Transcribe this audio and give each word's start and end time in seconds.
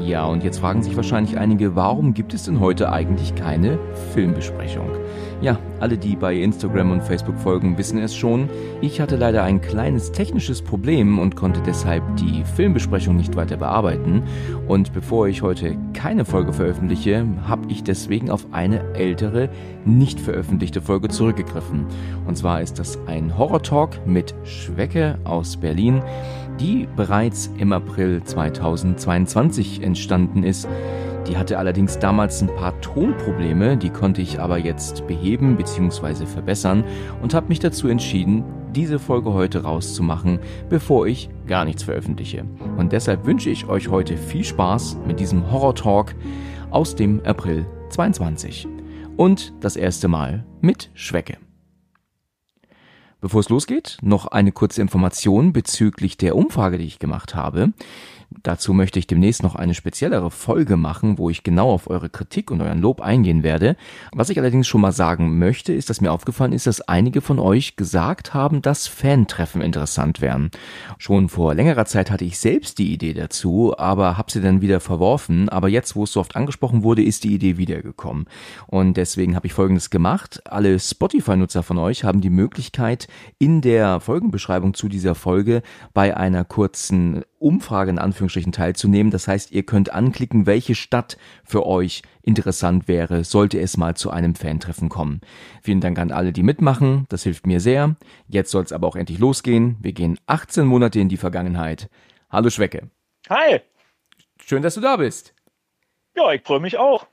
Ja, 0.00 0.26
und 0.26 0.44
jetzt 0.44 0.58
fragen 0.58 0.82
sich 0.82 0.94
wahrscheinlich 0.96 1.38
einige, 1.38 1.74
warum 1.74 2.12
gibt 2.14 2.34
es 2.34 2.44
denn 2.44 2.60
heute 2.60 2.92
eigentlich 2.92 3.34
keine 3.34 3.78
Filmbesprechung? 4.12 4.90
Ja, 5.40 5.58
alle, 5.80 5.98
die 5.98 6.16
bei 6.16 6.34
Instagram 6.34 6.92
und 6.92 7.02
Facebook 7.02 7.38
folgen, 7.38 7.76
wissen 7.76 7.98
es 7.98 8.14
schon. 8.14 8.48
Ich 8.80 9.00
hatte 9.00 9.16
leider 9.16 9.42
ein 9.42 9.60
kleines 9.60 10.12
technisches 10.12 10.62
Problem 10.62 11.18
und 11.18 11.36
konnte 11.36 11.60
deshalb 11.64 12.02
die 12.16 12.44
Filmbesprechung 12.56 13.16
nicht 13.16 13.36
weiter 13.36 13.56
bearbeiten. 13.56 14.22
Und 14.66 14.92
bevor 14.94 15.28
ich 15.28 15.42
heute 15.42 15.76
keine 15.92 16.24
Folge 16.24 16.52
veröffentliche, 16.52 17.26
habe 17.46 17.70
ich 17.70 17.82
deswegen 17.84 18.30
auf 18.30 18.46
eine 18.52 18.94
ältere, 18.94 19.50
nicht 19.84 20.20
veröffentlichte 20.20 20.80
Folge 20.80 21.08
zurückgegriffen. 21.08 21.86
Und 22.26 22.38
zwar 22.38 22.62
ist 22.62 22.78
das 22.78 22.98
ein 23.06 23.36
Horror-Talk 23.36 24.06
mit 24.06 24.34
Schwecke 24.44 25.18
aus 25.24 25.56
Berlin 25.58 26.02
die 26.60 26.88
bereits 26.96 27.50
im 27.58 27.72
April 27.72 28.22
2022 28.22 29.82
entstanden 29.82 30.42
ist. 30.42 30.68
Die 31.26 31.36
hatte 31.36 31.58
allerdings 31.58 31.98
damals 31.98 32.40
ein 32.40 32.54
paar 32.54 32.80
Tonprobleme, 32.80 33.76
die 33.76 33.90
konnte 33.90 34.22
ich 34.22 34.38
aber 34.38 34.58
jetzt 34.58 35.06
beheben 35.06 35.56
bzw. 35.56 36.24
verbessern 36.24 36.84
und 37.20 37.34
habe 37.34 37.48
mich 37.48 37.58
dazu 37.58 37.88
entschieden, 37.88 38.44
diese 38.74 38.98
Folge 38.98 39.32
heute 39.32 39.62
rauszumachen, 39.62 40.38
bevor 40.68 41.06
ich 41.06 41.28
gar 41.46 41.64
nichts 41.64 41.82
veröffentliche. 41.82 42.44
Und 42.76 42.92
deshalb 42.92 43.26
wünsche 43.26 43.50
ich 43.50 43.68
euch 43.68 43.88
heute 43.88 44.16
viel 44.16 44.44
Spaß 44.44 44.98
mit 45.06 45.18
diesem 45.18 45.50
Horror 45.50 45.74
Talk 45.74 46.14
aus 46.70 46.94
dem 46.94 47.20
April 47.24 47.66
22. 47.90 48.68
Und 49.16 49.54
das 49.60 49.76
erste 49.76 50.08
Mal 50.08 50.44
mit 50.60 50.90
Schwecke. 50.94 51.45
Bevor 53.20 53.40
es 53.40 53.48
losgeht, 53.48 53.96
noch 54.02 54.26
eine 54.26 54.52
kurze 54.52 54.82
Information 54.82 55.52
bezüglich 55.52 56.18
der 56.18 56.36
Umfrage, 56.36 56.78
die 56.78 56.84
ich 56.84 56.98
gemacht 56.98 57.34
habe. 57.34 57.72
Dazu 58.42 58.72
möchte 58.72 58.98
ich 58.98 59.06
demnächst 59.06 59.42
noch 59.42 59.54
eine 59.54 59.74
speziellere 59.74 60.30
Folge 60.30 60.76
machen, 60.76 61.18
wo 61.18 61.30
ich 61.30 61.42
genau 61.42 61.70
auf 61.70 61.88
eure 61.88 62.08
Kritik 62.08 62.50
und 62.50 62.60
euren 62.60 62.80
Lob 62.80 63.00
eingehen 63.00 63.42
werde. 63.42 63.76
Was 64.12 64.30
ich 64.30 64.38
allerdings 64.38 64.66
schon 64.66 64.80
mal 64.80 64.92
sagen 64.92 65.38
möchte, 65.38 65.72
ist, 65.72 65.90
dass 65.90 66.00
mir 66.00 66.12
aufgefallen 66.12 66.52
ist, 66.52 66.66
dass 66.66 66.80
einige 66.80 67.20
von 67.20 67.38
euch 67.38 67.76
gesagt 67.76 68.34
haben, 68.34 68.62
dass 68.62 68.86
Fantreffen 68.86 69.62
interessant 69.62 70.20
wären. 70.20 70.50
Schon 70.98 71.28
vor 71.28 71.54
längerer 71.54 71.86
Zeit 71.86 72.10
hatte 72.10 72.24
ich 72.24 72.38
selbst 72.38 72.78
die 72.78 72.92
Idee 72.92 73.14
dazu, 73.14 73.74
aber 73.76 74.16
habe 74.16 74.30
sie 74.30 74.40
dann 74.40 74.60
wieder 74.60 74.80
verworfen. 74.80 75.48
Aber 75.48 75.68
jetzt, 75.68 75.96
wo 75.96 76.04
es 76.04 76.12
so 76.12 76.20
oft 76.20 76.36
angesprochen 76.36 76.82
wurde, 76.82 77.02
ist 77.02 77.24
die 77.24 77.34
Idee 77.34 77.58
wiedergekommen. 77.58 78.26
Und 78.66 78.96
deswegen 78.96 79.34
habe 79.34 79.46
ich 79.46 79.54
Folgendes 79.54 79.90
gemacht. 79.90 80.42
Alle 80.46 80.78
Spotify-Nutzer 80.78 81.62
von 81.62 81.78
euch 81.78 82.04
haben 82.04 82.20
die 82.20 82.30
Möglichkeit, 82.30 83.08
in 83.38 83.60
der 83.60 84.00
Folgenbeschreibung 84.00 84.74
zu 84.74 84.88
dieser 84.88 85.14
Folge 85.14 85.62
bei 85.94 86.16
einer 86.16 86.44
kurzen 86.44 87.24
Umfrage 87.38 87.90
in 87.90 87.98
Anführungsstrichen 87.98 88.52
teilzunehmen. 88.52 89.10
Das 89.10 89.28
heißt, 89.28 89.52
ihr 89.52 89.64
könnt 89.64 89.92
anklicken, 89.92 90.46
welche 90.46 90.74
Stadt 90.74 91.16
für 91.44 91.66
euch 91.66 92.02
interessant 92.22 92.88
wäre, 92.88 93.24
sollte 93.24 93.58
es 93.58 93.76
mal 93.76 93.96
zu 93.96 94.10
einem 94.10 94.34
Fantreffen 94.34 94.88
kommen. 94.88 95.20
Vielen 95.62 95.80
Dank 95.80 95.98
an 95.98 96.12
alle, 96.12 96.32
die 96.32 96.42
mitmachen. 96.42 97.06
Das 97.08 97.22
hilft 97.22 97.46
mir 97.46 97.60
sehr. 97.60 97.96
Jetzt 98.28 98.50
soll 98.50 98.64
es 98.64 98.72
aber 98.72 98.86
auch 98.88 98.96
endlich 98.96 99.18
losgehen. 99.18 99.76
Wir 99.80 99.92
gehen 99.92 100.18
18 100.26 100.66
Monate 100.66 101.00
in 101.00 101.08
die 101.08 101.16
Vergangenheit. 101.16 101.88
Hallo 102.30 102.50
Schwecke. 102.50 102.90
Hi. 103.28 103.60
Schön, 104.44 104.62
dass 104.62 104.74
du 104.74 104.80
da 104.80 104.96
bist. 104.96 105.34
Ja, 106.16 106.32
ich 106.32 106.42
freue 106.42 106.60
mich 106.60 106.78
auch. 106.78 107.06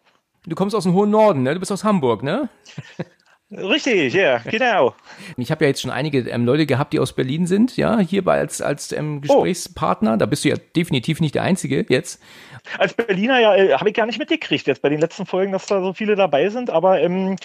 Du 0.46 0.56
kommst 0.56 0.76
aus 0.76 0.84
dem 0.84 0.94
hohen 0.94 1.10
Norden, 1.10 1.44
ne? 1.44 1.54
Du 1.54 1.60
bist 1.60 1.72
aus 1.72 1.84
Hamburg, 1.84 2.24
ne? 2.24 2.50
Richtig, 3.58 4.14
ja, 4.14 4.40
genau. 4.40 4.96
Ich 5.38 5.52
habe 5.52 5.66
ja 5.66 5.70
jetzt 5.70 5.82
schon 5.82 5.92
einige 5.92 6.20
ähm, 6.30 6.46
Leute 6.46 6.66
gehabt, 6.66 6.94
die 6.94 7.00
aus 7.00 7.14
Berlin 7.14 7.48
sind, 7.48 7.78
ja, 7.78 8.00
hierbei 8.00 8.40
als, 8.40 8.62
als 8.62 8.92
ähm, 8.92 9.22
Gesprächspartner. 9.22 10.14
Oh. 10.14 10.18
Da 10.18 10.26
bist 10.26 10.44
du 10.44 10.50
ja 10.50 10.56
definitiv 10.76 11.22
nicht 11.22 11.36
der 11.36 11.44
Einzige 11.44 11.86
jetzt. 11.90 12.22
Als 12.78 12.94
Berliner 12.94 13.40
ja, 13.40 13.56
äh, 13.56 13.74
habe 13.74 13.90
ich 13.90 13.96
gar 13.96 14.06
nicht 14.06 14.20
mitgekriegt 14.20 14.68
jetzt 14.68 14.82
bei 14.82 14.90
den 14.90 15.00
letzten 15.00 15.26
Folgen, 15.26 15.52
dass 15.52 15.66
da 15.66 15.82
so 15.82 15.94
viele 15.94 16.16
dabei 16.16 16.50
sind, 16.50 16.70
aber 16.70 17.02
ähm, 17.02 17.36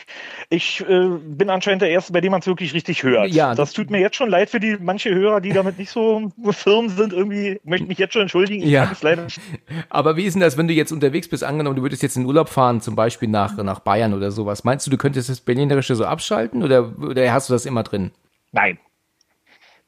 ich 0.48 0.80
äh, 0.88 1.08
bin 1.20 1.50
anscheinend 1.50 1.82
der 1.82 1.91
Erste, 1.91 2.12
bei 2.12 2.20
dem 2.20 2.30
man 2.30 2.41
es 2.41 2.47
wirklich 2.47 2.72
richtig 2.72 3.02
hört. 3.02 3.28
Ja, 3.30 3.54
das 3.54 3.72
tut 3.72 3.91
mir 3.91 4.00
jetzt 4.00 4.16
schon 4.16 4.30
leid 4.30 4.50
für 4.50 4.60
die 4.60 4.76
manche 4.80 5.12
Hörer, 5.12 5.41
die 5.41 5.52
damit 5.52 5.78
nicht 5.78 5.91
so 5.91 6.30
firm 6.50 6.88
sind. 6.88 7.12
Irgendwie 7.12 7.60
möchte 7.64 7.86
mich 7.86 7.98
jetzt 7.98 8.12
schon 8.12 8.22
entschuldigen. 8.22 8.62
Ich 8.62 8.70
ja. 8.70 8.91
Aber 9.88 10.16
wie 10.16 10.24
ist 10.24 10.34
denn 10.34 10.41
das, 10.41 10.56
wenn 10.56 10.68
du 10.68 10.74
jetzt 10.74 10.92
unterwegs 10.92 11.28
bist, 11.28 11.42
angenommen, 11.42 11.76
du 11.76 11.82
würdest 11.82 12.02
jetzt 12.02 12.16
in 12.16 12.24
Urlaub 12.24 12.48
fahren, 12.48 12.80
zum 12.80 12.94
Beispiel 12.94 13.28
nach, 13.28 13.56
nach 13.56 13.80
Bayern 13.80 14.14
oder 14.14 14.30
sowas. 14.30 14.64
Meinst 14.64 14.86
du, 14.86 14.91
du 14.91 14.98
könntest 14.98 15.28
das 15.28 15.41
Berlinerische 15.41 15.97
so 15.98 16.06
abschalten 16.06 16.62
oder, 16.62 16.98
oder 16.98 17.32
hast 17.32 17.50
du 17.50 17.53
das 17.53 17.66
immer 17.66 17.82
drin? 17.82 18.12
Nein, 18.53 18.78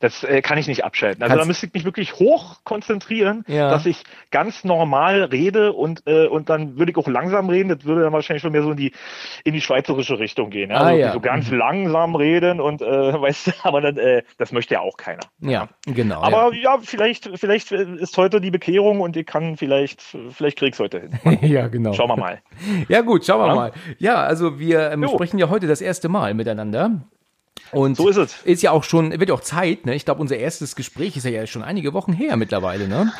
das 0.00 0.24
äh, 0.24 0.40
kann 0.40 0.58
ich 0.58 0.66
nicht 0.66 0.84
abschalten. 0.84 1.22
Also 1.22 1.34
Kannst 1.34 1.44
da 1.44 1.46
müsste 1.46 1.66
ich 1.66 1.74
mich 1.74 1.84
wirklich 1.84 2.14
hoch 2.14 2.60
konzentrieren, 2.64 3.44
ja. 3.46 3.70
dass 3.70 3.84
ich 3.86 4.02
ganz 4.30 4.64
normal 4.64 5.24
rede 5.24 5.72
und 5.72 6.02
äh, 6.06 6.26
und 6.26 6.48
dann 6.48 6.78
würde 6.78 6.90
ich 6.90 6.96
auch 6.96 7.06
langsam 7.06 7.50
reden. 7.50 7.68
Das 7.68 7.84
würde 7.84 8.02
dann 8.02 8.12
wahrscheinlich 8.12 8.42
schon 8.42 8.52
mehr 8.52 8.62
so 8.62 8.70
in 8.70 8.78
die 8.78 8.92
in 9.44 9.52
die 9.52 9.60
schweizerische 9.60 10.18
Richtung 10.18 10.50
gehen. 10.50 10.70
Ja? 10.70 10.76
Ah, 10.78 10.86
also 10.86 11.00
ja. 11.00 11.12
so 11.12 11.20
ganz 11.20 11.50
mhm. 11.50 11.58
langsam 11.58 12.14
reden 12.14 12.60
und 12.60 12.80
äh, 12.80 12.86
weißt 13.20 13.48
du, 13.48 13.52
aber 13.62 13.82
dann, 13.82 13.98
äh, 13.98 14.22
das 14.38 14.52
möchte 14.52 14.74
ja 14.74 14.80
auch 14.80 14.96
keiner. 14.96 15.20
Ja, 15.40 15.68
genau. 15.84 16.22
Aber 16.22 16.54
ja. 16.54 16.78
vielleicht 16.82 17.30
vielleicht 17.38 17.70
ist 17.70 18.16
heute 18.16 18.40
die 18.40 18.50
Bekehrung 18.50 19.00
und 19.00 19.16
ich 19.16 19.26
kann 19.26 19.58
vielleicht 19.58 20.02
vielleicht 20.30 20.58
krieg's 20.58 20.78
heute 20.78 21.00
hin. 21.00 21.38
ja, 21.42 21.68
genau. 21.68 21.92
Schauen 21.92 22.08
wir 22.08 22.16
mal. 22.16 22.40
ja 22.88 23.02
gut, 23.02 23.26
schauen 23.26 23.46
wir 23.46 23.54
mal. 23.54 23.72
Ja, 23.98 24.16
also 24.22 24.58
wir 24.58 24.92
ähm, 24.92 25.06
sprechen 25.08 25.38
ja 25.38 25.50
heute 25.50 25.66
das 25.66 25.82
erste 25.82 26.08
Mal 26.08 26.32
miteinander. 26.32 27.02
Und 27.72 27.96
so 27.96 28.08
ist 28.08 28.16
es. 28.16 28.42
Ist 28.42 28.62
ja 28.62 28.70
auch 28.70 28.84
schon, 28.84 29.12
wird 29.18 29.28
ja 29.28 29.34
auch 29.34 29.40
Zeit, 29.40 29.86
ne? 29.86 29.94
Ich 29.94 30.04
glaube, 30.04 30.20
unser 30.20 30.36
erstes 30.36 30.76
Gespräch 30.76 31.16
ist 31.16 31.24
ja 31.24 31.46
schon 31.46 31.62
einige 31.62 31.92
Wochen 31.92 32.12
her 32.12 32.36
mittlerweile, 32.36 32.88
ne? 32.88 33.12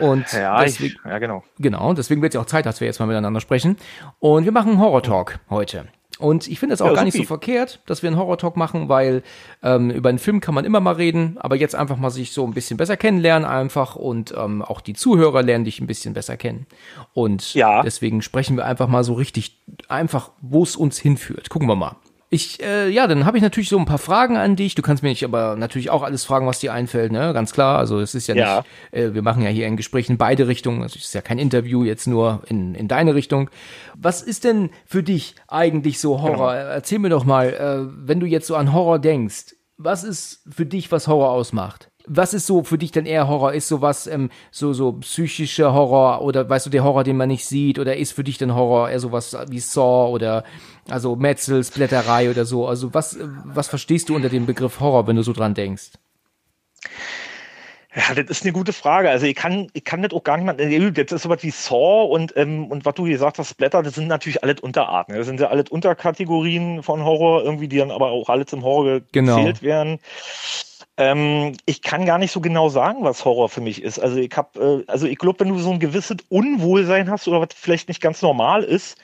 Und 0.00 0.32
ja, 0.32 0.62
deswegen, 0.62 0.94
ich, 1.04 1.10
ja 1.10 1.18
genau. 1.18 1.44
Genau, 1.58 1.92
deswegen 1.94 2.22
wird 2.22 2.32
es 2.32 2.34
ja 2.34 2.40
auch 2.40 2.46
Zeit, 2.46 2.66
dass 2.66 2.80
wir 2.80 2.86
jetzt 2.86 3.00
mal 3.00 3.06
miteinander 3.06 3.40
sprechen. 3.40 3.76
Und 4.18 4.44
wir 4.44 4.52
machen 4.52 4.72
einen 4.72 4.80
Horror-Talk 4.80 5.38
heute. 5.50 5.86
Und 6.18 6.46
ich 6.46 6.60
finde 6.60 6.74
es 6.74 6.80
auch 6.80 6.88
ja, 6.88 6.94
gar 6.94 7.04
nicht 7.04 7.16
so 7.16 7.24
verkehrt, 7.24 7.80
dass 7.86 8.02
wir 8.02 8.08
einen 8.08 8.18
Horror-Talk 8.18 8.56
machen, 8.56 8.88
weil 8.88 9.22
ähm, 9.62 9.90
über 9.90 10.10
einen 10.10 10.18
Film 10.18 10.40
kann 10.40 10.54
man 10.54 10.64
immer 10.64 10.80
mal 10.80 10.94
reden, 10.94 11.36
aber 11.40 11.56
jetzt 11.56 11.74
einfach 11.74 11.96
mal 11.96 12.10
sich 12.10 12.32
so 12.32 12.46
ein 12.46 12.54
bisschen 12.54 12.76
besser 12.76 12.96
kennenlernen 12.96 13.48
einfach 13.48 13.96
und 13.96 14.32
ähm, 14.36 14.62
auch 14.62 14.80
die 14.80 14.94
Zuhörer 14.94 15.42
lernen 15.42 15.64
dich 15.64 15.80
ein 15.80 15.88
bisschen 15.88 16.14
besser 16.14 16.36
kennen. 16.36 16.66
Und 17.14 17.54
ja. 17.54 17.82
deswegen 17.82 18.22
sprechen 18.22 18.56
wir 18.56 18.64
einfach 18.64 18.86
mal 18.86 19.02
so 19.02 19.14
richtig 19.14 19.58
einfach, 19.88 20.30
wo 20.40 20.62
es 20.62 20.76
uns 20.76 20.98
hinführt. 20.98 21.50
Gucken 21.50 21.68
wir 21.68 21.76
mal. 21.76 21.96
Ich, 22.34 22.60
äh, 22.60 22.88
ja, 22.88 23.06
dann 23.06 23.26
habe 23.26 23.36
ich 23.36 23.44
natürlich 23.44 23.68
so 23.68 23.78
ein 23.78 23.84
paar 23.84 23.98
Fragen 23.98 24.36
an 24.36 24.56
dich. 24.56 24.74
Du 24.74 24.82
kannst 24.82 25.04
mir 25.04 25.10
nicht 25.10 25.22
aber 25.22 25.54
natürlich 25.54 25.88
auch 25.90 26.02
alles 26.02 26.24
fragen, 26.24 26.48
was 26.48 26.58
dir 26.58 26.72
einfällt, 26.72 27.12
ne? 27.12 27.32
Ganz 27.32 27.52
klar. 27.52 27.78
Also 27.78 28.00
es 28.00 28.16
ist 28.16 28.26
ja, 28.26 28.34
ja. 28.34 28.64
nicht, 28.90 29.04
äh, 29.04 29.14
wir 29.14 29.22
machen 29.22 29.40
ja 29.40 29.50
hier 29.50 29.68
ein 29.68 29.76
Gespräch 29.76 30.10
in 30.10 30.18
beide 30.18 30.48
Richtungen. 30.48 30.82
Also 30.82 30.96
es 30.98 31.04
ist 31.04 31.14
ja 31.14 31.20
kein 31.20 31.38
Interview 31.38 31.84
jetzt 31.84 32.08
nur 32.08 32.42
in, 32.48 32.74
in 32.74 32.88
deine 32.88 33.14
Richtung. 33.14 33.50
Was 33.94 34.20
ist 34.20 34.42
denn 34.42 34.70
für 34.84 35.04
dich 35.04 35.36
eigentlich 35.46 36.00
so 36.00 36.22
Horror? 36.22 36.54
Genau. 36.54 36.70
Erzähl 36.70 36.98
mir 36.98 37.08
doch 37.08 37.24
mal, 37.24 37.50
äh, 37.52 37.88
wenn 38.04 38.18
du 38.18 38.26
jetzt 38.26 38.48
so 38.48 38.56
an 38.56 38.72
Horror 38.72 38.98
denkst, 38.98 39.54
was 39.76 40.02
ist 40.02 40.42
für 40.50 40.66
dich, 40.66 40.90
was 40.90 41.06
Horror 41.06 41.30
ausmacht? 41.30 41.88
Was 42.06 42.34
ist 42.34 42.46
so 42.46 42.62
für 42.64 42.78
dich 42.78 42.92
denn 42.92 43.06
eher 43.06 43.28
Horror? 43.28 43.52
Ist 43.52 43.68
sowas 43.68 44.06
ähm, 44.06 44.30
so 44.50 44.72
so 44.72 44.92
psychischer 44.92 45.72
Horror 45.72 46.22
oder 46.22 46.48
weißt 46.48 46.66
du 46.66 46.70
der 46.70 46.84
Horror, 46.84 47.04
den 47.04 47.16
man 47.16 47.28
nicht 47.28 47.46
sieht 47.46 47.78
oder 47.78 47.96
ist 47.96 48.12
für 48.12 48.24
dich 48.24 48.38
denn 48.38 48.54
Horror 48.54 48.90
eher 48.90 49.00
sowas 49.00 49.36
wie 49.48 49.60
Saw 49.60 50.10
oder 50.10 50.44
also 50.88 51.16
Metzels 51.16 51.70
Blätterei 51.70 52.30
oder 52.30 52.44
so? 52.44 52.66
Also 52.66 52.92
was 52.94 53.18
was 53.44 53.68
verstehst 53.68 54.08
du 54.08 54.16
unter 54.16 54.28
dem 54.28 54.46
Begriff 54.46 54.80
Horror, 54.80 55.06
wenn 55.06 55.16
du 55.16 55.22
so 55.22 55.32
dran 55.32 55.54
denkst? 55.54 55.92
Ja, 57.96 58.12
das 58.12 58.28
ist 58.28 58.42
eine 58.42 58.52
gute 58.52 58.72
Frage. 58.72 59.08
Also 59.08 59.26
ich 59.26 59.36
kann, 59.36 59.68
ich 59.72 59.84
kann 59.84 60.02
das 60.02 60.12
auch 60.12 60.24
gar 60.24 60.36
nicht 60.36 60.46
mal. 60.46 60.58
Jetzt 60.58 61.12
ist 61.12 61.22
sowas 61.22 61.42
wie 61.42 61.50
Saw 61.50 62.08
und 62.12 62.36
ähm, 62.36 62.66
und 62.66 62.84
was 62.84 62.94
du 62.94 63.04
gesagt 63.04 63.38
hast, 63.38 63.56
Blätter, 63.56 63.84
das 63.84 63.94
sind 63.94 64.08
natürlich 64.08 64.42
alles 64.42 64.60
Unterarten. 64.60 65.14
Das 65.14 65.26
sind 65.26 65.38
ja 65.38 65.46
alles 65.46 65.70
Unterkategorien 65.70 66.82
von 66.82 67.04
Horror, 67.04 67.44
irgendwie, 67.44 67.68
die 67.68 67.78
dann 67.78 67.92
aber 67.92 68.10
auch 68.10 68.28
alles 68.28 68.52
im 68.52 68.64
Horror 68.64 69.00
genau. 69.12 69.36
gezählt 69.36 69.60
genau. 69.60 69.72
werden. 69.72 69.98
Ähm, 70.96 71.56
ich 71.66 71.82
kann 71.82 72.06
gar 72.06 72.18
nicht 72.18 72.30
so 72.32 72.40
genau 72.40 72.68
sagen, 72.68 73.02
was 73.02 73.24
Horror 73.24 73.48
für 73.48 73.60
mich 73.60 73.82
ist. 73.82 73.98
Also 73.98 74.16
ich 74.16 74.30
habe, 74.36 74.84
äh, 74.86 74.90
also 74.90 75.06
ich 75.06 75.18
glaube, 75.18 75.40
wenn 75.40 75.48
du 75.48 75.58
so 75.58 75.72
ein 75.72 75.80
gewisses 75.80 76.18
Unwohlsein 76.28 77.10
hast 77.10 77.26
oder 77.26 77.40
was 77.40 77.48
vielleicht 77.54 77.88
nicht 77.88 78.00
ganz 78.00 78.22
normal 78.22 78.62
ist, 78.62 78.96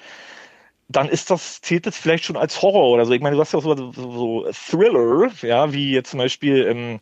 dann 0.90 1.08
ist 1.08 1.30
das, 1.30 1.60
zählt 1.60 1.86
das 1.86 1.96
vielleicht 1.96 2.24
schon 2.24 2.36
als 2.36 2.60
Horror 2.62 2.90
oder 2.90 3.06
so. 3.06 3.12
Ich 3.12 3.20
meine, 3.20 3.36
du 3.36 3.40
hast 3.40 3.52
ja 3.52 3.60
auch 3.60 3.62
so, 3.62 3.92
so, 3.92 3.92
so 3.92 4.50
Thriller, 4.50 5.30
ja, 5.42 5.72
wie 5.72 5.92
jetzt 5.92 6.10
zum 6.10 6.18
Beispiel, 6.18 6.66
ähm, 6.66 6.98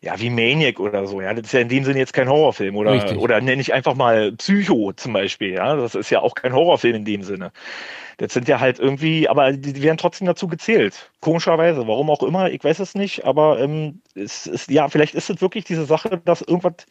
ja, 0.00 0.18
wie 0.20 0.30
Maniac 0.30 0.78
oder 0.78 1.08
so, 1.08 1.20
ja. 1.20 1.34
Das 1.34 1.46
ist 1.46 1.52
ja 1.52 1.58
in 1.60 1.68
dem 1.68 1.84
Sinne 1.84 1.98
jetzt 1.98 2.12
kein 2.12 2.28
Horrorfilm 2.28 2.76
oder, 2.76 2.92
Richtig. 2.92 3.18
oder 3.18 3.40
nenne 3.40 3.60
ich 3.60 3.74
einfach 3.74 3.96
mal 3.96 4.30
Psycho 4.32 4.92
zum 4.92 5.12
Beispiel, 5.12 5.54
ja. 5.54 5.74
Das 5.74 5.96
ist 5.96 6.10
ja 6.10 6.20
auch 6.20 6.36
kein 6.36 6.52
Horrorfilm 6.52 6.94
in 6.94 7.04
dem 7.04 7.24
Sinne. 7.24 7.50
Das 8.18 8.32
sind 8.32 8.46
ja 8.46 8.60
halt 8.60 8.78
irgendwie, 8.78 9.28
aber 9.28 9.52
die, 9.52 9.82
werden 9.82 9.98
trotzdem 9.98 10.28
dazu 10.28 10.46
gezählt. 10.46 11.10
Komischerweise, 11.20 11.88
warum 11.88 12.10
auch 12.10 12.22
immer, 12.22 12.50
ich 12.50 12.62
weiß 12.62 12.78
es 12.78 12.94
nicht, 12.94 13.24
aber 13.24 13.58
ähm, 13.58 14.02
es 14.14 14.46
ist, 14.46 14.70
ja, 14.70 14.88
vielleicht 14.88 15.16
ist 15.16 15.30
es 15.30 15.40
wirklich 15.40 15.64
diese 15.64 15.84
Sache, 15.84 16.22
dass 16.24 16.42
irgendwas 16.42 16.86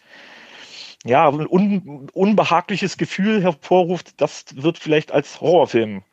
ja, 1.05 1.29
ein 1.29 1.47
un, 1.47 2.09
unbehagliches 2.13 2.97
Gefühl 2.97 3.41
hervorruft, 3.41 4.19
das 4.19 4.45
wird 4.55 4.79
vielleicht 4.79 5.11
als 5.11 5.39
Horrorfilm 5.39 6.03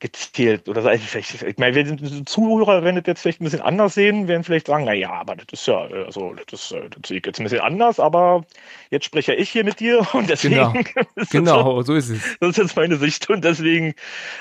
gezählt 0.00 0.68
oder 0.68 0.82
vielleicht, 0.82 1.42
ich 1.42 1.58
meine, 1.58 1.74
wenn 1.74 2.26
Zuhörer, 2.26 2.82
wenn 2.82 2.96
das 2.96 3.04
jetzt 3.06 3.20
vielleicht 3.20 3.40
ein 3.40 3.44
bisschen 3.44 3.60
anders 3.60 3.94
sehen, 3.94 4.28
werden 4.28 4.44
vielleicht 4.44 4.66
sagen, 4.66 4.84
na 4.86 4.94
ja, 4.94 5.12
aber 5.12 5.36
das 5.36 5.46
ist 5.52 5.66
ja, 5.66 5.78
also 5.78 6.34
das, 6.50 6.62
ist, 6.62 6.72
das 6.72 7.08
sehe 7.08 7.18
ich 7.18 7.26
jetzt 7.26 7.38
ein 7.38 7.44
bisschen 7.44 7.60
anders, 7.60 8.00
aber 8.00 8.44
jetzt 8.90 9.04
spreche 9.04 9.34
ich 9.34 9.50
hier 9.50 9.62
mit 9.62 9.78
dir 9.78 10.06
und 10.14 10.30
deswegen 10.30 10.54
genau, 10.54 10.74
genau 11.30 11.82
so, 11.82 11.92
so, 11.92 11.94
ist 11.94 12.08
es. 12.08 12.38
Das 12.40 12.50
ist 12.50 12.56
jetzt 12.56 12.76
meine 12.76 12.96
Sicht 12.96 13.28
und 13.28 13.44
deswegen, 13.44 13.94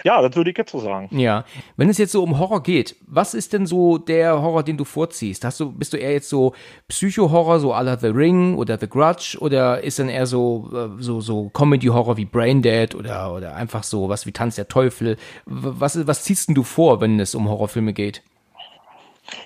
ja, 0.06 0.22
das 0.22 0.36
würde 0.36 0.52
ich 0.52 0.58
jetzt 0.58 0.72
so 0.72 0.80
sagen. 0.80 1.10
Ja, 1.12 1.44
wenn 1.76 1.90
es 1.90 1.98
jetzt 1.98 2.14
so 2.14 2.24
um 2.24 2.40
Horror 2.40 2.64
geht, 2.64 2.96
was 3.06 3.34
ist 3.34 3.52
denn 3.52 3.66
so 3.66 3.98
der 3.98 4.42
Horror, 4.42 4.64
den 4.64 4.78
du 4.78 4.86
vorziehst? 4.86 5.44
Hast 5.44 5.60
du, 5.60 5.72
bist 5.72 5.92
du 5.92 5.98
eher 5.98 6.14
jetzt 6.14 6.30
so 6.30 6.54
Psycho-Horror, 6.88 7.60
so 7.60 7.74
à 7.74 7.84
la 7.84 7.98
The 7.98 8.08
Ring 8.08 8.56
oder 8.56 8.78
The 8.80 8.88
Grudge 8.88 9.38
oder 9.42 9.84
ist 9.84 10.00
dann 10.00 10.08
eher 10.08 10.26
so, 10.26 10.70
äh, 10.74 11.02
so, 11.02 11.20
so 11.20 11.50
Comedy-Horror 11.50 12.16
wie 12.16 12.26
Brain 12.26 12.62
Dead 12.62 12.96
oder, 12.96 13.34
oder 13.34 13.56
einfach 13.56 13.84
so 13.84 14.08
was 14.08 14.26
wie 14.26 14.32
Tanz 14.32 14.56
der 14.56 14.70
Teufel? 14.70 15.18
Was, 15.50 16.06
was 16.08 16.24
ziehst 16.24 16.48
denn 16.48 16.56
du 16.56 16.64
vor, 16.64 17.02
wenn 17.02 17.20
es 17.20 17.36
um 17.36 17.50
Horrorfilme 17.50 17.94
geht? 17.94 18.22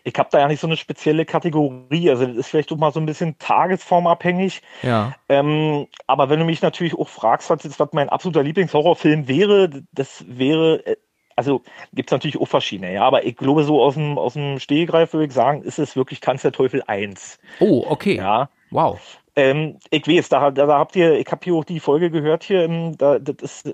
Ich 0.03 0.13
habe 0.17 0.29
da 0.31 0.39
ja 0.39 0.47
nicht 0.47 0.59
so 0.59 0.67
eine 0.67 0.77
spezielle 0.77 1.25
Kategorie. 1.25 2.09
Also 2.09 2.25
das 2.25 2.37
ist 2.37 2.47
vielleicht 2.47 2.71
auch 2.71 2.77
mal 2.77 2.91
so 2.91 2.99
ein 2.99 3.05
bisschen 3.05 3.37
tagesformabhängig. 3.37 4.61
Ja. 4.81 5.15
Ähm, 5.29 5.87
aber 6.07 6.29
wenn 6.29 6.39
du 6.39 6.45
mich 6.45 6.61
natürlich 6.61 6.93
auch 6.93 7.09
fragst, 7.09 7.49
was 7.49 7.79
was 7.79 7.89
mein 7.93 8.09
absoluter 8.09 8.43
Lieblingshorrorfilm 8.43 9.27
wäre, 9.27 9.83
das 9.91 10.23
wäre, 10.27 10.85
äh, 10.85 10.95
also 11.35 11.63
gibt 11.93 12.09
es 12.09 12.11
natürlich 12.11 12.39
auch 12.39 12.47
verschiedene, 12.47 12.93
ja. 12.93 13.03
Aber 13.03 13.25
ich 13.25 13.35
glaube, 13.35 13.63
so 13.63 13.81
aus 13.81 13.95
dem, 13.95 14.17
aus 14.17 14.33
dem 14.33 14.59
Stehgreif 14.59 15.13
würde 15.13 15.25
ich 15.25 15.33
sagen, 15.33 15.63
ist 15.63 15.79
es 15.79 15.95
wirklich 15.95 16.19
Tanz 16.19 16.43
der 16.43 16.51
Teufel 16.51 16.83
1. 16.85 17.39
Oh, 17.59 17.85
okay. 17.87 18.17
Ja. 18.17 18.49
Wow. 18.71 18.99
Ähm, 19.35 19.79
ich 19.89 20.07
weiß, 20.07 20.29
da, 20.29 20.51
da, 20.51 20.67
habt 20.67 20.95
ihr, 20.95 21.17
ich 21.17 21.25
habe 21.31 21.41
hier 21.43 21.55
auch 21.55 21.65
die 21.65 21.79
Folge 21.79 22.11
gehört 22.11 22.43
hier, 22.43 22.63
ähm, 22.63 22.95
da, 22.97 23.17
das, 23.17 23.63
ist, 23.63 23.73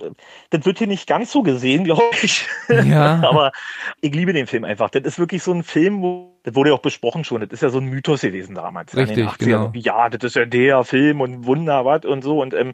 das 0.51 0.65
wird 0.65 0.77
hier 0.77 0.87
nicht 0.87 1.05
ganz 1.05 1.31
so 1.31 1.43
gesehen, 1.43 1.83
glaube 1.85 2.15
ich. 2.21 2.47
Ja. 2.69 3.21
Aber 3.29 3.51
ich 3.99 4.13
liebe 4.13 4.31
den 4.31 4.47
Film 4.47 4.63
einfach. 4.63 4.89
Das 4.89 5.03
ist 5.03 5.19
wirklich 5.19 5.43
so 5.43 5.51
ein 5.51 5.63
Film, 5.63 6.01
wo, 6.01 6.31
das 6.43 6.55
wurde 6.55 6.69
ja 6.69 6.75
auch 6.75 6.81
besprochen 6.81 7.25
schon, 7.25 7.41
das 7.41 7.49
ist 7.51 7.61
ja 7.61 7.69
so 7.69 7.79
ein 7.79 7.85
Mythos 7.85 8.21
gewesen 8.21 8.55
damals. 8.55 8.95
Richtig, 8.95 9.37
genau. 9.37 9.71
Ja, 9.75 10.07
das 10.09 10.23
ist 10.23 10.35
ja 10.37 10.45
der 10.45 10.85
Film 10.85 11.19
und 11.19 11.45
Wunder, 11.45 11.83
was 11.83 12.05
und 12.05 12.23
so. 12.23 12.41
Und 12.41 12.53
ähm, 12.53 12.71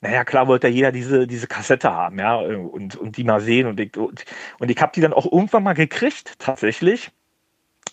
naja, 0.00 0.24
klar 0.24 0.48
wollte 0.48 0.66
ja 0.66 0.74
jeder 0.74 0.92
diese, 0.92 1.28
diese 1.28 1.46
Kassette 1.46 1.92
haben, 1.92 2.18
ja, 2.18 2.34
und, 2.36 2.96
und 2.96 3.16
die 3.16 3.24
mal 3.24 3.40
sehen. 3.40 3.68
Und 3.68 3.78
ich, 3.78 3.96
und, 3.96 4.24
und 4.58 4.70
ich 4.70 4.80
habe 4.82 4.92
die 4.92 5.00
dann 5.00 5.12
auch 5.12 5.30
irgendwann 5.30 5.62
mal 5.62 5.74
gekriegt, 5.74 6.34
tatsächlich 6.40 7.10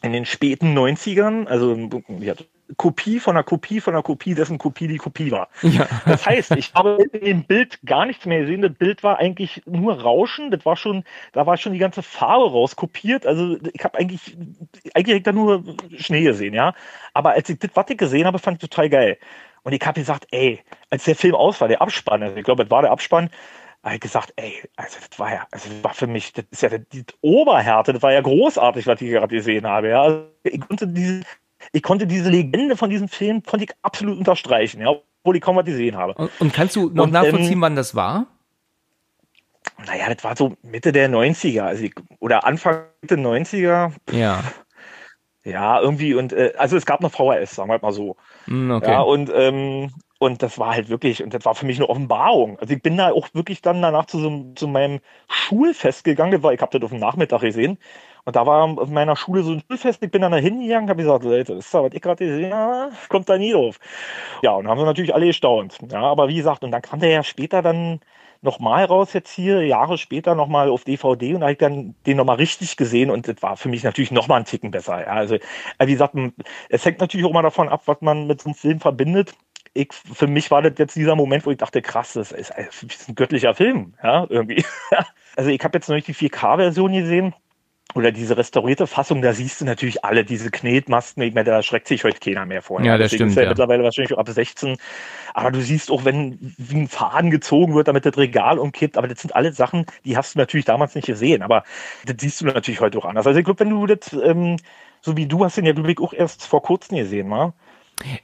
in 0.01 0.13
den 0.13 0.25
späten 0.25 0.77
90ern, 0.77 1.45
also 1.45 1.75
ja, 2.19 2.33
Kopie 2.77 3.19
von 3.19 3.35
einer 3.35 3.43
Kopie 3.43 3.81
von 3.81 3.93
einer 3.93 4.03
Kopie, 4.03 4.33
dessen 4.33 4.57
Kopie 4.57 4.87
die 4.87 4.97
Kopie 4.97 5.31
war. 5.31 5.49
Ja. 5.61 5.87
Das 6.05 6.25
heißt, 6.25 6.51
ich 6.51 6.73
habe 6.73 7.03
in 7.11 7.25
dem 7.25 7.43
Bild 7.43 7.79
gar 7.85 8.05
nichts 8.05 8.25
mehr 8.25 8.41
gesehen. 8.41 8.61
Das 8.61 8.73
Bild 8.73 9.03
war 9.03 9.19
eigentlich 9.19 9.61
nur 9.65 10.01
Rauschen. 10.01 10.51
Das 10.51 10.65
war 10.65 10.75
schon, 10.75 11.03
da 11.33 11.45
war 11.45 11.57
schon 11.57 11.73
die 11.73 11.79
ganze 11.79 12.03
Farbe 12.03 12.51
rauskopiert. 12.51 13.25
Also 13.25 13.57
ich 13.73 13.83
habe 13.83 13.97
eigentlich, 13.97 14.37
eigentlich 14.93 15.23
da 15.23 15.31
nur 15.31 15.63
Schnee 15.97 16.23
gesehen, 16.23 16.53
ja. 16.53 16.73
Aber 17.13 17.31
als 17.31 17.49
ich 17.49 17.59
das, 17.59 17.71
was 17.73 17.89
ich 17.89 17.97
gesehen 17.97 18.25
habe, 18.25 18.39
fand 18.39 18.61
ich 18.61 18.69
total 18.69 18.89
geil. 18.89 19.17
Und 19.63 19.73
ich 19.73 19.81
habe 19.85 19.99
gesagt, 19.99 20.27
ey, 20.31 20.59
als 20.89 21.03
der 21.03 21.15
Film 21.15 21.35
aus 21.35 21.61
war, 21.61 21.67
der 21.67 21.81
Abspann, 21.81 22.23
also 22.23 22.35
ich 22.35 22.43
glaube, 22.43 22.63
das 22.63 22.71
war 22.71 22.81
der 22.81 22.91
Abspann, 22.91 23.29
habe 23.83 23.95
ich 23.95 24.01
gesagt, 24.01 24.33
ey, 24.35 24.61
also 24.75 24.97
das 25.09 25.19
war 25.19 25.33
ja, 25.33 25.47
also 25.51 25.69
das 25.69 25.83
war 25.83 25.93
für 25.93 26.07
mich, 26.07 26.33
das 26.33 26.45
ist 26.51 26.61
ja 26.61 26.69
die 26.77 27.03
Oberhärte, 27.21 27.93
das 27.93 28.01
war 28.03 28.13
ja 28.13 28.21
großartig, 28.21 28.85
was 28.87 29.01
ich 29.01 29.09
gerade 29.09 29.35
gesehen 29.35 29.67
habe. 29.67 29.89
Ja. 29.89 30.01
Also 30.03 30.25
ich 30.43 30.61
konnte 30.61 30.87
diese, 30.87 31.21
ich 31.71 31.83
konnte 31.83 32.07
diese 32.07 32.29
Legende 32.29 32.77
von 32.77 32.89
diesem 32.89 33.07
Film 33.07 33.43
konnte 33.43 33.65
ich 33.65 33.71
absolut 33.81 34.17
unterstreichen, 34.17 34.81
ja, 34.81 34.89
obwohl 34.89 35.35
ich 35.35 35.41
kaum 35.41 35.55
was 35.55 35.65
gesehen 35.65 35.97
habe. 35.97 36.13
Und, 36.13 36.31
und 36.39 36.53
kannst 36.53 36.75
du 36.75 36.89
noch 36.89 37.05
und, 37.05 37.13
nachvollziehen, 37.13 37.53
ähm, 37.53 37.61
wann 37.61 37.75
das 37.75 37.95
war? 37.95 38.27
Naja, 39.85 40.13
das 40.13 40.23
war 40.23 40.35
so 40.35 40.55
Mitte 40.61 40.91
der 40.91 41.09
90er, 41.09 41.61
also 41.61 41.83
ich, 41.83 41.93
oder 42.19 42.45
Anfang 42.45 42.83
der 43.03 43.17
90er. 43.17 43.91
Ja. 44.11 44.43
Ja, 45.43 45.81
irgendwie 45.81 46.13
und 46.13 46.33
äh, 46.33 46.53
also 46.55 46.77
es 46.77 46.85
gab 46.85 47.01
noch 47.01 47.11
VHS, 47.11 47.55
sagen 47.55 47.71
wir 47.71 47.79
mal 47.81 47.91
so. 47.91 48.15
Mm, 48.45 48.73
okay. 48.73 48.91
Ja, 48.91 49.01
und 49.01 49.31
ähm, 49.33 49.89
und 50.19 50.43
das 50.43 50.59
war 50.59 50.75
halt 50.75 50.89
wirklich, 50.89 51.23
und 51.23 51.33
das 51.33 51.45
war 51.45 51.55
für 51.55 51.65
mich 51.65 51.77
eine 51.77 51.89
Offenbarung. 51.89 52.59
Also 52.59 52.75
ich 52.75 52.83
bin 52.83 52.95
da 52.95 53.11
auch 53.11 53.27
wirklich 53.33 53.63
dann 53.63 53.81
danach 53.81 54.05
zu, 54.05 54.19
so, 54.19 54.53
zu 54.53 54.67
meinem 54.67 54.99
Schulfest 55.27 56.03
gegangen, 56.03 56.43
weil 56.43 56.53
ich 56.53 56.61
habe 56.61 56.77
das 56.77 56.85
auf 56.85 56.91
dem 56.91 56.99
Nachmittag 56.99 57.41
gesehen. 57.41 57.79
Und 58.25 58.35
da 58.35 58.45
war 58.45 58.63
auf 58.79 58.89
meiner 58.89 59.15
Schule 59.15 59.43
so 59.43 59.53
ein 59.53 59.63
Schulfest, 59.67 60.03
ich 60.03 60.11
bin 60.11 60.21
dann 60.21 60.31
da 60.31 60.37
hingegangen, 60.37 60.89
habe 60.89 61.01
gesagt, 61.01 61.23
Leute, 61.23 61.55
das 61.55 61.65
ist 61.65 61.73
ja, 61.73 61.83
was 61.83 61.93
ich 61.93 62.01
gerade 62.01 62.25
gesehen 62.25 62.53
habe, 62.53 62.91
kommt 63.09 63.29
da 63.29 63.37
nie 63.37 63.51
drauf. 63.51 63.79
Ja, 64.43 64.51
und 64.51 64.67
haben 64.67 64.77
wir 64.77 64.85
natürlich 64.85 65.13
alle 65.13 65.27
gestaunt. 65.27 65.77
Ja, 65.91 66.01
aber 66.01 66.27
wie 66.27 66.35
gesagt, 66.35 66.63
und 66.63 66.71
dann 66.71 66.81
kam 66.81 66.99
der 66.99 67.09
ja 67.09 67.23
später 67.23 67.61
dann 67.61 67.99
nochmal 68.41 68.85
raus 68.85 69.13
jetzt 69.13 69.31
hier, 69.31 69.65
Jahre 69.65 69.97
später 69.97 70.35
nochmal 70.35 70.69
auf 70.69 70.83
DVD 70.83 71.33
und 71.33 71.41
da 71.41 71.45
habe 71.45 71.53
ich 71.53 71.59
dann 71.59 71.95
den 72.05 72.17
nochmal 72.17 72.37
richtig 72.37 72.75
gesehen 72.75 73.11
und 73.11 73.27
das 73.27 73.41
war 73.41 73.55
für 73.55 73.69
mich 73.69 73.83
natürlich 73.83 74.11
nochmal 74.11 74.39
ein 74.39 74.45
Ticken 74.45 74.71
besser. 74.71 75.01
Ja, 75.01 75.13
also, 75.13 75.37
wie 75.79 75.91
gesagt, 75.91 76.15
es 76.69 76.85
hängt 76.85 76.99
natürlich 76.99 77.25
auch 77.25 77.33
mal 77.33 77.43
davon 77.43 77.69
ab, 77.69 77.83
was 77.85 78.01
man 78.01 78.27
mit 78.27 78.41
so 78.41 78.49
einem 78.49 78.55
Film 78.55 78.79
verbindet. 78.79 79.33
Ich, 79.73 79.93
für 79.93 80.27
mich 80.27 80.51
war 80.51 80.61
das 80.61 80.73
jetzt 80.77 80.95
dieser 80.95 81.15
Moment, 81.15 81.45
wo 81.45 81.51
ich 81.51 81.57
dachte, 81.57 81.81
krass, 81.81 82.13
das 82.13 82.31
ist, 82.31 82.51
ist 82.57 83.09
ein 83.09 83.15
göttlicher 83.15 83.53
Film, 83.55 83.93
ja, 84.03 84.25
irgendwie. 84.29 84.65
also 85.37 85.49
ich 85.49 85.63
habe 85.63 85.77
jetzt 85.77 85.87
noch 85.87 85.95
nicht 85.95 86.07
die 86.07 86.15
4K-Version 86.15 86.91
gesehen 86.93 87.33
oder 87.95 88.11
diese 88.11 88.37
restaurierte 88.37 88.87
Fassung, 88.87 89.21
da 89.21 89.33
siehst 89.33 89.61
du 89.61 89.65
natürlich 89.65 90.03
alle 90.05 90.23
diese 90.23 90.51
Knetmasken. 90.51 91.23
Ich 91.23 91.33
meine, 91.33 91.49
da 91.49 91.61
schreckt 91.61 91.87
sich 91.87 92.03
heute 92.03 92.19
keiner 92.19 92.45
mehr 92.45 92.61
vor. 92.61 92.81
Ja, 92.81 92.97
das 92.97 93.11
Deswegen 93.11 93.17
stimmt. 93.17 93.31
Ist 93.31 93.35
ja, 93.37 93.43
ja, 93.43 93.49
mittlerweile 93.49 93.83
wahrscheinlich 93.83 94.17
ab 94.17 94.29
16. 94.29 94.77
Aber 95.33 95.51
du 95.51 95.61
siehst 95.61 95.91
auch, 95.91 96.05
wenn 96.05 96.37
wie 96.57 96.81
ein 96.81 96.87
Faden 96.87 97.31
gezogen 97.31 97.73
wird, 97.73 97.87
damit 97.87 98.05
das 98.05 98.17
Regal 98.17 98.59
umkippt. 98.59 98.97
Aber 98.97 99.07
das 99.07 99.21
sind 99.21 99.35
alle 99.35 99.53
Sachen, 99.53 99.85
die 100.05 100.17
hast 100.17 100.35
du 100.35 100.39
natürlich 100.39 100.65
damals 100.65 100.95
nicht 100.95 101.07
gesehen. 101.07 101.41
Aber 101.41 101.63
das 102.05 102.15
siehst 102.19 102.41
du 102.41 102.45
natürlich 102.45 102.81
heute 102.81 102.97
auch 102.97 103.05
anders. 103.05 103.27
Also 103.27 103.39
ich 103.39 103.45
glaube, 103.45 103.59
wenn 103.59 103.69
du 103.69 103.85
das, 103.85 104.13
ähm, 104.13 104.57
so 105.01 105.17
wie 105.17 105.25
du 105.25 105.43
hast 105.43 105.57
den 105.57 105.65
ja, 105.65 105.73
glaube 105.73 105.91
ich, 105.91 105.99
auch 105.99 106.13
erst 106.13 106.45
vor 106.45 106.61
kurzem 106.61 106.97
gesehen, 106.97 107.27
mal. 107.27 107.53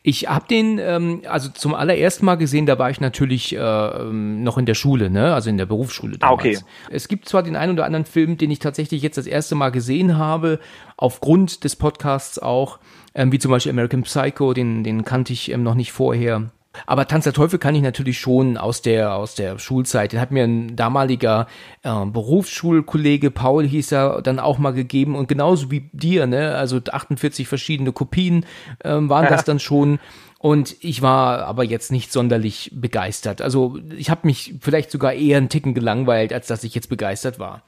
Ich 0.04 0.28
habe 0.28 0.48
den 0.48 0.80
ähm, 0.80 1.22
also 1.28 1.50
zum 1.50 1.74
allerersten 1.74 2.26
Mal 2.26 2.36
gesehen, 2.36 2.66
da 2.66 2.80
war 2.80 2.90
ich 2.90 3.00
natürlich 3.00 3.56
äh, 3.56 3.60
ähm, 3.60 4.44
noch 4.44 4.58
in 4.58 4.66
der 4.66 4.74
Schule, 4.74 5.10
ne? 5.10 5.34
also 5.34 5.50
in 5.50 5.58
der 5.58 5.66
Berufsschule 5.66 6.18
damals. 6.18 6.32
Ah, 6.32 6.34
okay. 6.34 6.58
Es 6.90 7.08
gibt 7.08 7.28
zwar 7.28 7.44
den 7.44 7.56
einen 7.56 7.74
oder 7.74 7.86
anderen 7.86 8.06
Film, 8.06 8.38
den 8.38 8.52
ich 8.52 8.60
tatsächlich 8.60 9.02
jetzt 9.02 9.18
das 9.18 9.28
erste 9.28 9.56
Mal 9.56 9.72
gesehen 9.72 10.18
habe, 10.18 10.60
aufgrund 10.98 11.64
des 11.64 11.76
Podcasts 11.76 12.40
auch, 12.40 12.80
ähm, 13.16 13.32
wie 13.32 13.40
zum 13.40 13.52
Beispiel 13.52 13.72
American 13.72 14.04
Psycho, 14.04 14.54
den, 14.54 14.84
den 14.84 15.06
kannte 15.06 15.34
ich 15.34 15.52
ähm, 15.52 15.64
noch 15.64 15.76
nicht 15.76 15.92
vorher. 15.92 16.50
Aber 16.86 17.08
Tanz 17.08 17.24
der 17.24 17.34
Teufel 17.34 17.60
kann 17.60 17.76
ich 17.76 17.82
natürlich 17.82 18.20
schon 18.20 18.58
aus 18.58 18.82
der, 18.82 19.16
aus 19.16 19.36
der 19.36 19.58
Schulzeit. 19.60 20.12
Den 20.12 20.22
hat 20.22 20.32
mir 20.32 20.44
ein 20.44 20.76
damaliger 20.76 21.48
äh, 21.84 22.06
Berufsschulkollege, 22.06 23.32
Paul 23.32 23.66
hieß 23.66 23.92
er, 23.94 24.22
dann 24.22 24.40
auch 24.40 24.58
mal 24.58 24.74
gegeben 24.74 25.16
und 25.16 25.28
genauso 25.28 25.72
wie 25.72 25.90
dir, 25.94 26.28
ne? 26.28 26.56
Also 26.56 26.80
48 26.90 27.48
verschiedene 27.48 27.92
Kopien 27.92 28.46
ähm, 28.84 29.10
waren 29.10 29.26
ja. 29.26 29.30
das 29.30 29.44
dann 29.46 29.60
schon. 29.60 30.00
Und 30.40 30.76
ich 30.82 31.02
war 31.02 31.46
aber 31.46 31.64
jetzt 31.64 31.92
nicht 31.92 32.12
sonderlich 32.12 32.72
begeistert. 32.74 33.42
Also 33.42 33.80
ich 33.98 34.12
habe 34.12 34.28
mich 34.28 34.54
vielleicht 34.62 34.92
sogar 34.92 35.14
eher 35.14 35.38
einen 35.38 35.50
Ticken 35.50 35.74
gelangweilt, 35.74 36.32
als 36.32 36.46
dass 36.46 36.64
ich 36.64 36.76
jetzt 36.76 36.90
begeistert 36.90 37.40
war. 37.40 37.64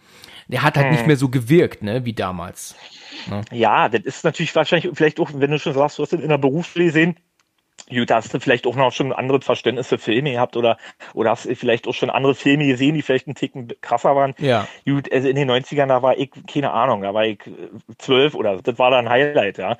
Der 0.48 0.62
hat 0.62 0.78
halt 0.78 0.88
hm. 0.88 0.94
nicht 0.94 1.08
mehr 1.08 1.16
so 1.16 1.30
gewirkt, 1.30 1.84
ne, 1.84 2.06
wie 2.06 2.14
damals. 2.14 2.76
Ne? 3.28 3.42
Ja, 3.52 3.90
das 3.90 4.02
ist 4.02 4.24
natürlich 4.24 4.56
wahrscheinlich, 4.56 4.92
vielleicht 4.96 5.20
auch, 5.20 5.32
wenn 5.34 5.52
du 5.52 5.60
schon 5.60 5.74
sagst, 5.74 5.98
du 5.98 6.04
hast 6.04 6.14
ihn 6.14 6.22
in 6.22 6.30
der 6.30 6.38
Berufsschule 6.38 6.86
gesehen, 6.86 7.16
Gut, 7.88 8.12
hast 8.12 8.34
du 8.34 8.40
vielleicht 8.40 8.68
auch 8.68 8.76
noch 8.76 8.92
schon 8.92 9.14
andere 9.14 9.42
Verständnis 9.42 9.88
für 9.88 9.98
Filme 9.98 10.32
gehabt 10.32 10.58
oder, 10.58 10.78
oder 11.14 11.32
hast 11.32 11.46
du 11.46 11.56
vielleicht 11.56 11.88
auch 11.88 11.94
schon 11.94 12.10
andere 12.10 12.36
Filme 12.36 12.66
gesehen, 12.68 12.96
die 12.96 13.02
vielleicht 13.02 13.28
einen 13.28 13.36
Ticken 13.36 13.70
krasser 13.82 14.16
waren? 14.16 14.36
Ja. 14.40 14.68
Gut, 14.86 15.12
also 15.12 15.28
in 15.28 15.36
den 15.36 15.50
90ern, 15.50 15.88
da 15.88 16.02
war 16.02 16.18
ich, 16.18 16.32
keine 16.48 16.72
Ahnung, 16.72 17.02
da 17.02 17.14
war 17.14 17.26
ich 17.26 17.40
zwölf 17.98 18.36
oder 18.36 18.62
das 18.62 18.78
war 18.80 18.92
dann 18.92 19.08
ein 19.08 19.12
Highlight, 19.12 19.58
ja. 19.58 19.78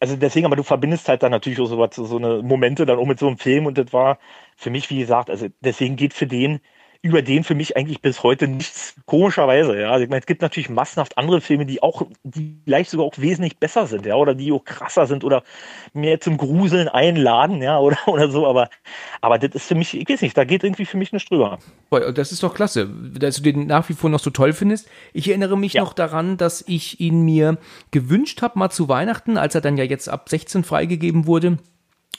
Also 0.00 0.16
deswegen, 0.16 0.46
aber 0.46 0.56
du 0.56 0.62
verbindest 0.62 1.08
halt 1.08 1.22
dann 1.22 1.32
natürlich 1.32 1.60
auch 1.60 1.66
so, 1.66 1.78
was, 1.78 1.96
so 1.96 2.16
eine 2.16 2.42
Momente 2.42 2.86
dann 2.86 2.98
auch 2.98 3.06
mit 3.06 3.18
so 3.18 3.26
einem 3.26 3.38
Film 3.38 3.66
und 3.66 3.78
das 3.78 3.92
war 3.92 4.18
für 4.56 4.70
mich, 4.70 4.90
wie 4.90 4.98
gesagt, 4.98 5.30
also 5.30 5.48
deswegen 5.60 5.96
geht 5.96 6.14
für 6.14 6.26
den 6.26 6.60
über 7.06 7.22
den 7.22 7.44
für 7.44 7.54
mich 7.54 7.76
eigentlich 7.76 8.00
bis 8.02 8.22
heute 8.22 8.48
nichts, 8.48 8.96
komischerweise, 9.06 9.80
ja. 9.80 9.90
Also 9.90 10.04
ich 10.04 10.10
meine, 10.10 10.20
es 10.20 10.26
gibt 10.26 10.42
natürlich 10.42 10.68
massenhaft 10.68 11.16
andere 11.16 11.40
Filme, 11.40 11.64
die 11.64 11.82
auch, 11.82 12.02
die 12.24 12.60
vielleicht 12.64 12.90
sogar 12.90 13.06
auch 13.06 13.16
wesentlich 13.16 13.58
besser 13.58 13.86
sind, 13.86 14.06
ja, 14.06 14.16
oder 14.16 14.34
die 14.34 14.50
auch 14.50 14.64
krasser 14.64 15.06
sind 15.06 15.22
oder 15.22 15.44
mehr 15.92 16.20
zum 16.20 16.36
Gruseln 16.36 16.88
einladen, 16.88 17.62
ja, 17.62 17.78
oder, 17.86 17.96
oder 18.06 18.28
so, 18.28 18.46
aber, 18.46 18.68
aber 19.20 19.38
das 19.38 19.54
ist 19.54 19.68
für 19.68 19.76
mich, 19.76 19.96
ich 19.96 20.08
weiß 20.08 20.22
nicht, 20.22 20.36
da 20.36 20.44
geht 20.44 20.64
irgendwie 20.64 20.84
für 20.84 20.96
mich 20.96 21.12
eine 21.12 21.20
drüber. 21.20 21.58
Das 22.14 22.32
ist 22.32 22.42
doch 22.42 22.54
klasse, 22.54 22.88
dass 22.88 23.36
du 23.36 23.42
den 23.42 23.66
nach 23.66 23.88
wie 23.88 23.94
vor 23.94 24.10
noch 24.10 24.18
so 24.18 24.30
toll 24.30 24.52
findest. 24.52 24.88
Ich 25.12 25.28
erinnere 25.28 25.56
mich 25.56 25.74
ja. 25.74 25.82
noch 25.82 25.92
daran, 25.92 26.36
dass 26.36 26.64
ich 26.66 27.00
ihn 27.00 27.22
mir 27.22 27.58
gewünscht 27.92 28.42
habe, 28.42 28.58
mal 28.58 28.70
zu 28.70 28.88
Weihnachten, 28.88 29.38
als 29.38 29.54
er 29.54 29.60
dann 29.60 29.76
ja 29.76 29.84
jetzt 29.84 30.08
ab 30.08 30.28
16 30.28 30.64
freigegeben 30.64 31.26
wurde. 31.26 31.58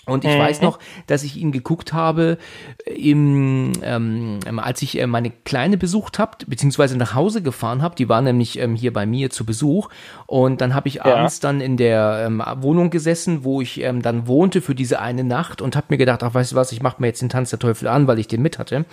Und 0.07 0.25
ich 0.25 0.37
weiß 0.37 0.61
noch, 0.61 0.79
dass 1.05 1.23
ich 1.23 1.37
ihn 1.37 1.51
geguckt 1.51 1.93
habe, 1.93 2.37
im, 2.85 3.73
ähm, 3.83 4.39
als 4.57 4.81
ich 4.81 4.99
äh, 4.99 5.05
meine 5.05 5.31
Kleine 5.31 5.77
besucht 5.77 6.17
habe, 6.17 6.37
beziehungsweise 6.47 6.97
nach 6.97 7.13
Hause 7.13 7.41
gefahren 7.41 7.81
habe. 7.81 7.95
Die 7.95 8.09
war 8.09 8.21
nämlich 8.21 8.57
ähm, 8.59 8.75
hier 8.75 8.93
bei 8.93 9.05
mir 9.05 9.29
zu 9.29 9.45
Besuch. 9.45 9.89
Und 10.25 10.61
dann 10.61 10.73
habe 10.73 10.87
ich 10.87 10.95
ja. 10.95 11.05
abends 11.05 11.39
dann 11.39 11.61
in 11.61 11.77
der 11.77 12.23
ähm, 12.25 12.41
Wohnung 12.57 12.89
gesessen, 12.89 13.43
wo 13.43 13.61
ich 13.61 13.81
ähm, 13.81 14.01
dann 14.01 14.27
wohnte 14.27 14.61
für 14.61 14.75
diese 14.75 14.99
eine 14.99 15.23
Nacht 15.23 15.61
und 15.61 15.75
habe 15.75 15.87
mir 15.89 15.97
gedacht, 15.97 16.23
ach 16.23 16.33
weißt 16.33 16.53
du 16.53 16.55
was, 16.55 16.71
ich 16.71 16.81
mache 16.81 17.01
mir 17.01 17.07
jetzt 17.07 17.21
den 17.21 17.29
Tanz 17.29 17.49
der 17.49 17.59
Teufel 17.59 17.87
an, 17.87 18.07
weil 18.07 18.19
ich 18.19 18.27
den 18.27 18.41
mit 18.41 18.59
hatte 18.59 18.85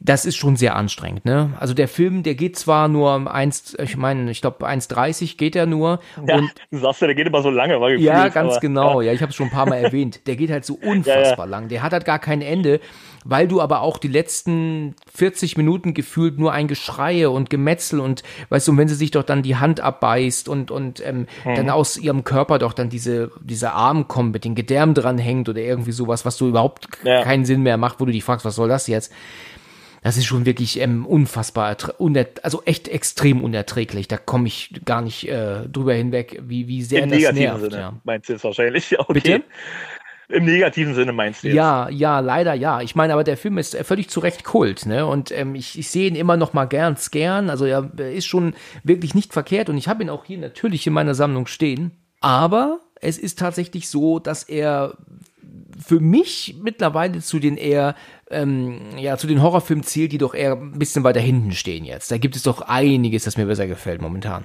das 0.00 0.26
ist 0.26 0.36
schon 0.36 0.56
sehr 0.56 0.76
anstrengend, 0.76 1.24
ne? 1.24 1.50
Also 1.58 1.72
der 1.72 1.88
Film, 1.88 2.22
der 2.22 2.34
geht 2.34 2.56
zwar 2.56 2.88
nur 2.88 3.32
eins, 3.32 3.76
ich 3.80 3.96
meine, 3.96 4.30
ich 4.30 4.40
glaube 4.40 4.66
1,30 4.66 5.36
geht 5.36 5.56
er 5.56 5.66
nur. 5.66 6.00
Ja, 6.26 6.36
und, 6.36 6.50
du 6.70 6.78
sagst 6.78 7.00
ja, 7.00 7.06
der 7.06 7.16
geht 7.16 7.26
immer 7.26 7.42
so 7.42 7.50
lange. 7.50 7.80
Weil 7.80 8.00
ja, 8.00 8.28
ganz 8.28 8.60
genau. 8.60 9.00
Ja, 9.00 9.08
ja 9.08 9.12
ich 9.14 9.22
habe 9.22 9.30
es 9.30 9.36
schon 9.36 9.46
ein 9.46 9.52
paar 9.52 9.66
Mal 9.66 9.76
erwähnt. 9.76 10.26
Der 10.26 10.36
geht 10.36 10.50
halt 10.50 10.55
so 10.64 10.74
unfassbar 10.74 11.22
ja, 11.22 11.36
ja. 11.36 11.44
lang. 11.44 11.68
Der 11.68 11.82
hat 11.82 11.92
halt 11.92 12.04
gar 12.04 12.18
kein 12.18 12.40
Ende, 12.40 12.80
weil 13.24 13.48
du 13.48 13.60
aber 13.60 13.80
auch 13.80 13.98
die 13.98 14.08
letzten 14.08 14.94
40 15.14 15.56
Minuten 15.56 15.94
gefühlt 15.94 16.38
nur 16.38 16.52
ein 16.52 16.68
Geschreie 16.68 17.30
und 17.30 17.50
Gemetzel 17.50 18.00
und 18.00 18.22
weißt 18.48 18.68
du, 18.68 18.76
wenn 18.76 18.88
sie 18.88 18.94
sich 18.94 19.10
doch 19.10 19.24
dann 19.24 19.42
die 19.42 19.56
Hand 19.56 19.80
abbeißt 19.80 20.48
und 20.48 20.70
und 20.70 21.04
ähm, 21.04 21.26
mhm. 21.44 21.54
dann 21.56 21.70
aus 21.70 21.96
ihrem 21.96 22.24
Körper 22.24 22.58
doch 22.58 22.72
dann 22.72 22.88
diese 22.88 23.30
dieser 23.40 23.74
Arm 23.74 24.08
kommt, 24.08 24.32
mit 24.32 24.44
den 24.44 24.54
Gedärmen 24.54 24.94
dran 24.94 25.18
hängt 25.18 25.48
oder 25.48 25.60
irgendwie 25.60 25.92
sowas, 25.92 26.24
was 26.24 26.36
du 26.36 26.48
überhaupt 26.48 27.02
keinen 27.02 27.44
Sinn 27.44 27.62
mehr 27.62 27.76
macht, 27.76 28.00
wo 28.00 28.04
du 28.04 28.12
dich 28.12 28.24
fragst, 28.24 28.44
was 28.44 28.54
soll 28.54 28.68
das 28.68 28.86
jetzt? 28.86 29.12
das 30.06 30.16
ist 30.16 30.26
schon 30.26 30.46
wirklich 30.46 30.78
ähm, 30.80 31.04
unfassbar, 31.04 31.76
also 32.42 32.62
echt 32.64 32.86
extrem 32.86 33.42
unerträglich. 33.42 34.06
Da 34.06 34.18
komme 34.18 34.46
ich 34.46 34.70
gar 34.84 35.02
nicht 35.02 35.28
äh, 35.28 35.68
drüber 35.68 35.94
hinweg, 35.94 36.40
wie, 36.46 36.68
wie 36.68 36.82
sehr 36.82 37.02
Im 37.02 37.10
das 37.10 37.18
negativen 37.18 37.42
nervt. 37.42 37.60
Sinne 37.62 37.76
ja. 37.76 38.00
meinst 38.04 38.28
du 38.28 38.34
jetzt 38.34 38.44
wahrscheinlich? 38.44 38.96
Okay. 39.08 39.12
Bitte? 39.12 39.42
Im 40.28 40.44
negativen 40.44 40.94
Sinne 40.94 41.12
meinst 41.12 41.42
du 41.42 41.48
jetzt? 41.48 41.56
Ja, 41.56 41.88
ja, 41.88 42.20
leider 42.20 42.54
ja. 42.54 42.80
Ich 42.80 42.96
meine, 42.96 43.12
aber 43.12 43.24
der 43.24 43.36
Film 43.36 43.58
ist 43.58 43.76
völlig 43.76 44.08
zu 44.08 44.20
Recht 44.20 44.44
Kult, 44.44 44.86
ne? 44.86 45.06
Und 45.06 45.30
ähm, 45.30 45.54
ich, 45.54 45.78
ich 45.78 45.90
sehe 45.90 46.08
ihn 46.08 46.16
immer 46.16 46.36
noch 46.36 46.52
mal 46.52 46.64
gern, 46.64 46.96
gern. 47.10 47.48
Also 47.48 47.64
er 47.64 47.90
ist 47.96 48.26
schon 48.26 48.54
wirklich 48.82 49.14
nicht 49.14 49.32
verkehrt 49.32 49.68
und 49.68 49.76
ich 49.76 49.88
habe 49.88 50.02
ihn 50.02 50.10
auch 50.10 50.24
hier 50.24 50.38
natürlich 50.38 50.86
in 50.86 50.92
meiner 50.92 51.14
Sammlung 51.14 51.46
stehen. 51.46 51.92
Aber 52.20 52.80
es 53.00 53.18
ist 53.18 53.38
tatsächlich 53.38 53.88
so, 53.88 54.18
dass 54.18 54.42
er 54.42 54.96
für 55.84 56.00
mich 56.00 56.56
mittlerweile 56.60 57.20
zu 57.20 57.38
den 57.38 57.56
eher 57.56 57.94
ähm, 58.30 58.80
ja 58.98 59.16
zu 59.16 59.26
den 59.26 59.42
Horrorfilmen 59.42 59.84
zählt, 59.84 60.12
die 60.12 60.18
doch 60.18 60.34
eher 60.34 60.52
ein 60.52 60.78
bisschen 60.78 61.04
weiter 61.04 61.20
hinten 61.20 61.52
stehen 61.52 61.84
jetzt. 61.84 62.10
Da 62.10 62.18
gibt 62.18 62.34
es 62.34 62.42
doch 62.42 62.62
einiges, 62.62 63.24
das 63.24 63.36
mir 63.36 63.46
besser 63.46 63.66
gefällt 63.66 64.02
momentan. 64.02 64.44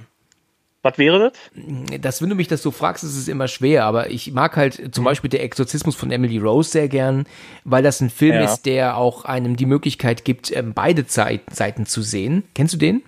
Was 0.82 0.98
wäre 0.98 1.30
das? 1.30 2.00
Das, 2.00 2.22
wenn 2.22 2.28
du 2.28 2.34
mich 2.34 2.48
das 2.48 2.60
so 2.60 2.72
fragst, 2.72 3.04
ist 3.04 3.16
es 3.16 3.28
immer 3.28 3.46
schwer, 3.46 3.84
aber 3.84 4.10
ich 4.10 4.32
mag 4.32 4.56
halt 4.56 4.94
zum 4.94 5.04
Beispiel 5.04 5.30
der 5.30 5.44
Exorzismus 5.44 5.94
von 5.94 6.10
Emily 6.10 6.38
Rose 6.38 6.70
sehr 6.70 6.88
gern, 6.88 7.26
weil 7.64 7.84
das 7.84 8.00
ein 8.00 8.10
Film 8.10 8.34
ja. 8.34 8.44
ist, 8.44 8.66
der 8.66 8.96
auch 8.96 9.24
einem 9.24 9.56
die 9.56 9.66
Möglichkeit 9.66 10.24
gibt, 10.24 10.54
ähm, 10.54 10.74
beide 10.74 11.04
Seiten 11.06 11.86
zu 11.86 12.02
sehen. 12.02 12.42
Kennst 12.54 12.74
du 12.74 12.78
den? 12.78 13.02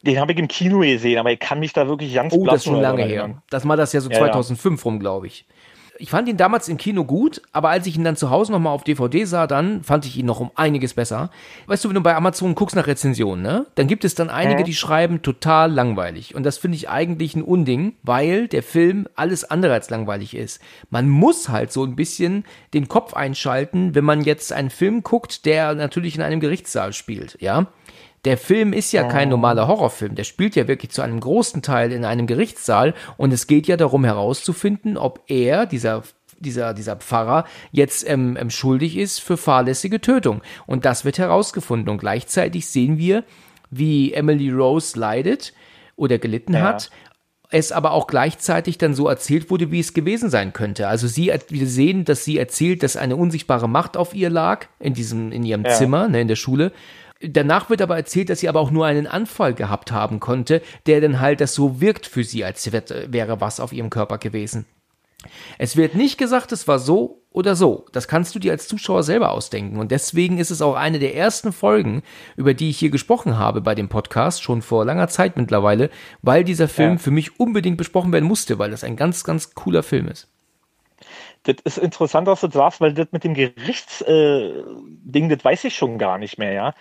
Den 0.00 0.18
habe 0.18 0.32
ich 0.32 0.38
im 0.38 0.48
Kino 0.48 0.80
gesehen, 0.80 1.18
aber 1.18 1.32
ich 1.32 1.40
kann 1.40 1.60
mich 1.60 1.74
da 1.74 1.88
wirklich 1.88 2.14
ganz 2.14 2.32
Oh, 2.34 2.44
das 2.46 2.56
ist 2.56 2.64
schon 2.64 2.80
lange 2.80 3.04
her. 3.04 3.42
Das 3.50 3.66
war 3.68 3.76
das 3.76 3.92
ja 3.92 4.00
so 4.00 4.10
ja, 4.10 4.18
2005 4.18 4.80
ja. 4.80 4.84
rum, 4.84 5.00
glaube 5.00 5.26
ich 5.26 5.44
ich 5.98 6.10
fand 6.10 6.28
ihn 6.28 6.36
damals 6.36 6.68
im 6.68 6.76
Kino 6.76 7.04
gut, 7.04 7.42
aber 7.52 7.68
als 7.68 7.86
ich 7.86 7.96
ihn 7.96 8.04
dann 8.04 8.16
zu 8.16 8.30
Hause 8.30 8.52
nochmal 8.52 8.72
auf 8.72 8.84
DVD 8.84 9.24
sah, 9.24 9.46
dann 9.46 9.82
fand 9.84 10.06
ich 10.06 10.16
ihn 10.16 10.26
noch 10.26 10.40
um 10.40 10.50
einiges 10.54 10.94
besser. 10.94 11.30
Weißt 11.66 11.84
du, 11.84 11.88
wenn 11.88 11.94
du 11.94 12.00
bei 12.02 12.16
Amazon 12.16 12.54
guckst 12.54 12.74
nach 12.74 12.86
Rezensionen, 12.86 13.42
ne, 13.42 13.66
dann 13.76 13.86
gibt 13.86 14.04
es 14.04 14.14
dann 14.14 14.30
einige, 14.30 14.64
die 14.64 14.74
schreiben 14.74 15.22
total 15.22 15.72
langweilig. 15.72 16.34
Und 16.34 16.44
das 16.44 16.58
finde 16.58 16.76
ich 16.76 16.88
eigentlich 16.88 17.36
ein 17.36 17.42
Unding, 17.42 17.94
weil 18.02 18.48
der 18.48 18.62
Film 18.62 19.06
alles 19.14 19.44
andere 19.44 19.72
als 19.72 19.90
langweilig 19.90 20.36
ist. 20.36 20.60
Man 20.90 21.08
muss 21.08 21.48
halt 21.48 21.72
so 21.72 21.84
ein 21.84 21.96
bisschen 21.96 22.44
den 22.72 22.88
Kopf 22.88 23.14
einschalten, 23.14 23.94
wenn 23.94 24.04
man 24.04 24.22
jetzt 24.22 24.52
einen 24.52 24.70
Film 24.70 25.02
guckt, 25.02 25.44
der 25.46 25.74
natürlich 25.74 26.16
in 26.16 26.22
einem 26.22 26.40
Gerichtssaal 26.40 26.92
spielt, 26.92 27.36
ja. 27.40 27.66
Der 28.24 28.38
Film 28.38 28.72
ist 28.72 28.92
ja 28.92 29.04
kein 29.04 29.28
normaler 29.28 29.68
Horrorfilm. 29.68 30.14
Der 30.14 30.24
spielt 30.24 30.56
ja 30.56 30.66
wirklich 30.66 30.90
zu 30.90 31.02
einem 31.02 31.20
großen 31.20 31.60
Teil 31.60 31.92
in 31.92 32.04
einem 32.04 32.26
Gerichtssaal 32.26 32.94
und 33.16 33.32
es 33.32 33.46
geht 33.46 33.66
ja 33.66 33.76
darum 33.76 34.04
herauszufinden, 34.04 34.96
ob 34.96 35.22
er, 35.26 35.66
dieser 35.66 36.02
dieser, 36.40 36.74
dieser 36.74 36.96
Pfarrer 36.96 37.44
jetzt 37.72 38.08
ähm, 38.08 38.36
ähm, 38.38 38.50
schuldig 38.50 38.96
ist 38.96 39.20
für 39.20 39.36
fahrlässige 39.36 40.00
Tötung. 40.00 40.42
Und 40.66 40.84
das 40.84 41.04
wird 41.04 41.18
herausgefunden. 41.18 41.88
Und 41.88 41.98
gleichzeitig 41.98 42.66
sehen 42.66 42.98
wir, 42.98 43.24
wie 43.70 44.12
Emily 44.12 44.50
Rose 44.50 44.98
leidet 44.98 45.52
oder 45.96 46.18
gelitten 46.18 46.54
ja. 46.54 46.60
hat. 46.60 46.90
Es 47.50 47.72
aber 47.72 47.92
auch 47.92 48.06
gleichzeitig 48.06 48.78
dann 48.78 48.94
so 48.94 49.08
erzählt 49.08 49.50
wurde, 49.50 49.70
wie 49.70 49.78
es 49.78 49.94
gewesen 49.94 50.28
sein 50.28 50.52
könnte. 50.52 50.88
Also 50.88 51.06
sie, 51.06 51.32
wir 51.48 51.66
sehen, 51.68 52.04
dass 52.04 52.24
sie 52.24 52.38
erzählt, 52.38 52.82
dass 52.82 52.96
eine 52.96 53.16
unsichtbare 53.16 53.68
Macht 53.68 53.96
auf 53.96 54.14
ihr 54.14 54.30
lag, 54.30 54.66
in 54.80 54.94
diesem, 54.94 55.30
in 55.30 55.44
ihrem 55.44 55.64
ja. 55.64 55.70
Zimmer, 55.70 56.08
ne, 56.08 56.20
in 56.20 56.28
der 56.28 56.36
Schule. 56.36 56.72
Danach 57.28 57.70
wird 57.70 57.82
aber 57.82 57.96
erzählt, 57.96 58.28
dass 58.30 58.40
sie 58.40 58.48
aber 58.48 58.60
auch 58.60 58.70
nur 58.70 58.86
einen 58.86 59.06
Anfall 59.06 59.54
gehabt 59.54 59.92
haben 59.92 60.20
konnte, 60.20 60.62
der 60.86 61.00
dann 61.00 61.20
halt 61.20 61.40
das 61.40 61.54
so 61.54 61.80
wirkt 61.80 62.06
für 62.06 62.24
sie, 62.24 62.44
als 62.44 62.70
wäre 62.72 63.40
was 63.40 63.60
auf 63.60 63.72
ihrem 63.72 63.90
Körper 63.90 64.18
gewesen. 64.18 64.66
Es 65.58 65.76
wird 65.76 65.94
nicht 65.94 66.18
gesagt, 66.18 66.52
es 66.52 66.68
war 66.68 66.78
so 66.78 67.22
oder 67.30 67.56
so. 67.56 67.86
Das 67.92 68.08
kannst 68.08 68.34
du 68.34 68.38
dir 68.38 68.52
als 68.52 68.68
Zuschauer 68.68 69.02
selber 69.02 69.32
ausdenken. 69.32 69.78
Und 69.78 69.90
deswegen 69.90 70.38
ist 70.38 70.50
es 70.50 70.62
auch 70.62 70.76
eine 70.76 70.98
der 70.98 71.16
ersten 71.16 71.52
Folgen, 71.52 72.02
über 72.36 72.54
die 72.54 72.70
ich 72.70 72.78
hier 72.78 72.90
gesprochen 72.90 73.38
habe 73.38 73.60
bei 73.60 73.74
dem 73.74 73.88
Podcast, 73.88 74.42
schon 74.42 74.62
vor 74.62 74.84
langer 74.84 75.08
Zeit 75.08 75.36
mittlerweile, 75.36 75.90
weil 76.22 76.44
dieser 76.44 76.68
Film 76.68 76.92
ja. 76.92 76.98
für 76.98 77.10
mich 77.10 77.40
unbedingt 77.40 77.76
besprochen 77.76 78.12
werden 78.12 78.26
musste, 78.26 78.58
weil 78.58 78.70
das 78.70 78.84
ein 78.84 78.96
ganz, 78.96 79.24
ganz 79.24 79.54
cooler 79.54 79.82
Film 79.82 80.08
ist. 80.08 80.28
Das 81.44 81.56
ist 81.64 81.78
interessant, 81.78 82.26
was 82.26 82.40
du 82.40 82.50
sagst, 82.50 82.80
weil 82.80 82.94
das 82.94 83.08
mit 83.10 83.24
dem 83.24 83.34
Gerichtsding, 83.34 85.30
äh, 85.30 85.36
das 85.36 85.44
weiß 85.44 85.64
ich 85.64 85.74
schon 85.76 85.98
gar 85.98 86.16
nicht 86.16 86.38
mehr, 86.38 86.52
ja. 86.52 86.74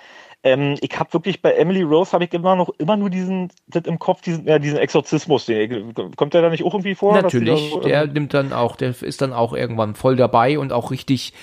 Ähm, 0.45 0.75
ich 0.81 0.99
habe 0.99 1.13
wirklich 1.13 1.41
bei 1.41 1.53
Emily 1.53 1.83
Rose 1.83 2.11
habe 2.11 2.25
ich 2.25 2.33
immer 2.33 2.57
noch 2.57 2.69
immer 2.77 2.97
nur 2.97 3.09
diesen 3.09 3.49
das 3.67 3.85
im 3.85 3.97
Kopf 3.97 4.21
diesen 4.21 4.45
ja, 4.45 4.59
diesen 4.59 4.77
Exorzismus. 4.77 5.45
Den, 5.45 5.93
kommt 6.17 6.33
der 6.33 6.41
da 6.41 6.49
nicht 6.49 6.65
auch 6.65 6.73
irgendwie 6.73 6.95
vor? 6.95 7.13
Natürlich, 7.13 7.69
so, 7.71 7.79
der 7.79 8.07
nimmt 8.07 8.33
dann 8.33 8.51
auch, 8.51 8.75
der 8.75 8.89
ist 8.89 9.21
dann 9.21 9.31
auch 9.31 9.53
irgendwann 9.53 9.95
voll 9.95 10.17
dabei 10.17 10.59
und 10.59 10.73
auch 10.73 10.91
richtig 10.91 11.33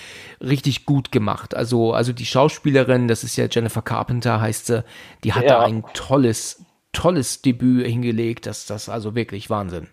richtig 0.42 0.84
gut 0.84 1.10
gemacht. 1.12 1.56
Also 1.56 1.94
also 1.94 2.12
die 2.12 2.26
Schauspielerin, 2.26 3.08
das 3.08 3.24
ist 3.24 3.36
ja 3.36 3.46
Jennifer 3.50 3.80
Carpenter 3.80 4.40
heißt 4.40 4.66
sie, 4.66 4.84
die 5.24 5.32
hat 5.32 5.44
ja. 5.44 5.60
da 5.60 5.64
ein 5.64 5.82
tolles 5.94 6.62
tolles 6.92 7.40
Debüt 7.40 7.86
hingelegt. 7.86 8.44
Das 8.44 8.66
das 8.66 8.90
also 8.90 9.14
wirklich 9.14 9.48
Wahnsinn. 9.48 9.88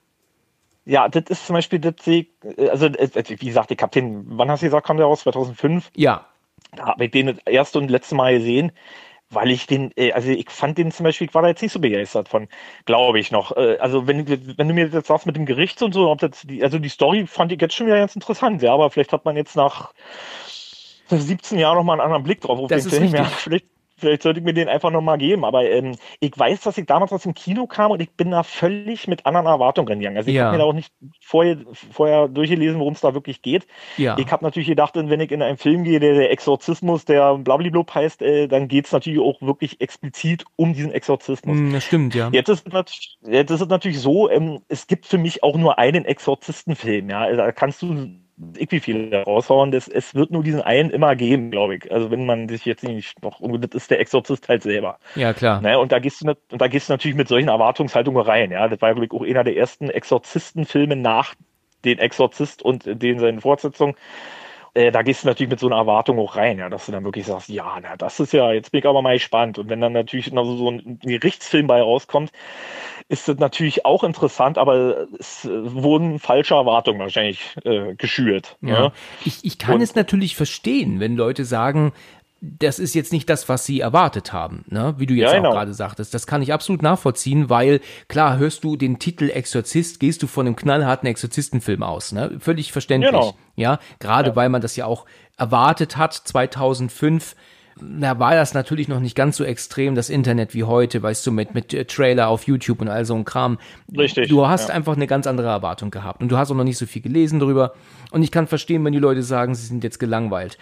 Ja, 0.83 1.09
das 1.09 1.23
ist 1.27 1.45
zum 1.45 1.53
Beispiel, 1.53 1.79
das, 1.79 1.95
also 2.71 2.87
wie 2.87 3.45
gesagt, 3.45 3.71
ich 3.71 3.81
habe 3.81 3.91
den, 3.91 4.23
wann 4.37 4.49
hast 4.49 4.61
du 4.61 4.67
gesagt, 4.67 4.87
kam 4.87 4.95
der 4.95 5.05
raus? 5.05 5.19
2005? 5.19 5.91
Ja. 5.97 6.25
Da 6.77 6.85
habe 6.87 7.05
ich 7.05 7.11
den 7.11 7.27
das 7.27 7.37
erste 7.45 7.79
und 7.79 7.89
letzte 7.89 8.15
Mal 8.15 8.37
gesehen, 8.37 8.71
weil 9.29 9.51
ich 9.51 9.67
den, 9.67 9.91
äh, 9.95 10.11
also 10.13 10.29
ich 10.29 10.49
fand 10.49 10.77
den 10.77 10.91
zum 10.91 11.03
Beispiel, 11.03 11.27
ich 11.27 11.33
war 11.33 11.41
da 11.41 11.49
jetzt 11.49 11.61
nicht 11.61 11.71
so 11.71 11.79
begeistert 11.79 12.29
von, 12.29 12.47
glaube 12.85 13.19
ich 13.19 13.31
noch. 13.31 13.55
Äh, 13.55 13.77
also 13.79 14.07
wenn, 14.07 14.27
wenn 14.27 14.67
du 14.67 14.73
mir 14.73 14.87
jetzt 14.87 15.07
sagst 15.07 15.25
mit 15.25 15.35
dem 15.35 15.45
Gericht 15.45 15.81
und 15.81 15.93
so, 15.93 16.09
ob 16.09 16.19
das 16.19 16.41
die, 16.43 16.63
also 16.63 16.79
die 16.79 16.89
Story 16.89 17.27
fand 17.27 17.51
ich 17.51 17.61
jetzt 17.61 17.75
schon 17.75 17.87
wieder 17.87 17.99
ganz 17.99 18.15
interessant, 18.15 18.61
ja, 18.61 18.73
aber 18.73 18.89
vielleicht 18.89 19.13
hat 19.13 19.25
man 19.25 19.35
jetzt 19.35 19.55
nach 19.55 19.93
17 21.09 21.59
Jahren 21.59 21.75
nochmal 21.75 21.95
einen 21.95 22.05
anderen 22.05 22.23
Blick 22.23 22.41
drauf 22.41 22.59
auf 22.59 22.69
das 22.69 22.83
den 22.83 22.91
Film. 22.91 23.15
Ja, 23.15 23.25
vielleicht 23.25 23.65
Vielleicht 23.97 24.21
sollte 24.21 24.39
ich 24.39 24.45
mir 24.45 24.53
den 24.53 24.69
einfach 24.69 24.91
nochmal 24.91 25.17
geben. 25.17 25.43
Aber 25.43 25.63
ähm, 25.63 25.95
ich 26.19 26.37
weiß, 26.37 26.61
dass 26.61 26.77
ich 26.77 26.85
damals 26.85 27.11
aus 27.11 27.23
dem 27.23 27.33
Kino 27.33 27.65
kam 27.65 27.91
und 27.91 28.01
ich 28.01 28.11
bin 28.11 28.31
da 28.31 28.43
völlig 28.43 29.07
mit 29.07 29.25
anderen 29.25 29.47
Erwartungen 29.47 29.87
reingegangen. 29.87 30.17
Also 30.17 30.29
ich 30.29 30.35
ja. 30.35 30.45
habe 30.45 30.57
mir 30.57 30.63
da 30.63 30.65
auch 30.65 30.73
nicht 30.73 30.93
vorher, 31.21 31.57
vorher 31.73 32.27
durchgelesen, 32.27 32.79
worum 32.79 32.93
es 32.93 33.01
da 33.01 33.13
wirklich 33.13 33.41
geht. 33.41 33.65
Ja. 33.97 34.17
Ich 34.17 34.31
habe 34.31 34.45
natürlich 34.45 34.67
gedacht, 34.67 34.93
wenn 34.95 35.19
ich 35.19 35.31
in 35.31 35.41
einen 35.41 35.57
Film 35.57 35.83
gehe, 35.83 35.99
der 35.99 36.13
der 36.13 36.31
Exorzismus, 36.31 37.05
der 37.05 37.37
Blablablub 37.37 37.93
heißt, 37.93 38.21
äh, 38.21 38.47
dann 38.47 38.67
geht 38.67 38.85
es 38.85 38.91
natürlich 38.91 39.19
auch 39.19 39.41
wirklich 39.41 39.81
explizit 39.81 40.45
um 40.55 40.73
diesen 40.73 40.91
Exorzismus. 40.91 41.57
Mm, 41.57 41.73
das 41.73 41.83
stimmt, 41.83 42.15
ja. 42.15 42.29
Jetzt 42.31 42.49
ist, 42.49 42.67
jetzt 43.25 43.51
ist 43.51 43.61
es 43.61 43.67
natürlich 43.67 43.99
so, 43.99 44.29
ähm, 44.29 44.59
es 44.67 44.87
gibt 44.87 45.05
für 45.05 45.17
mich 45.17 45.43
auch 45.43 45.57
nur 45.57 45.79
einen 45.79 46.05
Exorzistenfilm. 46.05 47.09
Ja, 47.09 47.31
da 47.33 47.51
kannst 47.51 47.81
du 47.81 48.09
irgendwie 48.37 48.79
viele 48.79 49.23
raushauen. 49.23 49.71
Das, 49.71 49.87
es 49.87 50.13
wird 50.13 50.31
nur 50.31 50.43
diesen 50.43 50.61
einen 50.61 50.89
immer 50.91 51.15
geben, 51.15 51.49
glaube 51.51 51.75
ich. 51.75 51.91
Also 51.91 52.11
wenn 52.11 52.25
man 52.25 52.47
sich 52.47 52.65
jetzt 52.65 52.83
nicht 52.83 53.21
noch, 53.23 53.41
das 53.41 53.71
ist 53.71 53.91
der 53.91 53.99
Exorzist 53.99 54.47
halt 54.47 54.63
selber. 54.63 54.99
Ja, 55.15 55.33
klar. 55.33 55.61
Ne? 55.61 55.79
Und 55.79 55.91
da 55.91 55.99
gehst 55.99 56.21
du, 56.21 56.29
und 56.29 56.61
da 56.61 56.67
gehst 56.67 56.89
du 56.89 56.93
natürlich 56.93 57.17
mit 57.17 57.27
solchen 57.27 57.49
Erwartungshaltungen 57.49 58.21
rein. 58.21 58.51
Ja, 58.51 58.67
das 58.67 58.81
war, 58.81 58.93
glaube 58.93 59.05
ich, 59.05 59.11
auch 59.11 59.25
einer 59.25 59.43
der 59.43 59.57
ersten 59.57 59.89
Exorzistenfilme 59.89 60.95
nach 60.95 61.33
den 61.83 61.99
Exorzist 61.99 62.61
und 62.61 62.85
den 62.85 63.19
seinen 63.19 63.41
Fortsetzungen. 63.41 63.95
Äh, 64.77 64.91
da 64.91 65.01
gehst 65.01 65.23
du 65.23 65.27
natürlich 65.27 65.49
mit 65.49 65.59
so 65.59 65.67
einer 65.67 65.77
Erwartung 65.77 66.19
auch 66.19 66.35
rein, 66.35 66.59
ja, 66.59 66.69
dass 66.69 66.85
du 66.85 66.91
dann 66.91 67.03
wirklich 67.03 67.25
sagst, 67.25 67.49
ja, 67.49 67.79
na, 67.81 67.97
das 67.97 68.19
ist 68.19 68.31
ja, 68.31 68.51
jetzt 68.51 68.71
bin 68.71 68.79
ich 68.79 68.85
aber 68.85 69.01
mal 69.01 69.15
gespannt. 69.15 69.57
Und 69.57 69.69
wenn 69.69 69.81
dann 69.81 69.93
natürlich 69.93 70.31
noch 70.31 70.45
so 70.45 70.69
ein 70.69 70.99
Gerichtsfilm 71.01 71.65
bei 71.65 71.81
rauskommt, 71.81 72.31
ist 73.09 73.27
das 73.27 73.37
natürlich 73.37 73.85
auch 73.85 74.03
interessant, 74.03 74.57
aber 74.57 75.07
es 75.17 75.47
wurden 75.49 76.19
falsche 76.19 76.55
Erwartungen 76.55 76.99
wahrscheinlich 76.99 77.55
äh, 77.63 77.95
geschürt. 77.95 78.57
Ja. 78.61 78.69
ja. 78.69 78.91
Ich, 79.25 79.43
ich 79.43 79.57
kann 79.57 79.75
Und, 79.75 79.81
es 79.81 79.95
natürlich 79.95 80.35
verstehen, 80.35 80.99
wenn 80.99 81.15
Leute 81.15 81.45
sagen, 81.45 81.93
das 82.41 82.79
ist 82.79 82.93
jetzt 82.93 83.11
nicht 83.11 83.29
das, 83.29 83.49
was 83.49 83.65
sie 83.65 83.79
erwartet 83.79 84.31
haben, 84.31 84.63
ne? 84.67 84.95
wie 84.97 85.05
du 85.05 85.13
jetzt 85.13 85.31
ja, 85.31 85.37
genau. 85.37 85.49
auch 85.49 85.53
gerade 85.53 85.73
sagtest. 85.73 86.13
Das 86.13 86.27
kann 86.27 86.41
ich 86.41 86.53
absolut 86.53 86.81
nachvollziehen, 86.81 87.49
weil 87.49 87.81
klar, 88.07 88.37
hörst 88.37 88.63
du 88.63 88.75
den 88.75 88.99
Titel 88.99 89.29
Exorzist, 89.29 89.99
gehst 89.99 90.21
du 90.21 90.27
von 90.27 90.45
einem 90.45 90.55
knallharten 90.55 91.07
Exorzistenfilm 91.07 91.83
aus, 91.83 92.11
ne? 92.11 92.37
Völlig 92.39 92.71
verständlich. 92.71 93.11
Genau. 93.11 93.35
Ja, 93.55 93.79
gerade 93.99 94.29
ja. 94.29 94.35
weil 94.35 94.49
man 94.49 94.61
das 94.61 94.75
ja 94.75 94.85
auch 94.85 95.05
erwartet 95.37 95.97
hat 95.97 96.13
2005 96.13 97.35
da 97.81 98.19
war 98.19 98.33
das 98.33 98.53
natürlich 98.53 98.87
noch 98.87 98.99
nicht 98.99 99.15
ganz 99.15 99.37
so 99.37 99.43
extrem, 99.43 99.95
das 99.95 100.09
Internet 100.09 100.53
wie 100.53 100.63
heute, 100.63 101.01
weißt 101.01 101.25
du, 101.27 101.31
mit, 101.31 101.53
mit 101.53 101.73
äh, 101.73 101.85
Trailer 101.85 102.27
auf 102.27 102.47
YouTube 102.47 102.81
und 102.81 102.87
all 102.87 103.05
so 103.05 103.15
ein 103.15 103.25
Kram. 103.25 103.59
Richtig. 103.95 104.29
Du 104.29 104.47
hast 104.47 104.69
ja. 104.69 104.75
einfach 104.75 104.95
eine 104.95 105.07
ganz 105.07 105.27
andere 105.27 105.47
Erwartung 105.47 105.91
gehabt 105.91 106.21
und 106.21 106.29
du 106.29 106.37
hast 106.37 106.51
auch 106.51 106.55
noch 106.55 106.63
nicht 106.63 106.77
so 106.77 106.85
viel 106.85 107.01
gelesen 107.01 107.39
darüber. 107.39 107.73
Und 108.11 108.23
ich 108.23 108.31
kann 108.31 108.47
verstehen, 108.47 108.83
wenn 108.85 108.93
die 108.93 108.99
Leute 108.99 109.23
sagen, 109.23 109.53
sie 109.55 109.67
sind 109.67 109.83
jetzt 109.83 109.99
gelangweilt 109.99 110.57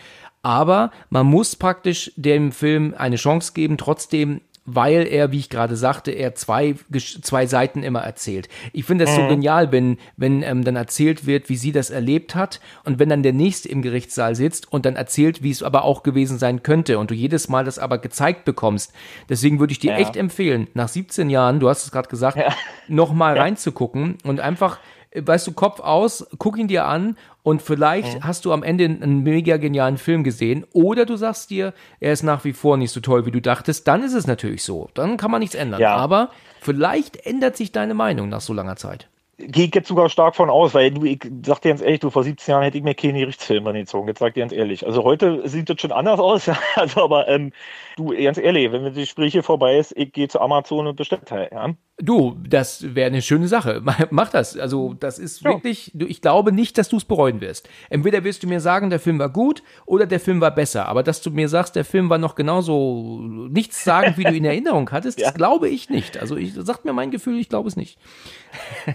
aber 0.45 0.91
man 1.09 1.25
muss 1.25 1.55
praktisch 1.55 2.11
dem 2.17 2.51
Film 2.51 2.93
eine 2.95 3.15
Chance 3.15 3.53
geben, 3.55 3.77
trotzdem 3.77 4.41
weil 4.67 5.07
er, 5.07 5.31
wie 5.31 5.37
ich 5.37 5.49
gerade 5.49 5.75
sagte, 5.75 6.11
er 6.11 6.33
zwei, 6.33 6.75
zwei 6.97 7.45
Seiten 7.45 7.83
immer 7.83 8.01
erzählt. 8.01 8.49
Ich 8.73 8.85
finde 8.85 9.05
das 9.05 9.15
mhm. 9.15 9.21
so 9.21 9.27
genial, 9.27 9.71
wenn, 9.71 9.97
wenn 10.17 10.41
ähm, 10.41 10.63
dann 10.63 10.75
erzählt 10.75 11.27
wird, 11.27 11.49
wie 11.49 11.55
sie 11.55 11.71
das 11.71 11.91
erlebt 11.91 12.33
hat 12.33 12.59
und 12.83 12.97
wenn 12.97 13.09
dann 13.09 13.21
der 13.21 13.33
Nächste 13.33 13.69
im 13.69 13.83
Gerichtssaal 13.83 14.35
sitzt 14.35 14.71
und 14.71 14.87
dann 14.87 14.95
erzählt, 14.95 15.43
wie 15.43 15.51
es 15.51 15.61
aber 15.61 15.83
auch 15.83 16.01
gewesen 16.01 16.39
sein 16.39 16.63
könnte 16.63 16.97
und 16.97 17.11
du 17.11 17.15
jedes 17.15 17.47
Mal 17.47 17.63
das 17.63 17.77
aber 17.77 17.99
gezeigt 17.99 18.43
bekommst. 18.43 18.91
Deswegen 19.29 19.59
würde 19.59 19.71
ich 19.71 19.79
dir 19.79 19.91
ja. 19.91 19.97
echt 19.97 20.15
empfehlen, 20.15 20.67
nach 20.73 20.89
17 20.89 21.29
Jahren, 21.29 21.59
du 21.59 21.69
hast 21.69 21.85
es 21.85 21.91
gerade 21.91 22.09
gesagt, 22.09 22.37
ja. 22.37 22.51
nochmal 22.87 23.35
ja. 23.35 23.43
reinzugucken 23.43 24.17
und 24.23 24.39
einfach 24.39 24.79
weißt 25.15 25.47
du, 25.47 25.53
Kopf 25.53 25.79
aus, 25.79 26.27
guck 26.37 26.57
ihn 26.57 26.67
dir 26.67 26.85
an 26.85 27.17
und 27.43 27.61
vielleicht 27.61 28.15
mhm. 28.15 28.23
hast 28.23 28.45
du 28.45 28.53
am 28.53 28.63
Ende 28.63 28.85
einen 28.85 29.23
mega 29.23 29.57
genialen 29.57 29.97
Film 29.97 30.23
gesehen 30.23 30.65
oder 30.73 31.05
du 31.05 31.15
sagst 31.15 31.49
dir, 31.49 31.73
er 31.99 32.13
ist 32.13 32.23
nach 32.23 32.43
wie 32.43 32.53
vor 32.53 32.77
nicht 32.77 32.91
so 32.91 32.99
toll, 32.99 33.25
wie 33.25 33.31
du 33.31 33.41
dachtest, 33.41 33.87
dann 33.87 34.03
ist 34.03 34.13
es 34.13 34.27
natürlich 34.27 34.63
so. 34.63 34.89
Dann 34.93 35.17
kann 35.17 35.31
man 35.31 35.39
nichts 35.39 35.55
ändern. 35.55 35.79
Ja. 35.79 35.95
Aber 35.95 36.29
vielleicht 36.61 37.25
ändert 37.25 37.55
sich 37.57 37.71
deine 37.71 37.93
Meinung 37.93 38.29
nach 38.29 38.41
so 38.41 38.53
langer 38.53 38.75
Zeit 38.75 39.07
gehe 39.37 39.65
ich 39.65 39.75
jetzt 39.75 39.87
sogar 39.87 40.09
stark 40.09 40.35
von 40.35 40.49
aus, 40.49 40.73
weil 40.73 40.91
du, 40.91 41.03
ich 41.03 41.19
sag 41.45 41.61
dir 41.61 41.69
ganz 41.69 41.81
ehrlich, 41.81 41.99
du 41.99 42.09
vor 42.09 42.23
17 42.23 42.51
Jahren 42.51 42.63
hätte 42.63 42.77
ich 42.77 42.83
mir 42.83 42.95
keine 42.95 43.19
Gerichtsfilme 43.19 43.69
angezogen. 43.69 44.07
Jetzt 44.07 44.19
sag 44.19 44.33
dir 44.33 44.41
ganz 44.41 44.53
ehrlich. 44.53 44.85
Also 44.85 45.03
heute 45.03 45.47
sieht 45.47 45.69
das 45.69 45.81
schon 45.81 45.91
anders 45.91 46.19
aus, 46.19 46.49
also 46.75 47.03
aber 47.03 47.27
ähm, 47.27 47.51
du, 47.97 48.15
ganz 48.15 48.37
ehrlich, 48.37 48.71
wenn 48.71 48.85
das 48.85 48.95
Gespräch 48.95 49.33
hier 49.33 49.43
vorbei 49.43 49.77
ist, 49.77 49.93
ich 49.97 50.11
gehe 50.11 50.27
zu 50.27 50.39
Amazon 50.39 50.87
und 50.87 50.95
bestelle 50.95 51.25
Teil, 51.25 51.49
ja. 51.51 51.73
Du, 51.97 52.35
das 52.45 52.93
wäre 52.93 53.07
eine 53.07 53.21
schöne 53.21 53.47
Sache. 53.47 53.81
Mach 54.09 54.29
das. 54.29 54.57
Also, 54.57 54.93
das 54.99 55.17
ist 55.17 55.41
ja. 55.43 55.51
wirklich, 55.51 55.91
du, 55.93 56.05
ich 56.05 56.21
glaube 56.21 56.51
nicht, 56.51 56.77
dass 56.77 56.89
du 56.89 56.97
es 56.97 57.05
bereuen 57.05 57.39
wirst. 57.39 57.69
Entweder 57.89 58.25
wirst 58.25 58.43
du 58.43 58.47
mir 58.47 58.59
sagen, 58.59 58.89
der 58.89 58.99
Film 58.99 59.17
war 59.17 59.29
gut 59.29 59.63
oder 59.85 60.05
der 60.05 60.19
Film 60.19 60.41
war 60.41 60.53
besser. 60.53 60.89
Aber 60.89 61.03
dass 61.03 61.21
du 61.21 61.31
mir 61.31 61.47
sagst, 61.47 61.77
der 61.77 61.85
Film 61.85 62.09
war 62.09 62.17
noch 62.17 62.35
genauso 62.35 63.21
nichts 63.49 63.85
sagen, 63.85 64.15
wie 64.17 64.25
du 64.25 64.35
in 64.35 64.43
Erinnerung 64.43 64.91
hattest, 64.91 65.19
ja. 65.21 65.27
das 65.27 65.35
glaube 65.35 65.69
ich 65.69 65.89
nicht. 65.89 66.17
Also, 66.17 66.35
ich, 66.35 66.53
sagt 66.53 66.83
mir 66.83 66.91
mein 66.91 67.11
Gefühl, 67.11 67.39
ich 67.39 67.47
glaube 67.47 67.69
es 67.69 67.77
nicht. 67.77 67.97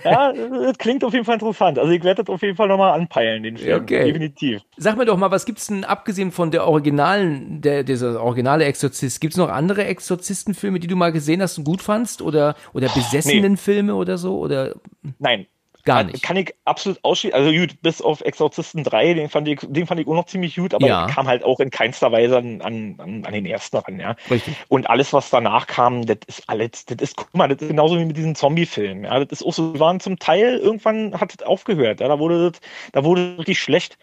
Ja, 0.04 0.32
das 0.32 0.78
klingt 0.78 1.04
auf 1.04 1.12
jeden 1.12 1.24
Fall 1.24 1.34
interessant. 1.34 1.78
Also, 1.78 1.90
ich 1.92 2.02
werde 2.04 2.22
das 2.22 2.32
auf 2.32 2.42
jeden 2.42 2.56
Fall 2.56 2.68
nochmal 2.68 2.98
anpeilen, 2.98 3.42
den 3.42 3.56
Film. 3.56 3.82
Okay. 3.82 4.06
Definitiv. 4.06 4.62
Sag 4.76 4.96
mir 4.96 5.04
doch 5.04 5.16
mal, 5.16 5.30
was 5.30 5.46
gibt's 5.46 5.66
denn, 5.66 5.84
abgesehen 5.84 6.32
von 6.32 6.50
der 6.50 6.66
originalen, 6.66 7.60
der, 7.60 7.82
dieser 7.82 8.22
originale 8.22 8.64
Exorzist, 8.64 9.20
gibt's 9.20 9.36
noch 9.36 9.48
andere 9.48 9.84
Exorzistenfilme, 9.84 10.80
die 10.80 10.86
du 10.86 10.96
mal 10.96 11.12
gesehen 11.12 11.42
hast 11.42 11.58
und 11.58 11.64
gut 11.64 11.82
fandst? 11.82 12.22
Oder, 12.22 12.54
oder 12.72 12.88
besessenen 12.88 13.52
nee. 13.52 13.58
Filme 13.58 13.94
oder 13.94 14.18
so? 14.18 14.38
Oder? 14.38 14.74
Nein. 15.18 15.46
Gar 15.84 16.04
nicht. 16.04 16.22
Kann 16.22 16.36
ich 16.36 16.54
absolut 16.64 16.98
ausschließen. 17.02 17.38
Also 17.38 17.52
gut, 17.52 17.80
bis 17.82 18.02
auf 18.02 18.20
Exorzisten 18.20 18.84
3, 18.84 19.14
den 19.14 19.28
fand 19.28 19.48
ich, 19.48 19.60
den 19.62 19.86
fand 19.86 20.00
ich 20.00 20.06
auch 20.06 20.14
noch 20.14 20.26
ziemlich 20.26 20.56
gut, 20.56 20.74
aber 20.74 20.86
ja. 20.86 21.06
kam 21.06 21.26
halt 21.26 21.44
auch 21.44 21.60
in 21.60 21.70
keinster 21.70 22.12
Weise 22.12 22.38
an, 22.38 22.60
an, 22.60 22.96
an 22.98 23.32
den 23.32 23.46
ersten 23.46 23.78
ran, 23.78 23.98
ja. 23.98 24.16
Richtig. 24.30 24.54
Und 24.68 24.88
alles, 24.88 25.12
was 25.12 25.30
danach 25.30 25.66
kam, 25.66 26.06
das 26.06 26.18
ist 26.26 26.42
alles, 26.48 26.84
das 26.86 26.98
ist, 27.00 27.16
guck 27.16 27.34
mal, 27.34 27.48
das 27.48 27.62
ist 27.62 27.68
genauso 27.68 27.98
wie 27.98 28.04
mit 28.04 28.16
diesen 28.16 28.34
Zombie-Filmen. 28.34 29.04
Ja, 29.04 29.24
das 29.24 29.40
ist 29.40 29.46
auch 29.46 29.52
so, 29.52 29.78
waren 29.78 30.00
zum 30.00 30.18
Teil, 30.18 30.58
irgendwann 30.58 31.18
hat 31.20 31.34
es 31.34 31.42
aufgehört, 31.42 32.00
ja, 32.00 32.08
da 32.08 32.18
wurde 32.18 32.50
das, 32.50 32.60
da 32.92 33.04
wurde 33.04 33.36
richtig 33.38 33.60
schlecht. 33.60 33.98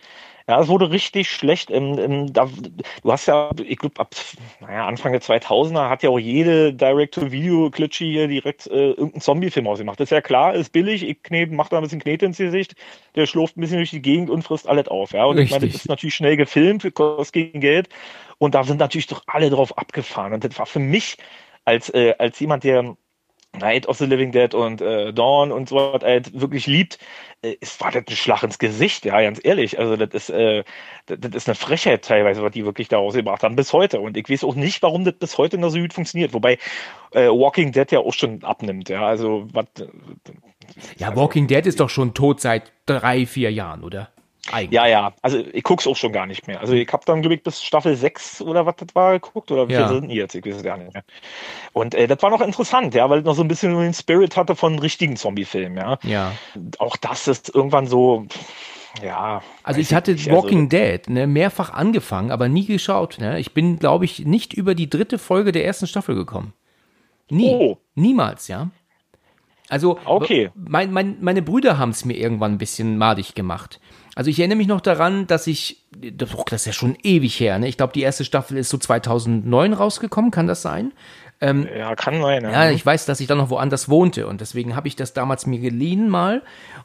Ja, 0.50 0.62
es 0.62 0.70
wurde 0.70 0.92
richtig 0.92 1.30
schlecht. 1.30 1.70
Ähm, 1.72 2.00
ähm, 2.00 2.34
da, 2.34 2.46
du 3.04 3.12
hast 3.12 3.26
ja, 3.26 3.50
ich 3.66 3.78
glaube, 3.78 4.00
ab 4.00 4.16
naja, 4.62 4.88
Anfang 4.88 5.12
der 5.12 5.22
2000er 5.22 5.90
hat 5.90 6.04
ja 6.04 6.10
auch 6.10 6.20
jede 6.20 6.74
Direct-to-Video-Klitsche 6.74 8.06
hier 8.06 8.28
direkt 8.30 8.66
äh, 8.68 8.92
irgendeinen 8.92 9.20
Zombie-Film 9.22 9.68
ausgemacht. 9.68 10.00
Das 10.00 10.06
ist 10.06 10.12
ja 10.12 10.22
klar, 10.22 10.54
ist 10.56 10.72
billig, 10.72 11.04
ich 11.04 11.22
kneb, 11.22 11.52
mach 11.52 11.68
da 11.68 11.78
ein 11.78 11.84
bisschen 11.84 12.00
Knete 12.00 12.26
ins 12.26 12.38
Gesicht, 12.38 12.76
der 13.16 13.26
schlurft 13.26 13.58
ein 13.58 13.62
bisschen 13.62 13.78
durch 13.78 13.90
die 13.90 14.02
Gegend 14.02 14.30
und 14.30 14.44
frisst 14.44 14.70
alles 14.70 14.88
auf. 14.88 15.12
Ja, 15.12 15.26
und 15.26 15.38
richtig. 15.38 15.46
ich 15.46 15.60
meine, 15.60 15.72
das 15.72 15.82
ist 15.82 15.90
natürlich 15.90 16.16
schnell 16.16 16.38
gefilmt, 16.38 16.94
kostet 16.96 17.34
gegen 17.34 17.60
Geld. 17.60 17.90
Und 18.38 18.56
da 18.56 18.64
sind 18.64 18.80
natürlich 18.80 19.08
doch 19.08 19.24
alle 19.28 19.50
drauf 19.50 19.78
abgefahren. 19.78 20.32
Und 20.34 20.46
das 20.46 20.58
war 20.58 20.66
für 20.66 20.80
mich 20.80 21.18
als, 21.66 21.90
äh, 21.90 22.16
als 22.20 22.40
jemand, 22.40 22.64
der 22.64 22.96
Night 23.58 23.88
of 23.88 23.98
the 23.98 24.06
Living 24.06 24.32
Dead 24.32 24.54
und 24.54 24.82
äh, 24.82 25.14
Dawn 25.14 25.52
und 25.52 25.70
so 25.70 25.76
was 25.76 26.04
halt 26.04 26.40
wirklich 26.40 26.68
liebt, 26.68 27.00
äh, 27.42 27.56
ist, 27.60 27.80
war 27.82 27.92
das 27.92 28.04
ein 28.08 28.16
Schlag 28.16 28.44
ins 28.44 28.60
Gesicht, 28.60 29.06
ja, 29.06 29.22
ganz 29.22 29.40
ehrlich. 29.44 29.80
Also 29.80 29.96
das 29.96 30.10
ist, 30.14 30.30
äh, 30.30 30.64
das, 31.06 31.20
das 31.20 31.36
ist 31.36 31.50
eine 31.50 31.56
Frechheit 31.56 32.04
teilweise, 32.04 32.42
was 32.42 32.52
die 32.52 32.66
wirklich 32.66 32.88
da 32.88 32.98
rausgebracht 32.98 33.44
haben, 33.44 33.56
bis 33.56 33.74
heute. 33.74 34.00
Und 34.00 34.18
ich 34.18 34.30
weiß 34.30 34.44
auch 34.44 34.56
nicht, 34.56 34.82
warum 34.82 35.06
das 35.06 35.16
bis 35.16 35.38
heute 35.38 35.58
noch 35.58 35.70
so 35.70 35.80
gut 35.80 35.94
funktioniert. 35.94 36.34
Wobei 36.34 36.58
äh, 37.12 37.28
Walking 37.28 37.72
Dead 37.72 37.92
ja 37.92 38.00
auch 38.00 38.14
schon 38.14 38.44
abnimmt, 38.44 38.90
ja. 38.90 39.06
Also 39.06 39.48
was. 39.54 39.66
Äh, 39.80 39.88
ja, 40.98 41.16
Walking 41.16 41.48
Dead 41.48 41.66
ist 41.66 41.80
doch 41.80 41.90
schon 41.90 42.14
tot 42.14 42.42
seit 42.42 42.72
drei, 42.86 43.26
vier 43.26 43.52
Jahren, 43.52 43.84
oder? 43.84 44.10
Eigentlich. 44.52 44.76
Ja, 44.76 44.88
ja. 44.88 45.14
Also 45.22 45.40
ich 45.52 45.64
gucke 45.64 45.82
es 45.82 45.88
auch 45.88 45.96
schon 45.96 46.12
gar 46.12 46.26
nicht 46.26 46.48
mehr. 46.48 46.62
Also 46.62 46.74
ich 46.74 46.92
habe 46.92 47.04
dann, 47.06 47.22
glaube 47.22 47.36
ich, 47.36 47.44
bis 47.44 47.62
Staffel 47.62 47.96
6 47.96 48.42
oder 48.42 48.66
was 48.66 48.76
das 48.78 48.94
war 48.94 49.14
geguckt. 49.14 49.52
Oder 49.52 49.68
wie 49.68 49.74
ja. 49.74 49.88
viele 49.88 50.02
sind 50.02 50.10
jetzt? 50.10 50.36
Ich 50.36 50.46
weiß 50.46 50.56
es 50.56 50.64
gar 50.64 50.78
nicht 50.78 50.94
mehr. 50.94 51.04
Und 51.74 51.96
äh, 51.96 52.08
das 52.08 52.22
war 52.22 52.30
noch 52.30 52.42
interessant, 52.42 52.94
ja, 52.94 53.10
weil 53.10 53.20
es 53.20 53.26
noch 53.26 53.36
so 53.36 53.42
ein 53.42 53.48
bisschen 53.48 53.78
den 53.78 53.94
Spirit 53.94 54.38
hatte 54.38 54.56
von 54.56 54.80
richtigen 54.80 55.16
Zombie-Filmen, 55.16 55.78
ja. 55.78 56.00
Ja. 56.04 56.32
Auch 56.80 56.98
das 56.98 57.28
ist 57.28 57.54
irgendwann 57.54 57.88
so. 57.88 58.26
Ja. 59.04 59.42
Also 59.64 59.80
ich 59.80 59.94
hatte 59.94 60.14
nicht, 60.14 60.32
Walking 60.32 60.66
also, 60.66 60.70
Dead 60.70 61.10
ne, 61.10 61.28
mehrfach 61.28 61.72
angefangen, 61.72 62.32
aber 62.32 62.50
nie 62.50 62.66
geschaut. 62.66 63.18
Ne? 63.20 63.40
Ich 63.40 63.54
bin, 63.54 63.78
glaube 63.78 64.06
ich, 64.06 64.26
nicht 64.26 64.54
über 64.54 64.76
die 64.76 64.90
dritte 64.90 65.20
Folge 65.20 65.52
der 65.52 65.66
ersten 65.66 65.88
Staffel 65.88 66.16
gekommen. 66.16 66.54
Nie. 67.30 67.50
Oh. 67.50 67.78
Niemals, 67.96 68.48
ja. 68.48 68.70
Also 69.70 70.00
okay. 70.06 70.50
mein, 70.56 70.92
mein, 70.92 71.18
meine 71.20 71.42
Brüder 71.42 71.78
haben 71.78 71.90
es 71.90 72.06
mir 72.06 72.16
irgendwann 72.16 72.54
ein 72.54 72.58
bisschen 72.58 72.98
madig 72.98 73.36
gemacht. 73.36 73.80
Also 74.18 74.32
ich 74.32 74.40
erinnere 74.40 74.58
mich 74.58 74.66
noch 74.66 74.82
daran, 74.82 75.28
dass 75.28 75.46
ich, 75.46 75.86
das 75.92 76.32
ist 76.52 76.66
ja 76.66 76.74
schon 76.74 76.98
ewig 77.04 77.40
her, 77.40 77.60
ne? 77.60 77.68
Ich 77.68 77.78
glaube, 77.78 77.94
die 77.94 78.02
erste 78.02 78.26
Staffel 78.26 78.58
ist 78.58 78.70
so 78.70 78.80
2009 78.80 79.74
rausgekommen, 79.74 80.32
kann 80.32 80.48
das 80.48 80.64
sein? 80.64 80.92
Ähm, 81.40 81.68
ja, 81.78 81.96
kann 81.96 82.20
sein. 82.20 82.44
Ja. 82.44 82.52
ja, 82.52 82.72
ich 82.72 82.84
weiß, 82.84 83.06
dass 83.06 83.20
ich 83.20 83.28
dann 83.28 83.38
noch 83.38 83.52
woanders 83.52 83.90
wohnte 83.90 84.26
und 84.26 84.42
deswegen 84.42 84.76
habe 84.76 84.88
ich 84.88 84.96
das 84.96 85.14
damals 85.14 85.46
mir 85.46 85.60
geliehen 85.60 86.10
mal 86.10 86.42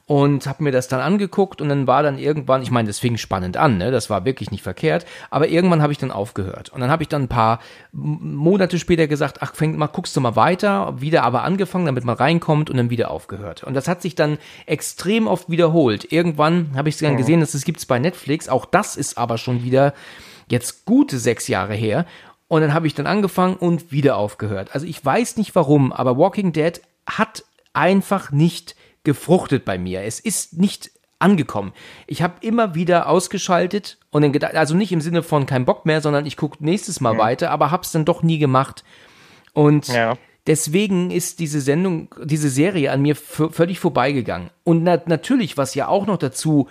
und 0.07 0.47
habe 0.47 0.63
mir 0.63 0.73
das 0.73 0.89
dann 0.89 1.01
angeguckt 1.01 1.63
und 1.63 1.71
dann 1.71 1.87
war 1.87 2.03
dann 2.03 2.19
irgendwann, 2.19 2.63
ich 2.63 2.71
meine, 2.71 2.89
das 2.89 2.99
fing 2.99 3.17
spannend 3.17 3.57
an, 3.57 3.79
ne? 3.79 3.91
das 3.91 4.11
war 4.11 4.27
wirklich 4.27 4.51
nicht 4.51 4.63
verkehrt, 4.63 5.07
aber 5.31 5.49
irgendwann 5.49 5.81
habe 5.81 5.93
ich 5.93 5.99
dann 5.99 6.11
aufgehört 6.11 6.69
und 6.69 6.83
dann 6.83 6.91
habe 6.91 7.03
ich 7.03 7.09
dann 7.09 7.23
ein 7.23 7.29
paar 7.29 7.61
Monate 7.93 8.79
später 8.79 9.07
gesagt, 9.07 9.39
ach, 9.41 9.55
fäng 9.55 9.77
mal, 9.79 9.87
guckst 9.87 10.15
du 10.17 10.21
mal 10.21 10.37
weiter, 10.37 11.01
wieder 11.01 11.23
aber 11.23 11.45
angefangen, 11.45 11.87
damit 11.87 12.05
man 12.05 12.17
reinkommt 12.17 12.69
und 12.69 12.77
dann 12.77 12.91
wieder 12.91 13.11
aufgehört 13.11 13.65
und 13.65 13.73
das 13.73 13.89
hat 13.89 14.03
sich 14.03 14.15
dann 14.15 14.37
extrem 14.67 15.27
oft 15.27 15.49
wiederholt. 15.49 16.13
Irgendwann 16.13 16.73
habe 16.77 16.91
ich 16.91 16.99
dann 16.99 17.15
mhm. 17.15 17.19
gesehen, 17.19 17.41
dass 17.41 17.55
es 17.55 17.65
gibt's 17.65 17.87
bei 17.87 17.99
Netflix, 17.99 18.51
auch 18.51 18.67
das 18.67 18.97
ist 18.97 19.17
aber 19.17 19.39
schon 19.39 19.65
wieder 19.65 19.95
jetzt 20.51 20.85
gute 20.85 21.19
sechs 21.19 21.49
Jahre 21.49 21.75
her 21.75 22.05
und 22.53 22.61
dann 22.61 22.75
habe 22.75 22.87
ich 22.87 22.93
dann 22.93 23.07
angefangen 23.07 23.57
und 23.57 23.93
wieder 23.93 24.19
aufgehört. 24.19 24.75
Also 24.75 24.87
ich 24.87 25.03
weiß 25.03 25.39
nicht 25.39 25.55
warum, 25.55 25.91
aber 25.91 26.19
Walking 26.19 26.53
Dead 26.53 26.83
hat 27.07 27.45
einfach 27.73 28.31
nicht 28.31 28.77
gefruchtet 29.05 29.65
bei 29.65 29.79
mir. 29.79 30.03
Es 30.03 30.21
ist 30.21 30.59
nicht 30.59 30.91
angekommen. 31.19 31.73
Ich 32.07 32.21
habe 32.21 32.35
immer 32.43 32.75
wieder 32.75 33.09
ausgeschaltet 33.09 33.97
und 34.11 34.21
dann 34.21 34.33
gedacht, 34.33 34.55
also 34.55 34.75
nicht 34.75 34.93
im 34.93 35.01
Sinne 35.01 35.23
von 35.23 35.47
kein 35.47 35.65
Bock 35.65 35.87
mehr, 35.87 36.03
sondern 36.03 36.27
ich 36.27 36.37
gucke 36.37 36.63
nächstes 36.63 37.01
Mal 37.01 37.15
mhm. 37.15 37.19
weiter, 37.21 37.51
aber 37.53 37.71
hab's 37.71 37.91
dann 37.91 38.05
doch 38.05 38.23
nie 38.23 38.39
gemacht. 38.39 38.85
Und 39.55 39.89
ja. 39.89 40.19
deswegen 40.47 41.11
ist 41.11 41.39
diese 41.39 41.63
Sendung, 41.63 42.15
diese 42.23 42.51
Serie 42.51 42.93
an 42.93 43.01
mir 43.01 43.17
völlig 43.17 43.81
vorbeigegangen. 43.81 44.51
Und 44.63 44.83
na 44.83 45.01
natürlich, 45.07 45.57
was 45.57 45.75
ja 45.75 45.89
auch 45.89 46.05
noch 46.05 46.19
dazu 46.19 46.69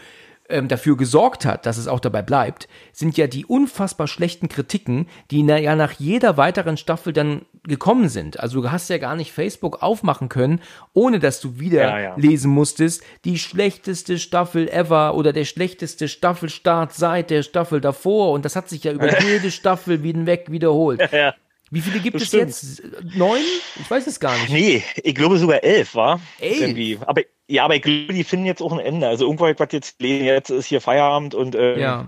ähm, 0.52 0.68
dafür 0.68 0.98
gesorgt 0.98 1.46
hat, 1.46 1.66
dass 1.66 1.78
es 1.78 1.88
auch 1.88 2.00
dabei 2.00 2.22
bleibt, 2.22 2.68
sind 2.92 3.18
ja 3.18 3.28
die 3.28 3.46
unfassbar 3.46 4.08
schlechten 4.08 4.50
Kritiken, 4.50 5.08
die 5.32 5.44
na, 5.44 5.58
ja 5.58 5.76
nach 5.76 5.94
jeder 5.94 6.38
weiteren 6.38 6.78
Staffel 6.78 7.14
dann 7.14 7.46
gekommen 7.64 8.10
sind. 8.10 8.40
Also 8.40 8.62
du 8.62 8.72
hast 8.72 8.90
ja 8.90 8.98
gar 8.98 9.16
nicht 9.16 9.32
Facebook 9.32 9.82
aufmachen 9.84 10.30
können, 10.30 10.62
ohne 10.94 11.20
dass 11.20 11.42
du 11.42 11.60
wieder 11.60 11.82
ja, 11.82 12.00
ja. 12.00 12.16
lesen 12.16 12.52
musstest, 12.52 13.04
die 13.26 13.38
schlechteste 13.38 14.20
Staffel 14.20 14.68
ever 14.68 15.16
oder 15.16 15.34
der 15.34 15.46
schlechteste 15.46 16.08
Staffelstart 16.08 16.94
seit 16.94 17.30
der 17.30 17.44
Staffel 17.44 17.82
davor. 17.82 18.32
Und 18.32 18.46
das 18.46 18.56
hat 18.56 18.70
sich 18.70 18.84
ja 18.84 18.92
über 18.92 19.22
jede 19.24 19.52
Staffel 19.52 20.00
hinweg 20.00 20.52
wiederholt. 20.52 21.02
Ja, 21.12 21.34
wie 21.72 21.80
viele 21.80 22.00
gibt 22.00 22.16
das 22.16 22.24
es 22.24 22.28
stimmt. 22.28 22.48
jetzt? 22.48 23.16
Neun? 23.16 23.42
Ich 23.80 23.90
weiß 23.90 24.06
es 24.06 24.20
gar 24.20 24.38
nicht. 24.38 24.50
Nee, 24.50 24.84
ich 25.04 25.16
glaube 25.16 25.38
sogar 25.38 25.64
elf, 25.64 25.96
war. 25.96 26.20
Elf? 26.38 26.60
Irgendwie. 26.60 27.00
Aber 27.06 27.22
ja, 27.52 27.66
aber 27.66 27.76
ich 27.76 27.82
glaube, 27.82 28.14
die 28.14 28.24
finden 28.24 28.46
jetzt 28.46 28.62
auch 28.62 28.72
ein 28.72 28.80
Ende. 28.80 29.08
Also 29.08 29.26
irgendwo 29.26 29.46
was 29.46 29.72
jetzt 29.72 30.02
jetzt 30.02 30.50
ist 30.50 30.66
hier 30.66 30.82
Feierabend 30.82 31.36
und 31.36 31.56
ähm, 31.56 31.80
ja. 31.80 32.08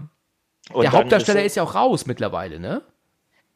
Und 0.71 0.83
der 0.83 0.93
Hauptdarsteller 0.93 1.41
ist, 1.41 1.47
ist 1.47 1.55
ja 1.55 1.63
auch 1.63 1.75
raus 1.75 2.05
mittlerweile, 2.05 2.59
ne? 2.59 2.81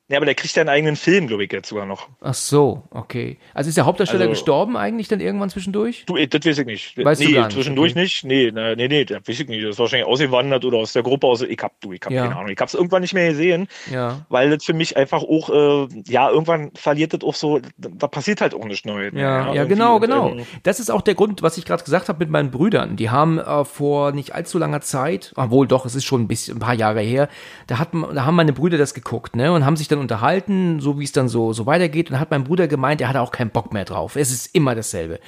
Ja, 0.09 0.17
aber 0.17 0.25
der 0.25 0.35
kriegt 0.35 0.55
ja 0.55 0.61
einen 0.61 0.69
eigenen 0.69 0.95
Film, 0.95 1.27
glaube 1.27 1.43
ich, 1.43 1.51
jetzt 1.51 1.67
sogar 1.67 1.85
noch. 1.85 2.07
Ach 2.21 2.33
so, 2.33 2.83
okay. 2.91 3.37
Also 3.53 3.67
ist 3.67 3.75
der 3.75 3.85
Hauptdarsteller 3.85 4.21
also, 4.21 4.31
gestorben 4.31 4.77
eigentlich 4.77 5.09
dann 5.09 5.19
irgendwann 5.19 5.49
zwischendurch? 5.49 6.05
Du, 6.05 6.15
das 6.15 6.45
weiß 6.45 6.59
ich 6.59 6.65
nicht. 6.65 6.97
Weißt 6.97 7.19
nee, 7.19 7.27
du 7.27 7.33
gar 7.33 7.47
nicht, 7.47 7.55
zwischendurch 7.55 7.91
okay. 7.91 8.01
nicht. 8.01 8.23
Nee, 8.23 8.51
nee, 8.53 8.87
nee, 8.87 9.03
das 9.03 9.27
weiß 9.27 9.41
ich 9.41 9.49
nicht. 9.49 9.65
Das 9.65 9.71
ist 9.71 9.79
wahrscheinlich 9.79 10.07
ausgewandert 10.07 10.63
oder 10.63 10.77
aus 10.77 10.93
der 10.93 11.03
Gruppe 11.03 11.27
aus. 11.27 11.41
Ich 11.41 11.59
hab, 11.61 11.81
du, 11.81 11.91
ich 11.91 11.99
hab 12.05 12.11
ja. 12.13 12.23
keine 12.23 12.37
Ahnung. 12.37 12.51
Ich 12.51 12.57
hab's 12.57 12.73
irgendwann 12.73 13.01
nicht 13.01 13.13
mehr 13.13 13.31
gesehen. 13.31 13.67
Ja. 13.91 14.25
Weil 14.29 14.49
das 14.49 14.63
für 14.63 14.73
mich 14.73 14.95
einfach 14.95 15.23
auch, 15.23 15.49
äh, 15.49 15.87
ja, 16.07 16.29
irgendwann 16.29 16.71
verliert 16.75 17.11
das 17.13 17.23
auch 17.23 17.35
so, 17.35 17.59
da 17.77 18.07
passiert 18.07 18.39
halt 18.39 18.53
auch 18.53 18.63
nichts 18.63 18.85
Neues. 18.85 19.11
Ja, 19.13 19.47
ja, 19.47 19.53
ja 19.53 19.65
genau, 19.65 19.99
genau. 19.99 20.29
Und, 20.29 20.39
ähm, 20.39 20.45
das 20.63 20.79
ist 20.79 20.89
auch 20.89 21.01
der 21.01 21.15
Grund, 21.15 21.41
was 21.41 21.57
ich 21.57 21.65
gerade 21.65 21.83
gesagt 21.83 22.07
habe 22.07 22.19
mit 22.19 22.29
meinen 22.29 22.49
Brüdern. 22.49 22.95
Die 22.95 23.09
haben 23.09 23.39
äh, 23.39 23.65
vor 23.65 24.13
nicht 24.13 24.33
allzu 24.33 24.57
langer 24.57 24.79
Zeit, 24.79 25.33
obwohl 25.35 25.67
doch, 25.67 25.85
es 25.85 25.95
ist 25.95 26.05
schon 26.05 26.21
ein 26.21 26.27
bisschen, 26.29 26.55
ein 26.55 26.59
paar 26.61 26.75
Jahre 26.75 27.01
her, 27.01 27.27
da, 27.67 27.77
hat, 27.77 27.89
da 27.93 28.23
haben 28.23 28.35
meine 28.35 28.53
Brüder 28.53 28.77
das 28.77 28.93
geguckt, 28.93 29.35
ne, 29.35 29.51
und 29.51 29.65
haben 29.65 29.75
sich 29.75 29.89
dann 29.89 29.96
unterhalten, 29.99 30.79
so 30.79 30.99
wie 30.99 31.03
es 31.03 31.11
dann 31.11 31.27
so, 31.27 31.53
so 31.53 31.65
weitergeht. 31.65 32.09
Und 32.09 32.19
hat 32.19 32.31
mein 32.31 32.43
Bruder 32.43 32.67
gemeint, 32.67 33.01
er 33.01 33.09
hat 33.09 33.15
auch 33.15 33.31
keinen 33.31 33.51
Bock 33.51 33.73
mehr 33.73 33.85
drauf. 33.85 34.15
Es 34.15 34.31
ist 34.31 34.53
immer 34.55 34.75
dasselbe. 34.75 35.19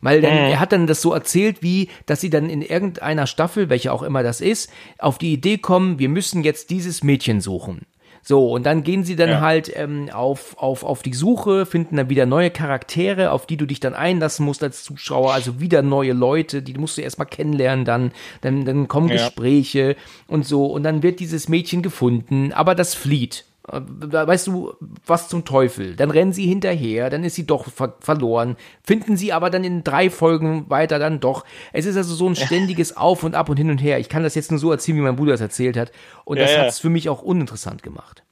Weil 0.00 0.20
dann, 0.20 0.32
er 0.32 0.58
hat 0.58 0.72
dann 0.72 0.88
das 0.88 1.00
so 1.00 1.12
erzählt, 1.12 1.62
wie, 1.62 1.88
dass 2.06 2.20
sie 2.20 2.30
dann 2.30 2.50
in 2.50 2.60
irgendeiner 2.60 3.28
Staffel, 3.28 3.70
welche 3.70 3.92
auch 3.92 4.02
immer 4.02 4.24
das 4.24 4.40
ist, 4.40 4.70
auf 4.98 5.16
die 5.16 5.32
Idee 5.32 5.58
kommen, 5.58 6.00
wir 6.00 6.08
müssen 6.08 6.42
jetzt 6.42 6.70
dieses 6.70 7.04
Mädchen 7.04 7.40
suchen. 7.40 7.86
So, 8.24 8.52
und 8.52 8.66
dann 8.66 8.84
gehen 8.84 9.02
sie 9.02 9.16
dann 9.16 9.30
ja. 9.30 9.40
halt 9.40 9.72
ähm, 9.76 10.08
auf, 10.12 10.56
auf, 10.56 10.84
auf 10.84 11.02
die 11.02 11.12
Suche, 11.12 11.66
finden 11.66 11.96
dann 11.96 12.08
wieder 12.08 12.24
neue 12.24 12.50
Charaktere, 12.50 13.32
auf 13.32 13.46
die 13.46 13.56
du 13.56 13.66
dich 13.66 13.80
dann 13.80 13.94
einlassen 13.94 14.46
musst 14.46 14.62
als 14.62 14.84
Zuschauer, 14.84 15.32
also 15.32 15.60
wieder 15.60 15.82
neue 15.82 16.12
Leute, 16.12 16.62
die 16.62 16.74
musst 16.74 16.98
du 16.98 17.02
erstmal 17.02 17.26
kennenlernen, 17.26 17.84
dann, 17.84 18.12
dann, 18.40 18.64
dann 18.64 18.86
kommen 18.86 19.08
ja. 19.08 19.14
Gespräche 19.14 19.96
und 20.28 20.46
so, 20.46 20.66
und 20.66 20.84
dann 20.84 21.02
wird 21.02 21.18
dieses 21.18 21.48
Mädchen 21.48 21.82
gefunden, 21.82 22.52
aber 22.52 22.76
das 22.76 22.94
flieht. 22.94 23.44
Weißt 23.64 24.48
du, 24.48 24.74
was 25.06 25.28
zum 25.28 25.44
Teufel? 25.44 25.94
Dann 25.94 26.10
rennen 26.10 26.32
sie 26.32 26.46
hinterher, 26.46 27.10
dann 27.10 27.22
ist 27.22 27.36
sie 27.36 27.46
doch 27.46 27.70
ver 27.70 27.94
verloren, 28.00 28.56
finden 28.82 29.16
sie 29.16 29.32
aber 29.32 29.50
dann 29.50 29.62
in 29.62 29.84
drei 29.84 30.10
Folgen 30.10 30.68
weiter 30.68 30.98
dann 30.98 31.20
doch. 31.20 31.44
Es 31.72 31.86
ist 31.86 31.96
also 31.96 32.14
so 32.14 32.28
ein 32.28 32.34
ständiges 32.34 32.96
Auf 32.96 33.22
und 33.22 33.36
Ab 33.36 33.48
und 33.48 33.56
hin 33.58 33.70
und 33.70 33.78
her. 33.78 34.00
Ich 34.00 34.08
kann 34.08 34.24
das 34.24 34.34
jetzt 34.34 34.50
nur 34.50 34.58
so 34.58 34.72
erzählen, 34.72 34.98
wie 34.98 35.02
mein 35.02 35.16
Bruder 35.16 35.32
das 35.32 35.40
erzählt 35.40 35.76
hat. 35.76 35.92
Und 36.24 36.38
ja, 36.38 36.44
das 36.44 36.58
hat 36.58 36.68
es 36.68 36.80
für 36.80 36.90
mich 36.90 37.08
auch 37.08 37.22
uninteressant 37.22 37.84
gemacht. 37.84 38.24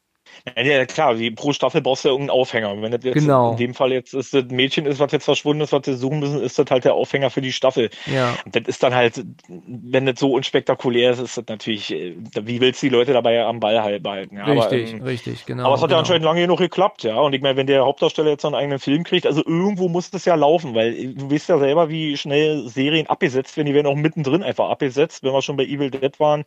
Ja, 0.57 0.85
klar, 0.87 1.18
wie 1.18 1.31
pro 1.31 1.53
Staffel 1.53 1.81
brauchst 1.81 2.05
du 2.05 2.09
ja 2.09 2.12
irgendeinen 2.12 2.38
Aufhänger. 2.38 2.81
Wenn 2.81 2.92
das 2.92 3.05
jetzt 3.05 3.14
genau. 3.14 3.53
in 3.53 3.57
dem 3.57 3.74
Fall 3.74 3.92
jetzt 3.92 4.14
ist 4.14 4.35
das 4.35 4.44
Mädchen 4.46 4.87
ist, 4.87 4.98
was 4.98 5.12
jetzt 5.12 5.24
verschwunden 5.24 5.62
ist, 5.62 5.72
was 5.72 5.87
wir 5.87 5.96
suchen 5.96 6.20
müssen, 6.20 6.40
ist 6.40 6.59
das 6.59 6.66
halt 6.70 6.85
der 6.85 6.94
Aufhänger 6.94 7.31
für 7.31 7.40
die 7.40 7.53
Staffel. 7.53 7.90
Ja. 8.07 8.37
Und 8.44 8.57
das 8.57 8.62
ist 8.66 8.83
dann 8.83 8.94
halt, 8.94 9.24
wenn 9.48 10.07
das 10.07 10.18
so 10.18 10.33
unspektakulär 10.33 11.12
ist, 11.12 11.20
ist 11.20 11.37
das 11.37 11.44
natürlich, 11.48 11.92
äh, 11.92 12.14
wie 12.42 12.61
willst 12.61 12.83
du 12.83 12.87
die 12.87 12.94
Leute 12.94 13.12
dabei 13.12 13.44
am 13.44 13.61
Ball 13.61 13.83
halt 13.83 14.03
behalten? 14.03 14.37
Ja, 14.37 14.44
richtig, 14.44 14.90
aber, 14.90 14.98
ähm, 14.98 15.03
richtig, 15.03 15.46
genau. 15.46 15.64
Aber 15.64 15.74
es 15.74 15.83
hat 15.83 15.88
genau. 15.88 15.96
ja 15.96 16.00
anscheinend 16.00 16.24
lange 16.24 16.40
genug 16.42 16.59
geklappt, 16.59 17.03
ja. 17.03 17.18
Und 17.18 17.33
ich 17.33 17.42
meine, 17.42 17.57
wenn 17.57 17.66
der 17.66 17.85
Hauptdarsteller 17.85 18.31
jetzt 18.31 18.44
einen 18.44 18.55
eigenen 18.55 18.79
Film 18.79 19.05
kriegt, 19.05 19.26
also 19.26 19.42
irgendwo 19.44 19.88
muss 19.88 20.11
das 20.11 20.24
ja 20.24 20.35
laufen, 20.35 20.74
weil 20.74 21.14
du 21.14 21.31
weißt 21.31 21.48
ja 21.48 21.59
selber, 21.59 21.88
wie 21.88 22.16
schnell 22.16 22.68
Serien 22.68 23.07
abgesetzt 23.07 23.57
werden, 23.57 23.66
die 23.66 23.74
werden 23.74 23.87
auch 23.87 23.96
mittendrin 23.96 24.42
einfach 24.42 24.68
abgesetzt, 24.70 25.22
wenn 25.22 25.33
wir 25.33 25.42
schon 25.42 25.57
bei 25.57 25.64
Evil 25.64 25.90
Dead 25.90 26.18
waren 26.20 26.44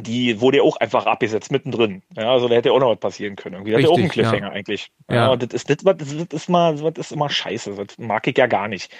die 0.00 0.40
wurde 0.40 0.58
ja 0.58 0.62
auch 0.62 0.76
einfach 0.76 1.06
abgesetzt 1.06 1.50
mittendrin. 1.50 2.02
Ja, 2.16 2.32
also 2.32 2.48
da 2.48 2.54
hätte 2.54 2.68
ja 2.68 2.74
auch 2.74 2.80
noch 2.80 2.96
was 3.00 3.17
passieren 3.18 3.36
können. 3.36 3.54
Irgendwie 3.56 3.74
Richtig, 3.74 3.88
ja 3.88 3.94
auch 3.94 3.98
einen 3.98 4.08
Cliffhanger 4.08 4.48
ja. 4.48 4.52
eigentlich. 4.52 4.90
Ja, 5.10 5.30
ja. 5.30 5.36
das 5.36 5.54
ist, 5.54 5.70
das, 5.70 5.96
das 5.96 6.12
ist 6.12 6.48
mal, 6.48 6.76
das 6.76 7.06
ist 7.06 7.12
immer 7.12 7.28
scheiße. 7.28 7.74
Das 7.74 7.98
mag 7.98 8.26
ich 8.26 8.38
ja 8.38 8.46
gar 8.46 8.68
nicht. 8.68 8.92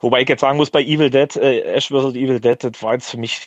Wobei 0.00 0.22
ich 0.22 0.28
jetzt 0.28 0.40
sagen 0.40 0.56
muss, 0.56 0.70
bei 0.70 0.82
Evil 0.82 1.10
Dead, 1.10 1.36
äh, 1.36 1.60
Ash 1.60 1.88
vs. 1.88 2.14
Evil 2.14 2.40
Dead, 2.40 2.62
das 2.64 2.82
war 2.82 2.94
jetzt 2.94 3.10
für 3.10 3.18
mich, 3.18 3.46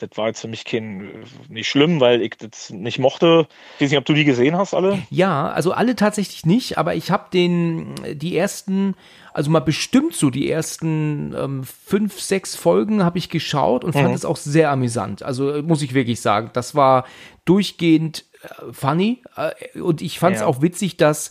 das 0.00 0.10
war 0.16 0.26
jetzt 0.26 0.40
für 0.40 0.48
mich 0.48 0.64
kein, 0.64 1.24
nicht 1.48 1.68
schlimm, 1.68 2.00
weil 2.00 2.22
ich 2.22 2.36
das 2.38 2.70
nicht 2.70 2.98
mochte. 2.98 3.46
Ich 3.76 3.82
weiß 3.82 3.90
nicht, 3.90 3.98
ob 3.98 4.04
du 4.04 4.14
die 4.14 4.24
gesehen 4.24 4.56
hast, 4.56 4.74
alle? 4.74 5.00
Ja, 5.10 5.48
also 5.50 5.70
alle 5.70 5.94
tatsächlich 5.94 6.44
nicht, 6.44 6.76
aber 6.76 6.96
ich 6.96 7.12
habe 7.12 7.26
den, 7.32 7.94
die 8.14 8.36
ersten, 8.36 8.96
also 9.32 9.48
mal 9.52 9.60
bestimmt 9.60 10.14
so 10.14 10.30
die 10.30 10.50
ersten 10.50 11.36
ähm, 11.38 11.62
fünf, 11.62 12.20
sechs 12.20 12.56
Folgen 12.56 13.04
habe 13.04 13.18
ich 13.18 13.28
geschaut 13.28 13.84
und 13.84 13.92
fand 13.92 14.08
mhm. 14.08 14.14
es 14.14 14.24
auch 14.24 14.36
sehr 14.36 14.72
amüsant. 14.72 15.22
Also 15.22 15.62
muss 15.62 15.82
ich 15.82 15.94
wirklich 15.94 16.20
sagen, 16.20 16.50
das 16.52 16.74
war 16.74 17.04
durchgehend 17.44 18.24
funny 18.72 19.22
äh, 19.36 19.80
und 19.80 20.02
ich 20.02 20.18
fand 20.18 20.36
es 20.36 20.42
ja. 20.42 20.46
auch 20.46 20.62
witzig, 20.62 20.96
dass 20.96 21.30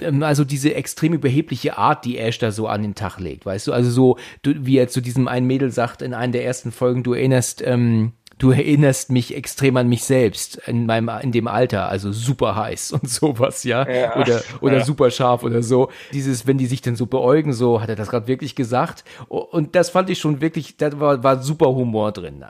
ähm, 0.00 0.22
also 0.22 0.44
diese 0.44 0.74
extrem 0.74 1.12
überhebliche 1.12 1.78
Art, 1.78 2.04
die 2.04 2.18
Ash 2.18 2.38
da 2.38 2.50
so 2.50 2.66
an 2.68 2.82
den 2.82 2.94
Tag 2.94 3.18
legt, 3.18 3.46
weißt 3.46 3.66
du, 3.66 3.72
also 3.72 3.90
so 3.90 4.18
wie 4.42 4.78
er 4.78 4.88
zu 4.88 5.00
diesem 5.00 5.28
einen 5.28 5.46
Mädel 5.46 5.70
sagt 5.70 6.02
in 6.02 6.14
einer 6.14 6.32
der 6.32 6.44
ersten 6.44 6.72
Folgen, 6.72 7.02
du 7.02 7.12
erinnerst 7.12 7.62
ähm, 7.64 8.12
du 8.38 8.50
erinnerst 8.50 9.10
mich 9.10 9.34
extrem 9.34 9.76
an 9.76 9.88
mich 9.88 10.04
selbst 10.04 10.56
in 10.66 10.86
meinem 10.86 11.10
in 11.22 11.32
dem 11.32 11.48
Alter, 11.48 11.88
also 11.88 12.12
super 12.12 12.56
heiß 12.56 12.92
und 13.00 13.08
sowas, 13.08 13.64
ja, 13.64 13.88
ja 13.88 14.16
oder 14.16 14.42
oder 14.60 14.78
ja. 14.78 14.84
super 14.84 15.10
scharf 15.10 15.42
oder 15.42 15.62
so. 15.62 15.90
Dieses, 16.12 16.46
wenn 16.46 16.58
die 16.58 16.66
sich 16.66 16.82
dann 16.82 16.96
so 16.96 17.06
beäugen, 17.06 17.52
so 17.52 17.80
hat 17.80 17.88
er 17.88 17.96
das 17.96 18.08
gerade 18.08 18.26
wirklich 18.26 18.54
gesagt 18.54 19.04
und 19.28 19.74
das 19.74 19.90
fand 19.90 20.10
ich 20.10 20.18
schon 20.18 20.40
wirklich, 20.40 20.76
da 20.76 20.98
war, 21.00 21.22
war 21.22 21.42
super 21.42 21.68
Humor 21.68 22.12
drin. 22.12 22.44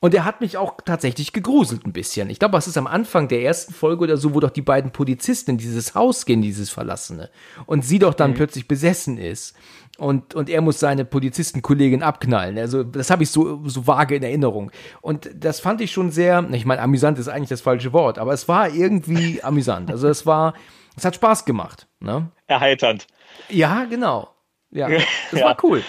Und 0.00 0.14
er 0.14 0.24
hat 0.24 0.40
mich 0.40 0.56
auch 0.56 0.78
tatsächlich 0.84 1.34
gegruselt 1.34 1.84
ein 1.84 1.92
bisschen. 1.92 2.30
Ich 2.30 2.38
glaube, 2.38 2.56
es 2.56 2.66
ist 2.66 2.78
am 2.78 2.86
Anfang 2.86 3.28
der 3.28 3.42
ersten 3.42 3.74
Folge 3.74 4.04
oder 4.04 4.16
so, 4.16 4.34
wo 4.34 4.40
doch 4.40 4.50
die 4.50 4.62
beiden 4.62 4.92
Polizisten 4.92 5.52
in 5.52 5.58
dieses 5.58 5.94
Haus 5.94 6.24
gehen, 6.24 6.40
dieses 6.40 6.70
Verlassene. 6.70 7.28
Und 7.66 7.84
sie 7.84 7.98
doch 7.98 8.14
dann 8.14 8.30
mhm. 8.30 8.36
plötzlich 8.36 8.66
besessen 8.66 9.18
ist 9.18 9.54
und, 10.00 10.34
und 10.34 10.48
er 10.48 10.62
muss 10.62 10.80
seine 10.80 11.04
Polizistenkollegin 11.04 12.02
abknallen. 12.02 12.58
Also 12.58 12.82
das 12.82 13.10
habe 13.10 13.22
ich 13.22 13.30
so, 13.30 13.60
so 13.68 13.86
vage 13.86 14.16
in 14.16 14.22
Erinnerung. 14.22 14.70
Und 15.02 15.30
das 15.34 15.60
fand 15.60 15.82
ich 15.82 15.92
schon 15.92 16.10
sehr, 16.10 16.48
ich 16.52 16.64
meine, 16.64 16.80
amüsant 16.80 17.18
ist 17.18 17.28
eigentlich 17.28 17.50
das 17.50 17.60
falsche 17.60 17.92
Wort, 17.92 18.18
aber 18.18 18.32
es 18.32 18.48
war 18.48 18.70
irgendwie 18.70 19.42
amüsant. 19.42 19.90
Also 19.90 20.08
es 20.08 20.24
war, 20.24 20.54
es 20.96 21.04
hat 21.04 21.16
Spaß 21.16 21.44
gemacht. 21.44 21.86
Ne? 22.00 22.30
Erheiternd. 22.46 23.06
Ja, 23.50 23.84
genau. 23.84 24.30
Ja, 24.70 24.88
das 25.30 25.40
ja. 25.40 25.44
war 25.44 25.56
cool. 25.62 25.82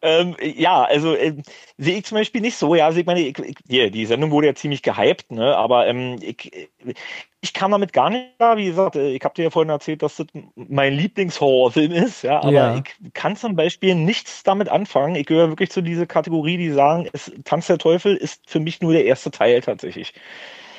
Ähm, 0.00 0.36
ja, 0.40 0.84
also 0.84 1.14
äh, 1.14 1.34
sehe 1.76 1.98
ich 1.98 2.04
zum 2.04 2.16
Beispiel 2.16 2.40
nicht 2.40 2.56
so. 2.56 2.74
Ja, 2.74 2.86
also 2.86 3.00
ich 3.00 3.06
meine, 3.06 3.20
ich, 3.20 3.36
ich, 3.38 3.90
die 3.90 4.06
Sendung 4.06 4.30
wurde 4.30 4.46
ja 4.46 4.54
ziemlich 4.54 4.82
gehypt, 4.82 5.32
ne? 5.32 5.56
aber 5.56 5.88
ähm, 5.88 6.18
ich, 6.20 6.68
ich 7.40 7.52
kam 7.52 7.72
damit 7.72 7.92
gar 7.92 8.10
nicht 8.10 8.36
klar. 8.38 8.56
Wie 8.56 8.66
gesagt, 8.66 8.94
äh, 8.94 9.10
ich 9.10 9.24
habe 9.24 9.34
dir 9.34 9.44
ja 9.44 9.50
vorhin 9.50 9.70
erzählt, 9.70 10.02
dass 10.02 10.16
das 10.16 10.28
mein 10.54 10.94
Lieblingshorrorfilm 10.94 11.90
ist, 11.90 12.22
ja, 12.22 12.40
aber 12.40 12.52
ja. 12.52 12.76
ich 12.76 13.12
kann 13.12 13.34
zum 13.34 13.56
Beispiel 13.56 13.96
nichts 13.96 14.44
damit 14.44 14.68
anfangen. 14.68 15.16
Ich 15.16 15.26
gehöre 15.26 15.48
wirklich 15.48 15.70
zu 15.70 15.82
dieser 15.82 16.06
Kategorie, 16.06 16.58
die 16.58 16.70
sagen, 16.70 17.08
es, 17.12 17.32
Tanz 17.44 17.66
der 17.66 17.78
Teufel 17.78 18.14
ist 18.14 18.48
für 18.48 18.60
mich 18.60 18.80
nur 18.80 18.92
der 18.92 19.04
erste 19.04 19.32
Teil 19.32 19.60
tatsächlich. 19.62 20.14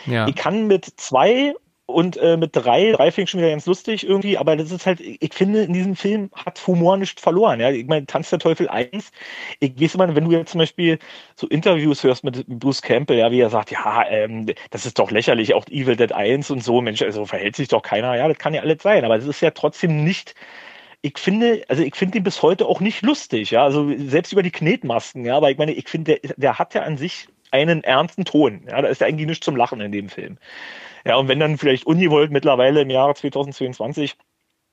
Ja. 0.05 0.27
Ich 0.27 0.35
kann 0.35 0.67
mit 0.67 0.85
zwei 0.95 1.55
und 1.89 2.17
äh, 2.17 2.37
mit 2.37 2.55
drei, 2.55 2.91
drei 2.91 3.07
ich 3.09 3.29
schon 3.29 3.39
wieder 3.39 3.49
ganz 3.49 3.65
lustig 3.65 4.07
irgendwie, 4.07 4.37
aber 4.37 4.55
das 4.55 4.71
ist 4.71 4.85
halt, 4.85 5.01
ich 5.01 5.33
finde, 5.33 5.63
in 5.63 5.73
diesem 5.73 5.95
Film 5.95 6.29
hat 6.33 6.65
Humor 6.67 6.97
nicht 6.97 7.19
verloren. 7.19 7.59
Ja? 7.59 7.71
Ich 7.71 7.87
meine, 7.87 8.05
Tanz 8.05 8.29
der 8.29 8.39
Teufel 8.39 8.69
1, 8.69 9.11
ich 9.59 9.81
weiß 9.81 9.95
immer, 9.95 10.15
wenn 10.15 10.25
du 10.25 10.31
jetzt 10.31 10.51
zum 10.51 10.59
Beispiel 10.59 10.99
so 11.35 11.47
Interviews 11.47 12.03
hörst 12.03 12.23
mit 12.23 12.45
Bruce 12.47 12.81
Campbell, 12.81 13.17
ja, 13.17 13.31
wie 13.31 13.41
er 13.41 13.49
sagt, 13.49 13.71
ja, 13.71 14.05
ähm, 14.07 14.47
das 14.69 14.85
ist 14.85 14.99
doch 14.99 15.11
lächerlich, 15.11 15.53
auch 15.53 15.65
Evil 15.67 15.95
Dead 15.95 16.11
1 16.11 16.51
und 16.51 16.63
so, 16.63 16.81
Mensch, 16.81 17.01
also 17.01 17.25
verhält 17.25 17.55
sich 17.55 17.67
doch 17.67 17.81
keiner, 17.81 18.15
ja, 18.15 18.27
das 18.27 18.37
kann 18.37 18.53
ja 18.53 18.61
alles 18.61 18.81
sein, 18.83 19.03
aber 19.03 19.17
es 19.17 19.25
ist 19.25 19.41
ja 19.41 19.51
trotzdem 19.51 20.03
nicht 20.03 20.35
ich 21.01 21.17
finde, 21.17 21.63
also 21.69 21.81
ich 21.81 21.95
finde 21.95 22.17
ihn 22.17 22.25
bis 22.25 22.41
heute 22.41 22.65
auch 22.65 22.81
nicht 22.81 23.03
lustig, 23.03 23.51
ja, 23.51 23.63
also 23.63 23.89
selbst 23.97 24.33
über 24.33 24.43
die 24.43 24.51
Knetmasken, 24.51 25.23
ja, 25.25 25.37
aber 25.37 25.49
ich 25.49 25.57
meine, 25.57 25.71
ich 25.71 25.87
finde, 25.87 26.19
der, 26.19 26.33
der 26.35 26.59
hat 26.59 26.73
ja 26.73 26.81
an 26.81 26.97
sich 26.97 27.29
einen 27.51 27.83
ernsten 27.83 28.25
Ton, 28.25 28.63
ja, 28.67 28.81
da 28.81 28.87
ist 28.89 29.01
ja 29.01 29.07
eigentlich 29.07 29.27
nichts 29.27 29.45
zum 29.45 29.55
Lachen 29.55 29.79
in 29.81 29.91
dem 29.91 30.09
Film. 30.09 30.37
Ja, 31.05 31.15
und 31.17 31.27
wenn 31.27 31.39
dann 31.39 31.57
vielleicht 31.57 31.85
ungewollt 31.85 32.31
mittlerweile 32.31 32.81
im 32.81 32.89
Jahre 32.89 33.15
2022 33.15 34.15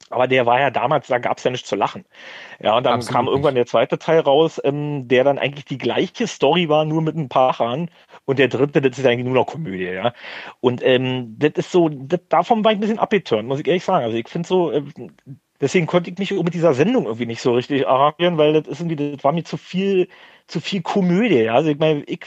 aber 0.09 0.29
der 0.29 0.47
war 0.47 0.61
ja 0.61 0.71
damals, 0.71 1.09
da 1.09 1.19
gab 1.19 1.39
es 1.39 1.45
ja 1.45 1.51
nichts 1.51 1.69
zu 1.69 1.75
lachen. 1.75 2.05
Ja, 2.61 2.77
und 2.77 2.85
dann 2.85 2.95
Absolut 2.95 3.15
kam 3.15 3.27
irgendwann 3.27 3.57
der 3.57 3.67
zweite 3.67 3.99
Teil 3.99 4.21
raus, 4.21 4.61
ähm, 4.63 5.09
der 5.09 5.25
dann 5.25 5.39
eigentlich 5.39 5.65
die 5.65 5.79
gleiche 5.79 6.29
Story 6.29 6.69
war, 6.69 6.85
nur 6.85 7.03
mit 7.03 7.17
ein 7.17 7.29
paar 7.29 7.59
Haaren. 7.59 7.91
Und 8.25 8.39
der 8.39 8.49
dritte, 8.49 8.81
das 8.81 8.99
ist 8.99 9.07
eigentlich 9.07 9.25
nur 9.25 9.35
noch 9.35 9.47
Komödie, 9.47 9.85
ja. 9.85 10.13
Und 10.61 10.81
ähm, 10.85 11.37
das 11.39 11.53
ist 11.57 11.73
so, 11.73 11.89
das, 11.89 12.21
davon 12.29 12.65
war 12.65 12.71
ich 12.71 12.79
ein 12.79 12.81
bisschen 12.81 13.01
abgeturnt, 13.01 13.49
muss 13.49 13.59
ich 13.59 13.67
ehrlich 13.67 13.85
sagen. 13.85 14.05
Also 14.05 14.17
ich 14.17 14.29
finde 14.29 14.47
so, 14.47 14.71
äh, 14.71 14.83
deswegen 15.61 15.87
konnte 15.87 16.11
ich 16.11 16.19
mich 16.19 16.31
mit 16.31 16.55
dieser 16.55 16.75
Sendung 16.75 17.07
irgendwie 17.07 17.27
nicht 17.27 17.43
so 17.43 17.55
richtig 17.55 17.89
arrangieren, 17.89 18.39
weil 18.39 18.53
das 18.53 18.69
ist 18.69 18.81
irgendwie, 18.81 19.17
das 19.17 19.25
war 19.25 19.33
mir 19.33 19.45
zu 19.45 19.57
viel, 19.57 20.09
zu 20.47 20.61
viel 20.61 20.83
Komödie. 20.83 21.49
Also 21.49 21.71
ich 21.71 21.79
meine, 21.79 22.05
ich, 22.05 22.21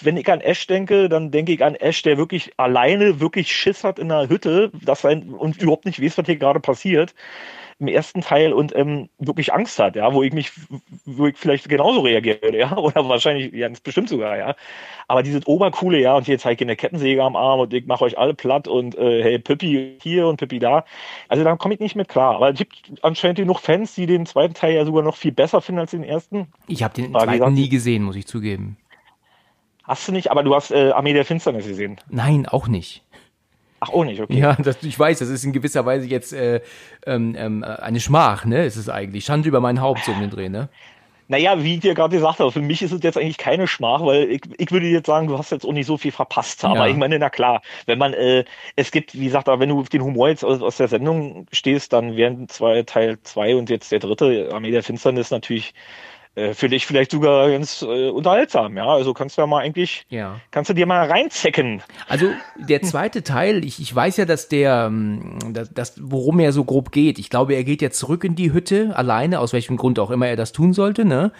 wenn 0.00 0.16
ich 0.16 0.30
an 0.30 0.40
Ash 0.40 0.66
denke, 0.66 1.08
dann 1.08 1.30
denke 1.30 1.52
ich 1.52 1.64
an 1.64 1.76
Ash, 1.76 2.02
der 2.02 2.18
wirklich 2.18 2.52
alleine 2.56 3.20
wirklich 3.20 3.54
Schiss 3.54 3.84
hat 3.84 3.98
in 3.98 4.10
einer 4.10 4.28
Hütte, 4.28 4.72
dass 4.84 5.04
ein, 5.04 5.30
und 5.30 5.62
überhaupt 5.62 5.86
nicht 5.86 6.02
weiß, 6.02 6.18
was 6.18 6.26
hier 6.26 6.36
gerade 6.36 6.60
passiert 6.60 7.14
im 7.80 7.88
ersten 7.88 8.20
Teil 8.20 8.52
und 8.52 8.76
ähm, 8.76 9.08
wirklich 9.18 9.54
Angst 9.54 9.78
hat, 9.78 9.96
ja, 9.96 10.12
wo 10.12 10.22
ich 10.22 10.32
mich, 10.34 10.52
wo 11.06 11.26
ich 11.26 11.36
vielleicht 11.36 11.68
genauso 11.68 12.00
reagiere, 12.00 12.56
ja, 12.56 12.76
oder 12.76 13.08
wahrscheinlich 13.08 13.52
ganz 13.52 13.80
bestimmt 13.80 14.10
sogar, 14.10 14.36
ja. 14.36 14.54
Aber 15.08 15.22
dieses 15.22 15.46
Obercoole, 15.46 15.98
ja, 15.98 16.14
und 16.14 16.26
hier 16.26 16.38
zeige 16.38 16.62
ich 16.62 16.68
eine 16.68 16.76
Kettensäge 16.76 17.22
am 17.24 17.36
Arm 17.36 17.60
und 17.60 17.72
ich 17.72 17.86
mache 17.86 18.04
euch 18.04 18.18
alle 18.18 18.34
platt 18.34 18.68
und 18.68 18.96
äh, 18.96 19.22
hey, 19.22 19.38
Pippi 19.38 19.96
hier 20.00 20.28
und 20.28 20.36
Pippi 20.36 20.58
da. 20.58 20.84
Also 21.28 21.42
da 21.42 21.56
komme 21.56 21.74
ich 21.74 21.80
nicht 21.80 21.96
mit 21.96 22.08
klar. 22.08 22.36
Aber 22.36 22.50
es 22.50 22.58
gibt 22.58 22.92
anscheinend 23.02 23.38
genug 23.38 23.60
Fans, 23.60 23.94
die 23.94 24.06
den 24.06 24.26
zweiten 24.26 24.54
Teil 24.54 24.74
ja 24.74 24.84
sogar 24.84 25.02
noch 25.02 25.16
viel 25.16 25.32
besser 25.32 25.60
finden 25.62 25.80
als 25.80 25.92
den 25.92 26.04
ersten. 26.04 26.48
Ich 26.68 26.82
habe 26.82 26.94
den 26.94 27.10
zweiten 27.12 27.32
gesagt, 27.32 27.52
nie 27.52 27.68
gesehen, 27.68 28.02
muss 28.02 28.16
ich 28.16 28.26
zugeben. 28.26 28.76
Hast 29.84 30.06
du 30.06 30.12
nicht, 30.12 30.30
aber 30.30 30.44
du 30.44 30.54
hast 30.54 30.70
äh, 30.70 30.90
Armee 30.90 31.14
der 31.14 31.24
Finsternis 31.24 31.66
gesehen. 31.66 31.96
Nein, 32.08 32.46
auch 32.46 32.68
nicht. 32.68 33.02
Ach, 33.80 33.88
auch 33.88 34.04
nicht, 34.04 34.20
okay. 34.20 34.38
Ja, 34.38 34.56
das, 34.62 34.82
ich 34.82 34.98
weiß, 34.98 35.18
das 35.18 35.28
ist 35.28 35.44
in 35.44 35.52
gewisser 35.52 35.86
Weise 35.86 36.06
jetzt 36.06 36.32
äh, 36.32 36.60
ähm, 37.06 37.34
ähm, 37.36 37.64
eine 37.64 37.98
Schmach, 37.98 38.44
ne? 38.44 38.64
Ist 38.64 38.76
es 38.76 38.88
eigentlich. 38.88 39.24
Schande 39.24 39.48
über 39.48 39.60
mein 39.60 39.80
Haupt 39.80 40.04
so 40.04 40.12
um 40.12 40.20
den 40.20 40.30
Dreh, 40.30 40.50
ne? 40.50 40.68
Naja, 41.28 41.62
wie 41.62 41.74
ich 41.74 41.80
dir 41.80 41.94
gerade 41.94 42.16
gesagt 42.16 42.40
habe, 42.40 42.50
für 42.50 42.60
mich 42.60 42.82
ist 42.82 42.90
es 42.90 43.04
jetzt 43.04 43.16
eigentlich 43.16 43.38
keine 43.38 43.68
Schmach, 43.68 44.04
weil 44.04 44.24
ich, 44.24 44.42
ich 44.58 44.72
würde 44.72 44.88
jetzt 44.88 45.06
sagen, 45.06 45.28
du 45.28 45.38
hast 45.38 45.52
jetzt 45.52 45.64
auch 45.64 45.72
nicht 45.72 45.86
so 45.86 45.96
viel 45.96 46.10
verpasst. 46.10 46.64
Aber 46.64 46.74
ja. 46.74 46.88
ich 46.88 46.96
meine, 46.96 47.20
na 47.20 47.30
klar, 47.30 47.62
wenn 47.86 47.98
man, 47.98 48.14
äh, 48.14 48.44
es 48.74 48.90
gibt, 48.90 49.14
wie 49.14 49.26
gesagt, 49.26 49.46
wenn 49.46 49.68
du 49.68 49.78
auf 49.78 49.88
den 49.88 50.02
Humor 50.02 50.28
jetzt 50.28 50.44
aus, 50.44 50.60
aus 50.60 50.78
der 50.78 50.88
Sendung 50.88 51.46
stehst, 51.52 51.92
dann 51.92 52.16
wären 52.16 52.48
zwei 52.48 52.82
Teil 52.82 53.16
zwei 53.22 53.54
und 53.54 53.70
jetzt 53.70 53.92
der 53.92 54.00
dritte, 54.00 54.50
Armee 54.52 54.72
der 54.72 54.82
Finsternis 54.82 55.30
natürlich 55.30 55.72
äh, 56.36 56.54
für 56.54 56.68
dich 56.68 56.86
vielleicht 56.86 57.10
sogar 57.10 57.50
ganz 57.50 57.82
äh, 57.82 58.08
unterhaltsam, 58.08 58.76
ja. 58.76 58.86
Also 58.86 59.12
kannst 59.14 59.36
du 59.36 59.42
ja 59.42 59.46
mal 59.46 59.62
eigentlich, 59.62 60.06
ja. 60.10 60.40
kannst 60.52 60.70
du 60.70 60.74
dir 60.74 60.86
mal 60.86 61.06
reinzecken. 61.08 61.82
Also 62.08 62.30
der 62.56 62.82
zweite 62.82 63.22
Teil, 63.22 63.64
ich, 63.64 63.80
ich 63.80 63.94
weiß 63.94 64.16
ja, 64.16 64.24
dass 64.24 64.48
der, 64.48 64.86
ähm, 64.86 65.38
dass, 65.52 65.72
dass, 65.72 65.94
worum 66.00 66.38
er 66.38 66.52
so 66.52 66.64
grob 66.64 66.92
geht. 66.92 67.18
Ich 67.18 67.30
glaube, 67.30 67.54
er 67.54 67.64
geht 67.64 67.82
ja 67.82 67.90
zurück 67.90 68.22
in 68.24 68.36
die 68.36 68.52
Hütte, 68.52 68.96
alleine, 68.96 69.40
aus 69.40 69.52
welchem 69.52 69.76
Grund 69.76 69.98
auch 69.98 70.10
immer 70.10 70.28
er 70.28 70.36
das 70.36 70.52
tun 70.52 70.72
sollte, 70.72 71.04
ne? 71.04 71.32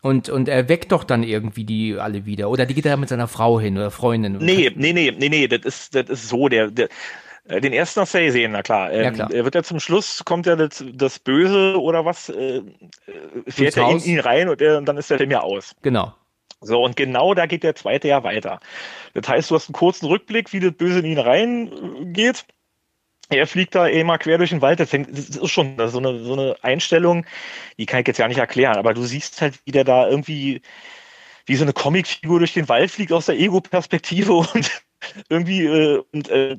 Und, 0.00 0.28
und 0.28 0.48
er 0.48 0.68
weckt 0.68 0.92
doch 0.92 1.04
dann 1.04 1.24
irgendwie 1.24 1.64
die 1.64 1.96
alle 1.98 2.24
wieder. 2.24 2.50
Oder 2.50 2.66
die 2.66 2.74
geht 2.74 2.86
er 2.86 2.96
mit 2.96 3.08
seiner 3.08 3.26
Frau 3.26 3.58
hin 3.58 3.76
oder 3.76 3.90
Freundin. 3.90 4.38
Nee, 4.38 4.70
nee, 4.74 4.92
nee, 4.92 5.12
nee, 5.16 5.28
nee, 5.28 5.48
das 5.48 5.60
ist, 5.64 5.94
das 5.94 6.08
ist 6.08 6.28
so, 6.28 6.48
der, 6.48 6.70
der 6.70 6.88
den 7.48 7.72
ersten 7.72 8.00
hast 8.00 8.14
du 8.14 8.18
ja 8.18 8.26
gesehen, 8.26 8.52
na 8.52 8.62
klar. 8.62 8.92
Ähm, 8.92 9.04
ja, 9.04 9.10
klar. 9.10 9.32
Er 9.32 9.44
wird 9.44 9.54
ja 9.54 9.62
zum 9.62 9.80
Schluss, 9.80 10.24
kommt 10.24 10.46
ja 10.46 10.56
das, 10.56 10.84
das 10.92 11.18
Böse 11.18 11.80
oder 11.80 12.04
was, 12.04 12.28
äh, 12.28 12.58
äh 12.58 12.62
fährt 13.46 13.76
ja 13.76 13.90
in 13.90 14.00
ihn 14.00 14.20
rein 14.20 14.48
und, 14.48 14.60
er, 14.60 14.78
und 14.78 14.86
dann 14.86 14.96
ist 14.96 15.10
der 15.10 15.18
Film 15.18 15.30
ja 15.30 15.40
aus. 15.40 15.74
Genau. 15.82 16.14
So, 16.60 16.82
und 16.82 16.96
genau 16.96 17.34
da 17.34 17.46
geht 17.46 17.62
der 17.62 17.74
zweite 17.74 18.08
ja 18.08 18.24
weiter. 18.24 18.60
Das 19.14 19.28
heißt, 19.28 19.50
du 19.50 19.54
hast 19.54 19.68
einen 19.68 19.74
kurzen 19.74 20.06
Rückblick, 20.06 20.52
wie 20.52 20.60
das 20.60 20.72
Böse 20.72 20.98
in 20.98 21.06
ihn 21.06 21.18
reingeht. 21.18 22.44
Er 23.30 23.46
fliegt 23.46 23.74
da 23.74 23.86
eh 23.86 24.02
mal 24.04 24.18
quer 24.18 24.38
durch 24.38 24.50
den 24.50 24.62
Wald. 24.62 24.80
Das 24.80 24.92
ist 24.92 25.50
schon 25.50 25.76
so 25.88 25.98
eine, 25.98 26.18
so 26.18 26.32
eine 26.32 26.56
Einstellung, 26.62 27.26
die 27.78 27.86
kann 27.86 28.00
ich 28.00 28.08
jetzt 28.08 28.18
ja 28.18 28.26
nicht 28.26 28.38
erklären, 28.38 28.76
aber 28.76 28.94
du 28.94 29.02
siehst 29.02 29.40
halt, 29.40 29.60
wie 29.64 29.72
der 29.72 29.84
da 29.84 30.08
irgendwie 30.08 30.62
wie 31.46 31.56
so 31.56 31.64
eine 31.64 31.72
Comicfigur 31.72 32.38
durch 32.38 32.52
den 32.52 32.68
Wald 32.68 32.90
fliegt 32.90 33.12
aus 33.12 33.26
der 33.26 33.38
Ego-Perspektive 33.38 34.32
und 34.54 34.82
irgendwie 35.28 35.64
äh, 35.64 36.02
und, 36.12 36.28
äh, 36.30 36.56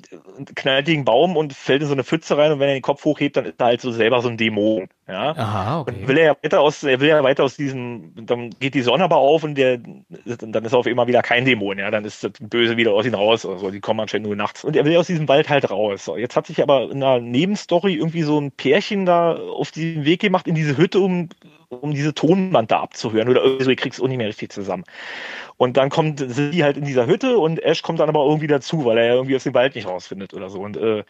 knallt 0.56 0.86
gegen 0.86 1.06
Baum 1.06 1.38
und 1.38 1.54
fällt 1.54 1.82
in 1.82 1.88
so 1.88 1.93
eine 1.93 2.04
Pfütze 2.04 2.38
rein 2.38 2.52
und 2.52 2.60
wenn 2.60 2.69
er 2.69 2.75
den 2.75 2.82
Kopf 2.82 3.04
hochhebt, 3.06 3.38
dann 3.38 3.45
ist 3.45 3.60
er 3.60 3.65
halt 3.65 3.82
so 3.82 3.91
selber 3.91 4.21
so 4.21 4.30
ein 4.30 4.38
Dämon. 4.38 4.88
Ja. 5.08 5.36
Aha, 5.36 5.82
okay. 5.82 5.95
Und 5.97 6.08
will 6.08 6.17
er 6.17 6.25
ja 6.25 6.36
weiter 6.41 6.62
aus, 6.62 6.84
er 6.84 6.99
will 6.99 7.10
ja 7.10 7.23
weiter 7.23 7.43
aus 7.43 7.56
diesem, 7.56 8.13
dann 8.25 8.52
geht 8.60 8.75
die 8.75 8.82
Sonne 8.82 9.04
aber 9.04 9.17
auf 9.17 9.43
und 9.43 9.56
der, 9.56 9.78
dann 9.78 10.65
ist 10.65 10.73
er 10.73 10.80
auf 10.80 10.86
immer 10.86 11.08
wieder 11.08 11.21
kein 11.21 11.45
Dämon, 11.45 11.80
ja. 11.80 11.91
Dann 11.91 12.06
ist 12.06 12.23
das 12.23 12.32
Böse 12.39 12.78
wieder 12.78 12.93
aus 12.93 13.06
ihm 13.06 13.15
raus 13.15 13.45
oder 13.45 13.60
so. 13.60 13.71
Die 13.71 13.80
kommen 13.80 13.99
anscheinend 13.99 14.28
nur 14.28 14.36
nachts. 14.36 14.63
Und 14.63 14.75
er 14.75 14.86
will 14.86 14.95
aus 14.97 15.08
diesem 15.08 15.28
Wald 15.28 15.49
halt 15.49 15.69
raus. 15.69 16.06
So, 16.06 16.15
jetzt 16.15 16.36
hat 16.36 16.47
sich 16.47 16.62
aber 16.62 16.91
in 16.91 17.04
einer 17.04 17.19
Nebenstory 17.19 17.95
irgendwie 17.95 18.23
so 18.23 18.39
ein 18.39 18.52
Pärchen 18.52 19.06
da 19.06 19.36
auf 19.36 19.71
diesen 19.71 20.06
Weg 20.06 20.21
gemacht 20.21 20.47
in 20.47 20.56
diese 20.56 20.78
Hütte, 20.78 20.99
um 20.99 21.30
um 21.69 21.93
diese 21.93 22.13
Tonband 22.13 22.71
da 22.71 22.79
abzuhören 22.82 23.29
oder 23.29 23.43
irgendwie 23.43 23.63
so, 23.63 23.71
ich 23.71 23.77
krieg's 23.77 24.01
auch 24.01 24.08
nicht 24.08 24.17
mehr 24.17 24.27
richtig 24.27 24.51
zusammen. 24.51 24.84
Und 25.58 25.77
dann 25.77 25.89
kommt 25.89 26.23
sie 26.27 26.63
halt 26.63 26.77
in 26.77 26.86
dieser 26.86 27.05
Hütte 27.05 27.38
und 27.38 27.62
Ash 27.63 27.82
kommt 27.82 27.99
dann 27.99 28.10
aber 28.10 28.25
irgendwie 28.25 28.47
dazu, 28.47 28.86
weil 28.86 28.97
er 28.97 29.15
irgendwie 29.15 29.36
aus 29.36 29.43
dem 29.43 29.53
Wald 29.53 29.75
nicht 29.75 29.88
rausfindet 29.88 30.34
oder 30.34 30.49
so. 30.49 30.62
Und 30.62 30.77
äh, 30.77 31.03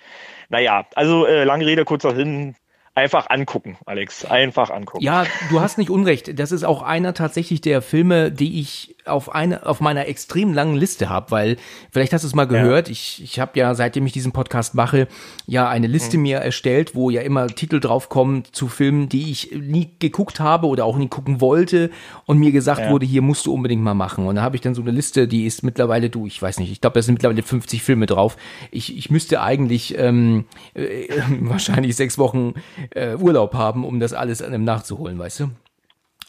naja, 0.49 0.85
also 0.95 1.25
äh, 1.25 1.43
lange 1.43 1.65
Rede, 1.65 1.85
kurzer 1.85 2.15
Sinn, 2.15 2.55
Einfach 2.95 3.29
angucken, 3.29 3.77
Alex. 3.85 4.25
Einfach 4.25 4.71
angucken. 4.71 5.03
Ja, 5.03 5.25
du 5.49 5.61
hast 5.61 5.77
nicht 5.77 5.89
unrecht. 5.89 6.37
Das 6.37 6.51
ist 6.51 6.65
auch 6.65 6.81
einer 6.81 7.13
tatsächlich 7.13 7.61
der 7.61 7.81
Filme, 7.81 8.29
die 8.29 8.59
ich 8.59 8.97
auf 9.09 9.33
eine 9.33 9.65
auf 9.65 9.81
meiner 9.81 10.07
extrem 10.07 10.53
langen 10.53 10.75
Liste 10.75 11.09
habe, 11.09 11.31
weil 11.31 11.57
vielleicht 11.91 12.13
hast 12.13 12.23
du 12.23 12.27
es 12.27 12.35
mal 12.35 12.45
gehört. 12.45 12.87
Ja. 12.87 12.91
Ich 12.91 13.21
ich 13.23 13.39
habe 13.39 13.57
ja 13.59 13.73
seitdem 13.75 14.05
ich 14.05 14.13
diesen 14.13 14.31
Podcast 14.31 14.75
mache 14.75 15.07
ja 15.45 15.67
eine 15.67 15.87
Liste 15.87 16.17
mhm. 16.17 16.23
mir 16.23 16.37
erstellt, 16.37 16.95
wo 16.95 17.09
ja 17.09 17.21
immer 17.21 17.47
Titel 17.47 17.79
draufkommen 17.79 18.43
zu 18.51 18.67
Filmen, 18.67 19.09
die 19.09 19.31
ich 19.31 19.51
nie 19.51 19.91
geguckt 19.99 20.39
habe 20.39 20.67
oder 20.67 20.85
auch 20.85 20.97
nie 20.97 21.07
gucken 21.07 21.41
wollte 21.41 21.89
und 22.25 22.37
mir 22.37 22.51
gesagt 22.51 22.81
ja. 22.81 22.89
wurde, 22.91 23.05
hier 23.05 23.21
musst 23.21 23.45
du 23.45 23.53
unbedingt 23.53 23.83
mal 23.83 23.93
machen. 23.93 24.25
Und 24.25 24.35
da 24.35 24.41
habe 24.41 24.55
ich 24.55 24.61
dann 24.61 24.75
so 24.75 24.81
eine 24.81 24.91
Liste, 24.91 25.27
die 25.27 25.45
ist 25.45 25.63
mittlerweile 25.63 26.09
du, 26.09 26.25
ich 26.25 26.41
weiß 26.41 26.59
nicht, 26.59 26.71
ich 26.71 26.81
glaube, 26.81 26.95
da 26.95 27.01
sind 27.01 27.15
mittlerweile 27.15 27.43
50 27.43 27.81
Filme 27.83 28.05
drauf. 28.05 28.37
Ich 28.71 28.97
ich 28.97 29.09
müsste 29.09 29.41
eigentlich 29.41 29.97
ähm, 29.97 30.45
äh, 30.73 31.07
wahrscheinlich 31.41 31.95
sechs 31.95 32.17
Wochen 32.17 32.53
äh, 32.91 33.15
Urlaub 33.15 33.53
haben, 33.53 33.85
um 33.85 33.99
das 33.99 34.13
alles 34.13 34.41
an 34.41 34.51
dem 34.51 34.63
nachzuholen, 34.63 35.17
weißt 35.17 35.41
du? 35.41 35.49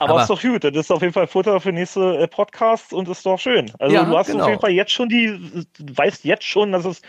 Aber, 0.00 0.12
aber 0.12 0.22
ist 0.22 0.30
doch 0.30 0.40
gut, 0.40 0.64
das 0.64 0.74
ist 0.74 0.90
auf 0.90 1.02
jeden 1.02 1.12
Fall 1.12 1.26
Futter 1.26 1.60
für 1.60 1.72
nächste 1.72 2.18
äh, 2.18 2.26
Podcasts 2.26 2.92
und 2.92 3.08
ist 3.08 3.24
doch 3.24 3.38
schön. 3.38 3.70
Also 3.78 3.94
ja, 3.94 4.04
du 4.04 4.16
hast 4.16 4.28
genau. 4.28 4.44
auf 4.44 4.48
jeden 4.48 4.60
Fall 4.60 4.72
jetzt 4.72 4.92
schon 4.92 5.08
die, 5.08 5.66
weißt 5.78 6.24
jetzt 6.24 6.44
schon, 6.44 6.72
dass 6.72 6.84
es 6.84 7.02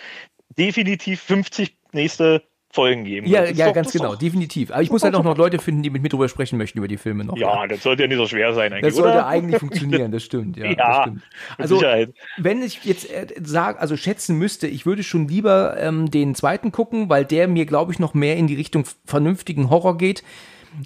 definitiv 0.58 1.22
50 1.22 1.76
nächste 1.94 2.44
Folgen 2.74 3.04
geben. 3.04 3.28
Ja, 3.28 3.44
ja, 3.46 3.68
doch, 3.68 3.74
ganz 3.74 3.92
genau, 3.92 4.16
definitiv. 4.16 4.72
Aber 4.72 4.82
ich 4.82 4.90
muss 4.90 5.04
halt 5.04 5.14
auch 5.16 5.24
noch 5.24 5.38
Leute 5.38 5.60
finden, 5.60 5.84
die 5.84 5.90
mit 5.90 6.02
mir 6.02 6.10
drüber 6.10 6.30
sprechen 6.30 6.58
möchten 6.58 6.78
über 6.78 6.88
die 6.88 6.98
Filme 6.98 7.26
noch. 7.26 7.36
Ja, 7.36 7.62
ja. 7.62 7.68
das 7.68 7.84
sollte 7.84 8.04
ja 8.04 8.08
nicht 8.08 8.18
so 8.18 8.28
schwer 8.28 8.54
sein 8.54 8.72
eigentlich. 8.72 8.94
Das 8.94 8.96
sollte 8.96 9.18
oder? 9.18 9.28
eigentlich 9.28 9.60
funktionieren, 9.60 10.12
das 10.12 10.24
stimmt. 10.24 10.58
Ja, 10.58 10.72
ja 10.72 11.02
stimmt. 11.02 11.22
Also, 11.58 11.76
Sicherheit. 11.76 12.14
wenn 12.38 12.62
ich 12.62 12.84
jetzt 12.86 13.10
äh, 13.10 13.28
sag, 13.42 13.82
also 13.82 13.98
schätzen 13.98 14.38
müsste, 14.38 14.68
ich 14.68 14.86
würde 14.86 15.04
schon 15.04 15.28
lieber 15.28 15.76
ähm, 15.80 16.10
den 16.10 16.34
zweiten 16.34 16.72
gucken, 16.72 17.10
weil 17.10 17.26
der 17.26 17.50
mir, 17.50 17.66
glaube 17.66 17.92
ich, 17.92 18.00
noch 18.00 18.14
mehr 18.14 18.38
in 18.38 18.48
die 18.48 18.56
Richtung 18.56 18.86
vernünftigen 19.06 19.70
Horror 19.70 19.98
geht 19.98 20.24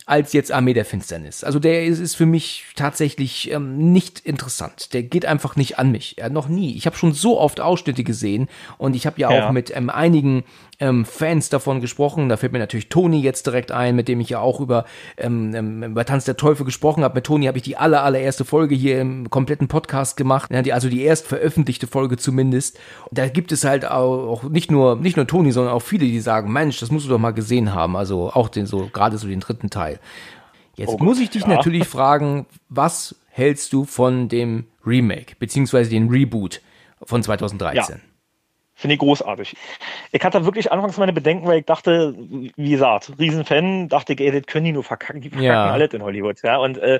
als 0.05 0.33
jetzt 0.33 0.51
Armee 0.51 0.73
der 0.73 0.85
Finsternis. 0.85 1.43
Also 1.43 1.59
der 1.59 1.85
ist, 1.85 1.99
ist 1.99 2.15
für 2.15 2.25
mich 2.25 2.65
tatsächlich 2.75 3.51
ähm, 3.51 3.91
nicht 3.91 4.19
interessant. 4.19 4.93
Der 4.93 5.03
geht 5.03 5.25
einfach 5.25 5.55
nicht 5.55 5.79
an 5.79 5.91
mich. 5.91 6.15
Ja, 6.17 6.29
noch 6.29 6.47
nie. 6.47 6.75
Ich 6.75 6.85
habe 6.85 6.95
schon 6.95 7.13
so 7.13 7.39
oft 7.39 7.59
Ausschnitte 7.59 8.03
gesehen 8.03 8.47
und 8.77 8.95
ich 8.95 9.05
habe 9.05 9.19
ja, 9.19 9.31
ja, 9.31 9.47
auch 9.47 9.51
mit 9.51 9.75
ähm, 9.75 9.89
einigen 9.89 10.43
ähm, 10.79 11.05
Fans 11.05 11.49
davon 11.49 11.81
gesprochen. 11.81 12.29
Da 12.29 12.37
fällt 12.37 12.51
mir 12.51 12.59
natürlich 12.59 12.89
Toni 12.89 13.21
jetzt 13.21 13.47
direkt 13.47 13.71
ein, 13.71 13.95
mit 13.95 14.07
dem 14.07 14.19
ich 14.19 14.29
ja 14.29 14.39
auch 14.39 14.59
über, 14.59 14.85
ähm, 15.17 15.53
ähm, 15.55 15.83
über 15.83 16.05
Tanz 16.05 16.25
der 16.25 16.37
Teufel 16.37 16.65
gesprochen 16.65 17.03
habe. 17.03 17.15
Mit 17.15 17.25
Toni 17.25 17.45
habe 17.45 17.57
ich 17.57 17.63
die 17.63 17.77
aller, 17.77 18.03
allererste 18.03 18.45
Folge 18.45 18.75
hier 18.75 18.99
im 18.99 19.29
kompletten 19.29 19.67
Podcast 19.67 20.17
gemacht. 20.17 20.51
Ja, 20.51 20.61
die, 20.61 20.73
also 20.73 20.89
die 20.89 21.01
erst 21.01 21.27
veröffentlichte 21.27 21.87
Folge 21.87 22.17
zumindest. 22.17 22.79
Und 23.09 23.17
da 23.17 23.27
gibt 23.27 23.51
es 23.51 23.63
halt 23.63 23.85
auch 23.85 24.43
nicht 24.43 24.71
nur, 24.71 24.95
nicht 24.97 25.17
nur 25.17 25.27
Toni, 25.27 25.51
sondern 25.51 25.73
auch 25.73 25.81
viele, 25.81 26.05
die 26.05 26.19
sagen, 26.19 26.51
Mensch, 26.51 26.79
das 26.79 26.91
musst 26.91 27.05
du 27.05 27.09
doch 27.09 27.19
mal 27.19 27.31
gesehen 27.31 27.73
haben. 27.73 27.95
Also 27.95 28.31
auch 28.33 28.49
den 28.49 28.65
so, 28.65 28.89
gerade 28.91 29.17
so 29.17 29.27
den 29.27 29.39
dritten 29.39 29.69
Teil. 29.75 29.99
Jetzt 30.75 30.89
oh, 30.89 30.97
muss 30.97 31.19
ich 31.19 31.29
dich 31.29 31.43
ja. 31.43 31.49
natürlich 31.49 31.87
fragen, 31.87 32.45
was 32.69 33.15
hältst 33.29 33.73
du 33.73 33.85
von 33.85 34.29
dem 34.29 34.65
Remake, 34.85 35.35
beziehungsweise 35.39 35.89
den 35.89 36.09
Reboot 36.09 36.61
von 37.03 37.23
2013? 37.23 37.95
Ja. 37.95 38.01
Finde 38.77 38.95
ich 38.95 38.99
großartig. 38.99 39.55
Ich 40.11 40.21
hatte 40.21 40.43
wirklich 40.43 40.69
anfangs 40.69 40.97
meine 40.97 41.13
Bedenken, 41.13 41.47
weil 41.47 41.59
ich 41.59 41.65
dachte, 41.65 42.13
wie 42.17 42.69
gesagt, 42.69 43.13
Riesenfan, 43.17 43.87
dachte 43.87 44.11
ich, 44.11 44.19
ey, 44.19 44.31
das 44.33 44.45
können 44.47 44.65
die 44.65 44.73
nur 44.73 44.83
verkacken, 44.83 45.21
die 45.21 45.29
verkacken 45.29 45.47
ja. 45.47 45.71
alles 45.71 45.93
in 45.93 46.03
Hollywood, 46.03 46.41
ja. 46.43 46.57
Und, 46.57 46.77
äh, 46.79 46.99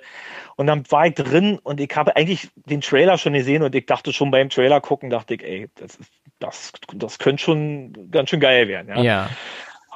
und 0.56 0.68
dann 0.68 0.90
war 0.90 1.08
ich 1.08 1.16
drin 1.16 1.60
und 1.64 1.82
ich 1.82 1.94
habe 1.94 2.16
eigentlich 2.16 2.50
den 2.56 2.80
Trailer 2.80 3.18
schon 3.18 3.34
gesehen 3.34 3.62
und 3.62 3.76
ich 3.76 3.86
dachte 3.88 4.14
schon 4.14 4.32
beim 4.32 4.50
Trailer 4.50 4.80
gucken, 4.80 5.10
dachte 5.10 5.34
ich, 5.34 5.44
ey, 5.44 5.70
das 5.76 5.96
ist, 5.96 6.12
das, 6.40 6.72
das 6.94 7.20
könnte 7.20 7.44
schon 7.44 8.10
ganz 8.10 8.30
schön 8.30 8.40
geil 8.40 8.70
werden, 8.70 8.88
ja. 8.96 9.02
ja. 9.02 9.30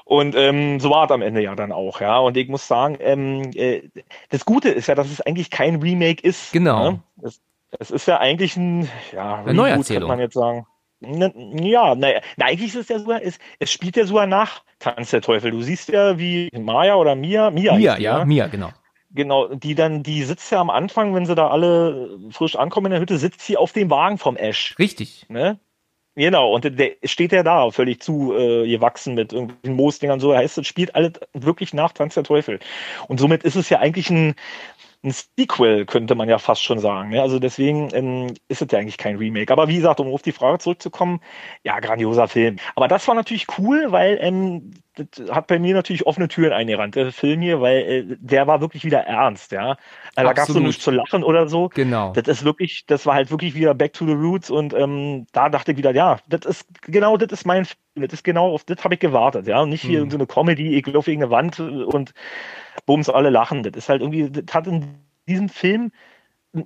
Und 0.09 0.33
ähm, 0.35 0.79
so 0.79 0.89
war 0.89 1.05
es 1.05 1.11
am 1.11 1.21
Ende 1.21 1.39
ja 1.43 1.53
dann 1.53 1.71
auch, 1.71 2.01
ja. 2.01 2.17
Und 2.17 2.35
ich 2.35 2.49
muss 2.49 2.67
sagen, 2.67 2.97
ähm, 2.99 3.51
äh, 3.53 3.83
das 4.29 4.43
Gute 4.43 4.69
ist 4.69 4.87
ja, 4.87 4.95
dass 4.95 5.11
es 5.11 5.21
eigentlich 5.21 5.51
kein 5.51 5.83
Remake 5.83 6.23
ist. 6.23 6.51
Genau. 6.51 6.91
Ne? 6.91 6.99
Es, 7.21 7.39
es 7.77 7.91
ist 7.91 8.07
ja 8.07 8.17
eigentlich 8.17 8.57
ein, 8.57 8.89
ja, 9.13 9.41
Reboot, 9.41 9.53
Neuerzählung. 9.53 9.85
könnte 9.85 10.07
man 10.07 10.19
jetzt 10.19 10.33
sagen. 10.33 10.65
Ja, 11.01 11.93
naja, 11.93 12.21
na, 12.37 12.45
eigentlich 12.47 12.69
ist 12.69 12.75
es 12.75 12.87
ja 12.89 12.97
sogar, 12.97 13.21
es, 13.21 13.37
es 13.59 13.71
spielt 13.71 13.97
ja 13.97 14.05
sogar 14.05 14.25
nach 14.25 14.63
Tanz 14.79 15.11
der 15.11 15.21
Teufel. 15.21 15.51
Du 15.51 15.61
siehst 15.61 15.89
ja, 15.89 16.17
wie 16.17 16.49
Maya 16.57 16.95
oder 16.95 17.13
Mia, 17.13 17.51
Mia, 17.51 17.75
Mia, 17.75 17.99
ja, 17.99 18.25
Mia, 18.25 18.47
genau. 18.47 18.71
Genau, 19.11 19.53
die 19.53 19.75
dann, 19.75 20.01
die 20.01 20.23
sitzt 20.23 20.51
ja 20.51 20.59
am 20.59 20.71
Anfang, 20.71 21.13
wenn 21.13 21.27
sie 21.27 21.35
da 21.35 21.49
alle 21.49 22.17
frisch 22.31 22.55
ankommen 22.55 22.87
in 22.87 22.91
der 22.93 23.01
Hütte, 23.01 23.19
sitzt 23.19 23.41
sie 23.41 23.57
auf 23.57 23.73
dem 23.73 23.91
Wagen 23.91 24.17
vom 24.17 24.37
Ash. 24.37 24.75
Richtig. 24.79 25.27
Ne? 25.29 25.59
Genau, 26.19 26.53
und 26.53 26.65
der 26.65 26.91
steht 27.05 27.31
ja 27.31 27.43
da, 27.43 27.71
völlig 27.71 28.01
zu 28.01 28.33
äh, 28.35 28.67
gewachsen 28.67 29.13
mit 29.15 29.31
irgendwelchen 29.31 29.77
Moosdingern 29.77 30.19
so. 30.19 30.35
Heißt, 30.35 30.57
es 30.57 30.67
spielt 30.67 30.93
alles 30.93 31.13
wirklich 31.31 31.73
nach 31.73 31.93
Tanz 31.93 32.15
der 32.15 32.23
Teufel. 32.23 32.59
Und 33.07 33.21
somit 33.21 33.43
ist 33.43 33.55
es 33.55 33.69
ja 33.69 33.79
eigentlich 33.79 34.09
ein, 34.09 34.35
ein 35.01 35.11
Sequel, 35.11 35.85
könnte 35.85 36.15
man 36.15 36.27
ja 36.27 36.37
fast 36.37 36.61
schon 36.61 36.79
sagen. 36.79 37.13
Ja, 37.13 37.21
also 37.21 37.39
deswegen 37.39 37.87
ähm, 37.93 38.33
ist 38.49 38.61
es 38.61 38.69
ja 38.69 38.79
eigentlich 38.79 38.97
kein 38.97 39.15
Remake. 39.15 39.53
Aber 39.53 39.69
wie 39.69 39.77
gesagt, 39.77 40.01
um 40.01 40.13
auf 40.13 40.21
die 40.21 40.33
Frage 40.33 40.59
zurückzukommen, 40.59 41.21
ja, 41.63 41.79
grandioser 41.79 42.27
Film. 42.27 42.57
Aber 42.75 42.89
das 42.89 43.07
war 43.07 43.15
natürlich 43.15 43.47
cool, 43.57 43.93
weil 43.93 44.17
ähm, 44.19 44.73
das 44.99 45.31
hat 45.31 45.47
bei 45.47 45.59
mir 45.59 45.73
natürlich 45.73 46.05
offene 46.05 46.27
Türen 46.27 46.53
eingerannt, 46.53 46.95
der 46.95 47.11
Film 47.11 47.41
hier, 47.41 47.61
weil 47.61 47.77
äh, 47.77 48.17
der 48.19 48.47
war 48.47 48.61
wirklich 48.61 48.83
wieder 48.83 48.99
ernst, 48.99 49.51
ja. 49.51 49.77
Also 50.15 50.29
da 50.29 50.33
gab 50.33 50.47
es 50.47 50.53
so 50.53 50.59
nichts 50.59 50.83
zu 50.83 50.91
lachen 50.91 51.23
oder 51.23 51.47
so. 51.47 51.69
Genau. 51.69 52.13
Das 52.13 52.27
ist 52.27 52.43
wirklich, 52.43 52.85
das 52.85 53.05
war 53.05 53.15
halt 53.15 53.31
wirklich 53.31 53.55
wieder 53.55 53.73
Back 53.73 53.93
to 53.93 54.05
the 54.05 54.13
Roots 54.13 54.49
und 54.49 54.73
ähm, 54.73 55.27
da 55.31 55.49
dachte 55.49 55.71
ich 55.71 55.77
wieder, 55.77 55.91
ja, 55.91 56.19
das 56.27 56.45
ist 56.45 56.67
genau, 56.83 57.17
das 57.17 57.31
ist 57.31 57.45
mein 57.45 57.65
Film, 57.65 57.77
das 57.95 58.13
ist 58.13 58.23
genau, 58.23 58.53
auf 58.53 58.63
das 58.63 58.83
habe 58.83 58.95
ich 58.95 58.99
gewartet, 58.99 59.47
ja. 59.47 59.61
Und 59.61 59.69
nicht 59.69 59.87
wie 59.87 59.97
hm. 59.97 60.09
so 60.09 60.17
eine 60.17 60.27
Comedy, 60.27 60.75
ich 60.75 60.85
laufe 60.87 61.11
gegen 61.11 61.23
eine 61.23 61.31
Wand 61.31 61.59
und 61.59 62.13
bums, 62.85 63.09
alle 63.09 63.29
lachen. 63.29 63.63
Das 63.63 63.73
ist 63.75 63.89
halt 63.89 64.01
irgendwie, 64.01 64.29
das 64.29 64.53
hat 64.53 64.67
in 64.67 64.95
diesem 65.27 65.49
Film 65.49 65.91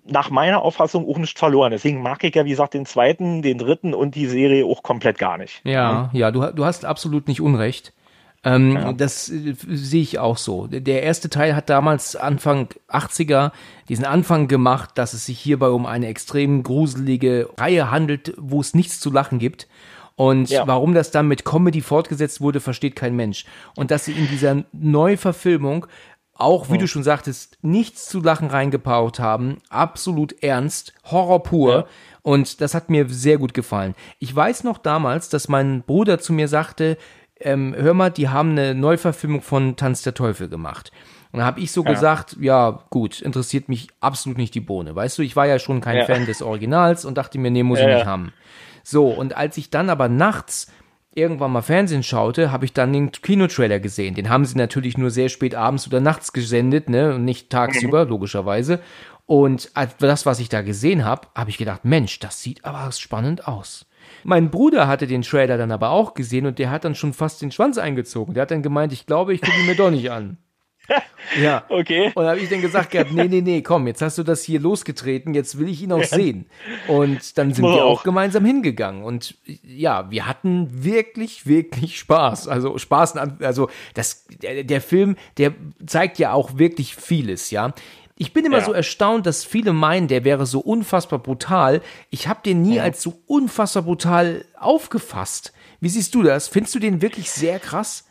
nach 0.05 0.29
meiner 0.29 0.61
Auffassung 0.61 1.07
auch 1.09 1.17
nicht 1.17 1.37
verloren. 1.37 1.71
Deswegen 1.71 2.01
mag 2.01 2.23
ich 2.23 2.35
ja, 2.35 2.45
wie 2.45 2.51
gesagt, 2.51 2.73
den 2.73 2.85
zweiten, 2.85 3.41
den 3.41 3.57
dritten 3.57 3.93
und 3.93 4.15
die 4.15 4.27
Serie 4.27 4.65
auch 4.65 4.81
komplett 4.81 5.17
gar 5.17 5.37
nicht. 5.37 5.61
Ja, 5.65 6.09
ja, 6.13 6.31
du, 6.31 6.51
du 6.53 6.65
hast 6.65 6.85
absolut 6.85 7.27
nicht 7.27 7.41
Unrecht. 7.41 7.93
Ähm, 8.43 8.73
ja. 8.73 8.93
Das 8.93 9.29
äh, 9.29 9.55
sehe 9.67 10.01
ich 10.01 10.19
auch 10.19 10.37
so. 10.37 10.67
Der 10.67 11.03
erste 11.03 11.29
Teil 11.29 11.55
hat 11.55 11.69
damals 11.69 12.15
Anfang 12.15 12.69
80er 12.89 13.51
diesen 13.87 14.05
Anfang 14.05 14.47
gemacht, 14.47 14.91
dass 14.95 15.13
es 15.13 15.25
sich 15.25 15.39
hierbei 15.39 15.69
um 15.69 15.85
eine 15.85 16.07
extrem 16.07 16.63
gruselige 16.63 17.49
Reihe 17.57 17.89
handelt, 17.89 18.33
wo 18.37 18.59
es 18.59 18.73
nichts 18.73 18.99
zu 18.99 19.11
lachen 19.11 19.39
gibt. 19.39 19.67
Und 20.15 20.49
ja. 20.49 20.67
warum 20.67 20.93
das 20.93 21.09
dann 21.09 21.27
mit 21.27 21.43
Comedy 21.43 21.81
fortgesetzt 21.81 22.39
wurde, 22.39 22.59
versteht 22.59 22.95
kein 22.95 23.15
Mensch. 23.15 23.45
Und 23.75 23.91
dass 23.91 24.05
sie 24.05 24.11
in 24.11 24.27
dieser 24.27 24.63
Neuverfilmung 24.71 25.87
auch, 26.35 26.69
wie 26.69 26.73
ja. 26.75 26.79
du 26.79 26.87
schon 26.87 27.03
sagtest, 27.03 27.57
nichts 27.61 28.07
zu 28.07 28.19
lachen 28.19 28.47
reingepaut 28.47 29.19
haben, 29.19 29.57
absolut 29.69 30.43
ernst, 30.43 30.93
Horror 31.05 31.43
pur. 31.43 31.87
Und 32.21 32.61
das 32.61 32.73
hat 32.73 32.89
mir 32.89 33.07
sehr 33.09 33.37
gut 33.37 33.53
gefallen. 33.53 33.95
Ich 34.19 34.35
weiß 34.35 34.63
noch 34.63 34.77
damals, 34.77 35.29
dass 35.29 35.47
mein 35.47 35.83
Bruder 35.83 36.19
zu 36.19 36.33
mir 36.33 36.47
sagte, 36.47 36.97
ähm, 37.43 37.75
hör 37.77 37.93
mal, 37.93 38.09
die 38.09 38.29
haben 38.29 38.51
eine 38.51 38.73
Neuverfilmung 38.73 39.41
von 39.41 39.75
Tanz 39.75 40.01
der 40.01 40.13
Teufel 40.13 40.49
gemacht. 40.49 40.91
Und 41.31 41.39
da 41.39 41.45
habe 41.45 41.59
ich 41.59 41.71
so 41.71 41.83
ja. 41.83 41.91
gesagt, 41.91 42.37
ja, 42.39 42.83
gut, 42.89 43.21
interessiert 43.21 43.67
mich 43.67 43.87
absolut 43.99 44.37
nicht 44.37 44.53
die 44.53 44.59
Bohne. 44.59 44.95
Weißt 44.95 45.17
du, 45.17 45.23
ich 45.23 45.35
war 45.35 45.47
ja 45.47 45.57
schon 45.57 45.81
kein 45.81 45.97
ja. 45.97 46.05
Fan 46.05 46.25
des 46.25 46.41
Originals 46.41 47.05
und 47.05 47.17
dachte 47.17 47.39
mir, 47.39 47.49
nee, 47.49 47.63
muss 47.63 47.79
ja, 47.79 47.89
ich 47.89 47.95
nicht 47.95 48.05
haben. 48.05 48.33
So, 48.83 49.09
und 49.09 49.35
als 49.35 49.57
ich 49.57 49.69
dann 49.69 49.89
aber 49.89 50.09
nachts 50.09 50.71
irgendwann 51.15 51.51
mal 51.51 51.61
Fernsehen 51.61 52.03
schaute, 52.03 52.51
habe 52.51 52.65
ich 52.65 52.73
dann 52.73 52.93
den 52.93 53.11
Kinotrailer 53.11 53.79
gesehen. 53.79 54.15
Den 54.15 54.29
haben 54.29 54.45
sie 54.45 54.57
natürlich 54.57 54.97
nur 54.97 55.11
sehr 55.11 55.29
spät 55.29 55.55
abends 55.55 55.87
oder 55.87 56.01
nachts 56.01 56.33
gesendet, 56.33 56.89
ne, 56.89 57.15
und 57.15 57.25
nicht 57.25 57.49
tagsüber, 57.49 58.05
mhm. 58.05 58.11
logischerweise. 58.11 58.79
Und 59.25 59.71
das, 59.99 60.25
was 60.25 60.39
ich 60.39 60.49
da 60.49 60.61
gesehen 60.61 61.05
habe, 61.05 61.27
habe 61.33 61.49
ich 61.49 61.57
gedacht, 61.57 61.85
Mensch, 61.85 62.19
das 62.19 62.41
sieht 62.41 62.65
aber 62.65 62.91
spannend 62.91 63.47
aus. 63.47 63.85
Mein 64.23 64.49
Bruder 64.51 64.87
hatte 64.87 65.07
den 65.07 65.21
Trailer 65.21 65.57
dann 65.57 65.71
aber 65.71 65.89
auch 65.89 66.13
gesehen 66.13 66.45
und 66.45 66.59
der 66.59 66.71
hat 66.71 66.85
dann 66.85 66.95
schon 66.95 67.13
fast 67.13 67.41
den 67.41 67.51
Schwanz 67.51 67.77
eingezogen. 67.77 68.33
Der 68.33 68.43
hat 68.43 68.51
dann 68.51 68.63
gemeint, 68.63 68.93
ich 68.93 69.05
glaube, 69.05 69.33
ich 69.33 69.41
gucke 69.41 69.59
ihn 69.59 69.65
mir 69.65 69.75
doch 69.75 69.91
nicht 69.91 70.11
an. 70.11 70.37
ja. 71.41 71.63
Okay. 71.69 72.11
Und 72.13 72.23
da 72.23 72.31
habe 72.31 72.39
ich 72.39 72.49
dann 72.49 72.61
gesagt 72.61 72.91
gehabt, 72.91 73.11
nee, 73.13 73.27
nee, 73.27 73.41
nee, 73.41 73.61
komm, 73.61 73.87
jetzt 73.87 74.01
hast 74.01 74.17
du 74.17 74.23
das 74.23 74.43
hier 74.43 74.59
losgetreten, 74.59 75.33
jetzt 75.33 75.57
will 75.57 75.69
ich 75.69 75.81
ihn 75.81 75.91
auch 75.91 75.99
ja. 75.99 76.07
sehen. 76.07 76.45
Und 76.87 77.37
dann 77.37 77.53
sind 77.53 77.63
wir 77.63 77.85
auch. 77.85 77.99
auch 77.99 78.03
gemeinsam 78.03 78.45
hingegangen. 78.45 79.03
Und 79.03 79.35
ja, 79.63 80.11
wir 80.11 80.27
hatten 80.27 80.83
wirklich, 80.83 81.47
wirklich 81.47 81.97
Spaß. 81.99 82.47
Also 82.47 82.77
Spaß, 82.77 83.15
also 83.17 83.69
das, 83.93 84.25
der, 84.41 84.63
der 84.63 84.81
Film, 84.81 85.15
der 85.37 85.53
zeigt 85.85 86.19
ja 86.19 86.33
auch 86.33 86.57
wirklich 86.57 86.95
vieles, 86.95 87.51
ja. 87.51 87.73
Ich 88.17 88.33
bin 88.33 88.45
immer 88.45 88.59
ja. 88.59 88.65
so 88.65 88.73
erstaunt, 88.73 89.25
dass 89.25 89.43
viele 89.43 89.73
meinen, 89.73 90.07
der 90.07 90.23
wäre 90.23 90.45
so 90.45 90.59
unfassbar 90.59 91.19
brutal. 91.19 91.81
Ich 92.09 92.27
habe 92.27 92.41
den 92.45 92.61
nie 92.61 92.75
ja. 92.75 92.83
als 92.83 93.01
so 93.01 93.19
unfassbar 93.25 93.83
brutal 93.83 94.45
aufgefasst. 94.59 95.53
Wie 95.79 95.89
siehst 95.89 96.13
du 96.13 96.23
das? 96.23 96.47
Findest 96.47 96.75
du 96.75 96.79
den 96.79 97.01
wirklich 97.01 97.31
sehr 97.31 97.59
krass? 97.59 98.05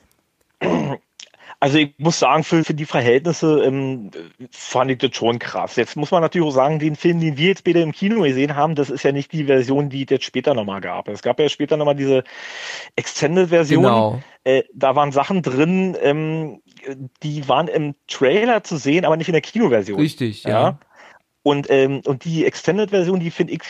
Also 1.62 1.78
ich 1.78 1.94
muss 1.98 2.18
sagen, 2.18 2.42
für, 2.42 2.64
für 2.64 2.74
die 2.74 2.86
Verhältnisse 2.86 3.62
ähm, 3.62 4.10
fand 4.50 4.90
ich 4.90 4.98
das 4.98 5.14
schon 5.14 5.38
krass. 5.38 5.76
Jetzt 5.76 5.96
muss 5.96 6.10
man 6.10 6.20
natürlich 6.20 6.48
auch 6.48 6.52
sagen, 6.52 6.80
den 6.80 6.96
Film, 6.96 7.20
den 7.20 7.36
wir 7.36 7.50
jetzt 7.50 7.60
später 7.60 7.80
im 7.80 7.92
Kino 7.92 8.22
gesehen 8.22 8.56
haben, 8.56 8.74
das 8.74 8.90
ist 8.90 9.04
ja 9.04 9.12
nicht 9.12 9.30
die 9.30 9.44
Version, 9.44 9.88
die 9.88 10.02
es 10.02 10.10
jetzt 10.10 10.24
später 10.24 10.54
nochmal 10.54 10.80
gab. 10.80 11.06
Es 11.06 11.22
gab 11.22 11.38
ja 11.38 11.48
später 11.48 11.76
nochmal 11.76 11.94
diese 11.94 12.24
Extended-Version. 12.96 13.84
Genau. 13.84 14.20
Äh, 14.42 14.64
da 14.74 14.96
waren 14.96 15.12
Sachen 15.12 15.42
drin, 15.42 15.96
ähm, 16.02 16.61
die 17.22 17.48
waren 17.48 17.68
im 17.68 17.94
Trailer 18.08 18.64
zu 18.64 18.76
sehen, 18.76 19.04
aber 19.04 19.16
nicht 19.16 19.28
in 19.28 19.32
der 19.32 19.42
Kinoversion. 19.42 19.98
Richtig, 19.98 20.44
ja. 20.44 20.50
ja. 20.50 20.78
Und, 21.44 21.68
ähm, 21.70 22.02
und 22.04 22.24
die 22.24 22.44
Extended-Version, 22.46 23.18
die 23.18 23.32
finde 23.32 23.54
ich, 23.54 23.62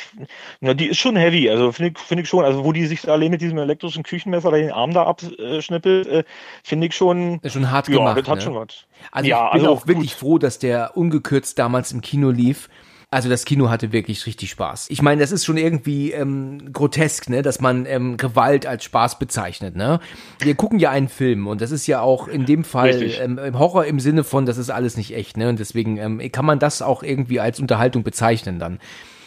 na, 0.60 0.74
die 0.74 0.88
ist 0.88 0.98
schon 0.98 1.16
heavy. 1.16 1.48
Also 1.48 1.72
finde 1.72 1.92
ich, 1.92 1.98
finde 1.98 2.22
ich 2.22 2.28
schon, 2.28 2.44
also 2.44 2.64
wo 2.64 2.72
die 2.72 2.86
sich 2.86 3.08
alle 3.08 3.30
mit 3.30 3.40
diesem 3.40 3.56
elektrischen 3.56 4.02
Küchenmesser 4.02 4.50
den 4.50 4.70
Arm 4.70 4.92
da 4.92 5.04
abschnippelt, 5.04 6.06
äh, 6.06 6.24
finde 6.62 6.88
ich 6.88 6.94
schon. 6.94 7.38
Ist 7.40 7.54
schon 7.54 7.70
hart 7.70 7.88
ja, 7.88 7.96
gemacht. 7.96 8.18
Das 8.18 8.28
hat 8.28 8.36
ne? 8.36 8.42
schon 8.42 8.54
was. 8.56 8.86
Also 9.10 9.28
ja, 9.28 9.46
ich 9.46 9.52
bin 9.52 9.60
also 9.62 9.72
auch 9.72 9.86
wirklich 9.86 10.14
froh, 10.14 10.36
dass 10.36 10.58
der 10.58 10.98
ungekürzt 10.98 11.58
damals 11.58 11.92
im 11.92 12.02
Kino 12.02 12.30
lief 12.30 12.68
also 13.12 13.28
das 13.28 13.44
Kino 13.44 13.68
hatte 13.68 13.92
wirklich 13.92 14.26
richtig 14.26 14.50
Spaß. 14.50 14.86
Ich 14.88 15.02
meine, 15.02 15.20
das 15.20 15.32
ist 15.32 15.44
schon 15.44 15.58
irgendwie 15.58 16.12
ähm, 16.12 16.72
grotesk, 16.72 17.28
ne, 17.28 17.42
dass 17.42 17.60
man 17.60 17.84
ähm, 17.84 18.16
Gewalt 18.16 18.66
als 18.66 18.84
Spaß 18.84 19.18
bezeichnet, 19.18 19.76
ne? 19.76 20.00
Wir 20.40 20.54
gucken 20.54 20.78
ja 20.78 20.90
einen 20.90 21.08
Film 21.08 21.46
und 21.46 21.60
das 21.60 21.72
ist 21.72 21.86
ja 21.86 22.00
auch 22.00 22.26
in 22.26 22.46
dem 22.46 22.64
Fall 22.64 23.02
ähm, 23.20 23.38
Horror 23.58 23.84
im 23.84 24.00
Sinne 24.00 24.24
von, 24.24 24.46
das 24.46 24.56
ist 24.56 24.70
alles 24.70 24.96
nicht 24.96 25.14
echt, 25.14 25.36
ne? 25.36 25.50
Und 25.50 25.60
deswegen 25.60 25.98
ähm, 25.98 26.32
kann 26.32 26.46
man 26.46 26.58
das 26.58 26.80
auch 26.80 27.02
irgendwie 27.02 27.38
als 27.38 27.60
Unterhaltung 27.60 28.02
bezeichnen 28.02 28.58
dann. 28.58 28.78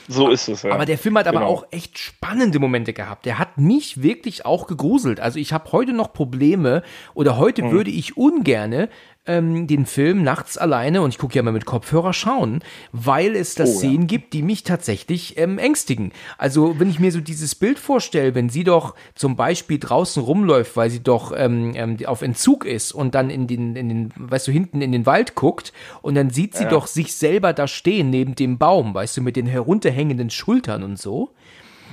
So 0.08 0.30
ist 0.30 0.48
es, 0.48 0.63
ja. 0.63 0.71
Aber 0.71 0.86
der 0.86 0.98
Film 0.98 1.17
hat 1.17 1.28
aber 1.28 1.39
genau. 1.39 1.52
auch 1.52 1.65
echt 1.71 1.98
spannende 1.98 2.60
Momente 2.60 2.93
gehabt. 2.93 3.26
Der 3.26 3.39
hat 3.39 3.58
mich 3.58 4.02
wirklich 4.02 4.45
auch 4.45 4.67
gegruselt. 4.67 5.19
Also 5.19 5.39
ich 5.39 5.54
habe 5.54 5.71
heute 5.71 5.93
noch 5.93 6.13
Probleme 6.13 6.84
oder 7.13 7.38
heute 7.38 7.63
hm. 7.63 7.71
würde 7.71 7.91
ich 7.91 8.17
ungerne 8.17 8.89
ähm, 9.27 9.67
den 9.67 9.85
Film 9.85 10.23
nachts 10.23 10.57
alleine, 10.57 11.01
und 11.01 11.09
ich 11.09 11.17
gucke 11.17 11.35
ja 11.35 11.43
mal 11.43 11.51
mit 11.51 11.65
Kopfhörer, 11.65 12.13
schauen, 12.13 12.63
weil 12.91 13.35
es 13.35 13.55
da 13.55 13.63
oh, 13.63 13.67
Szenen 13.67 14.01
ja. 14.01 14.07
gibt, 14.07 14.33
die 14.33 14.41
mich 14.41 14.63
tatsächlich 14.63 15.38
ähm, 15.38 15.57
ängstigen. 15.57 16.11
Also 16.38 16.79
wenn 16.79 16.89
ich 16.89 16.99
mir 16.99 17.11
so 17.11 17.21
dieses 17.21 17.55
Bild 17.55 17.79
vorstelle, 17.79 18.35
wenn 18.35 18.49
sie 18.49 18.63
doch 18.63 18.95
zum 19.15 19.35
Beispiel 19.35 19.79
draußen 19.79 20.21
rumläuft, 20.21 20.75
weil 20.77 20.89
sie 20.89 21.01
doch 21.01 21.33
ähm, 21.35 21.73
ähm, 21.75 21.97
auf 22.05 22.21
Entzug 22.21 22.65
ist 22.65 22.91
und 22.91 23.15
dann 23.15 23.29
in 23.29 23.47
den, 23.47 23.75
in 23.75 23.89
den, 23.89 24.13
weißt 24.15 24.47
du, 24.47 24.51
hinten 24.51 24.81
in 24.81 24.91
den 24.91 25.05
Wald 25.05 25.35
guckt 25.35 25.73
und 26.01 26.15
dann 26.15 26.29
sieht 26.29 26.55
sie 26.55 26.63
ja. 26.63 26.69
doch 26.69 26.88
sich 26.88 27.15
selber 27.15 27.53
da 27.53 27.67
stehen 27.67 28.09
neben 28.09 28.35
dem 28.35 28.57
Baum, 28.57 28.93
weißt 28.93 29.17
du, 29.17 29.21
mit 29.21 29.35
den 29.35 29.47
herunterhängenden 29.47 30.29
Schultern 30.29 30.83
und 30.83 30.99
so. 30.99 31.31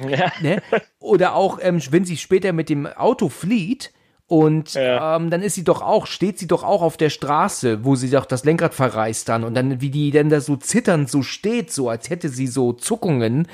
Ja. 0.08 0.32
Ne? 0.40 0.62
Oder 1.00 1.34
auch, 1.34 1.58
ähm, 1.62 1.80
wenn 1.90 2.04
sie 2.04 2.16
später 2.16 2.52
mit 2.52 2.68
dem 2.68 2.86
Auto 2.86 3.28
flieht, 3.28 3.92
und 4.26 4.74
ja. 4.74 5.16
ähm, 5.16 5.30
dann 5.30 5.42
ist 5.42 5.54
sie 5.54 5.64
doch 5.64 5.82
auch, 5.82 6.06
steht 6.06 6.38
sie 6.38 6.46
doch 6.46 6.62
auch 6.62 6.82
auf 6.82 6.96
der 6.96 7.10
Straße, 7.10 7.84
wo 7.84 7.96
sie 7.96 8.10
doch 8.10 8.24
das 8.24 8.44
Lenkrad 8.44 8.72
verreißt 8.74 9.28
dann 9.28 9.44
und 9.44 9.54
dann, 9.54 9.80
wie 9.80 9.90
die 9.90 10.10
dann 10.10 10.30
da 10.30 10.40
so 10.40 10.56
zitternd 10.56 11.10
so 11.10 11.22
steht, 11.22 11.72
so 11.72 11.88
als 11.88 12.08
hätte 12.08 12.28
sie 12.28 12.46
so 12.46 12.72
Zuckungen. 12.72 13.46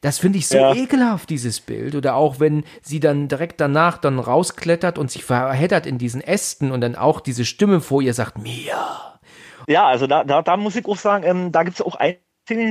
Das 0.00 0.18
finde 0.18 0.38
ich 0.38 0.48
so 0.48 0.58
ja. 0.58 0.74
ekelhaft, 0.74 1.30
dieses 1.30 1.60
Bild. 1.60 1.94
Oder 1.94 2.14
auch 2.16 2.38
wenn 2.38 2.64
sie 2.82 3.00
dann 3.00 3.28
direkt 3.28 3.60
danach 3.60 3.96
dann 3.96 4.18
rausklettert 4.18 4.98
und 4.98 5.10
sich 5.10 5.24
verheddert 5.24 5.86
in 5.86 5.96
diesen 5.96 6.20
Ästen 6.20 6.72
und 6.72 6.82
dann 6.82 6.94
auch 6.94 7.20
diese 7.20 7.46
Stimme 7.46 7.80
vor 7.80 8.02
ihr 8.02 8.12
sagt, 8.12 8.38
Mia. 8.38 9.18
Ja, 9.66 9.86
also 9.86 10.06
da, 10.06 10.24
da, 10.24 10.42
da 10.42 10.56
muss 10.58 10.76
ich 10.76 10.84
auch 10.86 10.98
sagen, 10.98 11.24
ähm, 11.24 11.52
da 11.52 11.62
gibt 11.62 11.76
es 11.76 11.82
auch 11.82 11.96
einen 11.96 12.18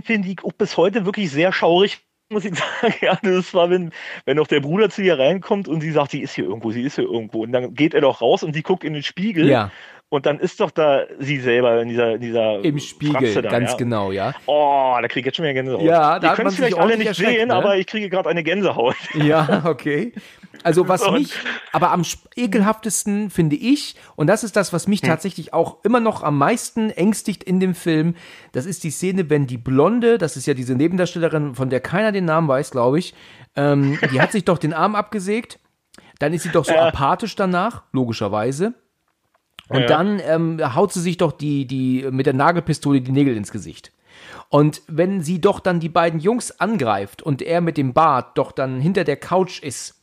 Film, 0.04 0.22
die 0.22 0.34
ich 0.34 0.44
auch 0.44 0.54
bis 0.54 0.78
heute 0.78 1.06
wirklich 1.06 1.32
sehr 1.32 1.52
schaurig 1.52 2.02
muss 2.30 2.46
ich 2.46 2.56
sagen. 2.82 2.94
Ja, 3.02 3.18
das 3.22 3.54
war, 3.54 3.70
wenn, 3.70 3.92
wenn 4.26 4.40
auch 4.40 4.48
der 4.48 4.60
Bruder 4.60 4.90
zu 4.90 5.02
ihr 5.02 5.18
reinkommt 5.18 5.68
und 5.68 5.82
sie 5.82 5.92
sagt, 5.92 6.12
sie 6.12 6.22
ist 6.22 6.36
hier 6.36 6.46
irgendwo, 6.46 6.72
sie 6.72 6.84
ist 6.84 6.96
hier 6.96 7.06
irgendwo. 7.06 7.44
Und 7.44 7.52
dann 7.52 7.74
geht 7.74 7.94
er 7.94 8.02
doch 8.02 8.22
raus 8.22 8.44
und 8.44 8.54
sie 8.54 8.64
guckt 8.64 8.84
in 8.84 8.94
den 8.94 9.04
Spiegel. 9.04 9.50
Ja. 9.50 9.72
Und 10.10 10.28
dann 10.28 10.40
ist 10.40 10.60
doch 10.60 10.70
da 10.70 11.06
sie 11.18 11.40
selber 11.40 11.82
in 11.82 11.90
dieser, 11.90 12.14
in 12.14 12.22
dieser 12.22 12.64
Im 12.64 12.78
Spiegel, 12.78 13.34
da, 13.42 13.50
ganz 13.50 13.72
ja. 13.72 13.78
genau, 13.78 14.12
ja. 14.12 14.36
Oh, 14.46 14.96
da 15.02 15.08
kriege 15.08 15.22
ich 15.22 15.26
jetzt 15.26 15.38
schon 15.38 15.44
wieder 15.44 15.56
Gänsehaut. 15.56 15.82
Ja, 15.82 16.20
da 16.20 16.30
Ihr 16.30 16.36
könnt 16.36 16.50
es 16.50 16.56
vielleicht 16.56 16.78
alle 16.78 16.98
nicht 16.98 17.16
sehen, 17.16 17.48
ne? 17.48 17.56
aber 17.56 17.78
ich 17.78 17.88
kriege 17.88 18.10
gerade 18.10 18.30
eine 18.30 18.44
Gänsehaut. 18.44 18.96
Ja, 19.16 19.64
okay. 19.66 20.14
Also 20.62 20.88
was 20.88 21.10
mich 21.10 21.34
aber 21.72 21.92
am 21.92 22.04
ekelhaftesten 22.36 23.30
finde 23.30 23.56
ich, 23.56 23.96
und 24.16 24.28
das 24.28 24.44
ist 24.44 24.56
das, 24.56 24.72
was 24.72 24.88
mich 24.88 25.02
hm. 25.02 25.10
tatsächlich 25.10 25.54
auch 25.54 25.84
immer 25.84 26.00
noch 26.00 26.22
am 26.22 26.38
meisten 26.38 26.92
ängstigt 26.92 27.44
in 27.44 27.60
dem 27.60 27.74
Film, 27.74 28.16
das 28.52 28.66
ist 28.66 28.84
die 28.84 28.92
Szene, 28.92 29.30
wenn 29.30 29.48
die 29.48 29.58
Blonde, 29.58 30.18
das 30.18 30.38
ist 30.38 30.46
ja 30.46 30.54
diese 30.54 30.76
Nebendarstellerin, 30.76 31.56
von 31.56 31.70
der 31.70 31.80
keiner 31.80 32.12
den 32.12 32.26
Namen 32.26 32.48
weiß, 32.48 32.72
glaube 32.72 33.00
ich, 33.00 33.16
ähm, 33.56 33.98
die 34.12 34.22
hat 34.22 34.32
sich 34.32 34.46
doch 34.46 34.58
den 34.58 34.74
Arm 34.74 34.96
abgesägt. 34.96 35.60
Dann 36.20 36.34
ist 36.34 36.44
sie 36.44 36.50
doch 36.50 36.66
so 36.66 36.74
ja. 36.74 36.88
apathisch 36.88 37.36
danach, 37.36 37.84
logischerweise. 37.92 38.74
Und 39.70 39.82
ja. 39.82 39.88
dann 39.88 40.22
ähm, 40.24 40.76
haut 40.76 40.94
sie 40.94 41.02
sich 41.02 41.18
doch 41.18 41.32
die, 41.32 41.66
die 41.66 42.08
mit 42.12 42.26
der 42.26 42.34
Nagelpistole 42.34 43.02
die 43.02 43.12
Nägel 43.12 43.36
ins 43.36 43.52
Gesicht. 43.52 43.92
Und 44.50 44.84
wenn 44.88 45.22
sie 45.22 45.42
doch 45.42 45.60
dann 45.60 45.80
die 45.80 45.90
beiden 45.90 46.20
Jungs 46.20 46.60
angreift 46.60 47.22
und 47.22 47.42
er 47.42 47.62
mit 47.62 47.78
dem 47.78 47.94
Bart 47.94 48.38
doch 48.38 48.52
dann 48.52 48.80
hinter 48.80 49.04
der 49.04 49.18
Couch 49.18 49.62
ist, 49.64 50.03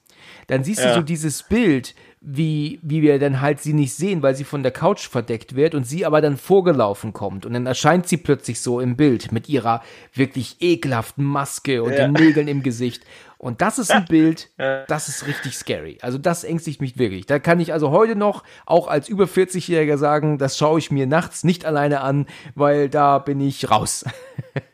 dann 0.51 0.65
siehst 0.65 0.81
ja. 0.81 0.89
du 0.89 0.95
so 0.97 1.03
dieses 1.03 1.45
Bild, 1.45 1.95
wie, 2.21 2.81
wie 2.83 3.03
wir 3.03 3.21
dann 3.21 3.41
halt 3.41 3.61
sie 3.61 3.73
nicht 3.73 3.95
sehen, 3.95 4.21
weil 4.21 4.35
sie 4.35 4.43
von 4.43 4.65
der 4.65 4.73
Couch 4.73 5.09
verdeckt 5.09 5.55
wird 5.55 5.77
und 5.77 5.85
sie 5.85 6.05
aber 6.05 6.21
dann 6.21 6.37
vorgelaufen 6.37 7.13
kommt. 7.13 7.47
Und 7.47 7.55
dann 7.55 7.67
erscheint 7.67 8.09
sie 8.09 8.17
plötzlich 8.17 8.61
so 8.61 8.81
im 8.81 8.97
Bild 8.97 9.31
mit 9.31 9.49
ihrer 9.49 9.81
wirklich 10.13 10.57
ekelhaften 10.61 11.25
Maske 11.25 11.85
und 11.85 11.93
ja. 11.93 12.09
den 12.09 12.13
Nägeln 12.13 12.49
im 12.49 12.65
Gesicht. 12.65 13.05
Und 13.39 13.63
das 13.63 13.79
ist 13.79 13.93
ein 13.93 14.05
Bild, 14.09 14.51
das 14.59 15.09
ist 15.09 15.29
richtig 15.29 15.57
scary. 15.57 15.99
Also 16.03 16.19
das 16.19 16.43
ängstigt 16.43 16.81
mich 16.81 16.99
wirklich. 16.99 17.27
Da 17.27 17.39
kann 17.39 17.61
ich 17.61 17.73
also 17.73 17.93
heute 17.93 18.17
noch, 18.17 18.43
auch 18.67 18.89
als 18.89 19.09
über 19.09 19.25
40-Jähriger 19.25 19.99
sagen, 19.99 20.37
das 20.37 20.59
schaue 20.59 20.81
ich 20.81 20.91
mir 20.91 21.07
nachts 21.07 21.45
nicht 21.45 21.65
alleine 21.65 22.01
an, 22.01 22.27
weil 22.57 22.89
da 22.89 23.19
bin 23.19 23.41
ich 23.41 23.71
raus. 23.71 24.05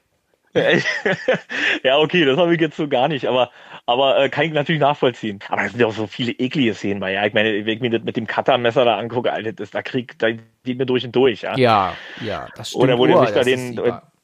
ja, 1.82 1.98
okay, 1.98 2.24
das 2.24 2.38
habe 2.38 2.54
ich 2.54 2.60
jetzt 2.60 2.76
so 2.76 2.88
gar 2.88 3.08
nicht, 3.08 3.26
aber, 3.26 3.50
aber 3.86 4.18
äh, 4.18 4.28
kann 4.28 4.44
ich 4.44 4.52
natürlich 4.52 4.80
nachvollziehen. 4.80 5.38
Aber 5.48 5.64
es 5.64 5.72
sind 5.72 5.80
ja 5.80 5.86
auch 5.86 5.94
so 5.94 6.06
viele 6.06 6.32
eklige 6.32 6.74
Szenen 6.74 7.00
bei, 7.00 7.12
ja. 7.12 7.26
Ich 7.26 7.34
meine, 7.34 7.50
wenn 7.64 7.74
ich 7.74 7.80
mir 7.80 7.90
das 7.90 8.02
mit 8.02 8.16
dem 8.16 8.26
Cuttermesser 8.26 8.84
da 8.84 8.98
angucke, 8.98 9.32
Alter, 9.32 9.52
das, 9.52 9.70
da 9.70 9.82
kriegt, 9.82 10.22
da 10.22 10.28
geht 10.30 10.78
mir 10.78 10.86
durch 10.86 11.04
und 11.04 11.14
durch, 11.14 11.42
ja. 11.42 11.56
Ja, 11.56 11.94
ja, 12.24 12.48
das 12.56 12.70
stimmt. 12.70 12.84
Oder 12.84 12.98
wo 12.98 13.06
der 13.06 13.20
sich 13.20 13.30
da 13.30 13.42
den, 13.42 13.80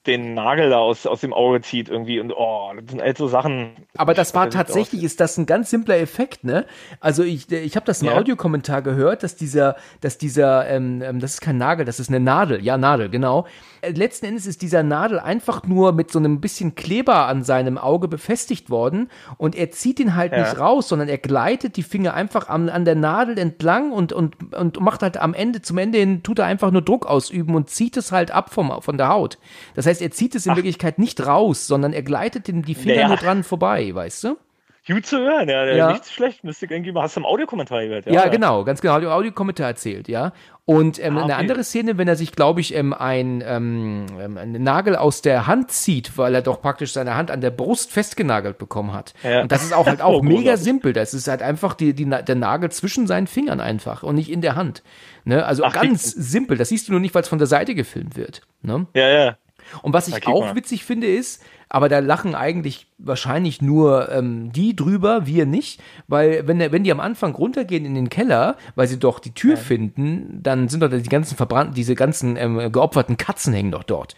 den 0.07 0.35
Nagel 0.35 0.71
da 0.71 0.79
aus, 0.79 1.07
aus 1.07 1.21
dem 1.21 1.33
Auge 1.33 1.61
zieht 1.61 1.89
irgendwie 1.89 2.19
und 2.19 2.33
oh, 2.33 2.73
das 2.75 2.91
sind 2.91 3.01
halt 3.01 3.17
so 3.17 3.29
Sachen. 3.29 3.73
Aber 3.97 4.15
das 4.15 4.35
war 4.35 4.51
tatsächlich, 4.51 5.05
ist 5.05 5.21
das 5.21 5.39
ein 5.39 5.47
ganz 5.47 5.71
simpler 5.71 5.99
Effekt, 5.99 6.43
ne? 6.45 6.67
Also 7.01 7.23
ich, 7.23 7.51
ich 7.53 7.77
habe 7.77 7.87
das 7.87 8.03
im 8.03 8.09
ja. 8.09 8.17
Audiokommentar 8.17 8.83
gehört, 8.83 9.23
dass 9.23 9.37
dieser, 9.37 9.77
dass 10.01 10.19
dieser, 10.19 10.69
ähm, 10.69 11.03
ähm, 11.03 11.21
das 11.21 11.35
ist 11.35 11.41
kein 11.41 11.57
Nagel, 11.57 11.85
das 11.85 12.01
ist 12.01 12.09
eine 12.09 12.19
Nadel, 12.19 12.63
ja 12.65 12.77
Nadel, 12.79 13.11
genau. 13.11 13.47
Äh, 13.83 13.91
letzten 13.91 14.27
Endes 14.27 14.47
ist 14.47 14.63
dieser 14.63 14.83
Nadel 14.83 15.19
einfach 15.19 15.65
nur 15.65 15.93
mit 15.93 16.11
so 16.11 16.19
einem 16.19 16.41
bisschen 16.41 16.75
Kleber 16.75 17.27
an 17.27 17.43
seinem 17.43 17.77
Auge 17.79 18.09
befestigt 18.09 18.71
worden 18.71 19.11
und 19.37 19.57
er 19.57 19.71
zieht 19.71 20.01
ihn 20.01 20.15
halt 20.15 20.33
ja. 20.33 20.41
nicht 20.41 20.59
raus, 20.59 20.89
sondern 20.89 21.09
er 21.09 21.19
gleitet 21.19 21.77
die 21.77 21.83
Finger 21.83 22.15
einfach 22.15 22.49
an, 22.49 22.69
an 22.69 22.85
der 22.85 22.95
Nadel 22.95 23.39
entlang 23.39 23.93
und, 23.93 24.13
und, 24.13 24.55
und 24.55 24.81
macht 24.81 25.03
halt 25.03 25.17
am 25.17 25.35
Ende, 25.35 25.63
zum 25.63 25.79
Ende 25.79 25.99
hin, 25.99 26.23
tut 26.23 26.39
er 26.39 26.47
einfach 26.47 26.71
nur 26.71 26.83
Druck 26.83 27.07
ausüben 27.07 27.55
und 27.55 27.71
zieht 27.71 27.97
es 27.97 28.13
halt 28.13 28.31
ab 28.31 28.55
vom, 28.55 28.81
von 28.81 28.97
der 28.97 29.09
Haut. 29.09 29.39
Das 29.75 29.87
heißt, 29.87 30.01
er 30.01 30.13
zieht 30.13 30.35
es 30.35 30.47
in 30.47 30.53
Ach. 30.53 30.57
Wirklichkeit 30.57 30.99
nicht 30.99 31.27
raus, 31.27 31.67
sondern 31.67 31.93
er 31.93 32.03
gleitet 32.03 32.47
den, 32.49 32.63
die 32.63 32.75
Finger 32.75 32.95
naja. 32.95 33.09
nur 33.09 33.17
dran 33.17 33.43
vorbei, 33.43 33.93
weißt 33.93 34.25
du? 34.25 34.37
Gut 34.85 35.07
zu 35.07 35.19
hören, 35.19 35.49
ja, 35.49 35.65
ja. 35.65 35.93
nicht 35.93 36.11
schlecht, 36.11 36.43
müsste 36.43 36.67
irgendwie, 36.67 36.93
hast 36.95 37.15
du 37.15 37.21
im 37.21 37.27
Audiokommentar 37.27 37.83
gehört, 37.83 38.07
ja? 38.07 38.13
Ja, 38.13 38.29
genau, 38.29 38.65
ganz 38.65 38.81
genau, 38.81 38.95
Audiokommentar 38.95 39.69
erzählt, 39.69 40.09
ja. 40.09 40.33
Und 40.65 40.99
ähm, 40.99 41.17
ah, 41.17 41.23
okay. 41.23 41.25
eine 41.25 41.37
andere 41.37 41.63
Szene, 41.63 41.99
wenn 41.99 42.09
er 42.09 42.17
sich, 42.17 42.33
glaube 42.33 42.61
ich, 42.61 42.75
ähm, 42.75 42.93
ein, 42.93 43.45
ähm, 43.47 44.07
ähm, 44.21 44.37
einen 44.39 44.63
Nagel 44.63 44.97
aus 44.97 45.23
der 45.23 45.47
Hand 45.47 45.71
zieht, 45.71 46.19
weil 46.19 46.35
er 46.35 46.43
doch 46.43 46.61
praktisch 46.61 46.93
seine 46.93 47.15
Hand 47.15 47.31
an 47.31 47.41
der 47.41 47.51
Brust 47.51 47.93
festgenagelt 47.93 48.59
bekommen 48.59 48.93
hat. 48.93 49.15
Ja. 49.23 49.43
Und 49.43 49.53
das 49.53 49.63
ist 49.63 49.73
auch 49.73 49.87
halt 49.87 50.03
auch 50.03 50.19
oh, 50.21 50.23
mega 50.23 50.57
simpel. 50.57 50.93
Das 50.93 51.15
ist 51.15 51.29
halt 51.29 51.43
einfach 51.43 51.75
die, 51.75 51.95
die, 51.95 52.05
der 52.05 52.35
Nagel 52.35 52.71
zwischen 52.73 53.07
seinen 53.07 53.29
Fingern 53.29 53.61
einfach 53.61 54.03
und 54.03 54.17
nicht 54.17 54.31
in 54.31 54.41
der 54.41 54.57
Hand. 54.57 54.83
Ne? 55.25 55.45
Also 55.45 55.65
Ach, 55.65 55.73
ganz 55.73 56.11
simpel. 56.11 56.57
Das 56.57 56.69
siehst 56.69 56.89
du 56.89 56.93
nur 56.93 57.01
nicht, 57.01 57.15
weil 57.15 57.23
es 57.23 57.29
von 57.29 57.39
der 57.39 57.49
Seite 57.49 57.75
gefilmt 57.75 58.17
wird. 58.17 58.43
Ne? 58.63 58.87
Ja, 58.95 59.09
ja. 59.09 59.37
Und 59.83 59.93
was 59.93 60.09
ich 60.09 60.27
auch 60.27 60.47
mal. 60.47 60.57
witzig 60.57 60.85
finde 60.85 61.07
ist, 61.07 61.43
aber 61.73 61.89
da 61.89 62.01
lachen 62.01 62.35
eigentlich 62.35 62.87
wahrscheinlich 62.99 63.63
nur 63.63 64.13
ähm, 64.13 64.53
die 64.53 64.77
drüber, 64.77 65.27
wir 65.27 65.47
nicht, 65.47 65.81
weil 66.07 66.47
wenn, 66.47 66.59
wenn 66.59 66.85
die 66.85 66.93
am 66.93 67.01
Anfang 67.01 67.35
runtergehen 67.35 67.87
in 67.87 67.95
den 67.95 68.11
Keller, 68.11 68.57
weil 68.75 68.89
sie 68.89 68.99
doch 68.99 69.19
die 69.19 69.33
Tür 69.33 69.55
ja. 69.55 69.57
finden, 69.57 70.41
dann 70.43 70.69
sind 70.69 70.83
doch 70.83 70.91
die 70.91 71.03
ganzen 71.03 71.35
verbrannten, 71.35 71.75
diese 71.75 71.95
ganzen 71.95 72.37
ähm, 72.37 72.71
geopferten 72.71 73.17
Katzen 73.17 73.55
hängen 73.55 73.71
doch 73.71 73.85
dort. 73.85 74.17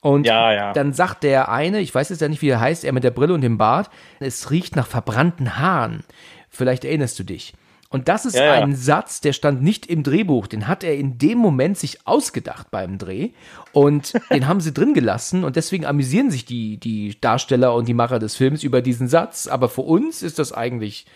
Und 0.00 0.26
ja, 0.26 0.50
ja. 0.54 0.72
dann 0.72 0.94
sagt 0.94 1.24
der 1.24 1.50
eine, 1.50 1.80
ich 1.80 1.94
weiß 1.94 2.08
jetzt 2.08 2.22
ja 2.22 2.28
nicht, 2.28 2.40
wie 2.40 2.48
er 2.48 2.60
heißt, 2.60 2.84
er 2.84 2.94
mit 2.94 3.04
der 3.04 3.10
Brille 3.10 3.34
und 3.34 3.42
dem 3.42 3.58
Bart, 3.58 3.90
es 4.18 4.50
riecht 4.50 4.74
nach 4.74 4.86
verbrannten 4.86 5.58
Haaren. 5.58 6.04
Vielleicht 6.48 6.86
erinnerst 6.86 7.18
du 7.18 7.24
dich. 7.24 7.52
Und 7.94 8.08
das 8.08 8.24
ist 8.24 8.34
ja, 8.34 8.54
ein 8.54 8.74
Satz, 8.74 9.20
der 9.20 9.32
stand 9.32 9.62
nicht 9.62 9.86
im 9.86 10.02
Drehbuch. 10.02 10.48
Den 10.48 10.66
hat 10.66 10.82
er 10.82 10.96
in 10.96 11.16
dem 11.16 11.38
Moment 11.38 11.78
sich 11.78 12.08
ausgedacht 12.08 12.72
beim 12.72 12.98
Dreh. 12.98 13.30
Und 13.70 14.14
den 14.32 14.48
haben 14.48 14.60
sie 14.60 14.74
drin 14.74 14.94
gelassen. 14.94 15.44
Und 15.44 15.54
deswegen 15.54 15.86
amüsieren 15.86 16.28
sich 16.28 16.44
die, 16.44 16.76
die 16.76 17.16
Darsteller 17.20 17.72
und 17.72 17.86
die 17.86 17.94
Macher 17.94 18.18
des 18.18 18.34
Films 18.34 18.64
über 18.64 18.82
diesen 18.82 19.06
Satz. 19.06 19.46
Aber 19.46 19.68
für 19.68 19.82
uns 19.82 20.24
ist 20.24 20.40
das 20.40 20.50
eigentlich 20.50 21.06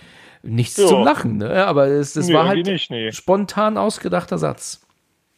nichts 0.45 0.77
zum 0.77 1.03
Lachen. 1.03 1.39
Ne? 1.39 1.67
Aber 1.67 1.89
es, 1.89 2.13
das 2.13 2.29
nee, 2.29 2.35
war 2.35 2.47
halt 2.47 2.65
nicht, 2.65 2.93
nee. 2.93 3.11
spontan 3.11 3.77
ausgedachter 3.77 4.39
Satz. 4.39 4.81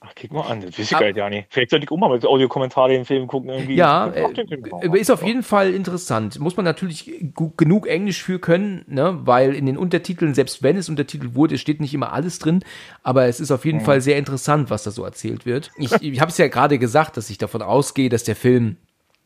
Ach, 0.02 0.12
guck 0.18 0.32
mal 0.32 0.42
an, 0.42 0.62
das 0.62 0.78
weiß 0.78 0.90
ich 0.90 0.96
ah. 0.96 1.10
gar 1.12 1.28
nicht. 1.28 1.46
Vielleicht 1.50 1.70
sollte 1.70 1.84
ich 1.84 1.90
auch 1.90 1.98
mal 1.98 2.08
mit 2.08 2.24
Audiokommentar 2.24 2.88
den 2.88 3.04
Film 3.04 3.26
gucken. 3.26 3.50
Irgendwie. 3.50 3.74
Ja, 3.74 4.08
äh, 4.08 4.98
ist 4.98 5.10
auf 5.10 5.22
jeden 5.22 5.42
Fall 5.42 5.74
interessant. 5.74 6.40
Muss 6.40 6.56
man 6.56 6.64
natürlich 6.64 7.12
genug 7.58 7.86
Englisch 7.86 8.22
für 8.22 8.38
können, 8.38 8.82
ne? 8.88 9.18
weil 9.24 9.54
in 9.54 9.66
den 9.66 9.76
Untertiteln, 9.76 10.32
selbst 10.32 10.62
wenn 10.62 10.78
es 10.78 10.88
untertitelt 10.88 11.34
wurde, 11.34 11.58
steht 11.58 11.80
nicht 11.80 11.92
immer 11.92 12.14
alles 12.14 12.38
drin, 12.38 12.64
aber 13.02 13.26
es 13.26 13.40
ist 13.40 13.50
auf 13.50 13.66
jeden 13.66 13.80
mhm. 13.80 13.84
Fall 13.84 14.00
sehr 14.00 14.16
interessant, 14.16 14.70
was 14.70 14.84
da 14.84 14.90
so 14.90 15.04
erzählt 15.04 15.44
wird. 15.44 15.70
Ich, 15.76 15.92
ich 15.92 16.20
habe 16.20 16.30
es 16.30 16.38
ja 16.38 16.48
gerade 16.48 16.78
gesagt, 16.78 17.18
dass 17.18 17.28
ich 17.28 17.36
davon 17.36 17.60
ausgehe, 17.60 18.08
dass 18.08 18.24
der 18.24 18.36
Film 18.36 18.78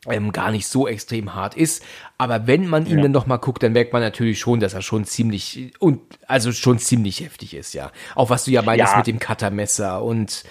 ähm, 0.09 0.31
gar 0.31 0.51
nicht 0.51 0.67
so 0.67 0.87
extrem 0.87 1.33
hart 1.33 1.55
ist. 1.55 1.83
Aber 2.17 2.47
wenn 2.47 2.67
man 2.67 2.85
ihn 2.85 2.97
ja. 2.97 3.03
dann 3.03 3.11
noch 3.11 3.27
mal 3.27 3.37
guckt, 3.37 3.63
dann 3.63 3.73
merkt 3.73 3.93
man 3.93 4.01
natürlich 4.01 4.39
schon, 4.39 4.59
dass 4.59 4.73
er 4.73 4.81
schon 4.81 5.05
ziemlich 5.05 5.73
und 5.79 6.01
also 6.27 6.51
schon 6.51 6.79
ziemlich 6.79 7.21
heftig 7.21 7.53
ist, 7.53 7.73
ja. 7.73 7.91
Auch 8.15 8.29
was 8.29 8.45
du 8.45 8.51
ja 8.51 8.61
meinst 8.61 8.91
ja. 8.91 8.97
mit 8.97 9.07
dem 9.07 9.19
Cuttermesser 9.19 10.03
und 10.03 10.43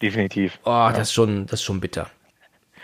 definitiv. 0.00 0.58
Oh, 0.64 0.70
ja. 0.70 0.92
das 0.92 1.08
ist 1.08 1.12
schon, 1.12 1.46
das 1.46 1.60
ist 1.60 1.64
schon 1.64 1.80
bitter. 1.80 2.10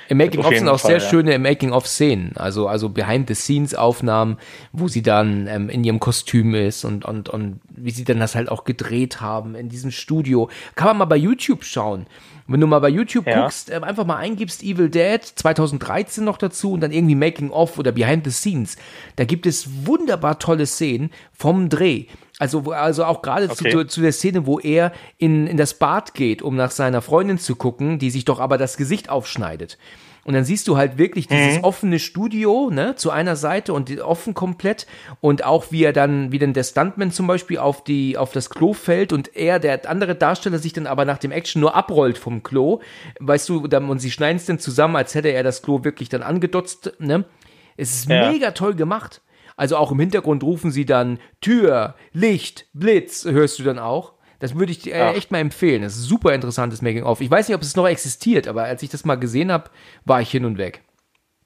Im 0.09 0.18
Making 0.18 0.41
of 0.41 0.57
sind 0.57 0.68
auch 0.68 0.79
Fall, 0.79 0.93
sehr 0.93 1.01
ja. 1.01 1.11
schöne 1.11 1.39
Making 1.39 1.72
of 1.72 1.87
Szenen, 1.87 2.37
also 2.37 2.68
also 2.68 2.89
Behind 2.89 3.27
the 3.29 3.35
Scenes 3.35 3.74
Aufnahmen, 3.74 4.39
wo 4.72 4.89
sie 4.89 5.03
dann 5.03 5.49
ähm, 5.49 5.68
in 5.68 5.83
ihrem 5.83 5.99
Kostüm 5.99 6.55
ist 6.55 6.85
und 6.85 7.05
und 7.05 7.29
und 7.29 7.61
wie 7.68 7.91
sie 7.91 8.05
dann 8.05 8.20
das 8.20 8.35
halt 8.35 8.49
auch 8.49 8.64
gedreht 8.64 9.20
haben 9.20 9.55
in 9.55 9.68
diesem 9.68 9.91
Studio. 9.91 10.49
Kann 10.74 10.89
man 10.89 10.99
mal 10.99 11.05
bei 11.07 11.16
YouTube 11.16 11.64
schauen. 11.64 12.07
Wenn 12.49 12.61
du 12.61 12.67
mal 12.67 12.79
bei 12.79 12.89
YouTube 12.89 13.27
ja. 13.27 13.43
guckst, 13.43 13.71
äh, 13.71 13.81
einfach 13.83 14.07
mal 14.07 14.17
eingibst 14.17 14.63
Evil 14.63 14.89
Dead 14.89 15.21
2013 15.23 16.25
noch 16.25 16.39
dazu 16.39 16.73
und 16.73 16.81
dann 16.81 16.93
irgendwie 16.93 17.15
Making 17.15 17.51
of 17.51 17.79
oder 17.79 17.93
Behind 17.93 18.25
the 18.25 18.31
Scenes, 18.31 18.77
da 19.17 19.25
gibt 19.25 19.47
es 19.47 19.87
wunderbar 19.87 20.39
tolle 20.39 20.67
Szenen 20.67 21.11
vom 21.33 21.69
Dreh. 21.69 22.07
Also, 22.39 22.71
also 22.73 23.05
auch 23.05 23.23
gerade 23.23 23.51
okay. 23.51 23.71
zu, 23.71 23.87
zu 23.87 24.01
der 24.03 24.13
Szene, 24.13 24.47
wo 24.47 24.61
er 24.61 24.93
in, 25.17 25.47
in 25.47 25.57
das 25.57 25.75
Bad 25.75 26.15
geht, 26.15 26.43
um 26.43 26.55
nach 26.55 26.71
seiner 26.71 27.01
Freundin 27.01 27.39
zu 27.39 27.57
gucken, 27.57 27.99
die 27.99 28.11
sich 28.11 28.25
doch 28.25 28.41
aber 28.41 28.59
das 28.59 28.77
Gesicht 28.77 29.09
aufschneidet. 29.09 29.79
Und 30.27 30.35
dann 30.35 30.45
siehst 30.45 30.66
du 30.66 30.77
halt 30.77 30.99
wirklich 30.99 31.29
dieses 31.29 31.59
mhm. 31.59 31.64
offene 31.64 32.01
Studio, 32.01 32.68
ne, 32.72 32.97
zu 32.97 33.12
einer 33.12 33.37
Seite 33.37 33.72
und 33.72 33.97
offen 34.01 34.35
komplett. 34.35 34.89
Und 35.20 35.45
auch 35.45 35.66
wie 35.70 35.85
er 35.85 35.93
dann, 35.93 36.33
wie 36.33 36.41
dann 36.41 36.53
der 36.53 36.64
Stuntman 36.64 37.12
zum 37.12 37.29
Beispiel 37.29 37.59
auf 37.59 37.85
die, 37.85 38.18
auf 38.18 38.33
das 38.33 38.51
Klo 38.51 38.72
fällt 38.72 39.12
und 39.12 39.37
er, 39.37 39.61
der 39.61 39.89
andere 39.89 40.16
Darsteller, 40.16 40.59
sich 40.59 40.72
dann 40.72 40.89
aber 40.89 41.05
nach 41.05 41.18
dem 41.18 41.31
Action 41.31 41.61
nur 41.61 41.77
abrollt 41.77 42.18
vom 42.18 42.43
Klo. 42.43 42.81
Weißt 43.20 43.49
du, 43.49 43.68
dann, 43.68 43.89
und 43.89 44.01
sie 44.01 44.11
schneiden 44.11 44.39
es 44.39 44.47
dann 44.47 44.59
zusammen, 44.59 44.97
als 44.97 45.14
hätte 45.14 45.29
er 45.29 45.45
das 45.45 45.62
Klo 45.62 45.85
wirklich 45.85 46.09
dann 46.09 46.24
angedotzt, 46.24 46.95
ne. 46.99 47.24
Es 47.77 47.95
ist 47.95 48.11
ja. 48.11 48.33
mega 48.33 48.51
toll 48.51 48.74
gemacht. 48.74 49.22
Also 49.57 49.77
auch 49.77 49.93
im 49.93 50.01
Hintergrund 50.01 50.43
rufen 50.43 50.72
sie 50.72 50.87
dann 50.87 51.20
Tür, 51.41 51.95
Licht, 52.12 52.66
Blitz, 52.72 53.24
hörst 53.27 53.61
du 53.61 53.62
dann 53.62 53.79
auch. 53.79 54.16
Das 54.39 54.55
würde 54.55 54.72
ich 54.72 54.93
äh, 54.93 55.12
echt 55.12 55.30
mal 55.30 55.39
empfehlen. 55.39 55.82
Das 55.82 55.95
ist 55.95 56.05
ein 56.05 56.09
super 56.09 56.34
interessantes 56.34 56.82
Making-of. 56.82 57.20
Ich 57.20 57.30
weiß 57.30 57.49
nicht, 57.49 57.57
ob 57.57 57.62
es 57.62 57.76
noch 57.76 57.87
existiert, 57.87 58.49
aber 58.49 58.64
als 58.64 58.82
ich 58.82 58.91
das 58.91 59.05
mal 59.05 59.16
gesehen 59.16 59.51
habe, 59.51 59.70
war 60.05 60.20
ich 60.20 60.30
hin 60.30 60.45
und 60.45 60.59
weg. 60.59 60.82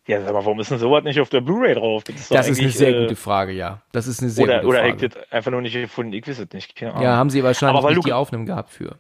Ja, 0.07 0.19
aber 0.27 0.45
warum 0.45 0.59
ist 0.59 0.71
denn 0.71 0.79
sowas 0.79 1.05
nicht 1.05 1.21
auf 1.21 1.29
der 1.29 1.41
Blu-ray 1.41 1.75
drauf? 1.75 2.03
Das 2.05 2.17
ist, 2.17 2.31
das 2.31 2.49
ist 2.49 2.61
eine 2.61 2.71
sehr 2.71 2.97
äh, 2.97 3.03
gute 3.03 3.17
Frage, 3.17 3.53
ja. 3.53 3.83
Das 3.93 4.07
ist 4.07 4.21
eine 4.21 4.31
sehr 4.31 4.45
oder, 4.45 4.57
gute 4.57 4.67
oder 4.67 4.79
Frage. 4.81 5.07
Oder 5.07 5.17
einfach 5.31 5.51
nur 5.53 5.61
nicht 5.61 5.75
gefunden, 5.75 6.13
ich 6.15 6.27
weiß 6.27 6.39
es 6.41 6.53
nicht. 6.53 6.81
Ja, 6.81 6.95
haben 6.95 7.31
sie 7.31 7.45
wahrscheinlich 7.45 7.85
nicht 7.85 7.97
du, 7.99 8.03
die 8.03 8.13
Aufnahmen 8.13 8.47
gehabt 8.47 8.71
für. 8.71 8.99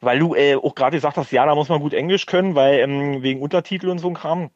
Weil 0.00 0.18
du 0.18 0.34
äh, 0.34 0.54
auch 0.54 0.74
gerade 0.74 0.96
gesagt 0.96 1.16
hast, 1.16 1.32
ja, 1.32 1.44
da 1.46 1.54
muss 1.54 1.68
man 1.68 1.80
gut 1.80 1.94
Englisch 1.94 2.26
können, 2.26 2.54
weil 2.54 2.80
ähm, 2.80 3.22
wegen 3.22 3.40
Untertitel 3.40 3.88
und 3.88 3.98
so 3.98 4.08
ein 4.08 4.14
Kram. 4.14 4.50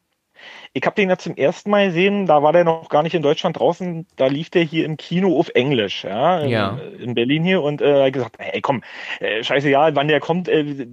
Ich 0.72 0.84
habe 0.84 0.94
den 0.94 1.08
ja 1.08 1.18
zum 1.18 1.36
ersten 1.36 1.70
Mal 1.70 1.88
gesehen, 1.88 2.26
da 2.26 2.42
war 2.42 2.52
der 2.52 2.64
noch 2.64 2.88
gar 2.88 3.02
nicht 3.02 3.14
in 3.14 3.22
Deutschland 3.22 3.58
draußen, 3.58 4.06
da 4.16 4.26
lief 4.26 4.50
der 4.50 4.62
hier 4.62 4.84
im 4.84 4.96
Kino 4.96 5.38
auf 5.38 5.48
Englisch, 5.54 6.04
ja, 6.04 6.40
in, 6.40 6.48
ja. 6.50 6.78
in 7.00 7.14
Berlin 7.14 7.44
hier 7.44 7.62
und 7.62 7.80
äh, 7.80 8.10
gesagt, 8.10 8.36
ey 8.38 8.60
komm, 8.60 8.82
äh, 9.20 9.42
scheiße, 9.42 9.68
ja, 9.68 9.94
wann 9.94 10.08
der 10.08 10.20
kommt, 10.20 10.48
äh, 10.48 10.86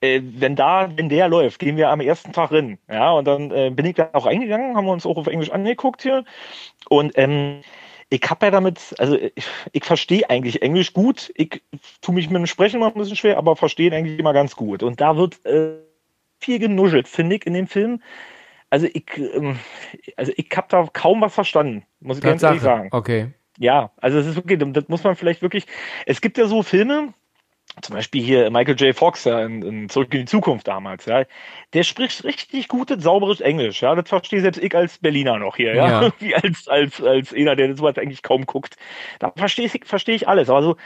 äh, 0.00 0.22
wenn 0.22 0.56
da, 0.56 0.90
wenn 0.96 1.08
der 1.08 1.28
läuft, 1.28 1.58
gehen 1.58 1.76
wir 1.76 1.90
am 1.90 2.00
ersten 2.00 2.32
Tag 2.32 2.52
rein, 2.52 2.78
ja, 2.90 3.12
und 3.12 3.26
dann 3.26 3.50
äh, 3.50 3.70
bin 3.70 3.86
ich 3.86 3.96
da 3.96 4.10
auch 4.12 4.26
reingegangen, 4.26 4.76
haben 4.76 4.86
wir 4.86 4.92
uns 4.92 5.06
auch 5.06 5.16
auf 5.16 5.26
Englisch 5.26 5.50
angeguckt 5.50 6.02
hier 6.02 6.24
und 6.88 7.12
ähm, 7.16 7.60
ich 8.08 8.22
habe 8.30 8.46
ja 8.46 8.52
damit, 8.52 8.94
also 8.98 9.16
ich, 9.16 9.46
ich 9.72 9.84
verstehe 9.84 10.30
eigentlich 10.30 10.62
Englisch 10.62 10.92
gut, 10.92 11.32
ich 11.34 11.62
tue 12.00 12.14
mich 12.14 12.28
mit 12.28 12.36
dem 12.36 12.46
Sprechen 12.46 12.78
mal 12.78 12.88
ein 12.88 12.94
bisschen 12.94 13.16
schwer, 13.16 13.36
aber 13.36 13.56
verstehen 13.56 13.92
eigentlich 13.92 14.18
immer 14.18 14.32
ganz 14.32 14.54
gut 14.54 14.82
und 14.82 15.00
da 15.00 15.16
wird 15.16 15.44
äh, 15.44 15.78
viel 16.38 16.58
genuschelt, 16.58 17.08
finde 17.08 17.36
ich, 17.36 17.46
in 17.46 17.54
dem 17.54 17.66
Film 17.66 18.00
also 18.76 18.88
ich, 18.92 19.06
ähm, 19.16 19.58
also 20.16 20.32
ich 20.36 20.50
habe 20.54 20.66
da 20.68 20.86
kaum 20.92 21.22
was 21.22 21.32
verstanden, 21.32 21.86
muss 22.00 22.18
ich 22.18 22.22
ganz 22.22 22.42
ehrlich 22.42 22.60
sagen. 22.60 22.90
Okay. 22.92 23.28
Ja, 23.58 23.90
also 23.96 24.18
es 24.18 24.26
ist 24.26 24.36
wirklich, 24.36 24.58
das 24.74 24.88
muss 24.88 25.02
man 25.02 25.16
vielleicht 25.16 25.40
wirklich. 25.40 25.64
Es 26.04 26.20
gibt 26.20 26.36
ja 26.36 26.46
so 26.46 26.62
Filme, 26.62 27.14
zum 27.82 27.94
Beispiel 27.94 28.22
hier 28.22 28.50
Michael 28.50 28.76
J. 28.76 28.94
Fox, 28.94 29.24
ja, 29.24 29.40
in, 29.44 29.62
in 29.62 29.88
Zurück 29.88 30.12
in 30.12 30.20
die 30.20 30.26
Zukunft 30.26 30.68
damals, 30.68 31.04
ja, 31.06 31.24
der 31.74 31.82
spricht 31.82 32.24
richtig 32.24 32.68
gutes, 32.68 33.02
sauberes 33.02 33.40
Englisch, 33.40 33.82
ja, 33.82 33.94
das 33.94 34.08
verstehe 34.08 34.40
selbst 34.40 34.62
ich 34.62 34.74
als 34.74 34.98
Berliner 34.98 35.38
noch 35.38 35.56
hier, 35.56 35.74
ja, 35.74 36.02
ja. 36.02 36.12
Wie 36.18 36.34
als, 36.34 36.68
als, 36.68 37.02
als 37.02 37.34
einer, 37.34 37.56
der 37.56 37.76
sowas 37.76 37.98
eigentlich 37.98 38.22
kaum 38.22 38.46
guckt. 38.46 38.76
Da 39.18 39.32
verstehe 39.36 39.66
ich, 39.66 39.80
verstehe 39.84 40.14
ich 40.14 40.28
alles, 40.28 40.48
aber 40.48 40.62
so, 40.62 40.76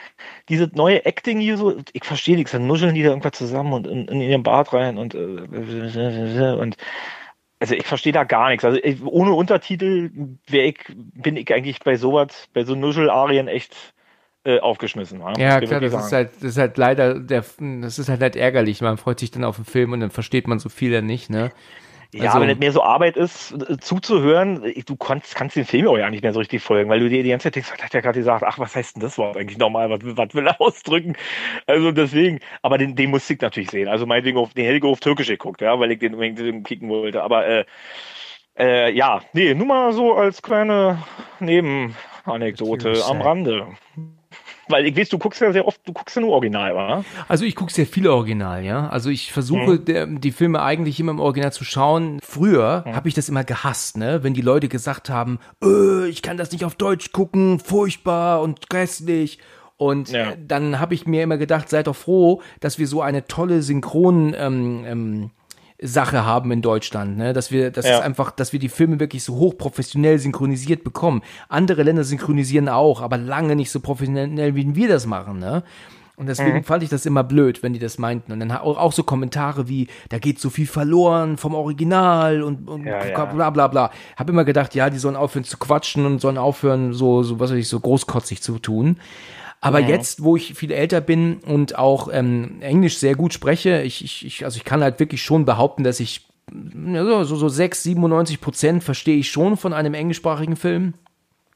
diese 0.49 0.71
neue 0.75 1.05
Acting 1.05 1.39
hier 1.39 1.57
so, 1.57 1.77
ich 1.93 2.05
verstehe 2.05 2.37
nichts, 2.37 2.53
dann 2.53 2.67
nuscheln 2.67 2.95
die 2.95 3.03
da 3.03 3.11
irgendwas 3.11 3.33
zusammen 3.33 3.73
und 3.73 3.87
in, 3.87 4.09
in 4.09 4.21
ihren 4.21 4.43
Bart 4.43 4.73
rein 4.73 4.99
und, 4.99 5.15
äh, 5.15 5.19
und, 5.19 6.77
also 7.61 7.75
ich 7.75 7.87
verstehe 7.87 8.13
da 8.13 8.25
gar 8.25 8.49
nichts. 8.49 8.65
Also 8.65 8.79
ich, 8.83 9.03
ohne 9.05 9.33
Untertitel 9.33 10.11
ich, 10.51 10.79
bin 10.97 11.37
ich 11.37 11.53
eigentlich 11.53 11.81
bei 11.81 11.97
sowas, 11.97 12.49
bei 12.55 12.65
so 12.65 12.75
Nuschel-Arien 12.75 13.49
echt 13.49 13.95
äh, 14.45 14.59
aufgeschmissen. 14.59 15.21
Ja, 15.21 15.39
ja 15.39 15.61
klar, 15.61 15.81
das 15.81 15.93
ist 15.93 16.13
halt, 16.13 16.31
das 16.37 16.53
ist 16.53 16.59
halt 16.59 16.79
leider, 16.79 17.21
der, 17.21 17.45
das 17.83 17.99
ist 17.99 18.09
halt, 18.09 18.23
halt 18.23 18.37
ärgerlich. 18.37 18.81
Man 18.81 18.97
freut 18.97 19.21
sich 19.21 19.31
dann 19.31 19.45
auf 19.45 19.57
den 19.57 19.67
Film 19.67 19.93
und 19.93 20.01
dann 20.01 20.11
versteht 20.11 20.49
man 20.49 20.59
so 20.59 20.71
viel 20.71 20.91
dann 20.91 21.05
nicht, 21.07 21.29
ne? 21.29 21.53
Ja, 22.13 22.31
also, 22.31 22.41
wenn 22.41 22.51
es 22.51 22.59
mehr 22.59 22.73
so 22.73 22.83
Arbeit 22.83 23.17
ist, 23.17 23.53
äh, 23.53 23.79
zuzuhören, 23.79 24.73
du 24.85 24.97
kannst, 24.97 25.35
kannst 25.37 25.55
den 25.55 25.65
Film 25.65 25.87
auch 25.87 25.97
ja 25.97 26.11
nicht 26.11 26.23
mehr 26.23 26.33
so 26.33 26.41
richtig 26.41 26.63
folgen, 26.63 26.91
weil 26.91 26.99
du 26.99 27.09
dir 27.09 27.23
die 27.23 27.31
ganze 27.31 27.45
Zeit 27.45 27.57
denkst, 27.57 27.71
hat 27.71 27.93
der 27.93 28.03
gerade 28.03 28.19
gesagt, 28.19 28.45
ach, 28.45 28.59
was 28.59 28.75
heißt 28.75 28.97
denn 28.97 29.03
das 29.03 29.17
Wort 29.17 29.37
eigentlich 29.37 29.59
nochmal, 29.59 29.91
was, 29.91 30.01
was 30.03 30.35
will 30.35 30.47
er 30.47 30.61
ausdrücken? 30.61 31.17
Also 31.67 31.93
deswegen, 31.93 32.41
aber 32.63 32.79
den, 32.79 32.97
den 32.97 33.11
musste 33.11 33.35
ich 33.35 33.41
natürlich 33.41 33.71
sehen. 33.71 33.89
Also 33.89 34.07
meinetwegen 34.07 34.39
auf 34.39 34.55
den 34.55 34.65
Helge 34.65 34.89
auf 34.89 34.99
Türkisch 35.01 35.29
geguckt, 35.29 35.61
ja, 35.61 35.79
weil 35.79 35.93
ich 35.93 36.01
den 36.01 36.15
unbedingt 36.15 36.67
kicken 36.67 36.89
wollte. 36.89 37.23
Aber 37.23 37.47
äh, 37.47 37.65
äh, 38.59 38.93
ja, 38.93 39.23
nee, 39.33 39.55
nur 39.55 39.67
mal 39.67 39.93
so 39.93 40.15
als 40.15 40.43
kleine 40.43 41.03
Nebenanekdote 41.39 43.05
am 43.09 43.23
Rande. 43.23 43.69
Weil 44.71 44.87
ich 44.87 44.97
weiß, 44.97 45.09
du 45.09 45.19
guckst 45.19 45.41
ja 45.41 45.53
sehr 45.53 45.67
oft, 45.67 45.81
du 45.87 45.93
guckst 45.93 46.17
ja 46.17 46.23
nur 46.23 46.33
Original, 46.33 46.75
wa? 46.75 47.05
Also 47.29 47.45
ich 47.45 47.55
gucke 47.55 47.73
sehr 47.73 47.87
viel 47.87 48.07
Original, 48.09 48.65
ja. 48.65 48.89
Also 48.89 49.11
ich 49.11 49.33
versuche 49.33 49.73
mhm. 49.73 49.85
der, 49.85 50.07
die 50.07 50.33
Filme 50.33 50.63
eigentlich 50.63 51.01
immer 51.01 51.13
im 51.13 51.21
Original 51.21 51.53
zu 51.53 51.65
schauen. 51.65 52.19
Früher 52.23 52.85
mhm. 52.87 52.95
habe 52.95 53.09
ich 53.09 53.15
das 53.15 53.29
immer 53.29 53.45
gehasst, 53.45 53.97
ne? 53.97 54.23
Wenn 54.23 54.35
die 54.35 54.43
Leute 54.43 54.69
gesagt 54.69 55.11
haben, 55.11 55.39
öh, 55.63 56.07
ich 56.07 56.23
kann 56.23 56.37
das 56.37 56.53
nicht 56.53 56.65
auf 56.65 56.75
Deutsch 56.75 57.13
gucken, 57.13 57.59
furchtbar 57.59 58.41
und 58.43 58.69
grässlich. 58.69 59.39
Und 59.77 60.11
ja. 60.11 60.35
dann 60.37 60.79
habe 60.79 60.93
ich 60.93 61.07
mir 61.07 61.23
immer 61.23 61.39
gedacht, 61.39 61.71
seid 61.71 61.87
doch 61.87 61.97
froh, 61.97 62.43
dass 62.61 62.79
wir 62.79 62.87
so 62.87 63.01
eine 63.01 63.27
tolle 63.27 63.63
Synchron 63.63 64.35
ähm, 64.37 64.85
ähm, 64.87 65.31
Sache 65.83 66.25
haben 66.25 66.53
in 66.53 66.63
Deutschland, 66.63 67.17
ne? 67.17 67.33
Dass 67.33 67.51
wir, 67.51 67.71
das 67.71 67.87
ja. 67.87 67.97
ist 67.97 68.03
einfach, 68.03 68.31
dass 68.31 68.53
wir 68.53 68.61
die 68.61 68.69
Filme 68.69 69.01
wirklich 69.01 69.25
so 69.25 69.37
hochprofessionell 69.37 70.19
synchronisiert 70.19 70.85
bekommen. 70.85 71.23
Andere 71.49 71.83
Länder 71.83 72.05
synchronisieren 72.05 72.69
auch, 72.69 73.01
aber 73.01 73.17
lange 73.17 73.57
nicht 73.57 73.71
so 73.71 73.81
professionell, 73.81 74.55
wie 74.55 74.75
wir 74.75 74.89
das 74.89 75.07
machen, 75.07 75.39
ne? 75.39 75.63
Und 76.21 76.27
deswegen 76.27 76.59
mhm. 76.59 76.65
fand 76.65 76.83
ich 76.83 76.91
das 76.91 77.07
immer 77.07 77.25
blöd, 77.25 77.63
wenn 77.63 77.73
die 77.73 77.79
das 77.79 77.97
meinten. 77.97 78.31
Und 78.33 78.41
dann 78.41 78.53
auch, 78.53 78.93
so 78.93 79.03
Kommentare 79.05 79.69
wie, 79.69 79.89
da 80.11 80.19
geht 80.19 80.39
so 80.39 80.51
viel 80.51 80.67
verloren 80.67 81.39
vom 81.39 81.55
Original 81.55 82.43
und, 82.43 82.69
und 82.69 82.85
ja, 82.85 83.25
bla 83.25 83.49
bla 83.49 83.69
bla. 83.69 83.91
Hab 84.19 84.29
immer 84.29 84.45
gedacht, 84.45 84.75
ja, 84.75 84.91
die 84.91 84.99
sollen 84.99 85.17
aufhören 85.17 85.45
zu 85.45 85.57
quatschen 85.57 86.05
und 86.05 86.21
sollen 86.21 86.37
aufhören, 86.37 86.93
so, 86.93 87.23
so 87.23 87.41
was 87.41 87.53
weiß 87.53 87.57
ich, 87.57 87.69
so 87.69 87.81
großkotzig 87.81 88.43
zu 88.43 88.59
tun. 88.59 88.99
Aber 89.61 89.81
ja. 89.81 89.89
jetzt, 89.89 90.23
wo 90.25 90.37
ich 90.37 90.55
viel 90.55 90.73
älter 90.73 91.01
bin 91.01 91.39
und 91.39 91.79
auch 91.79 92.09
ähm, 92.11 92.61
Englisch 92.61 92.99
sehr 92.99 93.15
gut 93.15 93.35
spreche, 93.35 93.83
ich, 93.83 94.03
ich, 94.03 94.25
ich, 94.25 94.45
also 94.45 94.57
ich 94.57 94.65
kann 94.65 94.83
halt 94.83 95.01
wirklich 95.01 95.23
schon 95.23 95.45
behaupten, 95.45 95.85
dass 95.85 96.01
ich 96.01 96.27
so, 96.51 97.25
so, 97.25 97.37
so 97.37 97.49
6, 97.49 97.83
97 97.83 98.41
Prozent 98.41 98.83
verstehe 98.83 99.17
ich 99.17 99.31
schon 99.31 99.57
von 99.57 99.73
einem 99.73 99.95
englischsprachigen 99.95 100.57
Film. 100.57 100.95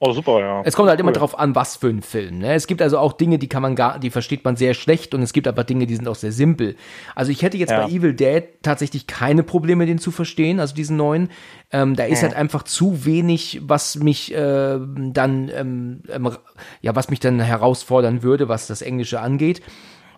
Oh, 0.07 0.13
super, 0.13 0.41
ja. 0.41 0.63
Es 0.67 0.77
kommt 0.77 0.91
halt 0.91 0.99
cool. 0.99 1.05
immer 1.05 1.13
drauf 1.13 1.39
an, 1.39 1.55
was 1.55 1.77
für 1.77 1.89
ein 1.89 2.03
Film. 2.03 2.41
Ne? 2.41 2.53
Es 2.53 2.67
gibt 2.67 2.83
also 2.83 2.99
auch 2.99 3.15
Dinge, 3.15 3.39
die 3.39 3.49
kann 3.49 3.63
man 3.63 3.75
gar, 3.75 3.99
die 3.99 4.11
versteht 4.11 4.45
man 4.45 4.55
sehr 4.55 4.75
schlecht 4.75 5.15
und 5.15 5.23
es 5.23 5.33
gibt 5.33 5.49
aber 5.49 5.65
Dinge, 5.65 5.87
die 5.87 5.97
sind 5.97 6.07
auch 6.07 6.15
sehr 6.15 6.31
simpel. 6.31 6.77
Also 7.15 7.33
ich 7.33 7.41
hätte 7.41 7.57
jetzt 7.57 7.71
ja. 7.71 7.87
bei 7.87 7.91
Evil 7.91 8.13
Dead 8.13 8.45
tatsächlich 8.63 9.07
keine 9.07 9.43
Probleme, 9.43 9.87
den 9.87 9.99
zu 9.99 10.11
verstehen, 10.11 10.61
also 10.61 10.75
diesen 10.75 10.99
neuen. 10.99 11.31
Ähm, 11.73 11.97
da 11.97 12.05
ist 12.05 12.21
ja. 12.21 12.29
halt 12.29 12.37
einfach 12.37 12.65
zu 12.65 13.07
wenig, 13.07 13.63
was 13.65 13.97
mich 13.97 14.35
äh, 14.35 14.79
dann, 14.79 15.49
ähm, 15.49 16.03
ähm, 16.11 16.37
ja, 16.83 16.95
was 16.95 17.09
mich 17.09 17.21
dann 17.21 17.41
herausfordern 17.41 18.23
würde, 18.23 18.47
was 18.51 18.67
das 18.67 18.83
Englische 18.83 19.21
angeht. 19.21 19.63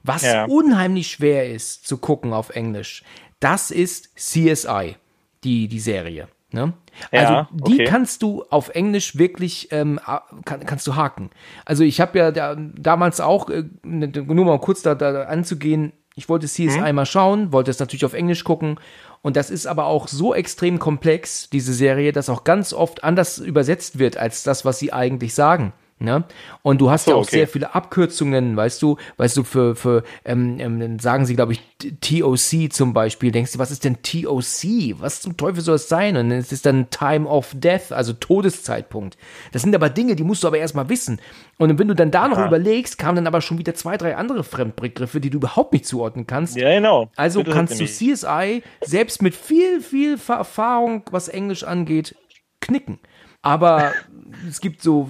Was 0.03 0.22
ja. 0.22 0.47
unheimlich 0.47 1.12
schwer 1.12 1.49
ist 1.49 1.87
zu 1.87 1.99
gucken 1.99 2.32
auf 2.32 2.51
Englisch, 2.51 3.05
das 3.39 3.70
ist 3.70 4.16
CSI, 4.16 4.97
die, 5.45 5.68
die 5.68 5.80
Serie. 5.80 6.26
Ne? 6.57 6.73
Also 7.13 7.33
ja, 7.33 7.49
die 7.53 7.75
okay. 7.75 7.85
kannst 7.85 8.23
du 8.23 8.45
auf 8.51 8.71
Englisch 8.71 9.17
wirklich 9.19 9.69
ähm, 9.71 10.01
kann, 10.45 10.61
kannst 10.67 10.87
du 10.87 10.97
haken. 10.97 11.31
Also 11.65 11.85
ich 11.85 12.01
habe 12.01 12.19
ja 12.19 12.31
da, 12.33 12.57
damals 12.57 13.21
auch 13.21 13.51
äh, 13.51 13.65
ne, 13.85 14.09
nur 14.09 14.45
mal 14.45 14.59
kurz 14.59 14.83
da, 14.83 14.95
da 14.95 15.25
anzugehen. 15.25 15.93
Ich 16.15 16.31
wollte 16.31 16.47
CSI 16.47 16.81
mhm. 16.81 16.95
mal 16.95 17.07
schauen, 17.07 17.53
wollte 17.53 17.71
es 17.71 17.79
natürlich 17.79 18.07
auf 18.07 18.15
Englisch 18.15 18.43
gucken 18.43 18.81
und 19.27 19.37
das 19.37 19.51
ist 19.51 19.67
aber 19.67 19.87
auch 19.87 20.09
so 20.09 20.35
extrem 20.35 20.79
komplex 20.79 21.51
diese 21.51 21.75
Serie, 21.75 22.13
dass 22.13 22.31
auch 22.31 22.45
ganz 22.45 22.73
oft 22.73 23.05
anders 23.05 23.39
übersetzt 23.39 23.99
wird 23.99 24.17
als 24.17 24.43
das, 24.45 24.65
was 24.65 24.79
sie 24.79 24.93
eigentlich 24.93 25.35
sagen. 25.35 25.73
Ne? 25.99 26.25
Und 26.61 26.83
du 26.83 26.91
hast 26.91 27.07
so, 27.07 27.13
ja 27.13 27.17
auch 27.17 27.23
okay. 27.23 27.37
sehr 27.37 27.49
viele 27.49 27.75
Abkürzungen, 27.75 28.55
weißt 28.55 28.83
du, 28.83 28.99
weißt 29.17 29.35
du, 29.35 29.45
für, 29.45 29.75
für 29.75 30.03
ähm, 30.27 30.61
ähm, 30.61 30.99
sagen 30.99 31.25
sie, 31.25 31.35
glaube 31.35 31.55
ich, 31.55 31.63
TOC 32.03 32.71
zum 32.71 32.93
Beispiel. 32.93 33.33
Denkst 33.33 33.53
du, 33.53 33.59
was 33.59 33.71
ist 33.71 33.83
denn 33.83 34.03
TOC? 34.03 35.01
Was 35.01 35.23
zum 35.23 35.39
Teufel 35.39 35.63
soll 35.63 35.77
es 35.77 35.89
sein? 35.89 36.19
Und 36.19 36.31
es 36.33 36.53
ist 36.53 36.67
dann 36.67 36.91
Time 36.91 37.27
of 37.27 37.53
Death, 37.55 37.93
also 37.93 38.13
Todeszeitpunkt. 38.13 39.17
Das 39.53 39.63
sind 39.63 39.75
aber 39.75 39.89
Dinge, 39.89 40.17
die 40.17 40.25
musst 40.25 40.43
du 40.43 40.49
aber 40.49 40.59
erstmal 40.59 40.91
wissen. 40.91 41.19
Und 41.57 41.79
wenn 41.79 41.89
du 41.89 41.95
dann 41.95 42.11
da 42.11 42.29
noch 42.29 42.37
Aha. 42.37 42.47
überlegst, 42.49 42.99
kamen 42.99 43.17
dann 43.17 43.27
aber 43.27 43.41
schon 43.41 43.57
wieder 43.57 43.75
zwei, 43.75 43.97
drei 43.97 44.17
andere 44.17 44.45
Fremdbegriffe, 44.45 45.21
die 45.21 45.31
du 45.31 45.39
überhaupt 45.39 45.73
nicht 45.73 45.87
zuordnen 45.87 46.27
kannst. 46.27 46.57
Ja, 46.57 46.75
genau. 46.75 47.11
Also 47.17 47.41
Bitte 47.41 47.53
kannst 47.53 47.81
du 47.81 47.87
CSI 47.87 48.63
selbst 48.83 49.23
mit 49.23 49.35
viel, 49.35 49.81
viel 49.81 50.19
Erfahrung, 50.29 51.05
was 51.11 51.29
Englisch 51.29 51.65
angeht, 51.65 52.15
knicken. 52.61 52.99
Aber 53.41 53.93
es 54.49 54.61
gibt 54.61 54.83
so 54.83 55.09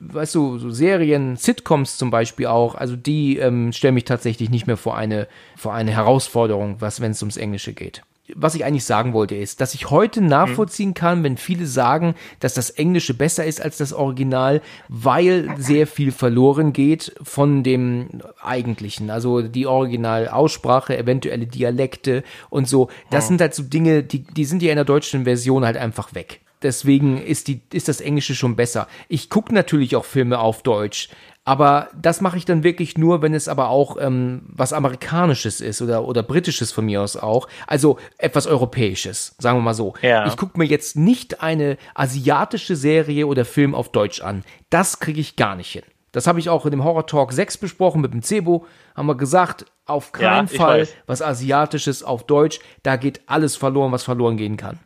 weißt 0.00 0.34
du, 0.34 0.58
so 0.58 0.70
Serien, 0.70 1.36
Sitcoms 1.36 1.96
zum 1.96 2.10
Beispiel 2.10 2.46
auch, 2.46 2.74
also 2.74 2.96
die 2.96 3.38
ähm, 3.38 3.72
stellen 3.72 3.94
mich 3.94 4.04
tatsächlich 4.04 4.50
nicht 4.50 4.66
mehr 4.66 4.76
vor 4.76 4.96
eine, 4.96 5.28
vor 5.56 5.74
eine 5.74 5.92
Herausforderung, 5.92 6.76
was, 6.80 7.00
wenn 7.00 7.12
es 7.12 7.22
ums 7.22 7.36
Englische 7.36 7.72
geht. 7.72 8.02
Was 8.34 8.54
ich 8.54 8.64
eigentlich 8.64 8.86
sagen 8.86 9.12
wollte, 9.12 9.34
ist, 9.34 9.60
dass 9.60 9.74
ich 9.74 9.90
heute 9.90 10.22
nachvollziehen 10.22 10.94
kann, 10.94 11.22
wenn 11.22 11.36
viele 11.36 11.66
sagen, 11.66 12.14
dass 12.40 12.54
das 12.54 12.70
Englische 12.70 13.12
besser 13.12 13.44
ist 13.44 13.60
als 13.60 13.76
das 13.76 13.92
Original, 13.92 14.62
weil 14.88 15.54
sehr 15.58 15.86
viel 15.86 16.10
verloren 16.10 16.72
geht 16.72 17.14
von 17.22 17.62
dem 17.62 18.22
Eigentlichen. 18.42 19.10
Also 19.10 19.42
die 19.42 19.66
Originalaussprache, 19.66 20.96
eventuelle 20.96 21.46
Dialekte 21.46 22.24
und 22.48 22.66
so. 22.66 22.88
Das 23.10 23.28
sind 23.28 23.42
halt 23.42 23.54
so 23.54 23.62
Dinge, 23.62 24.02
die, 24.02 24.20
die 24.20 24.46
sind 24.46 24.62
ja 24.62 24.70
in 24.70 24.76
der 24.76 24.86
deutschen 24.86 25.24
Version 25.24 25.66
halt 25.66 25.76
einfach 25.76 26.14
weg. 26.14 26.40
Deswegen 26.64 27.18
ist, 27.18 27.46
die, 27.48 27.60
ist 27.74 27.88
das 27.88 28.00
Englische 28.00 28.34
schon 28.34 28.56
besser. 28.56 28.88
Ich 29.08 29.28
gucke 29.28 29.54
natürlich 29.54 29.96
auch 29.96 30.06
Filme 30.06 30.38
auf 30.38 30.62
Deutsch, 30.62 31.10
aber 31.44 31.90
das 31.94 32.22
mache 32.22 32.38
ich 32.38 32.46
dann 32.46 32.64
wirklich 32.64 32.96
nur, 32.96 33.20
wenn 33.20 33.34
es 33.34 33.48
aber 33.48 33.68
auch 33.68 33.98
ähm, 34.00 34.46
was 34.46 34.72
Amerikanisches 34.72 35.60
ist 35.60 35.82
oder, 35.82 36.08
oder 36.08 36.22
Britisches 36.22 36.72
von 36.72 36.86
mir 36.86 37.02
aus 37.02 37.18
auch. 37.18 37.48
Also 37.66 37.98
etwas 38.16 38.46
Europäisches, 38.46 39.36
sagen 39.38 39.58
wir 39.58 39.62
mal 39.62 39.74
so. 39.74 39.92
Ja. 40.00 40.26
Ich 40.26 40.38
gucke 40.38 40.58
mir 40.58 40.64
jetzt 40.64 40.96
nicht 40.96 41.42
eine 41.42 41.76
asiatische 41.94 42.76
Serie 42.76 43.26
oder 43.26 43.44
Film 43.44 43.74
auf 43.74 43.92
Deutsch 43.92 44.22
an. 44.22 44.42
Das 44.70 45.00
kriege 45.00 45.20
ich 45.20 45.36
gar 45.36 45.56
nicht 45.56 45.70
hin. 45.70 45.84
Das 46.12 46.26
habe 46.26 46.38
ich 46.38 46.48
auch 46.48 46.64
in 46.64 46.70
dem 46.70 46.82
Horror 46.82 47.06
Talk 47.06 47.34
6 47.34 47.58
besprochen 47.58 48.00
mit 48.00 48.14
dem 48.14 48.22
Cebo. 48.22 48.64
Haben 48.94 49.06
wir 49.06 49.16
gesagt, 49.16 49.66
auf 49.84 50.12
keinen 50.12 50.46
ja, 50.46 50.56
Fall 50.56 50.80
weiß. 50.82 50.94
was 51.06 51.20
Asiatisches 51.20 52.02
auf 52.02 52.24
Deutsch. 52.24 52.60
Da 52.82 52.96
geht 52.96 53.20
alles 53.26 53.54
verloren, 53.54 53.92
was 53.92 54.04
verloren 54.04 54.38
gehen 54.38 54.56
kann 54.56 54.78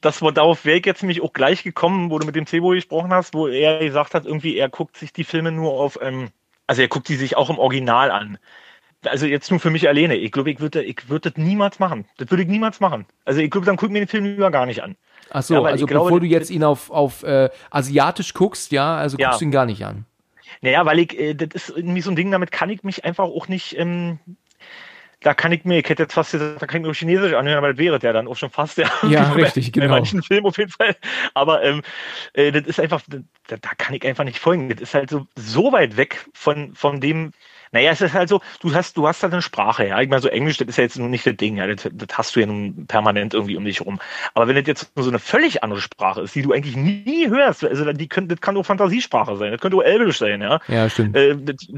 das 0.00 0.22
war 0.22 0.32
darauf 0.32 0.64
wäre 0.64 0.78
ich 0.78 0.86
jetzt 0.86 1.02
nämlich 1.02 1.22
auch 1.22 1.32
gleich 1.32 1.62
gekommen, 1.62 2.10
wo 2.10 2.18
du 2.18 2.26
mit 2.26 2.36
dem 2.36 2.46
Cebo 2.46 2.70
gesprochen 2.70 3.12
hast, 3.12 3.34
wo 3.34 3.48
er 3.48 3.80
gesagt 3.80 4.14
hat, 4.14 4.26
irgendwie 4.26 4.56
er 4.56 4.68
guckt 4.68 4.96
sich 4.96 5.12
die 5.12 5.24
Filme 5.24 5.52
nur 5.52 5.72
auf, 5.72 5.98
ähm, 6.00 6.28
also 6.66 6.82
er 6.82 6.88
guckt 6.88 7.08
die 7.08 7.16
sich 7.16 7.36
auch 7.36 7.50
im 7.50 7.58
Original 7.58 8.10
an. 8.10 8.38
Also 9.04 9.26
jetzt 9.26 9.50
nur 9.50 9.60
für 9.60 9.70
mich 9.70 9.88
alleine. 9.88 10.16
Ich 10.16 10.32
glaube, 10.32 10.50
ich 10.50 10.60
würde 10.60 10.82
ich 10.82 11.08
würde 11.08 11.30
das 11.30 11.42
niemals 11.42 11.78
machen. 11.78 12.04
Das 12.16 12.30
würde 12.30 12.42
ich 12.42 12.48
niemals 12.48 12.80
machen. 12.80 13.06
Also 13.24 13.40
ich 13.40 13.50
glaube, 13.50 13.64
dann 13.64 13.76
guck 13.76 13.90
mir 13.90 14.00
den 14.00 14.08
Film 14.08 14.24
lieber 14.24 14.50
gar 14.50 14.66
nicht 14.66 14.82
an. 14.82 14.96
Ach 15.30 15.42
so, 15.42 15.54
ja, 15.54 15.62
also 15.62 15.86
glaube, 15.86 16.06
bevor 16.06 16.20
du 16.20 16.26
jetzt 16.26 16.50
ihn 16.50 16.64
auf, 16.64 16.90
auf 16.90 17.22
äh, 17.22 17.50
asiatisch 17.70 18.34
guckst, 18.34 18.72
ja, 18.72 18.96
also 18.96 19.16
guckst 19.16 19.40
du 19.40 19.44
ihn 19.44 19.50
gar 19.50 19.66
nicht 19.66 19.84
an. 19.84 20.04
Naja, 20.62 20.84
weil 20.86 20.98
ich, 20.98 21.18
äh, 21.18 21.34
das 21.34 21.68
ist 21.68 21.76
irgendwie 21.76 22.00
so 22.00 22.10
ein 22.10 22.16
Ding, 22.16 22.30
damit 22.30 22.50
kann 22.50 22.70
ich 22.70 22.82
mich 22.82 23.04
einfach 23.04 23.24
auch 23.24 23.48
nicht, 23.48 23.78
ähm, 23.78 24.18
da 25.20 25.34
kann 25.34 25.50
ich 25.50 25.64
mir, 25.64 25.78
ich 25.78 25.88
hätte 25.88 26.04
jetzt 26.04 26.14
fast 26.14 26.32
gesagt, 26.32 26.62
da 26.62 26.66
kann 26.66 26.80
ich 26.80 26.86
mir 26.86 26.94
Chinesisch 26.94 27.32
anhören, 27.32 27.58
aber 27.58 27.70
das 27.72 27.78
wäre 27.78 27.98
der 27.98 28.12
dann 28.12 28.28
auch 28.28 28.36
schon 28.36 28.50
fast, 28.50 28.78
ja. 28.78 28.88
Ja, 29.08 29.32
richtig, 29.32 29.72
genau. 29.72 29.86
In 29.86 29.90
manchen 29.90 30.22
Filmen 30.22 30.46
auf 30.46 30.58
jeden 30.58 30.70
Fall. 30.70 30.94
Aber 31.34 31.62
ähm, 31.64 31.82
äh, 32.34 32.52
das 32.52 32.66
ist 32.66 32.78
einfach, 32.80 33.02
da, 33.08 33.56
da 33.56 33.70
kann 33.76 33.94
ich 33.94 34.06
einfach 34.06 34.24
nicht 34.24 34.38
folgen. 34.38 34.68
Das 34.68 34.80
ist 34.80 34.94
halt 34.94 35.10
so, 35.10 35.26
so 35.34 35.72
weit 35.72 35.96
weg 35.96 36.24
von, 36.34 36.74
von 36.74 37.00
dem, 37.00 37.32
naja, 37.72 37.90
es 37.90 38.00
ist 38.00 38.14
halt 38.14 38.28
so, 38.28 38.40
du 38.60 38.72
hast, 38.72 38.96
du 38.96 39.08
hast 39.08 39.22
halt 39.22 39.32
eine 39.32 39.42
Sprache, 39.42 39.88
ja. 39.88 40.00
Ich 40.00 40.08
meine, 40.08 40.22
so 40.22 40.28
Englisch, 40.28 40.56
das 40.58 40.68
ist 40.68 40.78
ja 40.78 40.84
jetzt 40.84 40.98
nun 40.98 41.10
nicht 41.10 41.26
das 41.26 41.36
Ding, 41.36 41.56
ja. 41.56 41.66
Das, 41.66 41.88
das 41.92 42.16
hast 42.16 42.36
du 42.36 42.40
ja 42.40 42.46
nun 42.46 42.86
permanent 42.86 43.34
irgendwie 43.34 43.56
um 43.56 43.64
dich 43.64 43.80
rum. 43.80 43.98
Aber 44.34 44.46
wenn 44.46 44.54
das 44.54 44.66
jetzt 44.66 44.92
so 44.94 45.08
eine 45.08 45.18
völlig 45.18 45.64
andere 45.64 45.80
Sprache 45.80 46.20
ist, 46.20 46.34
die 46.36 46.42
du 46.42 46.52
eigentlich 46.52 46.76
nie 46.76 47.28
hörst, 47.28 47.64
also 47.64 47.92
die 47.92 48.08
können, 48.08 48.28
das 48.28 48.40
kann 48.40 48.54
nur 48.54 48.64
Fantasiesprache 48.64 49.36
sein, 49.36 49.50
das 49.50 49.60
könnte 49.60 49.76
auch 49.76 49.82
Elbisch 49.82 50.18
sein, 50.18 50.40
ja. 50.40 50.60
Ja, 50.68 50.88
stimmt. 50.88 51.16
Äh, 51.16 51.36
das, 51.36 51.68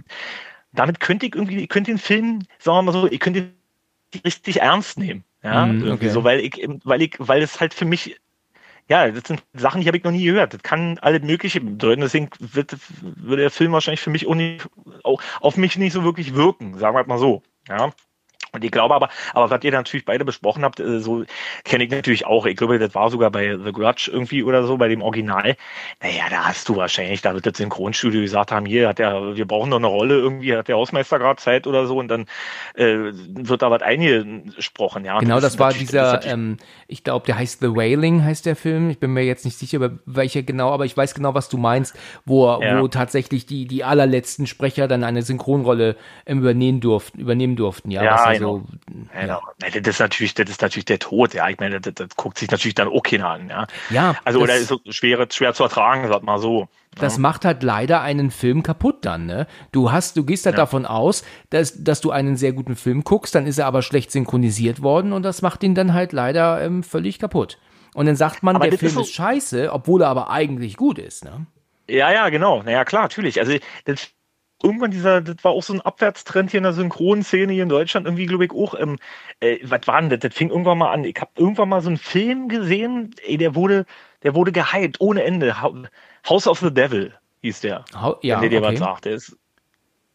damit 0.72 1.00
könnte 1.00 1.26
ich 1.26 1.34
irgendwie, 1.34 1.58
ich 1.58 1.68
könnte 1.68 1.90
den 1.90 1.98
Film, 1.98 2.40
sagen 2.58 2.78
wir 2.78 2.82
mal 2.82 2.92
so, 2.92 3.10
ich 3.10 3.20
könnte 3.20 3.40
ihn 3.40 4.22
richtig 4.24 4.60
ernst 4.60 4.98
nehmen. 4.98 5.24
Ja, 5.42 5.66
mm, 5.66 5.82
irgendwie 5.82 6.08
so, 6.10 6.22
weil 6.22 6.40
ich, 6.40 6.68
weil 6.84 7.02
ich, 7.02 7.16
weil 7.18 7.42
es 7.42 7.60
halt 7.60 7.72
für 7.72 7.86
mich 7.86 8.20
ja, 8.90 9.08
das 9.08 9.28
sind 9.28 9.44
Sachen, 9.54 9.80
die 9.80 9.86
habe 9.86 9.96
ich 9.96 10.02
noch 10.02 10.10
nie 10.10 10.24
gehört. 10.24 10.52
Das 10.52 10.64
kann 10.64 10.98
alle 10.98 11.20
mögliche 11.20 11.60
bedeuten. 11.60 12.00
Deswegen 12.00 12.28
wird, 12.40 12.76
würde 13.00 13.42
der 13.42 13.50
Film 13.52 13.70
wahrscheinlich 13.70 14.00
für 14.00 14.10
mich 14.10 14.26
auch 14.26 14.34
nicht, 14.34 14.68
auch 15.04 15.22
auf 15.40 15.56
mich 15.56 15.78
nicht 15.78 15.92
so 15.92 16.02
wirklich 16.02 16.34
wirken, 16.34 16.76
sagen 16.76 16.96
wir 16.96 17.06
mal 17.06 17.18
so. 17.18 17.40
Ja. 17.68 17.92
Und 18.52 18.64
ich 18.64 18.70
glaube 18.70 18.94
aber, 18.94 19.08
aber 19.34 19.50
was 19.50 19.62
ihr 19.64 19.72
natürlich 19.72 20.04
beide 20.04 20.24
besprochen 20.24 20.64
habt, 20.64 20.80
äh, 20.80 21.00
so 21.00 21.24
kenne 21.64 21.84
ich 21.84 21.90
natürlich 21.90 22.26
auch. 22.26 22.46
Ich 22.46 22.56
glaube, 22.56 22.78
das 22.78 22.94
war 22.94 23.10
sogar 23.10 23.30
bei 23.30 23.56
The 23.56 23.72
Grudge 23.72 24.10
irgendwie 24.12 24.42
oder 24.42 24.64
so, 24.64 24.76
bei 24.76 24.88
dem 24.88 25.02
Original. 25.02 25.56
Naja, 26.02 26.24
da 26.30 26.46
hast 26.46 26.68
du 26.68 26.76
wahrscheinlich, 26.76 27.22
da 27.22 27.34
wird 27.34 27.46
das 27.46 27.56
Synchronstudio 27.56 28.20
gesagt 28.20 28.52
haben, 28.52 28.66
hier 28.66 28.88
hat 28.88 28.98
der, 28.98 29.36
wir 29.36 29.46
brauchen 29.46 29.70
noch 29.70 29.78
eine 29.78 29.86
Rolle, 29.86 30.16
irgendwie 30.18 30.56
hat 30.56 30.68
der 30.68 30.76
Hausmeister 30.76 31.18
gerade 31.18 31.40
Zeit 31.40 31.66
oder 31.66 31.86
so 31.86 31.98
und 31.98 32.08
dann 32.08 32.26
äh, 32.74 32.96
wird 33.12 33.62
da 33.62 33.70
was 33.70 33.82
eingesprochen, 33.82 35.04
ja. 35.04 35.18
Genau, 35.18 35.36
das, 35.36 35.52
das 35.52 35.58
war 35.58 35.72
dieser, 35.72 36.24
ähm, 36.26 36.56
ich 36.88 37.04
glaube, 37.04 37.26
der 37.26 37.38
heißt 37.38 37.60
The 37.60 37.74
Wailing, 37.74 38.24
heißt 38.24 38.46
der 38.46 38.56
Film. 38.56 38.90
Ich 38.90 38.98
bin 38.98 39.12
mir 39.12 39.24
jetzt 39.24 39.44
nicht 39.44 39.58
sicher, 39.58 39.98
welcher 40.06 40.42
genau, 40.42 40.70
aber 40.70 40.84
ich 40.84 40.96
weiß 40.96 41.14
genau, 41.14 41.34
was 41.34 41.48
du 41.48 41.56
meinst, 41.56 41.96
wo, 42.24 42.46
ja. 42.60 42.80
wo 42.80 42.88
tatsächlich 42.88 43.46
die, 43.46 43.66
die 43.66 43.84
allerletzten 43.84 44.46
Sprecher 44.46 44.88
dann 44.88 45.04
eine 45.04 45.22
Synchronrolle 45.22 45.96
übernehmen 46.26 46.80
durften, 46.80 47.20
übernehmen 47.20 47.56
durften, 47.56 47.90
ja. 47.90 48.02
ja 48.02 48.39
also, 48.48 48.66
genau. 49.12 49.42
Ja. 49.62 49.80
Das 49.80 49.94
ist 49.94 50.00
natürlich, 50.00 50.34
das 50.34 50.50
ist 50.50 50.62
natürlich 50.62 50.84
der 50.84 50.98
Tod, 50.98 51.34
ja. 51.34 51.48
Ich 51.48 51.58
meine, 51.58 51.80
das, 51.80 51.94
das 51.94 52.16
guckt 52.16 52.38
sich 52.38 52.50
natürlich 52.50 52.74
dann 52.74 52.88
auch 52.88 53.02
keiner 53.02 53.28
an, 53.28 53.48
ja. 53.48 53.66
Ja. 53.90 54.14
Also, 54.24 54.40
oder 54.40 54.56
ist 54.56 54.72
schwer, 54.90 55.26
schwer 55.30 55.54
zu 55.54 55.62
ertragen, 55.62 56.08
sag 56.08 56.22
mal 56.22 56.38
so. 56.38 56.68
Das 56.96 57.16
ja. 57.16 57.20
macht 57.20 57.44
halt 57.44 57.62
leider 57.62 58.00
einen 58.00 58.30
Film 58.30 58.62
kaputt 58.62 59.04
dann, 59.04 59.26
ne? 59.26 59.46
Du 59.72 59.92
hast, 59.92 60.16
du 60.16 60.24
gehst 60.24 60.46
halt 60.46 60.56
ja. 60.56 60.62
davon 60.62 60.86
aus, 60.86 61.24
dass, 61.50 61.84
dass 61.84 62.00
du 62.00 62.10
einen 62.10 62.36
sehr 62.36 62.52
guten 62.52 62.74
Film 62.74 63.04
guckst, 63.04 63.34
dann 63.34 63.46
ist 63.46 63.58
er 63.58 63.66
aber 63.66 63.82
schlecht 63.82 64.10
synchronisiert 64.10 64.82
worden 64.82 65.12
und 65.12 65.22
das 65.22 65.42
macht 65.42 65.62
ihn 65.62 65.74
dann 65.74 65.94
halt 65.94 66.12
leider 66.12 66.60
ähm, 66.62 66.82
völlig 66.82 67.18
kaputt. 67.18 67.58
Und 67.94 68.06
dann 68.06 68.16
sagt 68.16 68.42
man, 68.42 68.56
aber 68.56 68.68
der 68.68 68.78
Film 68.78 68.90
ist, 68.90 68.94
so 68.94 69.00
ist 69.02 69.12
scheiße, 69.12 69.72
obwohl 69.72 70.02
er 70.02 70.08
aber 70.08 70.30
eigentlich 70.30 70.76
gut 70.76 70.98
ist, 70.98 71.24
ne? 71.24 71.46
Ja, 71.88 72.12
ja, 72.12 72.28
genau. 72.28 72.62
Naja, 72.62 72.84
klar, 72.84 73.02
natürlich. 73.02 73.40
Also 73.40 73.56
das 73.84 74.10
irgendwann 74.62 74.90
dieser, 74.90 75.20
das 75.20 75.42
war 75.42 75.52
auch 75.52 75.62
so 75.62 75.72
ein 75.72 75.80
Abwärtstrend 75.80 76.50
hier 76.50 76.58
in 76.58 76.64
der 76.64 76.72
Synchronszene 76.72 77.52
hier 77.52 77.62
in 77.62 77.68
Deutschland, 77.68 78.06
irgendwie, 78.06 78.26
glaube 78.26 78.44
ich, 78.44 78.52
auch, 78.52 78.74
ähm, 78.78 78.98
äh, 79.40 79.58
was 79.62 79.86
war 79.86 80.00
denn 80.00 80.10
das? 80.10 80.20
Das 80.20 80.34
fing 80.34 80.50
irgendwann 80.50 80.78
mal 80.78 80.92
an. 80.92 81.04
Ich 81.04 81.16
habe 81.20 81.30
irgendwann 81.36 81.68
mal 81.68 81.80
so 81.80 81.88
einen 81.88 81.98
Film 81.98 82.48
gesehen, 82.48 83.14
ey, 83.26 83.36
der 83.36 83.54
wurde, 83.54 83.86
der 84.22 84.34
wurde 84.34 84.52
gehypt 84.52 85.00
ohne 85.00 85.22
Ende. 85.22 85.62
House 86.28 86.46
of 86.46 86.60
the 86.60 86.72
Devil 86.72 87.14
hieß 87.42 87.60
der. 87.60 87.84
How, 87.94 88.18
ja, 88.22 88.36
wenn 88.36 88.50
der 88.50 88.60
dir 88.60 88.66
okay. 88.66 88.74
was 88.74 88.78
sagt. 88.78 89.04
Der 89.06 89.12
ist, 89.14 89.36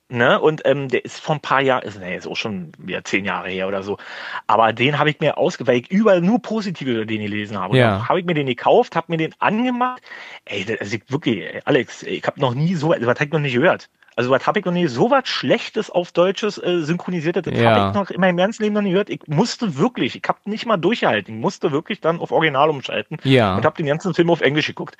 ne, 0.10 0.40
und 0.40 0.62
ähm, 0.66 0.90
der 0.90 1.04
ist 1.04 1.20
vor 1.20 1.36
ein 1.36 1.42
paar 1.42 1.62
Jahren, 1.62 1.84
ist, 1.84 2.00
nee, 2.00 2.16
ist 2.16 2.28
auch 2.28 2.36
schon 2.36 2.72
wieder 2.78 3.04
zehn 3.04 3.26
Jahre 3.26 3.50
her 3.50 3.68
oder 3.68 3.82
so. 3.82 3.98
Aber 4.46 4.74
den 4.74 5.00
habe 5.00 5.10
ich 5.10 5.20
mir 5.20 5.38
ausgewählt, 5.38 5.68
weil 5.68 5.82
ich 5.82 5.92
überall 5.92 6.22
nur 6.22 6.40
positive 6.40 6.92
über 6.92 7.06
den 7.06 7.22
gelesen 7.22 7.60
habe. 7.60 7.78
Ja. 7.78 8.08
Habe 8.08 8.20
ich 8.20 8.26
mir 8.26 8.36
den 8.36 8.48
gekauft, 8.48 8.96
habe 8.96 9.08
mir 9.10 9.18
den 9.18 9.34
angemacht. 9.40 10.04
Ey, 10.46 10.66
also 10.80 10.96
ich, 10.96 11.04
wirklich, 11.10 11.40
ey, 11.40 11.62
Alex, 11.66 12.04
ey, 12.04 12.18
ich 12.18 12.28
habe 12.28 12.40
noch 12.40 12.54
nie 12.54 12.76
so, 12.76 12.90
was 12.90 13.00
habe 13.00 13.26
ich 13.26 13.32
noch 13.32 13.40
nicht 13.40 13.56
gehört. 13.56 13.90
Also 14.16 14.30
was 14.30 14.48
habe 14.48 14.60
ich 14.60 14.66
noch 14.66 14.72
nie 14.72 14.88
so 14.88 15.12
was 15.12 15.28
Schlechtes 15.28 15.90
auf 15.90 16.14
Deutsches 16.14 16.58
äh, 16.58 16.80
synchronisiert, 16.82 17.36
das 17.36 17.46
ja. 17.48 17.72
habe 17.72 17.90
ich 17.90 17.96
noch 17.96 18.10
in 18.10 18.22
meinem 18.22 18.38
ganzen 18.38 18.64
Leben 18.64 18.74
noch 18.74 18.82
nie 18.82 18.92
gehört. 18.92 19.10
Ich 19.10 19.28
musste 19.28 19.78
wirklich, 19.78 20.16
ich 20.16 20.24
habe 20.28 20.40
nicht 20.46 20.66
mal 20.66 20.78
durchgehalten, 20.78 21.36
ich 21.36 21.42
musste 21.42 21.72
wirklich 21.72 22.00
dann 22.00 22.20
auf 22.20 22.32
Original 22.32 22.70
umschalten 22.70 23.18
ja. 23.24 23.56
und 23.56 23.66
habe 23.66 23.76
den 23.76 23.88
ganzen 23.88 24.14
Film 24.14 24.30
auf 24.30 24.40
Englisch 24.40 24.68
geguckt. 24.68 24.98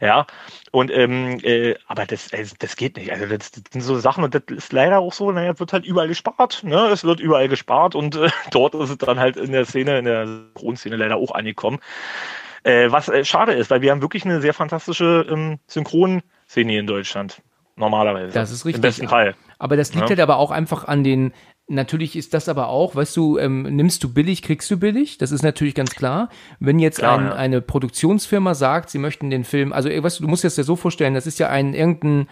Ja, 0.00 0.26
und 0.72 0.90
ähm, 0.90 1.38
äh, 1.42 1.74
aber 1.86 2.04
das, 2.04 2.32
äh, 2.32 2.44
das 2.58 2.76
geht 2.76 2.98
nicht. 2.98 3.10
Also 3.10 3.26
das, 3.26 3.50
das 3.50 3.62
sind 3.72 3.80
so 3.80 3.98
Sachen 3.98 4.24
und 4.24 4.34
das 4.34 4.42
ist 4.48 4.72
leider 4.74 4.98
auch 4.98 5.14
so, 5.14 5.32
naja, 5.32 5.58
wird 5.58 5.72
halt 5.72 5.86
überall 5.86 6.08
gespart, 6.08 6.62
ne? 6.62 6.88
Es 6.88 7.02
wird 7.02 7.20
überall 7.20 7.48
gespart 7.48 7.94
und 7.94 8.16
äh, 8.16 8.28
dort 8.50 8.74
ist 8.74 8.90
es 8.90 8.98
dann 8.98 9.18
halt 9.18 9.38
in 9.38 9.52
der 9.52 9.64
Szene, 9.64 9.98
in 9.98 10.04
der 10.04 10.26
Synchronszene 10.26 10.96
leider 10.96 11.16
auch 11.16 11.32
angekommen. 11.32 11.78
Äh, 12.62 12.90
was 12.90 13.08
äh, 13.08 13.24
schade 13.24 13.52
ist, 13.52 13.70
weil 13.70 13.80
wir 13.80 13.90
haben 13.90 14.02
wirklich 14.02 14.26
eine 14.26 14.42
sehr 14.42 14.52
fantastische 14.52 15.26
ähm, 15.30 15.58
Synchronszene 15.66 16.78
in 16.78 16.86
Deutschland 16.86 17.40
normalerweise. 17.76 18.32
Das 18.32 18.50
ist 18.50 18.64
richtig. 18.64 18.76
Im 18.76 18.82
besten 18.82 19.08
Fall. 19.08 19.34
Aber 19.58 19.76
das 19.76 19.94
liegt 19.94 20.04
ja. 20.04 20.10
halt 20.10 20.20
aber 20.20 20.36
auch 20.36 20.50
einfach 20.50 20.86
an 20.86 21.04
den, 21.04 21.32
natürlich 21.68 22.16
ist 22.16 22.34
das 22.34 22.48
aber 22.48 22.68
auch, 22.68 22.94
weißt 22.94 23.16
du, 23.16 23.38
ähm, 23.38 23.62
nimmst 23.62 24.02
du 24.02 24.12
billig, 24.12 24.42
kriegst 24.42 24.70
du 24.70 24.78
billig. 24.78 25.18
Das 25.18 25.32
ist 25.32 25.42
natürlich 25.42 25.74
ganz 25.74 25.94
klar. 25.94 26.28
Wenn 26.58 26.78
jetzt 26.78 26.98
klar, 26.98 27.18
ein, 27.18 27.26
ja. 27.26 27.32
eine 27.34 27.60
Produktionsfirma 27.60 28.54
sagt, 28.54 28.90
sie 28.90 28.98
möchten 28.98 29.30
den 29.30 29.44
Film, 29.44 29.72
also 29.72 29.88
weißt 29.88 30.18
du, 30.18 30.24
du 30.24 30.28
musst 30.28 30.44
dir 30.44 30.48
das 30.48 30.56
ja 30.56 30.64
so 30.64 30.76
vorstellen, 30.76 31.14
das 31.14 31.26
ist 31.26 31.38
ja 31.38 31.48
ein 31.48 31.74
irgendein 31.74 32.28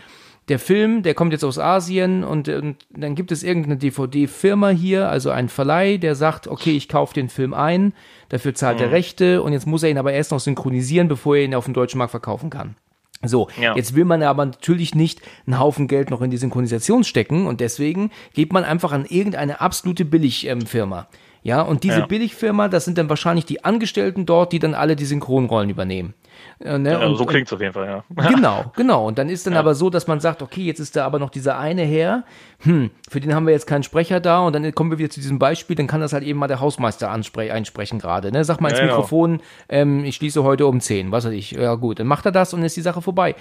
der 0.48 0.58
Film, 0.58 1.02
der 1.02 1.14
kommt 1.14 1.32
jetzt 1.32 1.44
aus 1.44 1.58
Asien 1.58 2.24
und, 2.24 2.48
und 2.48 2.86
dann 2.88 3.14
gibt 3.14 3.32
es 3.32 3.42
irgendeine 3.42 3.76
DVD-Firma 3.76 4.70
hier, 4.70 5.08
also 5.10 5.30
ein 5.30 5.48
Verleih, 5.48 5.98
der 5.98 6.14
sagt, 6.14 6.48
okay, 6.48 6.70
ich 6.70 6.88
kaufe 6.88 7.14
den 7.14 7.28
Film 7.28 7.52
ein, 7.52 7.92
dafür 8.30 8.54
zahlt 8.54 8.78
mhm. 8.78 8.84
er 8.84 8.90
Rechte 8.92 9.42
und 9.42 9.52
jetzt 9.52 9.66
muss 9.66 9.82
er 9.82 9.90
ihn 9.90 9.98
aber 9.98 10.12
erst 10.12 10.32
noch 10.32 10.40
synchronisieren, 10.40 11.08
bevor 11.08 11.36
er 11.36 11.44
ihn 11.44 11.54
auf 11.54 11.66
dem 11.66 11.74
deutschen 11.74 11.98
Markt 11.98 12.12
verkaufen 12.12 12.50
kann. 12.50 12.76
So, 13.24 13.48
ja. 13.60 13.74
jetzt 13.74 13.96
will 13.96 14.04
man 14.04 14.22
aber 14.22 14.46
natürlich 14.46 14.94
nicht 14.94 15.20
einen 15.46 15.58
Haufen 15.58 15.88
Geld 15.88 16.10
noch 16.10 16.22
in 16.22 16.30
die 16.30 16.36
Synchronisation 16.36 17.02
stecken 17.02 17.46
und 17.46 17.60
deswegen 17.60 18.10
geht 18.32 18.52
man 18.52 18.64
einfach 18.64 18.92
an 18.92 19.06
irgendeine 19.06 19.60
absolute 19.60 20.04
Billigfirma. 20.04 21.08
Ja, 21.42 21.62
und 21.62 21.82
diese 21.82 22.00
ja. 22.00 22.06
Billigfirma, 22.06 22.68
das 22.68 22.84
sind 22.84 22.98
dann 22.98 23.08
wahrscheinlich 23.08 23.44
die 23.44 23.64
Angestellten 23.64 24.26
dort, 24.26 24.52
die 24.52 24.58
dann 24.58 24.74
alle 24.74 24.96
die 24.96 25.04
Synchronrollen 25.04 25.70
übernehmen. 25.70 26.14
Ne? 26.60 26.90
Ja, 26.90 27.06
und, 27.06 27.16
so 27.16 27.24
klingt 27.24 27.46
es 27.46 27.52
auf 27.52 27.60
jeden 27.60 27.72
Fall, 27.72 27.86
ja. 27.86 28.28
Genau, 28.28 28.72
genau. 28.74 29.06
Und 29.06 29.18
dann 29.18 29.28
ist 29.28 29.46
dann 29.46 29.54
ja. 29.54 29.60
aber 29.60 29.74
so, 29.74 29.90
dass 29.90 30.08
man 30.08 30.18
sagt, 30.18 30.42
okay, 30.42 30.62
jetzt 30.62 30.80
ist 30.80 30.96
da 30.96 31.06
aber 31.06 31.18
noch 31.18 31.30
dieser 31.30 31.58
eine 31.58 31.82
her, 31.82 32.24
hm, 32.60 32.90
für 33.08 33.20
den 33.20 33.34
haben 33.34 33.46
wir 33.46 33.52
jetzt 33.52 33.66
keinen 33.66 33.84
Sprecher 33.84 34.18
da 34.18 34.40
und 34.40 34.54
dann 34.54 34.74
kommen 34.74 34.90
wir 34.90 34.98
wieder 34.98 35.10
zu 35.10 35.20
diesem 35.20 35.38
Beispiel, 35.38 35.76
dann 35.76 35.86
kann 35.86 36.00
das 36.00 36.12
halt 36.12 36.24
eben 36.24 36.38
mal 36.38 36.48
der 36.48 36.60
Hausmeister 36.60 37.10
einsprechen 37.10 37.98
gerade. 38.00 38.32
Ne? 38.32 38.44
Sag 38.44 38.60
mal 38.60 38.70
ins 38.70 38.78
ja, 38.78 38.86
genau. 38.86 38.96
Mikrofon, 38.96 39.40
ähm, 39.68 40.04
ich 40.04 40.16
schließe 40.16 40.42
heute 40.42 40.66
um 40.66 40.80
10, 40.80 41.12
was 41.12 41.24
weiß 41.24 41.32
ich. 41.32 41.52
Ja 41.52 41.76
gut, 41.76 42.00
dann 42.00 42.08
macht 42.08 42.26
er 42.26 42.32
das 42.32 42.52
und 42.52 42.64
ist 42.64 42.76
die 42.76 42.82
Sache 42.82 43.02
vorbei. 43.02 43.36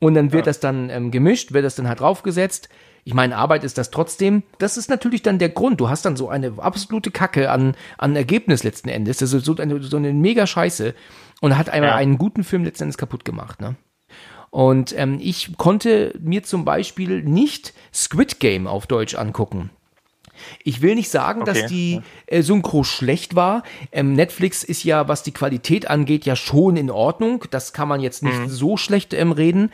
Und 0.00 0.14
dann 0.14 0.32
wird 0.32 0.46
das 0.46 0.60
dann 0.60 0.90
ähm, 0.90 1.10
gemischt, 1.10 1.52
wird 1.52 1.64
das 1.64 1.74
dann 1.74 1.88
halt 1.88 2.00
draufgesetzt. 2.00 2.68
Ich 3.04 3.14
meine, 3.14 3.36
Arbeit 3.36 3.64
ist 3.64 3.78
das 3.78 3.90
trotzdem. 3.90 4.42
Das 4.58 4.76
ist 4.76 4.90
natürlich 4.90 5.22
dann 5.22 5.38
der 5.38 5.48
Grund. 5.48 5.80
Du 5.80 5.88
hast 5.88 6.04
dann 6.04 6.16
so 6.16 6.28
eine 6.28 6.52
absolute 6.58 7.10
Kacke 7.10 7.50
an, 7.50 7.74
an 7.96 8.14
Ergebnis 8.14 8.64
letzten 8.64 8.90
Endes. 8.90 9.18
Das 9.18 9.32
ist 9.32 9.44
so 9.44 9.56
eine, 9.56 9.82
so 9.82 9.96
eine 9.96 10.12
mega 10.12 10.46
Scheiße. 10.46 10.94
Und 11.40 11.56
hat 11.56 11.68
einmal 11.68 11.90
ja. 11.90 11.96
einen 11.96 12.18
guten 12.18 12.44
Film 12.44 12.64
letzten 12.64 12.84
Endes 12.84 12.98
kaputt 12.98 13.24
gemacht, 13.24 13.60
ne? 13.60 13.76
Und 14.50 14.96
ähm, 14.96 15.18
ich 15.20 15.56
konnte 15.58 16.14
mir 16.20 16.42
zum 16.42 16.64
Beispiel 16.64 17.22
nicht 17.22 17.74
Squid 17.92 18.40
Game 18.40 18.66
auf 18.66 18.86
Deutsch 18.86 19.14
angucken. 19.14 19.70
Ich 20.64 20.80
will 20.82 20.94
nicht 20.94 21.10
sagen, 21.10 21.42
okay. 21.42 21.52
dass 21.52 21.70
die 21.70 22.00
äh, 22.26 22.42
Synchro 22.42 22.84
schlecht 22.84 23.34
war. 23.34 23.62
Ähm, 23.92 24.14
Netflix 24.14 24.62
ist 24.62 24.84
ja, 24.84 25.08
was 25.08 25.22
die 25.22 25.32
Qualität 25.32 25.90
angeht, 25.90 26.24
ja 26.24 26.36
schon 26.36 26.76
in 26.76 26.90
Ordnung. 26.90 27.44
Das 27.50 27.72
kann 27.72 27.88
man 27.88 28.00
jetzt 28.00 28.22
nicht 28.22 28.38
mhm. 28.38 28.48
so 28.48 28.76
schlecht 28.76 29.12
ähm, 29.12 29.32
reden 29.32 29.70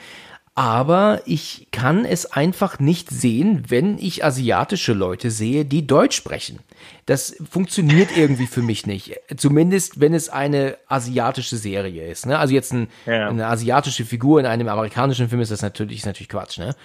aber 0.54 1.22
ich 1.26 1.66
kann 1.72 2.04
es 2.04 2.26
einfach 2.26 2.78
nicht 2.78 3.10
sehen, 3.10 3.64
wenn 3.68 3.98
ich 3.98 4.24
asiatische 4.24 4.92
Leute 4.92 5.32
sehe, 5.32 5.64
die 5.64 5.84
Deutsch 5.86 6.16
sprechen. 6.16 6.60
Das 7.06 7.36
funktioniert 7.50 8.16
irgendwie 8.16 8.46
für 8.46 8.62
mich 8.62 8.86
nicht. 8.86 9.18
Zumindest, 9.36 10.00
wenn 10.00 10.14
es 10.14 10.28
eine 10.28 10.76
asiatische 10.86 11.56
Serie 11.56 12.06
ist. 12.06 12.26
Ne? 12.26 12.38
Also 12.38 12.54
jetzt 12.54 12.72
ein, 12.72 12.88
ja. 13.04 13.28
eine 13.28 13.48
asiatische 13.48 14.04
Figur 14.04 14.38
in 14.38 14.46
einem 14.46 14.68
amerikanischen 14.68 15.28
Film 15.28 15.40
ist 15.40 15.50
das 15.50 15.62
natürlich, 15.62 15.98
ist 15.98 16.06
natürlich 16.06 16.28
Quatsch. 16.28 16.58
Ne? 16.58 16.76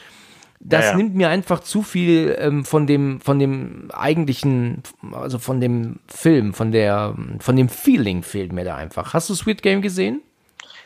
Das 0.59 0.85
ja, 0.85 0.91
ja. 0.91 0.97
nimmt 0.97 1.15
mir 1.15 1.29
einfach 1.29 1.59
zu 1.59 1.83
viel 1.83 2.35
ähm, 2.39 2.65
von 2.65 2.87
dem, 2.87 3.21
von 3.21 3.37
dem 3.37 3.91
eigentlichen, 3.91 4.81
also 5.11 5.37
von 5.37 5.61
dem 5.61 5.99
Film, 6.07 6.55
von 6.55 6.71
der, 6.71 7.15
von 7.39 7.55
dem 7.55 7.69
Feeling 7.69 8.23
fehlt 8.23 8.51
mir 8.51 8.65
da 8.65 8.75
einfach. 8.75 9.13
Hast 9.13 9.29
du 9.29 9.35
Sweet 9.35 9.61
Game 9.61 9.83
gesehen? 9.83 10.23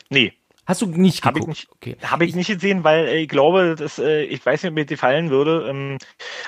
Nee, 0.09 0.33
Hast 0.65 0.81
du 0.81 0.85
nicht 0.85 1.21
geguckt? 1.21 1.25
Habe 1.25 1.39
ich, 1.39 1.47
nicht, 1.47 1.67
okay. 1.71 1.97
hab 2.03 2.21
ich 2.21 2.35
nicht 2.35 2.47
gesehen, 2.47 2.85
weil 2.85 3.05
äh, 3.07 3.19
ich 3.19 3.27
glaube, 3.27 3.75
dass, 3.75 3.99
äh, 3.99 4.23
ich 4.23 4.45
weiß 4.45 4.63
nicht, 4.63 4.69
ob 4.69 4.75
mir 4.75 4.85
die 4.85 4.95
fallen 4.95 5.29
würde, 5.29 5.67
ähm, 5.69 5.97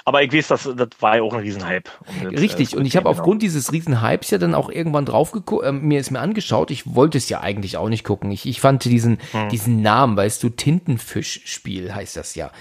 aber 0.05 0.23
ich 0.23 0.31
weiß, 0.31 0.47
dass 0.47 0.63
das 0.63 0.89
war 0.99 1.17
ja 1.17 1.21
auch 1.21 1.33
ein 1.33 1.41
Riesenhype. 1.41 1.91
Um 2.21 2.27
Richtig, 2.27 2.69
das, 2.69 2.79
und 2.79 2.85
ich 2.85 2.95
habe 2.95 3.09
genau. 3.09 3.19
aufgrund 3.19 3.41
dieses 3.41 3.73
Riesenhypes 3.73 4.29
ja 4.31 4.37
dann 4.37 4.55
auch 4.55 4.69
irgendwann 4.69 5.05
drauf 5.05 5.31
geguckt, 5.31 5.65
äh, 5.65 5.73
mir 5.73 5.99
ist 5.99 6.11
mir 6.11 6.21
angeschaut, 6.21 6.71
ich 6.71 6.95
wollte 6.95 7.17
es 7.17 7.27
ja 7.27 7.41
eigentlich 7.41 7.75
auch 7.75 7.89
nicht 7.89 8.05
gucken. 8.05 8.31
Ich, 8.31 8.45
ich 8.45 8.61
fand 8.61 8.85
diesen, 8.85 9.17
hm. 9.31 9.49
diesen 9.49 9.81
Namen, 9.81 10.15
weißt 10.15 10.41
du, 10.41 10.49
Tintenfischspiel 10.49 11.93
heißt 11.93 12.15
das 12.15 12.35
ja. 12.35 12.51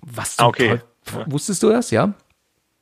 Was 0.00 0.36
zum 0.36 0.48
okay. 0.48 0.80
Teufel, 1.04 1.32
wusstest 1.32 1.62
du 1.62 1.70
das, 1.70 1.92
ja? 1.92 2.14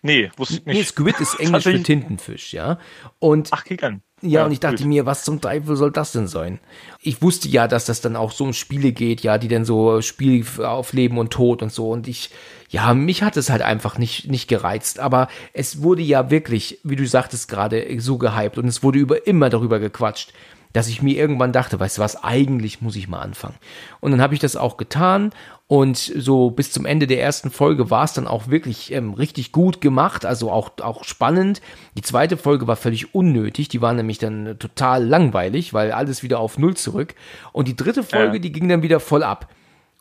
Nee, 0.03 0.31
wusste 0.37 0.55
ich 0.55 0.65
nicht. 0.65 0.77
Nee, 0.77 0.85
Squid 0.85 1.21
ist 1.21 1.35
Englisch 1.39 1.65
für 1.65 1.83
Tintenfisch, 1.83 2.55
ja. 2.55 2.79
Und 3.19 3.49
Ach, 3.53 3.65
kick 3.65 3.83
an. 3.83 4.03
Ja, 4.23 4.41
ja, 4.41 4.47
und 4.47 4.53
ich 4.53 4.61
dachte 4.61 4.79
gut. 4.79 4.87
mir, 4.87 5.05
was 5.05 5.25
zum 5.25 5.41
Teufel 5.41 5.75
soll 5.75 5.91
das 5.91 6.13
denn 6.13 6.29
sein? 6.29 6.61
Ich 7.01 7.23
wusste 7.23 7.49
ja, 7.49 7.67
dass 7.67 7.87
das 7.87 8.01
dann 8.01 8.15
auch 8.15 8.31
so 8.31 8.45
um 8.45 8.53
Spiele 8.53 8.93
geht, 8.93 9.23
ja, 9.23 9.37
die 9.37 9.49
dann 9.49 9.65
so 9.65 10.01
Spiel 10.01 10.47
auf 10.63 10.93
Leben 10.93 11.19
und 11.19 11.33
Tod 11.33 11.61
und 11.61 11.73
so. 11.73 11.91
Und 11.91 12.07
ich, 12.07 12.31
ja, 12.69 12.95
mich 12.95 13.25
hat 13.25 13.37
es 13.37 13.51
halt 13.51 13.63
einfach 13.63 13.99
nicht, 13.99 14.31
nicht 14.31 14.47
gereizt. 14.47 15.01
Aber 15.01 15.27
es 15.53 15.83
wurde 15.83 16.03
ja 16.03 16.31
wirklich, 16.31 16.79
wie 16.85 16.97
du 16.97 17.07
sagtest 17.07 17.49
gerade, 17.49 17.85
so 17.99 18.17
gehypt 18.17 18.59
und 18.59 18.69
es 18.69 18.83
wurde 18.85 19.01
über 19.01 19.27
immer 19.27 19.51
darüber 19.51 19.81
gequatscht. 19.81 20.33
dass 20.73 20.89
ich 20.89 21.03
mir 21.03 21.17
irgendwann 21.17 21.53
dachte, 21.53 21.79
weißt 21.79 21.99
du 21.99 22.03
was, 22.03 22.23
eigentlich 22.23 22.81
muss 22.81 22.97
ich 22.97 23.09
mal 23.09 23.21
anfangen. 23.21 23.57
Und 24.01 24.13
dann 24.13 24.23
habe 24.23 24.35
ich 24.35 24.41
das 24.41 24.57
auch 24.57 24.77
getan 24.77 25.33
und 25.73 25.97
so 25.97 26.51
bis 26.51 26.71
zum 26.71 26.85
Ende 26.85 27.07
der 27.07 27.23
ersten 27.23 27.51
Folge 27.51 27.89
war 27.89 28.05
es 28.05 28.13
dann 28.13 28.27
auch 28.27 28.49
wirklich 28.49 28.93
ähm, 28.93 29.15
richtig 29.15 29.53
gut 29.53 29.81
gemacht, 29.81 30.27
also 30.27 30.51
auch, 30.51 30.73
auch 30.83 31.03
spannend. 31.05 31.63
Die 31.97 32.03
zweite 32.03 32.37
Folge 32.37 32.67
war 32.67 32.77
völlig 32.77 33.15
unnötig, 33.15 33.71
die 33.71 33.81
war 33.81 33.95
nämlich 33.95 34.19
dann 34.19 34.59
total 34.59 35.03
langweilig, 35.03 35.73
weil 35.73 35.91
alles 35.93 36.23
wieder 36.23 36.41
auf 36.41 36.59
Null 36.59 36.77
zurück. 36.77 37.15
Und 37.53 37.69
die 37.69 37.75
dritte 37.75 38.03
Folge, 38.03 38.35
ja. 38.35 38.39
die 38.43 38.53
ging 38.53 38.69
dann 38.69 38.83
wieder 38.83 39.01
voll 39.01 39.23
ab. 39.23 39.49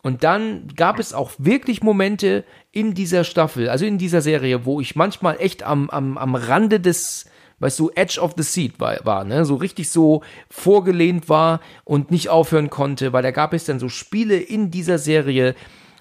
Und 0.03 0.25
dann 0.25 0.67
gab 0.75 0.99
es 0.99 1.13
auch 1.13 1.31
wirklich 1.37 1.81
Momente 1.81 2.43
in 2.73 2.93
dieser 2.93 3.23
Staffel, 3.23 3.69
also 3.69 3.85
in 3.85 3.97
dieser 3.97 4.19
Serie, 4.19 4.65
wo 4.65 4.81
ich 4.81 4.97
manchmal 4.97 5.37
echt 5.39 5.63
am, 5.63 5.89
am, 5.89 6.17
am 6.17 6.35
Rande 6.35 6.81
des, 6.81 7.27
weißt 7.61 7.79
du, 7.79 7.91
Edge 7.95 8.19
of 8.19 8.33
the 8.35 8.43
Seat 8.43 8.79
war, 8.79 8.97
war, 9.05 9.23
ne, 9.23 9.45
so 9.45 9.55
richtig 9.55 9.89
so 9.89 10.23
vorgelehnt 10.49 11.29
war 11.29 11.61
und 11.85 12.11
nicht 12.11 12.29
aufhören 12.29 12.69
konnte, 12.69 13.13
weil 13.13 13.23
da 13.23 13.31
gab 13.31 13.53
es 13.53 13.65
dann 13.65 13.79
so 13.79 13.87
Spiele 13.87 14.35
in 14.35 14.71
dieser 14.71 14.97
Serie, 14.97 15.55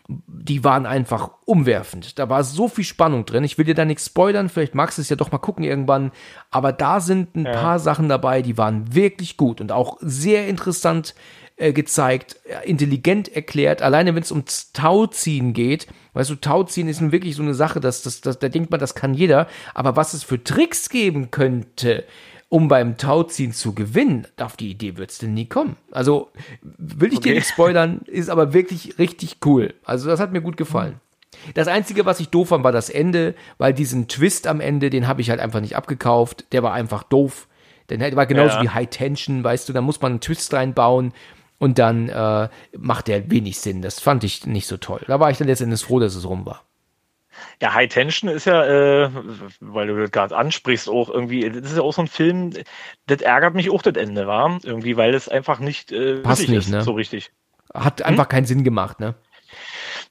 die 0.09 0.65
waren 0.65 0.87
einfach 0.87 1.31
umwerfend. 1.45 2.19
Da 2.19 2.29
war 2.29 2.43
so 2.43 2.67
viel 2.67 2.83
Spannung 2.83 3.27
drin. 3.27 3.45
Ich 3.45 3.59
will 3.59 3.65
dir 3.65 3.75
da 3.75 3.85
nichts 3.85 4.07
spoilern, 4.07 4.49
vielleicht 4.49 4.75
magst 4.75 4.99
du 4.99 5.03
es 5.03 5.09
ja 5.09 5.17
doch 5.17 5.31
mal 5.31 5.39
gucken 5.39 5.63
irgendwann. 5.63 6.11
Aber 6.51 6.73
da 6.73 7.01
sind 7.01 7.37
ein 7.37 7.45
ja. 7.45 7.53
paar 7.53 7.79
Sachen 7.79 8.09
dabei, 8.09 8.43
die 8.43 8.59
waren 8.59 8.95
wirklich 8.95 9.37
gut 9.37 9.61
und 9.61 9.71
auch 9.71 9.99
sehr 10.01 10.49
interessant 10.49 11.15
äh, 11.57 11.73
gezeigt, 11.73 12.41
intelligent 12.65 13.29
erklärt. 13.29 13.83
Alleine 13.83 14.15
wenn 14.15 14.23
es 14.23 14.33
ums 14.33 14.73
Tauziehen 14.73 15.53
geht, 15.53 15.87
weißt 16.15 16.31
du, 16.31 16.35
Tauziehen 16.37 16.89
ist 16.89 17.01
nun 17.01 17.13
wirklich 17.13 17.37
so 17.37 17.43
eine 17.43 17.55
Sache, 17.55 17.81
dass, 17.81 18.03
dass, 18.03 18.21
dass 18.21 18.39
da 18.39 18.49
denkt 18.49 18.71
man, 18.71 18.81
das 18.81 18.95
kann 18.95 19.15
jeder. 19.15 19.47
Aber 19.75 19.97
was 19.97 20.15
es 20.15 20.25
für 20.25 20.43
Tricks 20.43 20.89
geben 20.89 21.31
könnte, 21.31 22.05
um 22.49 22.67
beim 22.69 22.97
Tauziehen 22.97 23.53
zu 23.53 23.75
gewinnen, 23.75 24.27
auf 24.39 24.57
die 24.57 24.71
Idee 24.71 24.97
wird's 24.97 25.19
denn 25.19 25.35
nie 25.35 25.47
kommen. 25.47 25.77
Also 25.93 26.31
will 26.63 27.13
ich 27.13 27.19
okay. 27.19 27.31
dir 27.31 27.35
nicht 27.37 27.49
spoilern, 27.49 28.01
ist 28.07 28.29
aber 28.29 28.53
wirklich 28.53 28.99
richtig 28.99 29.39
cool. 29.47 29.75
Also 29.85 30.11
das 30.11 30.21
hat 30.21 30.33
mir 30.33 30.43
gut 30.43 30.57
gefallen. 30.57 31.01
Das 31.55 31.69
Einzige, 31.69 32.05
was 32.07 32.19
ich 32.19 32.29
doof 32.29 32.49
fand, 32.49 32.65
war 32.65 32.73
das 32.73 32.91
Ende, 32.91 33.35
weil 33.59 33.73
diesen 33.73 34.09
Twist 34.09 34.49
am 34.49 34.61
Ende, 34.61 34.91
den 34.91 35.07
habe 35.07 35.21
ich 35.21 35.31
halt 35.31 35.39
einfach 35.39 35.61
nicht 35.61 35.77
abgekauft. 35.77 36.45
Der 36.51 36.65
war 36.65 36.73
einfach 36.73 37.05
doof. 37.05 37.47
Der 37.89 38.17
war 38.17 38.27
genauso 38.27 38.57
ja. 38.57 38.63
wie 38.63 38.69
High 38.69 38.91
Tension, 38.91 39.43
weißt 39.43 39.69
du, 39.69 39.73
da 39.73 39.81
muss 39.81 40.01
man 40.01 40.13
einen 40.13 40.21
Twist 40.21 40.53
reinbauen 40.53 41.13
und 41.61 41.79
dann 41.79 42.09
äh, 42.09 42.49
macht 42.77 43.07
der 43.07 43.31
wenig 43.31 43.61
Sinn. 43.61 43.83
Das 43.83 44.01
fand 44.01 44.25
ich 44.25 44.47
nicht 44.47 44.67
so 44.67 44.79
toll. 44.79 45.03
Da 45.07 45.21
war 45.21 45.31
ich 45.31 45.39
dann 45.39 45.47
letztendlich 45.47 45.83
froh, 45.83 46.01
dass 46.01 46.15
es 46.17 46.27
rum 46.27 46.47
war. 46.47 46.65
Ja, 47.61 47.75
High 47.75 47.89
Tension 47.89 48.31
ist 48.31 48.47
ja, 48.47 48.65
äh, 48.65 49.11
weil 49.61 49.87
du 49.87 49.97
das 50.01 50.11
gerade 50.11 50.37
ansprichst, 50.37 50.89
auch 50.89 51.09
irgendwie, 51.11 51.49
das 51.49 51.71
ist 51.71 51.77
ja 51.77 51.83
auch 51.83 51.93
so 51.93 52.03
ein 52.03 52.09
Film, 52.09 52.53
das 53.07 53.21
ärgert 53.21 53.55
mich 53.55 53.71
auch 53.71 53.83
das 53.83 53.95
Ende, 53.95 54.27
war 54.27 54.59
irgendwie, 54.63 54.97
weil 54.97 55.15
es 55.15 55.29
einfach 55.29 55.61
nicht 55.61 55.93
äh, 55.93 56.17
Passt 56.17 56.49
nicht, 56.49 56.59
ist, 56.59 56.71
ne? 56.71 56.83
so 56.83 56.93
richtig. 56.93 57.31
Hat 57.73 58.03
einfach 58.03 58.25
hm? 58.25 58.31
keinen 58.31 58.47
Sinn 58.47 58.65
gemacht, 58.65 58.99
ne? 58.99 59.15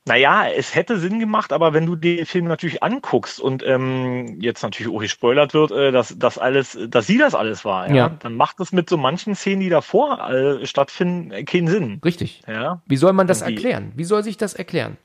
Naja, 0.06 0.48
es 0.50 0.74
hätte 0.74 0.98
Sinn 0.98 1.20
gemacht, 1.20 1.54
aber 1.54 1.74
wenn 1.74 1.86
du 1.86 1.96
den 1.96 2.26
Film 2.26 2.46
natürlich 2.46 2.82
anguckst 2.82 3.40
und 3.40 3.64
ähm, 3.64 4.40
jetzt 4.42 4.64
natürlich 4.64 4.92
auch 4.92 5.00
gespoilert 5.00 5.54
wird, 5.54 5.72
äh, 5.72 5.92
dass 5.92 6.18
das 6.18 6.38
alles, 6.38 6.78
dass 6.88 7.06
sie 7.06 7.18
das 7.18 7.36
alles 7.36 7.64
war, 7.64 7.88
ja, 7.90 7.96
ja. 7.96 8.10
dann 8.20 8.36
macht 8.36 8.60
es 8.60 8.72
mit 8.72 8.90
so 8.90 8.98
manchen 8.98 9.36
Szenen, 9.36 9.60
die 9.60 9.70
davor 9.70 10.30
äh, 10.30 10.66
stattfinden, 10.66 11.46
keinen 11.46 11.68
Sinn. 11.68 12.02
Richtig. 12.04 12.42
Ja. 12.48 12.82
Wie 12.88 12.98
soll 12.98 13.14
man 13.14 13.28
das 13.28 13.42
erklären? 13.42 13.92
Wie 13.96 14.04
soll 14.04 14.24
sich 14.24 14.38
das 14.38 14.54
erklären? 14.54 14.98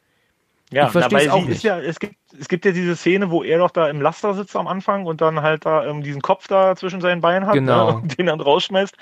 Ja, 0.70 0.86
ich 0.86 0.92
verstehe 0.92 1.20
es 1.20 1.28
auch 1.28 1.44
nicht. 1.44 1.62
Ja, 1.62 1.78
es, 1.78 2.00
gibt, 2.00 2.16
es 2.38 2.48
gibt 2.48 2.64
ja 2.64 2.72
diese 2.72 2.96
Szene, 2.96 3.30
wo 3.30 3.44
er 3.44 3.58
doch 3.58 3.70
da 3.70 3.88
im 3.88 4.00
Laster 4.00 4.34
sitzt 4.34 4.56
am 4.56 4.66
Anfang 4.66 5.06
und 5.06 5.20
dann 5.20 5.42
halt 5.42 5.66
da 5.66 5.84
ähm, 5.84 6.02
diesen 6.02 6.22
Kopf 6.22 6.48
da 6.48 6.74
zwischen 6.74 7.00
seinen 7.00 7.20
Beinen 7.20 7.46
hat 7.46 7.54
genau. 7.54 7.90
ne, 7.90 7.96
und 8.02 8.18
den 8.18 8.26
dann 8.26 8.40
rausschmeißt, 8.40 8.96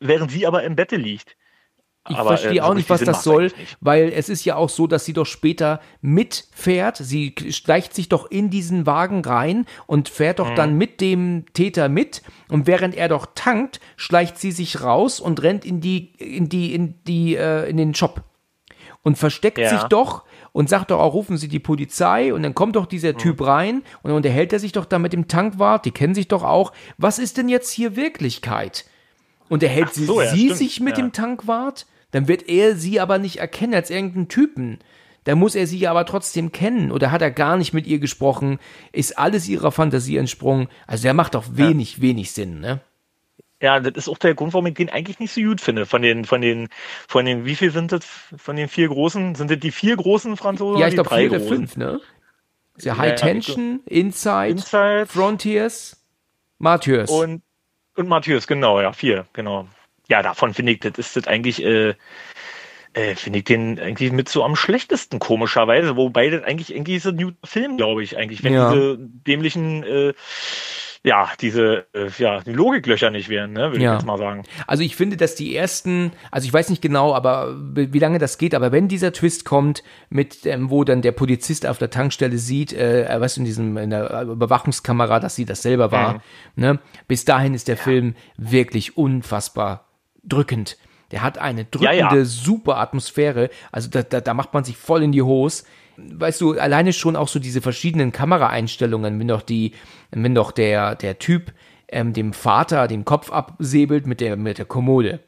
während 0.00 0.30
sie 0.30 0.46
aber 0.46 0.62
im 0.62 0.74
Bette 0.74 0.96
liegt. 0.96 1.36
Ich 2.08 2.16
aber, 2.16 2.36
verstehe 2.36 2.58
äh, 2.58 2.60
auch 2.60 2.74
nicht, 2.74 2.90
was 2.90 3.02
das 3.02 3.24
soll, 3.24 3.50
weil 3.80 4.12
es 4.14 4.28
ist 4.28 4.44
ja 4.44 4.56
auch 4.56 4.68
so, 4.68 4.86
dass 4.86 5.06
sie 5.06 5.14
doch 5.14 5.24
später 5.24 5.80
mitfährt. 6.02 6.98
Sie 6.98 7.34
schleicht 7.50 7.94
sich 7.94 8.10
doch 8.10 8.30
in 8.30 8.50
diesen 8.50 8.84
Wagen 8.84 9.24
rein 9.24 9.64
und 9.86 10.10
fährt 10.10 10.38
doch 10.38 10.50
mhm. 10.50 10.56
dann 10.56 10.76
mit 10.76 11.00
dem 11.00 11.46
Täter 11.54 11.88
mit. 11.88 12.22
Und 12.48 12.66
während 12.66 12.94
er 12.94 13.08
doch 13.08 13.26
tankt, 13.34 13.80
schleicht 13.96 14.38
sie 14.38 14.52
sich 14.52 14.82
raus 14.82 15.18
und 15.18 15.42
rennt 15.42 15.64
in 15.64 15.80
die, 15.80 16.12
in 16.18 16.50
die, 16.50 16.74
in 16.74 17.02
die, 17.04 17.36
äh, 17.36 17.70
in 17.70 17.78
den 17.78 17.94
Shop 17.94 18.22
und 19.02 19.16
versteckt 19.16 19.58
ja. 19.58 19.70
sich 19.70 19.84
doch 19.84 20.24
und 20.52 20.68
sagt 20.68 20.90
doch 20.90 20.98
auch, 21.00 21.14
rufen 21.14 21.36
Sie 21.36 21.48
die 21.48 21.58
Polizei 21.58 22.34
und 22.34 22.42
dann 22.42 22.54
kommt 22.54 22.76
doch 22.76 22.86
dieser 22.86 23.12
mhm. 23.12 23.18
Typ 23.18 23.46
rein 23.46 23.76
und 24.02 24.08
dann 24.08 24.16
unterhält 24.16 24.52
er 24.52 24.58
sich 24.58 24.72
doch 24.72 24.84
da 24.84 24.98
mit 24.98 25.12
dem 25.12 25.28
Tankwart, 25.28 25.84
die 25.84 25.90
kennen 25.90 26.14
sich 26.14 26.28
doch 26.28 26.42
auch. 26.42 26.72
Was 26.98 27.18
ist 27.18 27.36
denn 27.38 27.48
jetzt 27.48 27.70
hier 27.70 27.96
Wirklichkeit? 27.96 28.84
Unterhält 29.48 29.94
so, 29.94 30.20
sie, 30.20 30.24
ja, 30.24 30.30
sie 30.30 30.50
sich 30.50 30.80
mit 30.80 30.96
ja. 30.96 31.04
dem 31.04 31.12
Tankwart? 31.12 31.86
Dann 32.14 32.28
wird 32.28 32.48
er 32.48 32.76
sie 32.76 33.00
aber 33.00 33.18
nicht 33.18 33.38
erkennen 33.38 33.74
als 33.74 33.90
irgendeinen 33.90 34.28
Typen. 34.28 34.78
Da 35.24 35.34
muss 35.34 35.56
er 35.56 35.66
sie 35.66 35.78
ja 35.78 35.90
aber 35.90 36.06
trotzdem 36.06 36.52
kennen. 36.52 36.92
Oder 36.92 37.10
hat 37.10 37.22
er 37.22 37.32
gar 37.32 37.56
nicht 37.56 37.74
mit 37.74 37.88
ihr 37.88 37.98
gesprochen? 37.98 38.60
Ist 38.92 39.18
alles 39.18 39.48
ihrer 39.48 39.72
Fantasie 39.72 40.16
entsprungen? 40.16 40.68
Also 40.86 41.02
der 41.02 41.12
macht 41.12 41.34
doch 41.34 41.56
wenig, 41.56 41.96
ja. 41.96 42.02
wenig 42.02 42.30
Sinn, 42.30 42.60
ne? 42.60 42.78
Ja, 43.60 43.80
das 43.80 43.94
ist 43.96 44.08
auch 44.08 44.18
der 44.18 44.36
Grund, 44.36 44.52
warum 44.52 44.66
ich 44.66 44.74
den 44.74 44.90
eigentlich 44.90 45.18
nicht 45.18 45.32
so 45.32 45.40
gut 45.40 45.60
finde. 45.60 45.86
Von 45.86 46.02
den, 46.02 46.24
von 46.24 46.40
den, 46.40 46.68
von 47.08 47.24
den, 47.24 47.46
wie 47.46 47.56
viel 47.56 47.72
sind 47.72 47.90
das? 47.90 48.04
Von 48.36 48.54
den 48.54 48.68
vier 48.68 48.86
großen? 48.86 49.34
Sind 49.34 49.50
das 49.50 49.58
die 49.58 49.72
vier 49.72 49.96
großen 49.96 50.36
Franzosen? 50.36 50.80
Ja, 50.80 50.86
ich 50.86 50.94
glaube 50.94 51.12
vier 51.12 51.32
oder 51.32 51.40
fünf, 51.40 51.76
ne? 51.76 52.00
Ist 52.76 52.84
ja 52.84 52.96
High 52.96 53.10
ja, 53.10 53.16
Tension, 53.16 53.80
Inside, 53.86 54.50
Inside, 54.50 55.06
Frontiers, 55.06 56.00
Martyrs. 56.58 57.10
Und, 57.10 57.42
und 57.96 58.06
Martyrs, 58.06 58.46
genau, 58.46 58.80
ja, 58.80 58.92
vier, 58.92 59.26
genau 59.32 59.66
ja, 60.08 60.22
davon 60.22 60.54
finde 60.54 60.72
ich, 60.72 60.80
das 60.80 60.98
ist 60.98 61.16
das 61.16 61.26
eigentlich, 61.26 61.62
äh, 61.62 61.94
äh, 62.92 63.14
finde 63.14 63.40
ich 63.40 63.44
den 63.44 63.78
eigentlich 63.80 64.12
mit 64.12 64.28
so 64.28 64.44
am 64.44 64.56
schlechtesten, 64.56 65.18
komischerweise. 65.18 65.96
Wobei 65.96 66.30
das 66.30 66.44
eigentlich 66.44 66.72
irgendwie 66.72 66.96
ist 66.96 67.06
ein 67.06 67.16
New 67.16 67.32
Film, 67.44 67.76
glaube 67.76 68.02
ich, 68.02 68.16
eigentlich, 68.16 68.44
wenn 68.44 68.54
ja. 68.54 68.72
diese 68.72 68.98
dämlichen 68.98 69.82
äh, 69.82 70.14
ja, 71.06 71.28
diese, 71.38 71.86
äh, 71.92 72.08
ja, 72.16 72.40
die 72.40 72.52
Logiklöcher 72.52 73.10
nicht 73.10 73.28
wären, 73.28 73.52
ne, 73.52 73.72
würde 73.72 73.84
ja. 73.84 73.92
ich 73.92 73.98
jetzt 73.98 74.06
mal 74.06 74.16
sagen. 74.16 74.42
Also 74.66 74.82
ich 74.82 74.96
finde, 74.96 75.18
dass 75.18 75.34
die 75.34 75.54
ersten, 75.54 76.12
also 76.30 76.46
ich 76.46 76.52
weiß 76.52 76.70
nicht 76.70 76.80
genau, 76.80 77.14
aber 77.14 77.54
wie 77.58 77.98
lange 77.98 78.18
das 78.18 78.38
geht, 78.38 78.54
aber 78.54 78.72
wenn 78.72 78.88
dieser 78.88 79.12
Twist 79.12 79.44
kommt, 79.44 79.84
mit, 80.08 80.46
ähm, 80.46 80.70
wo 80.70 80.82
dann 80.82 81.02
der 81.02 81.12
Polizist 81.12 81.66
auf 81.66 81.76
der 81.76 81.90
Tankstelle 81.90 82.38
sieht, 82.38 82.72
äh, 82.72 83.06
was 83.18 83.36
in 83.36 83.44
diesem, 83.44 83.76
in 83.76 83.90
der 83.90 84.22
Überwachungskamera, 84.22 85.20
dass 85.20 85.36
sie 85.36 85.44
das 85.44 85.60
selber 85.60 85.92
war, 85.92 86.14
mhm. 86.14 86.20
ne, 86.56 86.78
bis 87.06 87.26
dahin 87.26 87.52
ist 87.52 87.68
der 87.68 87.76
ja. 87.76 87.82
Film 87.82 88.14
wirklich 88.38 88.96
unfassbar 88.96 89.84
drückend. 90.26 90.76
Der 91.10 91.22
hat 91.22 91.38
eine 91.38 91.64
drückende, 91.64 91.96
ja, 91.96 92.14
ja. 92.14 92.24
super 92.24 92.78
Atmosphäre. 92.78 93.50
Also 93.70 93.88
da, 93.88 94.02
da, 94.02 94.20
da 94.20 94.34
macht 94.34 94.54
man 94.54 94.64
sich 94.64 94.76
voll 94.76 95.02
in 95.02 95.12
die 95.12 95.22
Hose. 95.22 95.64
Weißt 95.96 96.40
du, 96.40 96.58
alleine 96.58 96.92
schon 96.92 97.14
auch 97.14 97.28
so 97.28 97.38
diese 97.38 97.60
verschiedenen 97.60 98.10
Kameraeinstellungen, 98.10 99.20
wenn 99.20 99.28
doch 99.28 99.42
die, 99.42 99.72
wenn 100.10 100.34
doch 100.34 100.50
der, 100.50 100.96
der 100.96 101.18
Typ 101.18 101.52
ähm, 101.88 102.12
dem 102.12 102.32
Vater 102.32 102.88
den 102.88 103.04
Kopf 103.04 103.30
absäbelt 103.30 104.06
mit 104.06 104.20
der, 104.20 104.36
mit 104.36 104.58
der 104.58 104.64
Kommode. 104.64 105.20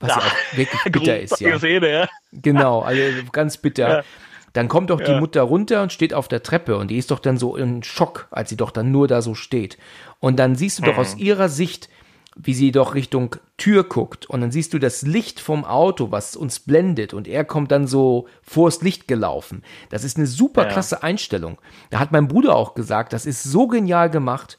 Was 0.00 0.10
ja, 0.10 0.18
ja 0.18 0.58
wirklich 0.58 0.82
bitter 0.92 1.20
ist, 1.20 1.40
ja. 1.40 1.58
Szene, 1.58 1.90
ja. 1.90 2.08
Genau, 2.32 2.80
also 2.80 3.00
ganz 3.32 3.56
bitter. 3.56 3.88
Ja. 3.88 4.04
Dann 4.52 4.68
kommt 4.68 4.88
doch 4.88 5.02
die 5.02 5.14
Mutter 5.14 5.42
runter 5.42 5.82
und 5.82 5.92
steht 5.92 6.14
auf 6.14 6.28
der 6.28 6.42
Treppe 6.42 6.78
und 6.78 6.90
die 6.90 6.96
ist 6.96 7.10
doch 7.10 7.18
dann 7.18 7.36
so 7.36 7.56
in 7.56 7.82
Schock, 7.82 8.26
als 8.30 8.48
sie 8.48 8.56
doch 8.56 8.70
dann 8.70 8.90
nur 8.90 9.06
da 9.06 9.20
so 9.20 9.34
steht. 9.34 9.76
Und 10.18 10.38
dann 10.38 10.56
siehst 10.56 10.78
du 10.78 10.82
doch 10.82 10.96
aus 10.96 11.14
mhm. 11.14 11.22
ihrer 11.22 11.50
Sicht, 11.50 11.90
wie 12.36 12.54
sie 12.54 12.70
doch 12.70 12.94
Richtung 12.94 13.36
Tür 13.56 13.84
guckt 13.84 14.26
und 14.26 14.42
dann 14.42 14.52
siehst 14.52 14.74
du 14.74 14.78
das 14.78 15.02
Licht 15.02 15.40
vom 15.40 15.64
Auto, 15.64 16.10
was 16.10 16.36
uns 16.36 16.60
blendet 16.60 17.14
und 17.14 17.26
er 17.26 17.44
kommt 17.44 17.72
dann 17.72 17.86
so 17.86 18.28
vors 18.42 18.82
Licht 18.82 19.08
gelaufen. 19.08 19.62
Das 19.88 20.04
ist 20.04 20.18
eine 20.18 20.26
super 20.26 20.66
klasse 20.66 20.96
ja. 20.96 21.02
Einstellung. 21.02 21.58
Da 21.90 21.98
hat 21.98 22.12
mein 22.12 22.28
Bruder 22.28 22.54
auch 22.54 22.74
gesagt, 22.74 23.14
das 23.14 23.24
ist 23.24 23.42
so 23.42 23.66
genial 23.66 24.10
gemacht 24.10 24.58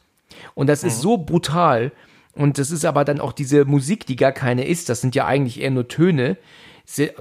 und 0.55 0.67
das 0.67 0.82
mhm. 0.82 0.88
ist 0.88 1.01
so 1.01 1.17
brutal 1.17 1.91
und 2.34 2.57
das 2.57 2.71
ist 2.71 2.86
aber 2.86 3.05
dann 3.05 3.19
auch 3.19 3.32
diese 3.32 3.65
Musik, 3.65 4.05
die 4.07 4.15
gar 4.15 4.32
keine 4.32 4.67
ist, 4.67 4.89
das 4.89 5.01
sind 5.01 5.15
ja 5.15 5.25
eigentlich 5.25 5.59
eher 5.59 5.71
nur 5.71 5.88
Töne. 5.88 6.38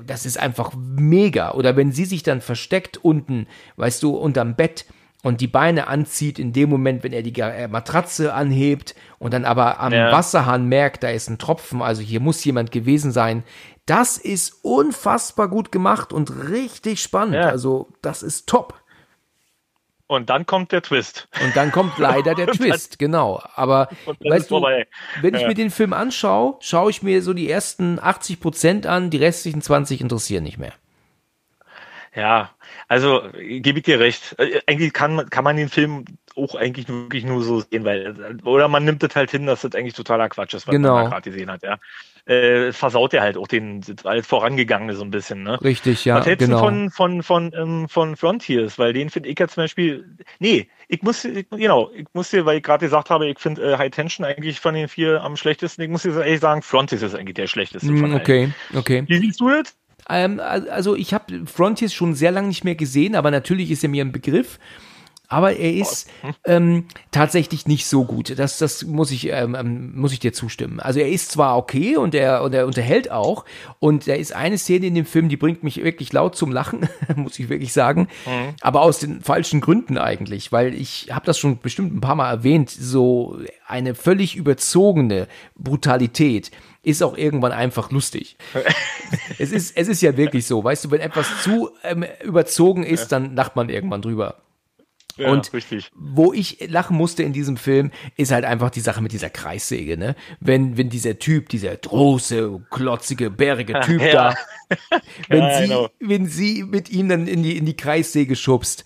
Das 0.07 0.27
ist 0.27 0.39
einfach 0.39 0.75
mega. 0.77 1.53
Oder 1.53 1.75
wenn 1.75 1.91
sie 1.91 2.05
sich 2.05 2.23
dann 2.23 2.41
versteckt 2.41 2.99
unten, 2.99 3.49
weißt 3.77 4.03
du, 4.03 4.15
unterm 4.17 4.55
Bett 4.55 4.85
und 5.27 5.41
die 5.41 5.49
Beine 5.49 5.89
anzieht 5.89 6.39
in 6.39 6.53
dem 6.53 6.71
Moment, 6.71 7.03
wenn 7.03 7.13
er 7.13 7.25
die 7.25 7.37
äh, 7.41 7.67
Matratze 7.67 8.33
anhebt 8.33 8.95
und 9.19 9.35
dann 9.35 9.45
aber 9.45 9.81
am 9.81 9.93
ja. 9.93 10.13
Wasserhahn 10.13 10.67
merkt, 10.69 11.03
da 11.03 11.09
ist 11.09 11.29
ein 11.29 11.37
Tropfen, 11.37 11.83
also 11.83 12.01
hier 12.01 12.21
muss 12.21 12.45
jemand 12.45 12.71
gewesen 12.71 13.11
sein. 13.11 13.43
Das 13.87 14.19
ist 14.19 14.61
unfassbar 14.63 15.49
gut 15.49 15.73
gemacht 15.73 16.13
und 16.13 16.31
richtig 16.49 17.03
spannend. 17.03 17.35
Ja. 17.35 17.49
Also 17.49 17.89
das 18.03 18.23
ist 18.23 18.49
top. 18.49 18.81
Und 20.07 20.31
dann 20.31 20.47
kommt 20.47 20.71
der 20.71 20.83
Twist. 20.83 21.27
Und 21.43 21.57
dann 21.57 21.73
kommt 21.73 21.99
leider 21.99 22.37
der 22.37 22.47
Twist, 22.53 23.01
genau. 23.01 23.43
Aber 23.57 23.89
weißt 24.21 24.49
du, 24.49 24.63
wenn 25.23 25.35
ich 25.35 25.41
ja. 25.41 25.49
mir 25.49 25.55
den 25.55 25.73
Film 25.73 25.93
anschaue, 25.93 26.55
schaue 26.61 26.91
ich 26.91 27.03
mir 27.03 27.21
so 27.21 27.35
die 27.35 27.51
ersten 27.51 27.99
80 27.99 28.39
Prozent 28.39 28.87
an, 28.87 29.11
die 29.11 29.19
restlichen 29.19 29.61
20 29.61 30.03
interessieren 30.03 30.45
nicht 30.45 30.59
mehr. 30.59 30.73
Ja, 32.15 32.53
also 32.89 33.23
gebe 33.35 33.79
ich 33.79 33.85
dir 33.85 34.01
recht. 34.01 34.35
Äh, 34.39 34.61
eigentlich 34.67 34.93
kann, 34.93 35.29
kann 35.31 35.45
man 35.45 35.57
den 35.57 35.69
Film 35.69 36.05
auch 36.37 36.55
eigentlich 36.55 36.89
wirklich 36.89 37.25
nur 37.25 37.43
so 37.43 37.61
sehen, 37.61 37.85
weil, 37.85 38.39
oder 38.45 38.69
man 38.69 38.85
nimmt 38.85 39.03
das 39.03 39.17
halt 39.17 39.31
hin, 39.31 39.47
dass 39.47 39.63
das 39.63 39.75
eigentlich 39.75 39.95
totaler 39.95 40.29
Quatsch 40.29 40.55
ist, 40.55 40.67
was 40.67 40.75
genau. 40.75 40.95
man 40.95 41.11
gerade 41.11 41.31
gesehen 41.31 41.51
hat, 41.51 41.63
ja. 41.63 41.79
Äh, 42.27 42.73
versaut 42.73 43.15
er 43.15 43.23
halt 43.23 43.37
auch 43.37 43.47
den 43.47 43.85
alles 44.03 44.27
vorangegangene 44.27 44.97
so 44.97 45.05
ein 45.05 45.13
bisschen, 45.13 45.45
ne? 45.45 45.61
Richtig, 45.63 46.05
ja. 46.05 46.17
Was 46.17 46.27
hältst 46.27 46.45
genau. 46.45 46.59
du 46.59 46.65
von, 46.65 46.91
von, 46.91 47.23
von, 47.23 47.53
ähm, 47.55 47.89
von 47.89 48.17
Frontiers? 48.17 48.81
Weil 48.81 48.93
den 48.93 49.11
finde 49.11 49.29
ich 49.29 49.39
ja 49.39 49.47
zum 49.47 49.63
Beispiel, 49.63 50.05
nee, 50.41 50.69
ich 50.89 51.03
muss, 51.03 51.25
ich, 51.25 51.49
genau, 51.51 51.91
ich 51.95 52.07
muss 52.15 52.31
dir, 52.31 52.45
weil 52.45 52.59
ich 52.59 52.65
gerade 52.65 52.85
gesagt 52.85 53.11
habe, 53.11 53.29
ich 53.29 53.39
finde 53.39 53.63
äh, 53.63 53.79
High 53.79 53.93
Tension 53.93 54.27
eigentlich 54.27 54.59
von 54.59 54.75
den 54.75 54.89
vier 54.89 55.23
am 55.23 55.37
schlechtesten, 55.37 55.83
ich 55.83 55.89
muss 55.89 56.03
dir 56.03 56.21
ehrlich 56.21 56.41
sagen, 56.41 56.63
Frontiers 56.63 57.03
ist 57.03 57.15
eigentlich 57.15 57.35
der 57.35 57.47
schlechteste 57.47 57.93
mm, 57.93 57.99
von 57.99 58.15
Okay, 58.15 58.41
allen. 58.41 58.55
okay. 58.75 59.05
Wie 59.07 59.19
siehst 59.19 59.41
du 59.41 59.49
das? 59.49 59.77
Ähm, 60.09 60.41
also 60.41 60.95
ich 60.95 61.15
habe 61.15 61.47
Frontiers 61.47 61.93
schon 61.93 62.15
sehr 62.15 62.31
lange 62.31 62.49
nicht 62.49 62.65
mehr 62.65 62.75
gesehen, 62.75 63.15
aber 63.15 63.31
natürlich 63.31 63.71
ist 63.71 63.83
er 63.83 63.91
mir 63.91 64.05
ein 64.05 64.13
Begriff. 64.13 64.59
Aber 65.29 65.57
er 65.57 65.75
ist 65.75 66.09
ähm, 66.45 66.85
tatsächlich 67.11 67.67
nicht 67.67 67.87
so 67.87 68.05
gut. 68.05 68.39
Das, 68.39 68.59
das 68.59 68.85
muss 68.85 69.11
ich, 69.11 69.29
ähm, 69.33 69.57
ähm, 69.59 69.93
muss 69.97 70.13
ich 70.13 70.21
dir 70.21 70.33
zustimmen. 70.33 70.79
Also 70.79 71.01
er 71.01 71.09
ist 71.09 71.33
zwar 71.33 71.57
okay 71.57 71.97
und 71.97 72.15
er, 72.15 72.43
und 72.43 72.55
er 72.55 72.67
unterhält 72.67 73.11
auch. 73.11 73.45
Und 73.81 74.07
da 74.07 74.15
ist 74.15 74.35
eine 74.35 74.57
Szene 74.57 74.87
in 74.87 74.95
dem 74.95 75.05
Film, 75.05 75.29
die 75.29 75.37
bringt 75.37 75.65
mich 75.65 75.83
wirklich 75.83 76.13
laut 76.13 76.37
zum 76.37 76.53
Lachen, 76.53 76.89
muss 77.17 77.39
ich 77.39 77.49
wirklich 77.49 77.73
sagen. 77.73 78.09
Mhm. 78.25 78.55
Aber 78.61 78.83
aus 78.83 79.01
den 79.01 79.21
falschen 79.21 79.61
Gründen 79.61 79.99
eigentlich, 79.99 80.53
weil 80.53 80.75
ich 80.75 81.09
habe 81.11 81.27
das 81.27 81.39
schon 81.39 81.59
bestimmt 81.59 81.95
ein 81.95 82.01
paar 82.01 82.15
Mal 82.15 82.31
erwähnt. 82.31 82.71
So 82.71 83.39
eine 83.67 83.97
völlig 83.97 84.37
überzogene 84.37 85.27
Brutalität 85.57 86.53
ist 86.87 87.03
auch 87.03 87.17
irgendwann 87.17 87.51
einfach 87.51 87.91
lustig. 87.91 88.37
es, 89.39 89.51
ist, 89.51 89.77
es 89.77 89.89
ist 89.89 90.03
ja 90.03 90.17
wirklich 90.17 90.47
so, 90.47 90.63
weißt 90.63 90.85
du, 90.85 90.91
wenn 90.93 91.01
etwas 91.01 91.43
zu 91.43 91.71
ähm, 91.83 92.05
überzogen 92.23 92.85
ist, 92.85 93.09
dann 93.09 93.35
lacht 93.35 93.57
man 93.57 93.69
irgendwann 93.69 94.03
drüber. 94.03 94.37
Ja, 95.17 95.31
und 95.31 95.53
richtig. 95.53 95.91
wo 95.95 96.35
ich 96.35 96.69
lachen 96.69 96.97
musste 96.97 97.23
in 97.23 97.33
diesem 97.33 97.57
Film, 97.57 97.91
ist 98.17 98.33
halt 98.33 98.45
einfach 98.45 98.71
die 98.71 98.81
Sache 98.81 99.03
mit 99.03 99.13
dieser 99.13 99.31
Kreissäge, 99.31 99.97
ne? 99.97 100.15
Wenn, 100.41 100.77
wenn 100.77 100.91
dieser 100.91 101.19
Typ, 101.19 101.49
dieser 101.49 101.75
große, 101.75 102.61
klotzige, 102.71 103.31
bärige 103.31 103.81
Typ 103.85 104.03
ja. 104.03 104.13
da, 104.13 104.35
wenn 105.29 105.43
ja, 105.43 105.67
sie, 105.67 105.89
wenn 106.01 106.27
sie 106.27 106.63
mit 106.63 106.91
ihm 106.91 107.09
dann 107.09 107.27
in 107.27 107.43
die, 107.43 107.57
in 107.57 107.65
die 107.65 107.77
Kreissäge 107.77 108.37
schubst, 108.37 108.85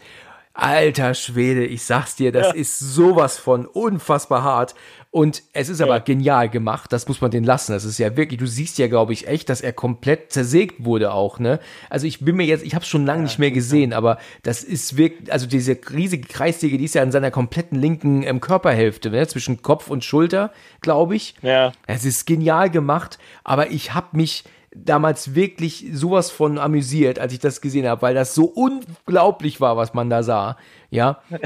Alter 0.52 1.14
Schwede, 1.14 1.64
ich 1.64 1.82
sag's 1.84 2.16
dir, 2.16 2.32
das 2.32 2.54
ist 2.54 2.78
sowas 2.78 3.38
von 3.38 3.66
unfassbar 3.66 4.42
hart. 4.42 4.74
Und 5.12 5.42
es 5.52 5.68
ist 5.68 5.80
aber 5.80 5.96
ja. 5.96 5.98
genial 5.98 6.48
gemacht, 6.48 6.92
das 6.92 7.08
muss 7.08 7.20
man 7.20 7.32
den 7.32 7.42
lassen. 7.42 7.72
Das 7.72 7.84
ist 7.84 7.98
ja 7.98 8.16
wirklich, 8.16 8.38
du 8.38 8.46
siehst 8.46 8.78
ja, 8.78 8.86
glaube 8.86 9.12
ich, 9.12 9.26
echt, 9.26 9.48
dass 9.48 9.60
er 9.60 9.72
komplett 9.72 10.32
zersägt 10.32 10.84
wurde 10.84 11.12
auch, 11.12 11.40
ne? 11.40 11.58
Also 11.88 12.06
ich 12.06 12.20
bin 12.20 12.36
mir 12.36 12.46
jetzt, 12.46 12.64
ich 12.64 12.76
habe 12.76 12.84
schon 12.84 13.06
lange 13.06 13.22
ja, 13.22 13.24
nicht 13.24 13.40
mehr 13.40 13.50
gesehen, 13.50 13.92
aber 13.92 14.18
das 14.44 14.62
ist 14.62 14.96
wirklich, 14.96 15.32
also 15.32 15.48
diese 15.48 15.76
riesige 15.92 16.28
Kreissäge, 16.28 16.78
die 16.78 16.84
ist 16.84 16.94
ja 16.94 17.02
in 17.02 17.10
seiner 17.10 17.32
kompletten 17.32 17.76
linken 17.76 18.22
ähm, 18.22 18.40
Körperhälfte, 18.40 19.10
ne? 19.10 19.26
zwischen 19.26 19.62
Kopf 19.62 19.90
und 19.90 20.04
Schulter, 20.04 20.52
glaube 20.80 21.16
ich. 21.16 21.34
Ja. 21.42 21.72
Es 21.88 22.04
ist 22.04 22.24
genial 22.24 22.70
gemacht, 22.70 23.18
aber 23.42 23.72
ich 23.72 23.92
habe 23.94 24.16
mich 24.16 24.44
damals 24.72 25.34
wirklich 25.34 25.86
sowas 25.92 26.30
von 26.30 26.56
amüsiert, 26.56 27.18
als 27.18 27.32
ich 27.32 27.40
das 27.40 27.60
gesehen 27.60 27.88
habe, 27.88 28.02
weil 28.02 28.14
das 28.14 28.34
so 28.34 28.44
unglaublich 28.44 29.60
war, 29.60 29.76
was 29.76 29.92
man 29.92 30.08
da 30.08 30.22
sah. 30.22 30.56
Ja. 30.90 31.20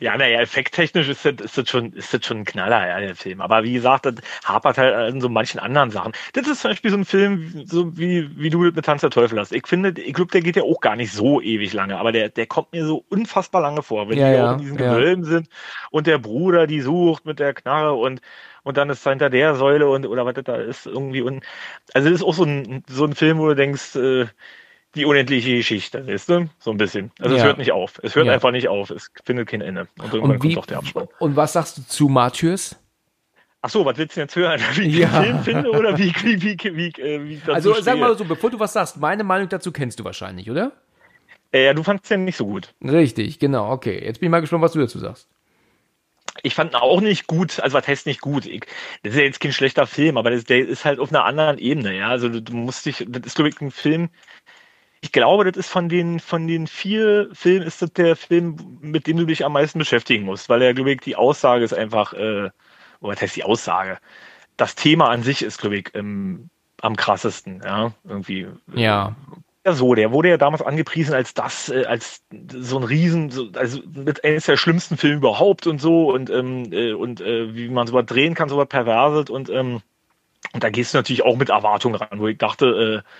ja, 0.00 0.16
naja, 0.16 0.40
effekttechnisch 0.40 1.08
ist 1.08 1.24
das, 1.24 1.34
ist, 1.40 1.58
das 1.58 1.68
schon, 1.68 1.92
ist 1.92 2.12
das 2.12 2.24
schon 2.24 2.38
ein 2.38 2.44
Knaller, 2.44 2.88
ja, 2.88 3.00
der 3.00 3.16
Film. 3.16 3.40
Aber 3.40 3.62
wie 3.64 3.72
gesagt, 3.72 4.06
das 4.06 4.14
hapert 4.44 4.78
halt 4.78 4.94
an 4.94 5.20
so 5.20 5.28
manchen 5.28 5.58
anderen 5.58 5.90
Sachen. 5.90 6.12
Das 6.32 6.46
ist 6.46 6.60
zum 6.60 6.70
Beispiel 6.70 6.90
so 6.90 6.96
ein 6.96 7.04
Film, 7.04 7.64
so 7.66 7.96
wie, 7.96 8.28
wie 8.36 8.50
du 8.50 8.58
mit 8.58 8.84
Tanz 8.84 9.00
der 9.00 9.10
Teufel 9.10 9.38
hast. 9.38 9.52
Ich 9.52 9.66
finde, 9.66 10.00
ich 10.00 10.14
glaube, 10.14 10.32
der 10.32 10.40
geht 10.40 10.56
ja 10.56 10.62
auch 10.62 10.80
gar 10.80 10.96
nicht 10.96 11.12
so 11.12 11.40
ewig 11.40 11.72
lange, 11.72 11.98
aber 11.98 12.12
der, 12.12 12.28
der 12.28 12.46
kommt 12.46 12.72
mir 12.72 12.84
so 12.84 13.04
unfassbar 13.08 13.62
lange 13.62 13.82
vor, 13.82 14.08
wenn 14.08 14.18
ja, 14.18 14.28
die 14.28 14.34
ja, 14.34 14.48
auch 14.48 14.52
in 14.52 14.58
diesen 14.58 14.76
Gewölben 14.76 15.24
ja. 15.24 15.30
sind 15.30 15.48
und 15.90 16.06
der 16.06 16.18
Bruder 16.18 16.66
die 16.66 16.80
sucht 16.80 17.24
mit 17.26 17.38
der 17.38 17.54
Knarre 17.54 17.94
und 17.94 18.20
und 18.62 18.76
dann 18.76 18.90
ist 18.90 19.06
hinter 19.06 19.30
der 19.30 19.54
Säule 19.54 19.88
und 19.88 20.06
oder 20.06 20.26
was 20.26 20.34
das 20.34 20.44
da 20.44 20.56
ist 20.56 20.86
irgendwie 20.86 21.20
und 21.20 21.44
also 21.94 22.08
das 22.08 22.20
ist 22.20 22.24
auch 22.24 22.34
so 22.34 22.44
ein 22.44 22.82
so 22.88 23.04
ein 23.04 23.14
Film, 23.14 23.38
wo 23.38 23.48
du 23.48 23.54
denkst, 23.54 23.96
äh, 23.96 24.26
die 24.96 25.04
unendliche 25.04 25.56
Geschichte, 25.56 26.06
weißt 26.06 26.28
du? 26.28 26.48
So 26.58 26.70
ein 26.70 26.76
bisschen. 26.76 27.12
Also 27.20 27.36
ja. 27.36 27.42
es 27.42 27.46
hört 27.46 27.58
nicht 27.58 27.72
auf. 27.72 28.00
Es 28.02 28.14
hört 28.14 28.26
ja. 28.26 28.32
einfach 28.32 28.50
nicht 28.50 28.68
auf. 28.68 28.90
Es 28.90 29.10
findet 29.24 29.48
kein 29.48 29.60
Ende. 29.60 29.88
Und 29.98 30.12
irgendwann 30.12 30.36
und 30.36 30.42
wie, 30.42 30.54
kommt 30.54 30.56
doch 30.56 30.66
der 30.66 30.78
Abspann. 30.78 31.08
Und 31.18 31.36
was 31.36 31.52
sagst 31.52 31.78
du 31.78 31.82
zu 31.86 32.08
Martyrs? 32.08 32.76
Ach 33.62 33.70
so, 33.70 33.84
was 33.84 33.96
willst 33.98 34.16
du 34.16 34.20
jetzt 34.20 34.36
hören? 34.36 34.60
Wie 34.74 34.88
ich 34.88 34.98
ja. 34.98 35.08
den 35.08 35.42
Film 35.42 35.64
finde 35.64 35.70
oder 35.70 35.98
wie, 35.98 36.14
wie, 36.22 36.40
wie, 36.40 36.56
wie, 36.76 37.02
äh, 37.02 37.24
wie 37.24 37.34
ich 37.34 37.40
dazu 37.40 37.52
Also 37.52 37.72
stehe? 37.72 37.84
sag 37.84 37.98
mal 37.98 38.16
so, 38.16 38.24
bevor 38.24 38.50
du 38.50 38.60
was 38.60 38.72
sagst, 38.72 38.98
meine 38.98 39.24
Meinung 39.24 39.48
dazu 39.48 39.72
kennst 39.72 39.98
du 39.98 40.04
wahrscheinlich, 40.04 40.50
oder? 40.50 40.72
Äh, 41.52 41.64
ja, 41.64 41.74
du 41.74 41.82
fandst 41.82 42.10
den 42.10 42.24
nicht 42.24 42.36
so 42.36 42.46
gut. 42.46 42.74
Richtig, 42.84 43.38
genau, 43.38 43.72
okay. 43.72 44.04
Jetzt 44.04 44.20
bin 44.20 44.28
ich 44.28 44.30
mal 44.30 44.40
gespannt, 44.40 44.62
was 44.62 44.72
du 44.72 44.78
dazu 44.78 44.98
sagst. 44.98 45.28
Ich 46.42 46.54
fand 46.54 46.74
ihn 46.74 46.76
auch 46.76 47.00
nicht 47.00 47.26
gut, 47.26 47.58
also 47.60 47.76
was 47.76 47.88
heißt 47.88 48.06
nicht 48.06 48.20
gut? 48.20 48.46
Ich, 48.46 48.60
das 49.02 49.14
ist 49.14 49.18
ja 49.18 49.24
jetzt 49.24 49.40
kein 49.40 49.52
schlechter 49.52 49.86
Film, 49.86 50.16
aber 50.16 50.30
das, 50.30 50.44
der 50.44 50.58
ist 50.58 50.84
halt 50.84 51.00
auf 51.00 51.08
einer 51.08 51.24
anderen 51.24 51.58
Ebene, 51.58 51.96
ja. 51.96 52.08
Also 52.08 52.28
du 52.28 52.52
musst 52.54 52.86
dich, 52.86 53.04
das 53.08 53.26
ist 53.26 53.36
glaube 53.36 53.48
ich 53.48 53.60
ein 53.60 53.70
Film, 53.70 54.10
ich 55.00 55.12
glaube, 55.12 55.44
das 55.44 55.56
ist 55.56 55.70
von 55.70 55.88
den, 55.88 56.20
von 56.20 56.46
den 56.46 56.66
vier 56.66 57.28
Filmen, 57.32 57.66
ist 57.66 57.82
das 57.82 57.92
der 57.92 58.16
Film, 58.16 58.78
mit 58.80 59.06
dem 59.06 59.16
du 59.16 59.26
dich 59.26 59.44
am 59.44 59.52
meisten 59.52 59.78
beschäftigen 59.78 60.24
musst, 60.24 60.48
weil 60.48 60.62
er, 60.62 60.74
glaube 60.74 60.92
ich, 60.92 61.00
die 61.00 61.16
Aussage 61.16 61.64
ist 61.64 61.74
einfach, 61.74 62.12
äh, 62.14 62.50
was 63.00 63.20
heißt 63.20 63.36
die 63.36 63.44
Aussage? 63.44 63.98
Das 64.56 64.74
Thema 64.74 65.10
an 65.10 65.22
sich 65.22 65.42
ist, 65.42 65.58
glaube 65.58 65.76
ich, 65.76 65.94
ähm, 65.94 66.48
am 66.80 66.96
krassesten, 66.96 67.62
ja, 67.64 67.92
irgendwie. 68.04 68.48
Ja. 68.74 69.14
Ja, 69.64 69.72
so, 69.72 69.96
der 69.96 70.12
wurde 70.12 70.28
ja 70.28 70.36
damals 70.36 70.62
angepriesen 70.62 71.12
als 71.12 71.34
das, 71.34 71.68
äh, 71.70 71.84
als 71.86 72.22
so 72.52 72.78
ein 72.78 72.84
Riesen, 72.84 73.30
so, 73.30 73.48
also 73.54 73.80
mit 73.92 74.22
eines 74.22 74.46
der 74.46 74.56
schlimmsten 74.56 74.96
Filme 74.96 75.16
überhaupt 75.16 75.66
und 75.66 75.80
so 75.80 76.12
und, 76.12 76.30
ähm, 76.30 76.72
äh, 76.72 76.92
und 76.92 77.20
äh, 77.20 77.52
wie 77.52 77.68
man 77.68 77.88
sowas 77.88 78.06
drehen 78.06 78.34
kann, 78.34 78.48
sowas 78.48 78.68
perverset 78.68 79.28
und, 79.28 79.50
ähm, 79.50 79.82
und 80.52 80.62
da 80.62 80.70
gehst 80.70 80.94
du 80.94 80.98
natürlich 80.98 81.24
auch 81.24 81.36
mit 81.36 81.48
Erwartungen 81.48 81.96
ran, 81.96 82.20
wo 82.20 82.28
ich 82.28 82.38
dachte, 82.38 83.02
äh, 83.04 83.10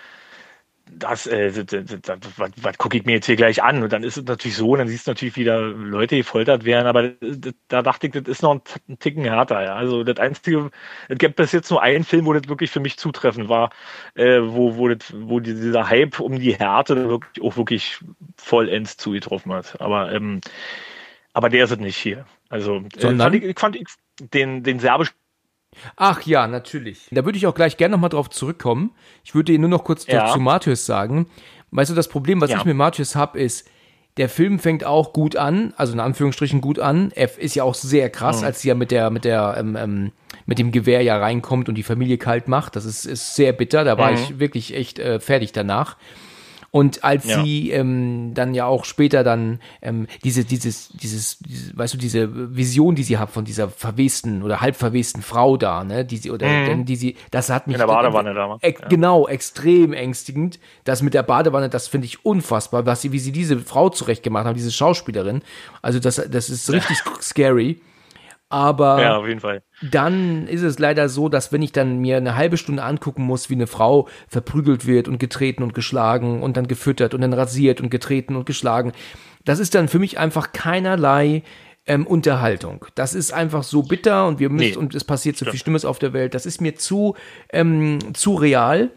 das, 0.91 1.27
äh, 1.27 1.51
das, 1.65 1.87
das, 2.03 2.19
was, 2.37 2.51
was 2.57 2.79
gucke 2.79 2.97
ich 2.97 3.05
mir 3.05 3.13
jetzt 3.13 3.27
hier 3.27 3.37
gleich 3.37 3.63
an? 3.63 3.83
Und 3.83 3.93
dann 3.93 4.05
ist 4.05 4.17
es 4.17 4.25
natürlich 4.25 4.57
so, 4.57 4.71
und 4.71 4.79
dann 4.79 4.89
siehst 4.89 5.07
du 5.07 5.11
natürlich 5.11 5.37
wieder 5.37 5.61
Leute 5.61 6.17
gefoltert 6.17 6.65
werden, 6.65 6.87
aber 6.87 7.09
das, 7.09 7.55
da 7.69 7.83
dachte 7.83 8.07
ich, 8.07 8.13
das 8.13 8.25
ist 8.27 8.43
noch 8.43 8.61
ein 8.89 8.99
Ticken 8.99 9.25
härter. 9.25 9.63
Ja. 9.63 9.75
Also 9.75 10.05
das 10.05 10.19
Einzige, 10.19 10.71
es 11.09 11.19
gibt 11.19 11.37
bis 11.37 11.53
jetzt 11.53 11.71
nur 11.71 11.83
einen 11.83 12.05
Film, 12.05 12.27
wo 12.27 12.33
das 12.33 12.49
wirklich 12.49 12.71
für 12.71 12.81
mich 12.81 12.97
zutreffend 12.99 13.49
war, 13.49 13.71
äh, 14.15 14.41
wo, 14.41 14.77
wo, 14.77 14.89
das, 14.89 15.13
wo 15.15 15.41
dieser 15.41 15.89
Hype 15.89 16.21
um 16.21 16.39
die 16.39 16.55
Härte 16.55 17.09
wirklich 17.09 17.45
auch 17.45 17.57
wirklich 17.57 17.99
vollends 18.37 18.97
zugetroffen 18.97 19.53
hat. 19.53 19.81
Aber, 19.81 20.13
ähm, 20.13 20.41
aber 21.33 21.49
der 21.49 21.65
ist 21.65 21.73
es 21.73 21.79
nicht 21.79 21.97
hier. 21.97 22.27
Also 22.49 22.85
äh, 22.97 23.17
fand 23.17 23.35
ich, 23.35 23.43
ich 23.43 23.59
fand 23.59 23.77
ich 23.77 23.87
den, 24.21 24.63
den 24.63 24.79
serbischen 24.79 25.15
Ach 25.97 26.23
ja, 26.23 26.47
natürlich. 26.47 27.09
Da 27.11 27.25
würde 27.25 27.39
ich 27.39 27.47
auch 27.47 27.55
gleich 27.55 27.77
gerne 27.77 27.93
nochmal 27.93 28.11
drauf 28.11 28.31
zurückkommen. 28.31 28.93
Ich 29.25 29.35
würde 29.35 29.53
dir 29.53 29.59
nur 29.59 29.69
noch 29.69 29.85
kurz 29.85 30.07
ja. 30.07 30.33
zu 30.33 30.41
Matthäus 30.41 30.87
sagen. 30.87 31.27
Weißt 31.71 31.91
du, 31.91 31.95
das 31.95 32.09
Problem, 32.09 32.41
was 32.41 32.51
ja. 32.51 32.59
ich 32.59 32.65
mit 32.65 32.77
Matthäus 32.77 33.17
habe, 33.17 33.39
ist, 33.39 33.69
der 34.17 34.29
Film 34.29 34.59
fängt 34.59 34.85
auch 34.85 35.13
gut 35.13 35.37
an, 35.37 35.75
also 35.77 35.93
in 35.93 36.01
Anführungsstrichen 36.01 36.63
gut 36.63 36.79
an. 36.79 37.13
Er 37.15 37.39
ist 37.39 37.55
ja 37.55 37.65
auch 37.65 37.75
sehr 37.75 38.09
krass, 38.09 38.41
mhm. 38.41 38.47
als 38.47 38.61
sie 38.63 38.69
ja 38.69 38.75
mit 38.75 38.91
der, 38.91 39.11
mit 39.11 39.25
der, 39.25 39.57
ähm, 39.59 39.77
ähm, 39.77 40.13
mit 40.47 40.59
dem 40.59 40.73
Gewehr 40.73 41.03
ja 41.03 41.19
reinkommt 41.19 41.69
und 41.69 41.75
die 41.75 41.83
Familie 41.83 42.17
kalt 42.17 42.49
macht. 42.49 42.77
Das 42.77 42.87
ist, 42.87 43.05
ist 43.05 43.35
sehr 43.35 43.53
bitter. 43.53 43.85
Da 43.85 43.99
war 43.99 44.13
mhm. 44.13 44.17
ich 44.17 44.39
wirklich 44.39 44.75
echt 44.75 44.99
äh, 44.99 45.21
fertig 45.21 45.53
danach. 45.53 45.97
Und 46.77 47.05
als 47.05 47.25
ja. 47.25 47.43
sie 47.43 47.71
ähm, 47.71 48.33
dann 48.35 48.53
ja 48.53 48.67
auch 48.67 48.85
später 48.85 49.25
dann 49.25 49.61
ähm, 49.81 50.07
diese, 50.25 50.45
dieses, 50.45 50.91
dieses, 50.91 51.39
dieses, 51.39 51.75
weißt 51.75 51.95
du, 51.95 51.97
diese 51.97 52.55
Vision, 52.55 52.95
die 52.95 53.03
sie 53.03 53.17
hat 53.17 53.31
von 53.31 53.47
dieser 53.47 53.71
verwesten 53.71 54.43
oder 54.43 54.61
halb 54.61 54.77
verwesten 54.77 55.23
Frau 55.23 55.57
da, 55.57 55.85
ne, 55.85 56.05
die 56.05 56.19
sie, 56.19 56.31
oder 56.31 56.47
mhm. 56.47 56.85
die 56.85 56.97
sie, 56.97 57.17
das 57.31 57.49
hat 57.49 57.67
mich. 57.67 57.77
In 57.77 57.79
der 57.79 57.87
Badewanne 57.87 58.35
da. 58.35 58.59
Äh, 58.61 58.75
ja. 58.79 58.89
Genau, 58.89 59.27
extrem 59.27 59.95
ängstigend. 59.95 60.61
Das 60.85 61.01
mit 61.01 61.15
der 61.15 61.23
Badewanne, 61.23 61.71
das 61.71 61.89
finde 61.89 62.09
ich 62.09 62.27
unfassbar, 62.27 62.85
was 62.85 63.01
sie, 63.01 63.11
wie 63.11 63.21
sie 63.21 63.33
diese 63.33 63.59
Frau 63.59 63.89
zurechtgemacht 63.89 64.45
haben, 64.45 64.55
diese 64.55 64.71
Schauspielerin. 64.71 65.41
Also 65.81 65.99
das, 65.99 66.17
das 66.31 66.51
ist 66.51 66.71
richtig 66.71 66.99
scary. 67.23 67.81
Aber 68.49 69.01
ja, 69.01 69.17
auf 69.17 69.27
jeden 69.27 69.41
Fall. 69.41 69.63
dann 69.83 70.47
ist 70.47 70.63
es 70.63 70.79
leider 70.79 71.09
so, 71.09 71.29
dass 71.29 71.51
wenn 71.51 71.63
ich 71.63 71.73
dann 71.73 71.99
mir 71.99 72.17
eine 72.17 72.37
halbe 72.37 72.57
Stunde 72.57 72.85
angucken 72.85 73.25
muss, 73.25 73.51
wie 73.51 73.55
eine 73.55 73.67
Frau 73.67 74.09
verprügelt 74.29 74.87
wird 74.87 75.09
und 75.09 75.19
getreten 75.19 75.65
und 75.65 75.75
geschlagen 75.75 76.43
und 76.43 76.57
dann 76.57 76.69
gefüttert 76.69 77.13
und 77.13 77.23
dann 77.23 77.33
rasiert 77.33 77.81
und 77.81 77.91
getreten 77.91 78.37
und 78.37 78.47
geschlagen, 78.47 78.93
das 79.45 79.59
ist 79.59 79.75
dann 79.75 79.89
für 79.89 79.99
mich 79.99 80.19
einfach 80.19 80.53
keinerlei 80.53 81.43
ähm, 81.87 82.07
Unterhaltung. 82.07 82.87
Das 82.95 83.15
ist 83.15 83.33
einfach 83.33 83.65
so 83.65 83.83
bitter 83.83 84.27
und 84.27 84.39
wir 84.39 84.51
müssen 84.51 84.71
nee. 84.71 84.77
und 84.77 84.95
es 84.95 85.05
passiert 85.05 85.37
so 85.37 85.45
viel 85.45 85.59
Schlimmes 85.59 85.85
auf 85.85 85.99
der 85.99 86.13
Welt. 86.13 86.35
Das 86.35 86.47
ist 86.47 86.61
mir 86.61 86.77
zu 86.77 87.17
ähm, 87.53 87.99
zu 88.15 88.35
real. 88.35 88.91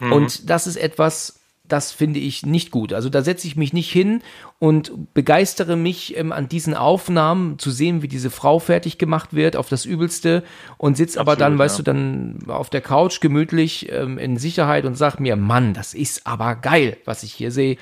Mhm. 0.00 0.12
Und 0.12 0.50
das 0.50 0.66
ist 0.68 0.76
etwas, 0.76 1.37
das 1.68 1.92
finde 1.92 2.20
ich 2.20 2.44
nicht 2.44 2.70
gut. 2.70 2.92
Also 2.92 3.08
da 3.08 3.22
setze 3.22 3.46
ich 3.46 3.56
mich 3.56 3.72
nicht 3.72 3.90
hin 3.90 4.22
und 4.58 5.14
begeistere 5.14 5.76
mich 5.76 6.16
ähm, 6.16 6.32
an 6.32 6.48
diesen 6.48 6.74
Aufnahmen 6.74 7.58
zu 7.58 7.70
sehen, 7.70 8.02
wie 8.02 8.08
diese 8.08 8.30
Frau 8.30 8.58
fertig 8.58 8.98
gemacht 8.98 9.34
wird 9.34 9.56
auf 9.56 9.68
das 9.68 9.84
Übelste 9.84 10.42
und 10.76 10.96
sitze 10.96 11.20
aber 11.20 11.36
dann, 11.36 11.54
ja. 11.54 11.58
weißt 11.58 11.78
du, 11.78 11.82
dann 11.82 12.38
auf 12.48 12.70
der 12.70 12.80
Couch 12.80 13.20
gemütlich 13.20 13.90
ähm, 13.92 14.18
in 14.18 14.36
Sicherheit 14.36 14.84
und 14.84 14.96
sag 14.96 15.20
mir, 15.20 15.36
Mann, 15.36 15.74
das 15.74 15.94
ist 15.94 16.26
aber 16.26 16.56
geil, 16.56 16.96
was 17.04 17.22
ich 17.22 17.32
hier 17.32 17.50
sehe. 17.50 17.76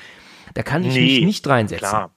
Da 0.54 0.62
kann 0.62 0.84
ich 0.84 0.94
nee, 0.94 1.00
mich 1.00 1.24
nicht 1.24 1.46
reinsetzen. 1.46 1.88
Klar. 1.88 2.15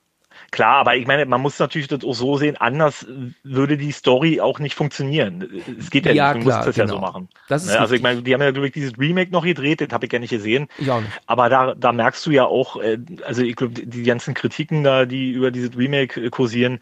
Klar, 0.52 0.78
aber 0.78 0.96
ich 0.96 1.06
meine, 1.06 1.26
man 1.26 1.42
muss 1.42 1.60
natürlich 1.60 1.88
das 1.88 2.04
auch 2.04 2.14
so 2.14 2.38
sehen, 2.38 2.58
anders 2.58 3.06
würde 3.44 3.78
die 3.78 3.92
Story 3.92 4.42
auch 4.42 4.60
nicht 4.60 4.76
funktionieren. 4.76 5.48
Es 5.78 5.90
geht 5.90 6.06
ja, 6.06 6.12
ja 6.12 6.34
nicht, 6.34 6.46
du 6.46 6.50
klar, 6.50 6.58
musst 6.58 6.68
das 6.70 6.76
genau. 6.76 6.86
ja 6.86 6.90
so 6.90 6.96
genau. 6.96 7.08
machen. 7.08 7.30
Das 7.48 7.64
ist 7.64 7.72
ne, 7.72 7.80
also 7.80 7.96
ich 7.96 8.02
meine, 8.02 8.22
die 8.22 8.34
haben 8.34 8.42
ja, 8.42 8.52
glaube 8.52 8.68
ich, 8.68 8.74
dieses 8.74 8.98
Remake 8.98 9.32
noch 9.32 9.44
gedreht, 9.44 9.82
das 9.82 9.90
habe 9.92 10.06
ich 10.06 10.14
ja 10.14 10.20
nicht 10.20 10.32
gesehen. 10.32 10.68
Ja. 10.80 11.04
Aber 11.28 11.50
da, 11.50 11.76
da 11.76 11.92
merkst 11.92 12.26
du 12.26 12.32
ja 12.32 12.46
auch, 12.46 12.78
äh, 12.82 12.98
also 13.26 13.44
ich 13.44 13.56
glaube, 13.56 13.74
die 13.74 14.04
ganzen 14.04 14.34
Kritiken 14.34 14.84
da, 14.84 15.06
die 15.06 15.32
über 15.32 15.52
dieses 15.52 15.78
Remake 15.78 16.22
äh, 16.22 16.30
kursieren, 16.30 16.80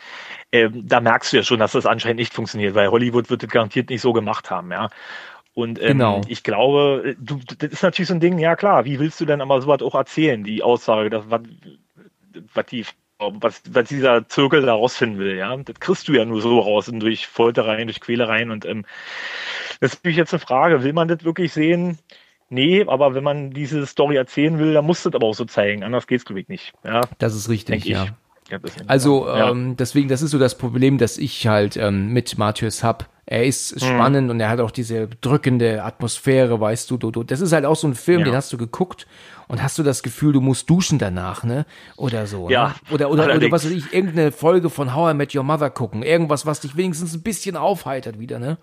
äh, 0.52 0.70
da 0.74 1.00
merkst 1.00 1.34
du 1.34 1.38
ja 1.38 1.44
schon, 1.44 1.60
dass 1.60 1.74
das 1.74 1.86
anscheinend 1.86 2.20
nicht 2.20 2.34
funktioniert, 2.34 2.76
weil 2.76 2.90
Hollywood 2.90 3.30
wird 3.30 3.44
das 3.44 3.50
garantiert 3.50 3.90
nicht 3.90 4.02
so 4.02 4.14
gemacht 4.14 4.50
haben, 4.50 4.72
ja. 4.72 4.90
Und 5.58 5.82
ähm, 5.82 5.98
genau. 5.98 6.22
ich 6.28 6.44
glaube, 6.44 7.16
du, 7.20 7.40
das 7.58 7.72
ist 7.72 7.82
natürlich 7.82 8.10
so 8.10 8.14
ein 8.14 8.20
Ding, 8.20 8.38
ja 8.38 8.56
klar, 8.56 8.86
wie 8.86 9.00
willst 9.00 9.20
du 9.20 9.26
denn 9.26 9.42
aber 9.42 9.60
sowas 9.60 9.82
auch 9.82 9.96
erzählen, 9.96 10.44
die 10.44 10.62
Aussage, 10.62 11.10
dass, 11.10 11.24
was, 11.30 11.42
was 12.54 12.66
die 12.68 12.86
was, 13.20 13.62
was 13.70 13.90
dieser 13.90 14.28
Zirkel 14.28 14.62
da 14.62 14.74
rausfinden 14.74 15.20
will, 15.20 15.36
ja. 15.36 15.56
Das 15.58 15.80
kriegst 15.80 16.08
du 16.08 16.14
ja 16.14 16.26
nur 16.26 16.42
so 16.42 16.60
raus 16.60 16.88
und 16.90 17.00
durch 17.00 17.28
Foltereien, 17.28 17.88
durch 17.88 18.00
Quälereien 18.00 18.52
und 18.52 18.66
ähm, 18.66 18.86
das 19.80 19.94
ist 19.94 20.00
natürlich 20.00 20.18
jetzt 20.18 20.34
eine 20.34 20.40
Frage, 20.40 20.84
will 20.84 20.94
man 20.94 21.08
das 21.08 21.24
wirklich 21.24 21.54
sehen? 21.54 22.00
Nee, 22.50 22.86
aber 22.88 23.14
wenn 23.14 23.24
man 23.24 23.52
diese 23.52 23.86
Story 23.86 24.16
erzählen 24.16 24.58
will, 24.58 24.74
dann 24.74 24.86
muss 24.86 25.04
das 25.04 25.14
aber 25.14 25.28
auch 25.28 25.36
so 25.36 25.46
zeigen, 25.46 25.84
anders 25.84 26.08
geht's 26.08 26.26
glaube 26.26 26.42
ich 26.42 26.48
nicht. 26.48 26.74
Ja, 26.84 27.02
das 27.18 27.36
ist 27.36 27.50
richtig, 27.50 27.86
ja. 27.86 28.08
Also 28.88 29.28
ja. 29.28 29.50
ähm, 29.50 29.76
deswegen, 29.76 30.08
das 30.08 30.22
ist 30.22 30.32
so 30.32 30.40
das 30.40 30.58
Problem, 30.58 30.98
dass 30.98 31.18
ich 31.18 31.48
halt 31.48 31.76
ähm, 31.76 32.14
mit 32.14 32.38
Matthäus 32.38 32.82
hab. 32.84 33.10
Er 33.26 33.46
ist 33.46 33.76
mhm. 33.76 33.80
spannend 33.80 34.32
und 34.32 34.40
er 34.40 34.48
hat 34.50 34.62
auch 34.62 34.72
diese 34.72 35.08
drückende 35.08 35.84
Atmosphäre, 35.84 36.62
weißt 36.62 36.90
du, 36.90 36.98
du. 36.98 37.24
Das 37.24 37.42
ist 37.42 37.52
halt 37.52 37.66
auch 37.66 37.76
so 37.76 37.88
ein 37.88 37.96
Film, 37.96 38.20
ja. 38.20 38.26
den 38.26 38.36
hast 38.36 38.54
du 38.54 38.58
geguckt 38.58 39.06
und 39.48 39.64
hast 39.64 39.78
du 39.78 39.84
das 39.84 40.04
Gefühl, 40.04 40.34
du 40.34 40.42
musst 40.42 40.70
duschen 40.70 41.00
danach, 41.00 41.44
ne? 41.44 41.66
Oder 41.96 42.28
so. 42.28 42.50
Ja. 42.50 42.70
Ne? 42.70 42.94
Oder, 42.94 43.10
oder, 43.10 43.36
oder 43.36 43.52
was 43.52 43.66
weiß 43.66 43.72
ich, 43.72 43.94
irgendeine 43.94 44.32
Folge 44.32 44.70
von 44.70 44.94
How 44.94 45.12
I 45.12 45.14
Met 45.14 45.36
Your 45.36 45.44
Mother 45.44 45.70
gucken. 45.70 46.04
Irgendwas, 46.04 46.46
was 46.46 46.60
dich 46.60 46.76
wenigstens 46.76 47.14
ein 47.14 47.22
bisschen 47.22 47.56
aufheitert 47.56 48.20
wieder, 48.20 48.40
ne? 48.40 48.58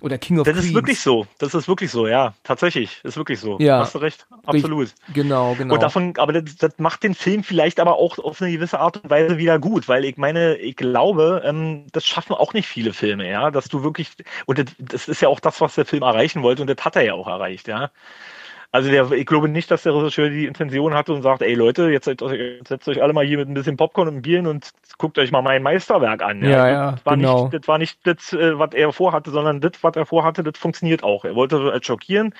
Oder 0.00 0.16
King 0.16 0.38
of 0.38 0.46
das 0.46 0.54
Queens. 0.54 0.64
Das 0.64 0.70
ist 0.70 0.74
wirklich 0.74 1.00
so. 1.00 1.26
Das 1.38 1.54
ist 1.54 1.68
wirklich 1.68 1.90
so, 1.90 2.06
ja. 2.06 2.32
Tatsächlich. 2.42 3.00
Ist 3.04 3.16
wirklich 3.16 3.38
so. 3.38 3.58
Ja. 3.58 3.80
Hast 3.80 3.94
du 3.94 3.98
recht. 3.98 4.26
Absolut. 4.46 4.88
Ich, 5.08 5.14
genau, 5.14 5.54
genau. 5.54 5.74
Und 5.74 5.82
davon, 5.82 6.14
aber 6.16 6.32
das, 6.32 6.56
das, 6.56 6.78
macht 6.78 7.02
den 7.02 7.14
Film 7.14 7.44
vielleicht 7.44 7.78
aber 7.78 7.96
auch 7.96 8.18
auf 8.18 8.40
eine 8.40 8.50
gewisse 8.50 8.80
Art 8.80 8.96
und 8.96 9.10
Weise 9.10 9.36
wieder 9.36 9.58
gut, 9.58 9.88
weil 9.88 10.06
ich 10.06 10.16
meine, 10.16 10.56
ich 10.56 10.76
glaube, 10.76 11.42
ähm, 11.44 11.86
das 11.92 12.06
schaffen 12.06 12.32
auch 12.32 12.54
nicht 12.54 12.66
viele 12.66 12.94
Filme, 12.94 13.28
ja, 13.28 13.50
dass 13.50 13.68
du 13.68 13.82
wirklich, 13.82 14.10
und 14.46 14.58
das, 14.58 14.66
das 14.78 15.08
ist 15.08 15.20
ja 15.20 15.28
auch 15.28 15.40
das, 15.40 15.60
was 15.60 15.74
der 15.74 15.84
Film 15.84 16.02
erreichen 16.02 16.42
wollte, 16.42 16.62
und 16.62 16.68
das 16.68 16.82
hat 16.82 16.96
er 16.96 17.02
ja 17.02 17.14
auch 17.14 17.28
erreicht, 17.28 17.68
ja. 17.68 17.90
Also 18.72 18.88
der, 18.88 19.10
ich 19.10 19.26
glaube 19.26 19.48
nicht, 19.48 19.70
dass 19.70 19.82
der 19.82 19.94
Regisseur 19.94 20.28
die 20.30 20.46
Intention 20.46 20.94
hatte 20.94 21.12
und 21.12 21.22
sagt, 21.22 21.42
ey 21.42 21.54
Leute, 21.54 21.90
jetzt 21.90 22.04
setzt 22.04 22.88
euch 22.88 23.02
alle 23.02 23.12
mal 23.12 23.26
hier 23.26 23.38
mit 23.38 23.48
ein 23.48 23.54
bisschen 23.54 23.76
Popcorn 23.76 24.06
und 24.06 24.22
Bieren 24.22 24.46
und 24.46 24.70
guckt 24.96 25.18
euch 25.18 25.32
mal 25.32 25.42
mein 25.42 25.62
Meisterwerk 25.62 26.22
an. 26.22 26.42
Ja, 26.42 26.50
ja, 26.50 26.68
ja 26.68 26.90
das 26.92 27.06
war 27.06 27.16
genau. 27.16 27.42
Nicht, 27.44 27.54
das 27.54 27.68
war 27.68 27.78
nicht 27.78 27.98
das, 28.04 28.32
äh, 28.32 28.58
was 28.58 28.72
er 28.74 28.92
vorhatte, 28.92 29.32
sondern 29.32 29.60
das, 29.60 29.72
was 29.82 29.96
er 29.96 30.06
vorhatte, 30.06 30.44
das 30.44 30.56
funktioniert 30.56 31.02
auch. 31.02 31.24
Er 31.24 31.34
wollte 31.34 31.60
halt 31.60 31.84
schockieren, 31.84 32.32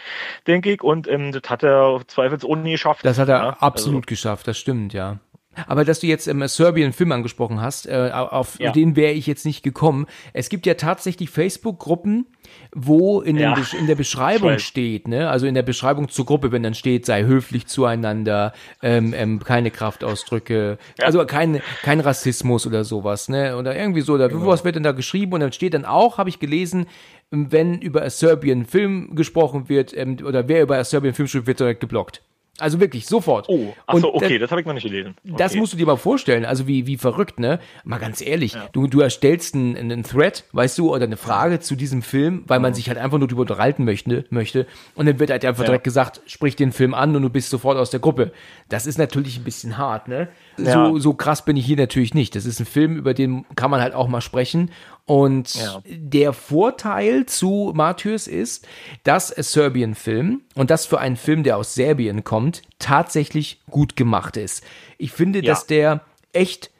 denke 0.46 0.72
ich, 0.72 0.82
und 0.82 1.08
ähm, 1.08 1.32
das 1.32 1.50
hat 1.50 1.64
er 1.64 2.00
zweifelsohne 2.06 2.70
geschafft. 2.70 3.04
Das 3.04 3.18
hat 3.18 3.28
er 3.28 3.38
ja? 3.38 3.56
absolut 3.58 4.04
also. 4.04 4.06
geschafft, 4.06 4.46
das 4.46 4.56
stimmt, 4.56 4.92
ja. 4.92 5.18
Aber 5.66 5.84
dass 5.84 6.00
du 6.00 6.06
jetzt 6.06 6.28
ähm, 6.28 6.46
Serbien 6.46 6.92
Film 6.92 7.10
angesprochen 7.10 7.60
hast, 7.60 7.86
äh, 7.86 8.10
auf 8.12 8.58
ja. 8.60 8.70
den 8.70 8.94
wäre 8.94 9.12
ich 9.12 9.26
jetzt 9.26 9.44
nicht 9.44 9.62
gekommen. 9.62 10.06
Es 10.32 10.48
gibt 10.48 10.64
ja 10.64 10.74
tatsächlich 10.74 11.30
Facebook-Gruppen, 11.30 12.26
wo 12.72 13.20
in, 13.20 13.36
ja. 13.36 13.56
in, 13.78 13.86
der 13.88 13.96
Beschreibung 13.96 14.58
steht, 14.58 15.08
ne, 15.08 15.28
also 15.28 15.46
in 15.46 15.54
der 15.54 15.62
Beschreibung 15.62 16.08
zur 16.08 16.24
Gruppe, 16.24 16.52
wenn 16.52 16.62
dann 16.62 16.74
steht, 16.74 17.04
sei 17.04 17.24
höflich 17.24 17.66
zueinander, 17.66 18.52
ähm, 18.82 19.12
ähm, 19.12 19.40
keine 19.40 19.70
Kraftausdrücke, 19.70 20.78
ja. 20.98 21.04
also 21.04 21.24
kein, 21.26 21.60
kein 21.82 22.00
Rassismus 22.00 22.66
oder 22.66 22.84
sowas, 22.84 23.28
ne, 23.28 23.56
oder 23.56 23.76
irgendwie 23.76 24.02
so, 24.02 24.14
oder 24.14 24.28
genau. 24.28 24.46
was 24.46 24.64
wird 24.64 24.76
denn 24.76 24.82
da 24.84 24.92
geschrieben 24.92 25.32
und 25.32 25.40
dann 25.40 25.52
steht 25.52 25.74
dann 25.74 25.84
auch, 25.84 26.18
habe 26.18 26.28
ich 26.28 26.38
gelesen, 26.38 26.86
wenn 27.30 27.80
über 27.80 28.08
Serbian 28.08 28.66
Film 28.66 29.14
gesprochen 29.14 29.68
wird, 29.68 29.96
ähm, 29.96 30.18
oder 30.24 30.48
wer 30.48 30.62
über 30.62 30.82
Serbian 30.84 31.14
Film 31.14 31.28
schreibt, 31.28 31.46
wird 31.46 31.60
direkt 31.60 31.80
geblockt. 31.80 32.22
Also 32.60 32.80
wirklich, 32.80 33.06
sofort. 33.06 33.48
Oh, 33.48 33.74
achso, 33.86 34.14
okay, 34.14 34.38
das, 34.38 34.50
habe 34.50 34.60
ich 34.60 34.66
noch 34.66 34.74
nicht 34.74 34.84
gelesen. 34.84 35.14
Okay. 35.24 35.34
Das 35.38 35.54
musst 35.54 35.72
du 35.72 35.76
dir 35.76 35.86
mal 35.86 35.96
vorstellen, 35.96 36.44
also 36.44 36.66
wie, 36.66 36.86
wie 36.86 36.96
verrückt, 36.96 37.40
ne? 37.40 37.60
Mal 37.84 37.98
ganz 37.98 38.20
ehrlich, 38.20 38.54
ja. 38.54 38.68
du, 38.72 38.86
du 38.86 39.00
erstellst 39.00 39.54
einen, 39.54 39.76
einen 39.76 40.02
Thread, 40.02 40.44
weißt 40.52 40.78
du, 40.78 40.94
oder 40.94 41.04
eine 41.04 41.16
Frage 41.16 41.60
zu 41.60 41.76
diesem 41.76 42.02
Film, 42.02 42.44
weil 42.46 42.60
man 42.60 42.72
mhm. 42.72 42.74
sich 42.74 42.88
halt 42.88 42.98
einfach 42.98 43.18
nur 43.18 43.28
darüber 43.28 43.42
unterhalten 43.42 43.84
möchte, 43.84 44.24
möchte. 44.30 44.66
Und 44.94 45.06
dann 45.06 45.18
wird 45.18 45.30
halt 45.30 45.44
einfach 45.44 45.62
ja. 45.62 45.68
direkt 45.68 45.84
gesagt, 45.84 46.20
sprich 46.26 46.56
den 46.56 46.72
Film 46.72 46.94
an 46.94 47.14
und 47.16 47.22
du 47.22 47.30
bist 47.30 47.50
sofort 47.50 47.78
aus 47.78 47.90
der 47.90 48.00
Gruppe. 48.00 48.32
Das 48.68 48.86
ist 48.86 48.98
natürlich 48.98 49.38
ein 49.38 49.44
bisschen 49.44 49.78
hart, 49.78 50.08
ne? 50.08 50.28
Ja. 50.64 50.88
So, 50.88 50.98
so 50.98 51.14
krass 51.14 51.44
bin 51.44 51.56
ich 51.56 51.66
hier 51.66 51.76
natürlich 51.76 52.14
nicht. 52.14 52.34
Das 52.36 52.44
ist 52.44 52.60
ein 52.60 52.66
Film, 52.66 52.96
über 52.96 53.14
den 53.14 53.44
kann 53.56 53.70
man 53.70 53.80
halt 53.80 53.94
auch 53.94 54.08
mal 54.08 54.20
sprechen. 54.20 54.70
Und 55.06 55.54
ja. 55.54 55.82
der 55.86 56.32
Vorteil 56.32 57.26
zu 57.26 57.72
Matthäus 57.74 58.26
ist, 58.28 58.66
dass 59.02 59.28
Serbian-Film 59.28 60.42
und 60.54 60.70
das 60.70 60.86
für 60.86 61.00
einen 61.00 61.16
Film, 61.16 61.42
der 61.42 61.56
aus 61.56 61.74
Serbien 61.74 62.22
kommt, 62.22 62.62
tatsächlich 62.78 63.60
gut 63.70 63.96
gemacht 63.96 64.36
ist. 64.36 64.62
Ich 64.98 65.12
finde, 65.12 65.40
ja. 65.40 65.46
dass 65.46 65.66
der 65.66 66.02
echt 66.32 66.70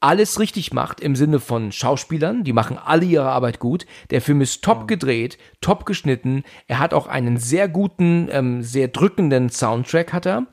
alles 0.00 0.38
richtig 0.38 0.72
macht 0.72 1.00
im 1.00 1.16
Sinne 1.16 1.40
von 1.40 1.72
Schauspielern, 1.72 2.44
die 2.44 2.52
machen 2.52 2.78
alle 2.78 3.04
ihre 3.04 3.28
Arbeit 3.28 3.58
gut. 3.58 3.86
Der 4.10 4.20
Film 4.20 4.40
ist 4.40 4.62
top 4.62 4.86
gedreht, 4.86 5.38
top 5.60 5.86
geschnitten. 5.86 6.44
Er 6.68 6.78
hat 6.78 6.94
auch 6.94 7.08
einen 7.08 7.36
sehr 7.36 7.68
guten, 7.68 8.28
ähm, 8.30 8.62
sehr 8.62 8.88
drückenden 8.88 9.50
Soundtrack 9.50 10.12
hat 10.12 10.26
er. 10.26 10.46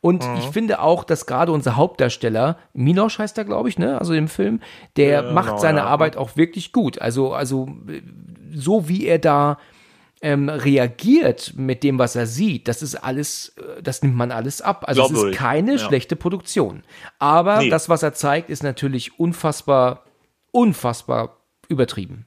Und 0.00 0.26
mhm. 0.26 0.36
ich 0.38 0.46
finde 0.46 0.80
auch, 0.80 1.04
dass 1.04 1.26
gerade 1.26 1.52
unser 1.52 1.76
Hauptdarsteller, 1.76 2.58
Minosch 2.72 3.18
heißt 3.18 3.38
er, 3.38 3.44
glaube 3.44 3.68
ich, 3.68 3.78
ne, 3.78 3.98
also 3.98 4.12
im 4.14 4.28
Film, 4.28 4.60
der 4.96 5.24
ja, 5.24 5.32
macht 5.32 5.48
genau, 5.48 5.60
seine 5.60 5.78
ja. 5.80 5.86
Arbeit 5.86 6.16
auch 6.16 6.36
wirklich 6.36 6.72
gut. 6.72 7.00
Also, 7.00 7.32
also 7.32 7.68
so 8.52 8.88
wie 8.88 9.06
er 9.06 9.18
da 9.18 9.58
ähm, 10.24 10.48
reagiert 10.48 11.52
mit 11.56 11.82
dem, 11.82 11.98
was 11.98 12.16
er 12.16 12.26
sieht, 12.26 12.66
das 12.66 12.82
ist 12.82 12.94
alles, 12.94 13.54
äh, 13.58 13.82
das 13.82 14.02
nimmt 14.02 14.16
man 14.16 14.32
alles 14.32 14.62
ab. 14.62 14.84
Also 14.86 15.06
Glaub 15.06 15.12
es 15.12 15.22
ist 15.30 15.36
keine 15.36 15.72
ja. 15.72 15.78
schlechte 15.78 16.16
Produktion. 16.16 16.82
Aber 17.18 17.58
nee. 17.58 17.68
das, 17.68 17.90
was 17.90 18.02
er 18.02 18.14
zeigt, 18.14 18.48
ist 18.48 18.62
natürlich 18.62 19.18
unfassbar, 19.20 20.04
unfassbar 20.50 21.36
übertrieben. 21.68 22.26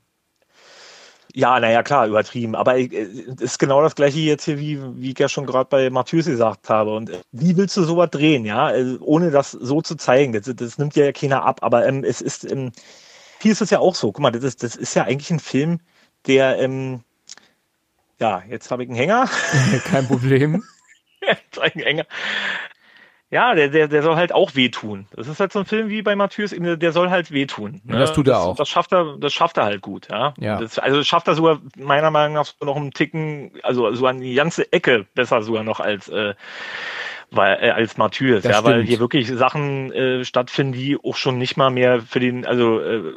Ja, 1.37 1.59
naja, 1.59 1.83
klar, 1.83 2.07
übertrieben. 2.07 2.55
Aber 2.55 2.79
es 2.79 2.91
äh, 2.91 3.07
ist 3.39 3.59
genau 3.59 3.83
das 3.83 3.93
gleiche 3.93 4.17
jetzt 4.21 4.45
hier, 4.45 4.57
wie, 4.57 4.79
wie 4.95 5.11
ich 5.11 5.19
ja 5.19 5.29
schon 5.29 5.45
gerade 5.45 5.69
bei 5.69 5.87
Matthäus 5.91 6.25
gesagt 6.25 6.67
habe. 6.67 6.95
Und 6.95 7.11
äh, 7.11 7.21
wie 7.31 7.55
willst 7.55 7.77
du 7.77 7.83
sowas 7.83 8.09
drehen, 8.09 8.43
ja, 8.43 8.71
äh, 8.71 8.97
ohne 9.01 9.29
das 9.29 9.51
so 9.51 9.83
zu 9.83 9.93
zeigen? 9.97 10.33
Das, 10.33 10.51
das 10.55 10.79
nimmt 10.79 10.95
ja 10.95 11.11
keiner 11.11 11.45
ab. 11.45 11.59
Aber 11.61 11.85
ähm, 11.85 12.03
es 12.03 12.21
ist, 12.21 12.51
ähm, 12.51 12.71
hier 13.39 13.51
ist 13.51 13.61
es 13.61 13.69
ja 13.69 13.77
auch 13.77 13.93
so. 13.93 14.11
Guck 14.11 14.23
mal, 14.23 14.31
das 14.31 14.43
ist, 14.43 14.63
das 14.63 14.75
ist 14.75 14.95
ja 14.95 15.03
eigentlich 15.03 15.29
ein 15.29 15.39
Film, 15.39 15.79
der, 16.25 16.57
ähm, 16.57 17.01
ja, 18.19 18.41
jetzt 18.49 18.71
habe 18.71 18.81
ich 18.81 18.89
einen 18.89 18.97
Hänger. 18.97 19.29
Kein 19.85 20.07
Problem. 20.07 20.63
einen 21.61 21.83
Hänger 21.83 22.05
ja, 23.29 23.55
der, 23.55 23.67
der, 23.67 23.89
der 23.89 24.03
soll 24.03 24.15
halt 24.15 24.31
auch 24.31 24.55
wehtun. 24.55 25.05
Das 25.13 25.27
ist 25.27 25.39
halt 25.41 25.51
so 25.51 25.59
ein 25.59 25.65
Film 25.65 25.89
wie 25.89 26.01
bei 26.01 26.15
Matthäus, 26.15 26.55
der 26.57 26.91
soll 26.93 27.09
halt 27.09 27.31
wehtun. 27.31 27.81
Ne? 27.83 27.99
das 27.99 28.13
tut 28.13 28.27
er 28.29 28.39
auch. 28.39 28.55
Das 28.55 28.69
schafft 28.69 28.93
er, 28.93 29.17
das 29.19 29.33
schafft 29.33 29.57
er 29.57 29.65
halt 29.65 29.81
gut, 29.81 30.07
ja. 30.09 30.33
ja. 30.39 30.59
Das, 30.59 30.79
also 30.79 30.97
das 30.97 31.07
schafft 31.07 31.27
er 31.27 31.35
sogar 31.35 31.59
meiner 31.77 32.09
Meinung 32.09 32.35
nach 32.35 32.53
noch 32.61 32.77
einen 32.77 32.91
Ticken, 32.91 33.51
also 33.63 33.93
so 33.93 34.07
an 34.07 34.21
die 34.21 34.33
ganze 34.33 34.71
Ecke 34.71 35.05
besser 35.13 35.41
sogar 35.41 35.63
noch 35.63 35.81
als 35.81 36.07
äh, 36.07 36.35
weil 37.29 37.57
äh, 37.61 37.69
als 37.71 37.97
Martyrs, 37.97 38.43
ja, 38.43 38.51
stimmt. 38.53 38.65
weil 38.65 38.83
hier 38.83 38.99
wirklich 38.99 39.27
Sachen 39.27 39.91
äh, 39.91 40.23
stattfinden, 40.23 40.73
die 40.73 40.97
auch 40.97 41.15
schon 41.15 41.37
nicht 41.37 41.57
mal 41.57 41.69
mehr 41.69 42.01
für 42.01 42.19
den, 42.19 42.45
also 42.45 42.79
äh, 42.79 43.15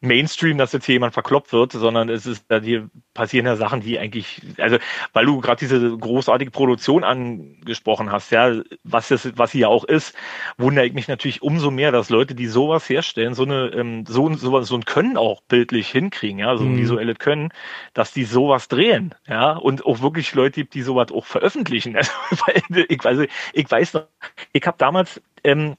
Mainstream, 0.00 0.56
dass 0.56 0.72
jetzt 0.72 0.86
hier 0.86 0.94
jemand 0.94 1.14
verkloppt 1.14 1.52
wird, 1.52 1.72
sondern 1.72 2.08
es 2.08 2.26
ist, 2.26 2.44
da 2.48 2.60
hier 2.60 2.88
passieren 3.12 3.46
ja 3.46 3.56
Sachen, 3.56 3.80
die 3.80 3.98
eigentlich, 3.98 4.40
also 4.58 4.78
weil 5.12 5.26
du 5.26 5.40
gerade 5.40 5.58
diese 5.58 5.96
großartige 5.96 6.52
Produktion 6.52 7.02
angesprochen 7.02 8.12
hast, 8.12 8.30
ja, 8.30 8.62
was 8.84 9.08
das, 9.08 9.36
was 9.36 9.50
sie 9.50 9.60
ja 9.60 9.68
auch 9.68 9.84
ist, 9.84 10.14
wundere 10.56 10.86
ich 10.86 10.92
mich 10.92 11.08
natürlich 11.08 11.42
umso 11.42 11.70
mehr, 11.70 11.90
dass 11.90 12.10
Leute, 12.10 12.34
die 12.34 12.46
sowas 12.46 12.88
herstellen, 12.88 13.34
so 13.34 13.44
eine, 13.44 13.66
ähm, 13.74 14.04
so, 14.06 14.32
so, 14.34 14.60
so 14.62 14.76
ein 14.76 14.84
Können 14.84 15.16
auch 15.16 15.42
bildlich 15.42 15.88
hinkriegen, 15.88 16.38
ja, 16.38 16.56
so 16.56 16.64
ein 16.64 16.72
mhm. 16.72 16.78
visuelles 16.78 17.18
Können, 17.18 17.50
dass 17.94 18.12
die 18.12 18.24
sowas 18.24 18.68
drehen, 18.68 19.14
ja, 19.26 19.52
und 19.52 19.84
auch 19.84 20.02
wirklich 20.02 20.34
Leute 20.34 20.60
gibt, 20.60 20.74
die 20.74 20.82
sowas 20.82 21.10
auch 21.12 21.26
veröffentlichen. 21.26 21.96
Also, 22.44 22.84
ich, 22.88 23.04
also 23.04 23.23
ich 23.52 23.70
weiß 23.70 23.94
noch, 23.94 24.06
ich 24.52 24.66
habe 24.66 24.76
damals, 24.78 25.20
ähm, 25.42 25.76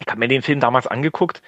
ich 0.00 0.06
habe 0.06 0.18
mir 0.18 0.28
den 0.28 0.42
Film 0.42 0.60
damals 0.60 0.86
angeguckt 0.86 1.42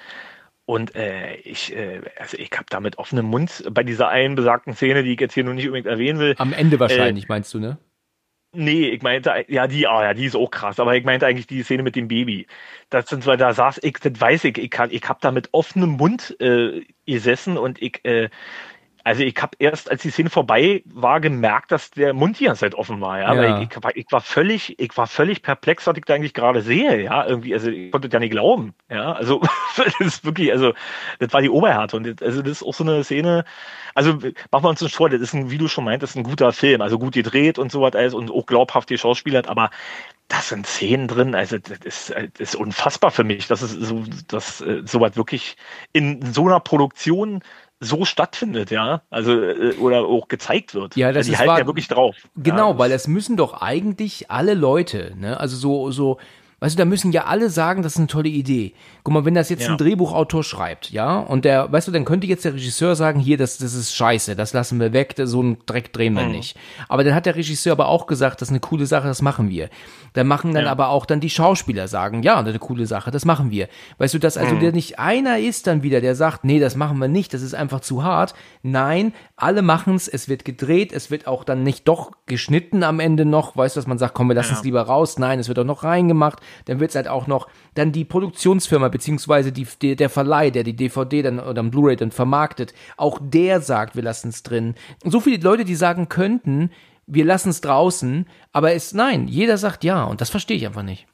und 0.65 0.95
äh, 0.95 1.35
ich, 1.35 1.75
äh, 1.75 2.01
also 2.17 2.37
ich 2.37 2.51
habe 2.53 2.65
da 2.69 2.79
mit 2.79 2.97
offenem 2.97 3.25
Mund 3.25 3.63
bei 3.71 3.83
dieser 3.83 4.09
einen 4.09 4.35
besagten 4.35 4.73
Szene, 4.73 5.03
die 5.03 5.13
ich 5.13 5.19
jetzt 5.19 5.33
hier 5.33 5.43
nur 5.43 5.53
nicht 5.53 5.65
unbedingt 5.65 5.87
erwähnen 5.87 6.19
will. 6.19 6.35
Am 6.37 6.53
Ende 6.53 6.79
wahrscheinlich, 6.79 7.25
äh, 7.25 7.27
meinst 7.29 7.53
du, 7.53 7.59
ne? 7.59 7.77
Nee, 8.55 8.89
ich 8.89 9.01
meinte, 9.01 9.45
ja, 9.47 9.65
die, 9.65 9.87
ah, 9.87 10.03
ja, 10.03 10.13
die 10.13 10.25
ist 10.25 10.35
auch 10.35 10.51
krass, 10.51 10.79
aber 10.79 10.95
ich 10.95 11.03
meinte 11.03 11.25
eigentlich 11.25 11.47
die 11.47 11.63
Szene 11.63 11.81
mit 11.81 11.95
dem 11.95 12.07
Baby. 12.07 12.45
Das 12.91 13.09
sind, 13.09 13.25
weil 13.25 13.35
da 13.35 13.51
saß 13.51 13.79
ich, 13.81 13.93
das 13.93 14.21
weiß 14.21 14.43
ich, 14.43 14.59
ich, 14.59 14.69
kann, 14.69 14.91
ich 14.91 15.09
habe 15.09 15.17
da 15.21 15.31
mit 15.31 15.49
offenem 15.53 15.91
Mund 15.91 16.39
äh, 16.39 16.85
gesessen 17.07 17.57
und 17.57 17.81
ich, 17.81 18.05
äh, 18.05 18.29
Also 19.05 19.23
ich 19.23 19.35
habe 19.41 19.57
erst, 19.59 19.91
als 19.91 20.01
die 20.01 20.11
Szene 20.11 20.29
vorbei 20.29 20.81
war, 20.85 21.19
gemerkt, 21.19 21.73
dass 21.73 21.91
der 21.91 22.13
Mund 22.13 22.39
die 22.39 22.45
ganze 22.45 22.61
Zeit 22.61 22.75
offen 22.75 23.01
war, 23.01 23.19
ja. 23.19 23.33
ja. 23.33 23.61
ich, 23.61 23.69
ich, 23.69 23.95
ich, 23.95 24.05
war 24.11 24.21
völlig, 24.21 24.79
ich 24.79 24.95
war 24.95 25.07
völlig 25.07 25.41
perplex, 25.41 25.85
was 25.87 25.97
ich 25.97 26.05
da 26.05 26.13
eigentlich 26.13 26.33
gerade 26.33 26.61
sehe, 26.61 27.03
ja. 27.03 27.25
Irgendwie, 27.25 27.53
also 27.53 27.69
ich 27.69 27.91
konnte 27.91 28.07
ja 28.11 28.19
nicht 28.19 28.31
glauben, 28.31 28.73
ja. 28.89 29.11
Also 29.11 29.41
das 29.75 29.99
ist 29.99 30.23
wirklich, 30.23 30.51
also 30.53 30.73
das 31.19 31.33
war 31.33 31.41
die 31.41 31.49
Oberhärte 31.49 31.97
und 31.97 32.21
also 32.21 32.41
das 32.41 32.51
ist 32.51 32.63
auch 32.63 32.73
so 32.73 32.85
eine 32.85 33.03
Szene. 33.03 33.43
Also 33.93 34.13
machen 34.13 34.63
wir 34.63 34.69
uns 34.69 34.81
nicht 34.81 34.95
vor, 34.95 35.09
das 35.09 35.21
ist 35.21 35.33
ein, 35.33 35.51
wie 35.51 35.57
du 35.57 35.67
schon 35.67 35.83
meintest, 35.83 36.15
ein 36.15 36.23
guter 36.23 36.53
Film, 36.53 36.81
also 36.81 36.97
gut 36.97 37.13
gedreht 37.13 37.59
und 37.59 37.71
so 37.71 37.81
was 37.81 37.95
alles 37.95 38.13
und 38.13 38.31
auch 38.31 38.45
glaubhaft 38.45 38.89
die 38.89 38.97
Schauspieler, 38.97 39.47
aber 39.47 39.69
das 40.29 40.49
sind 40.49 40.65
Szenen 40.65 41.07
drin, 41.07 41.35
also 41.35 41.57
das 41.57 41.79
ist, 41.79 42.09
das 42.09 42.29
ist 42.39 42.55
unfassbar 42.55 43.11
für 43.11 43.23
mich, 43.23 43.47
dass 43.47 43.61
es 43.61 43.71
so, 43.71 44.03
dass 44.27 44.61
äh, 44.61 44.81
sowas 44.85 45.15
wirklich 45.15 45.57
in 45.91 46.33
so 46.33 46.47
einer 46.47 46.59
Produktion 46.59 47.43
so 47.83 48.05
stattfindet, 48.05 48.71
ja, 48.71 49.01
also 49.09 49.33
äh, 49.33 49.75
oder 49.75 50.05
auch 50.05 50.27
gezeigt 50.27 50.73
wird. 50.73 50.95
Ja, 50.95 51.11
das 51.11 51.25
die 51.27 51.33
ist 51.33 51.39
halten 51.39 51.57
ja 51.57 51.65
wirklich 51.65 51.87
drauf. 51.87 52.15
Genau, 52.35 52.71
ja, 52.71 52.77
weil 52.77 52.91
es 52.91 53.07
müssen 53.07 53.37
doch 53.37 53.61
eigentlich 53.61 54.31
alle 54.31 54.53
Leute, 54.53 55.13
ne, 55.17 55.39
also 55.39 55.55
so 55.55 55.91
so 55.91 56.17
Weißt 56.63 56.75
du, 56.75 56.77
da 56.77 56.85
müssen 56.85 57.11
ja 57.11 57.25
alle 57.25 57.49
sagen, 57.49 57.83
das 57.83 57.95
ist 57.95 57.97
eine 57.97 58.07
tolle 58.07 58.29
Idee. 58.29 58.71
Guck 59.03 59.13
mal, 59.13 59.25
wenn 59.25 59.33
das 59.33 59.49
jetzt 59.49 59.65
ja. 59.65 59.71
ein 59.71 59.77
Drehbuchautor 59.77 60.45
schreibt, 60.45 60.91
ja, 60.91 61.19
und 61.19 61.43
der, 61.43 61.69
weißt 61.69 61.89
du, 61.89 61.91
dann 61.91 62.05
könnte 62.05 62.25
jetzt 62.25 62.45
der 62.45 62.53
Regisseur 62.53 62.95
sagen, 62.95 63.19
hier, 63.19 63.35
das, 63.35 63.57
das 63.57 63.73
ist 63.73 63.93
scheiße, 63.93 64.37
das 64.37 64.53
lassen 64.53 64.79
wir 64.79 64.93
weg, 64.93 65.15
so 65.25 65.41
einen 65.41 65.57
Dreck 65.65 65.91
drehen 65.91 66.13
wir 66.13 66.23
mhm. 66.23 66.31
nicht. 66.31 66.55
Aber 66.87 67.03
dann 67.03 67.15
hat 67.15 67.25
der 67.25 67.35
Regisseur 67.35 67.73
aber 67.73 67.89
auch 67.89 68.07
gesagt, 68.07 68.39
das 68.39 68.47
ist 68.47 68.53
eine 68.53 68.61
coole 68.61 68.85
Sache, 68.85 69.07
das 69.07 69.21
machen 69.21 69.49
wir. 69.49 69.67
Dann 70.13 70.25
machen 70.25 70.53
dann 70.53 70.63
ja. 70.63 70.71
aber 70.71 70.87
auch 70.87 71.05
dann 71.05 71.19
die 71.19 71.29
Schauspieler 71.29 71.89
sagen, 71.89 72.23
ja, 72.23 72.39
eine 72.39 72.57
coole 72.59 72.85
Sache, 72.85 73.11
das 73.11 73.25
machen 73.25 73.51
wir. 73.51 73.67
Weißt 73.97 74.13
du, 74.13 74.19
dass 74.19 74.37
also 74.37 74.55
mhm. 74.55 74.59
der 74.61 74.71
nicht 74.71 74.99
einer 74.99 75.39
ist 75.39 75.67
dann 75.67 75.83
wieder, 75.83 75.99
der 75.99 76.15
sagt, 76.15 76.45
nee, 76.45 76.61
das 76.61 76.77
machen 76.77 76.97
wir 76.99 77.09
nicht, 77.09 77.33
das 77.33 77.41
ist 77.41 77.55
einfach 77.55 77.81
zu 77.81 78.05
hart. 78.05 78.35
Nein, 78.61 79.11
alle 79.35 79.63
machen's, 79.63 80.07
es 80.07 80.29
wird 80.29 80.45
gedreht, 80.45 80.93
es 80.93 81.11
wird 81.11 81.27
auch 81.27 81.43
dann 81.43 81.63
nicht 81.63 81.89
doch 81.89 82.11
geschnitten 82.25 82.83
am 82.83 83.01
Ende 83.01 83.25
noch, 83.25 83.57
weißt 83.57 83.75
du, 83.75 83.81
dass 83.81 83.87
man 83.87 83.97
sagt, 83.97 84.13
komm, 84.13 84.29
wir 84.29 84.35
lassen 84.35 84.53
es 84.53 84.59
ja. 84.59 84.63
lieber 84.63 84.83
raus. 84.83 85.19
Nein, 85.19 85.39
es 85.39 85.49
wird 85.49 85.59
auch 85.59 85.65
noch 85.65 85.83
reingemacht 85.83 86.39
dann 86.65 86.79
wird 86.79 86.91
es 86.91 86.95
halt 86.95 87.07
auch 87.07 87.27
noch, 87.27 87.47
dann 87.75 87.91
die 87.91 88.05
Produktionsfirma, 88.05 88.89
beziehungsweise 88.89 89.51
die, 89.51 89.67
die, 89.81 89.95
der 89.95 90.09
Verleih, 90.09 90.49
der 90.49 90.63
die 90.63 90.75
DVD 90.75 91.21
dann 91.21 91.39
oder 91.39 91.63
Blu-ray 91.63 91.95
dann 91.95 92.11
vermarktet, 92.11 92.73
auch 92.97 93.19
der 93.21 93.61
sagt, 93.61 93.95
wir 93.95 94.03
lassen 94.03 94.29
es 94.29 94.43
drin. 94.43 94.75
so 95.03 95.19
viele 95.19 95.43
Leute, 95.43 95.65
die 95.65 95.75
sagen 95.75 96.09
könnten, 96.09 96.71
wir 97.05 97.25
lassen 97.25 97.49
es 97.49 97.61
draußen, 97.61 98.27
aber 98.51 98.73
es, 98.73 98.93
nein, 98.93 99.27
jeder 99.27 99.57
sagt 99.57 99.83
ja 99.83 100.03
und 100.03 100.21
das 100.21 100.29
verstehe 100.29 100.57
ich 100.57 100.65
einfach 100.65 100.83
nicht. 100.83 101.05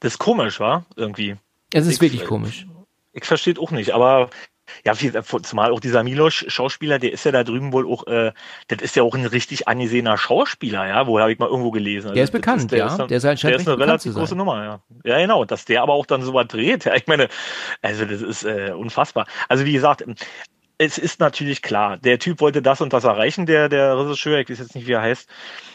Das 0.00 0.14
ist 0.14 0.18
komisch, 0.18 0.60
war 0.60 0.84
irgendwie. 0.96 1.36
Es 1.72 1.86
ist 1.86 1.94
ich, 1.94 2.00
wirklich 2.00 2.24
komisch. 2.24 2.66
Ich 3.12 3.24
verstehe 3.24 3.58
auch 3.58 3.70
nicht, 3.70 3.92
aber 3.92 4.30
ja, 4.84 4.94
viel, 4.94 5.12
zumal 5.42 5.72
auch 5.72 5.80
dieser 5.80 6.02
Milos-Schauspieler, 6.02 6.98
der 6.98 7.12
ist 7.12 7.24
ja 7.24 7.32
da 7.32 7.44
drüben 7.44 7.72
wohl 7.72 7.86
auch, 7.86 8.06
äh, 8.06 8.32
das 8.68 8.82
ist 8.82 8.96
ja 8.96 9.02
auch 9.02 9.14
ein 9.14 9.26
richtig 9.26 9.68
angesehener 9.68 10.18
Schauspieler, 10.18 10.86
ja, 10.86 11.06
wo 11.06 11.18
habe 11.20 11.32
ich 11.32 11.38
mal 11.38 11.48
irgendwo 11.48 11.70
gelesen. 11.70 12.08
Also, 12.08 12.14
der 12.14 12.24
ist 12.24 12.30
bekannt, 12.30 12.62
ist, 12.62 12.72
der 12.72 12.78
ja. 12.78 12.86
Ist, 12.86 12.98
der 12.98 13.16
ist, 13.16 13.24
halt 13.24 13.42
der 13.42 13.56
ist 13.56 13.68
eine 13.68 13.78
relativ 13.78 14.14
große 14.14 14.36
Nummer, 14.36 14.64
ja. 14.64 14.80
Ja, 15.04 15.18
genau, 15.18 15.44
dass 15.44 15.64
der 15.64 15.82
aber 15.82 15.94
auch 15.94 16.06
dann 16.06 16.22
so 16.22 16.34
was 16.34 16.46
dreht, 16.48 16.84
ja, 16.84 16.94
ich 16.94 17.06
meine, 17.06 17.28
also 17.80 18.04
das 18.04 18.22
ist 18.22 18.44
äh, 18.44 18.72
unfassbar. 18.76 19.26
Also 19.48 19.64
wie 19.64 19.72
gesagt, 19.72 20.04
es 20.78 20.98
ist 20.98 21.20
natürlich 21.20 21.62
klar, 21.62 21.96
der 21.96 22.18
Typ 22.18 22.40
wollte 22.40 22.62
das 22.62 22.80
und 22.80 22.92
das 22.92 23.04
erreichen, 23.04 23.46
der, 23.46 23.68
der 23.68 23.96
Regisseur, 23.98 24.38
ich 24.38 24.50
weiß 24.50 24.58
jetzt 24.58 24.74
nicht, 24.74 24.86
wie 24.86 24.92
er 24.92 25.02
heißt. 25.02 25.28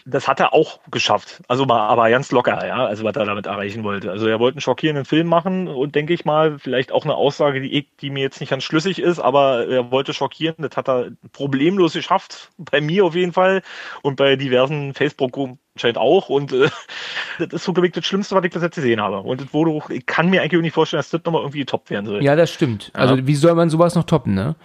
Das 0.06 0.28
hat 0.28 0.39
er 0.39 0.54
auch 0.54 0.80
geschafft. 0.89 1.41
Also 1.48 1.66
mal, 1.66 1.88
aber 1.88 2.10
ganz 2.10 2.32
locker, 2.32 2.66
ja, 2.66 2.86
also 2.86 3.04
was 3.04 3.16
er 3.16 3.26
damit 3.26 3.45
erreichen 3.45 3.84
wollte. 3.84 4.12
Also 4.12 4.28
er 4.28 4.39
wollte 4.39 4.56
einen 4.56 4.62
schockierenden 4.62 5.06
Film 5.06 5.28
machen 5.28 5.68
und 5.68 5.95
denke 5.95 6.14
ich 6.14 6.26
mal, 6.26 6.60
vielleicht 6.60 6.91
auch 6.91 7.04
eine 7.04 7.16
Aussage, 7.16 7.62
die, 7.62 7.88
die 8.02 8.10
mir 8.10 8.22
jetzt 8.22 8.39
nicht 8.39 8.50
ganz 8.50 8.64
schlüssig 8.64 9.00
ist, 9.00 9.20
aber 9.20 9.68
er 9.68 9.91
wollte 9.91 10.14
schockieren, 10.14 10.56
das 10.60 10.76
hat 10.76 10.89
er 10.89 11.12
problemlos 11.32 11.93
geschafft. 11.93 12.50
Bei 12.58 12.82
mir 12.82 13.06
auf 13.06 13.16
jeden 13.16 13.34
Fall 13.34 13.62
und 14.02 14.16
bei 14.16 14.36
diversen 14.36 14.93
Facebook-Gruppen 14.93 15.60
anscheinend 15.78 15.97
auch. 15.97 16.30
Und 16.30 16.51
äh, 16.51 16.69
das 17.39 17.53
ist 17.53 17.63
so 17.63 17.73
gewickt 17.73 17.97
das 17.97 18.05
Schlimmste, 18.05 18.36
was 18.36 18.43
ich 18.43 18.51
bis 18.51 18.61
jetzt 18.61 18.75
gesehen 18.75 19.01
habe. 19.01 19.19
Und 19.19 19.41
das 19.41 19.53
wurde 19.53 19.71
auch, 19.71 19.89
ich 19.89 20.05
kann 20.05 20.30
mir 20.30 20.41
eigentlich 20.41 20.57
auch 20.57 20.63
nicht 20.63 20.73
vorstellen, 20.73 20.99
dass 20.99 21.09
das 21.09 21.21
nochmal 21.23 21.41
irgendwie 21.41 21.65
top 21.65 21.89
werden 21.89 22.05
soll. 22.05 22.23
Ja, 22.23 22.36
das 22.36 22.51
stimmt. 22.51 22.91
Ja. 22.93 23.01
Also 23.01 23.28
wie 23.28 23.36
soll 23.36 23.55
man 23.55 23.69
sowas 23.69 23.95
noch 23.95 24.03
toppen, 24.03 24.34
ne? 24.34 24.55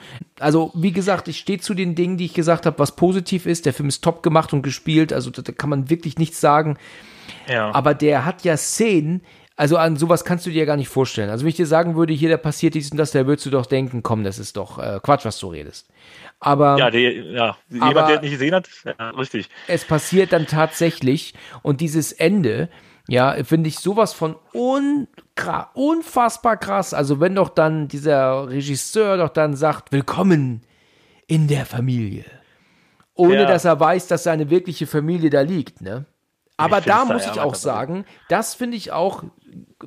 Also, 0.41 0.73
wie 0.75 0.93
gesagt, 0.93 1.29
ich 1.29 1.39
stehe 1.39 1.61
zu 1.61 1.75
den 1.75 1.95
Dingen, 1.95 2.17
die 2.17 2.25
ich 2.25 2.35
gesagt 2.35 2.67
habe, 2.67 2.79
was 2.79 2.97
positiv 2.97 3.47
ist. 3.47 3.67
Der 3.67 3.73
Film 3.73 3.89
ist 3.89 4.03
top 4.03 4.23
gemacht 4.23 4.53
und 4.53 4.63
gespielt, 4.63 5.13
also 5.13 5.31
da, 5.31 5.43
da 5.43 5.53
kann 5.53 5.71
man 5.71 5.91
wirklich 5.91 6.19
nichts 6.19 6.41
sagen. 6.41 6.79
Ja. 7.49 7.73
Aber 7.75 7.95
der 7.95 8.25
hat 8.25 8.45
ja 8.45 8.57
Szenen, 8.57 9.23
also 9.57 9.77
an 9.77 9.97
sowas 9.97 10.25
kannst 10.25 10.47
du 10.47 10.51
dir 10.51 10.61
ja 10.61 10.65
gar 10.65 10.77
nicht 10.77 10.89
vorstellen. 10.89 11.31
Also 11.31 11.45
wenn 11.45 11.51
ich 11.51 11.57
dir 11.57 11.67
sagen 11.67 11.95
würde, 11.95 12.13
hier, 12.13 12.31
da 12.31 12.37
passiert 12.37 12.75
dies 12.75 12.91
und 12.91 12.97
das, 12.97 13.13
da 13.13 13.27
würdest 13.27 13.47
du 13.47 13.51
doch 13.51 13.67
denken, 13.67 14.03
komm, 14.03 14.25
das 14.25 14.39
ist 14.39 14.57
doch 14.57 14.79
äh, 14.79 14.99
Quatsch, 15.03 15.25
was 15.25 15.39
du 15.39 15.49
redest. 15.49 15.89
Aber 16.45 16.77
ja, 16.77 16.91
die, 16.91 17.05
ja 17.05 17.57
jemand, 17.71 18.09
der 18.09 18.17
es 18.17 18.23
nicht 18.23 18.33
gesehen 18.33 18.53
hat, 18.53 18.69
ja, 18.85 19.11
richtig. 19.11 19.49
Es 19.69 19.85
passiert 19.85 20.33
dann 20.33 20.49
tatsächlich 20.49 21.35
und 21.63 21.81
dieses 21.81 22.11
Ende, 22.11 22.69
ja, 23.07 23.37
finde 23.45 23.69
ich 23.69 23.79
sowas 23.79 24.13
von 24.13 24.35
un 24.53 25.07
unfassbar 25.75 26.57
krass. 26.57 26.95
Also 26.95 27.21
wenn 27.21 27.37
doch 27.37 27.49
dann 27.49 27.87
dieser 27.87 28.49
Regisseur 28.49 29.19
doch 29.19 29.29
dann 29.29 29.55
sagt, 29.55 29.93
willkommen 29.93 30.63
in 31.29 31.47
der 31.47 31.65
Familie. 31.65 32.25
Ohne 33.15 33.43
ja. 33.43 33.47
dass 33.47 33.65
er 33.65 33.79
weiß, 33.79 34.09
dass 34.09 34.25
seine 34.25 34.51
wirkliche 34.51 34.89
Familie 34.89 35.31
da 35.31 35.43
liegt, 35.43 35.81
ne? 35.81 36.07
Aber 36.57 36.81
da 36.81 37.05
muss 37.05 37.25
ich 37.25 37.39
auch 37.41 37.55
sagen, 37.55 38.05
das 38.29 38.55
finde 38.55 38.77
ich 38.77 38.91
auch, 38.91 39.23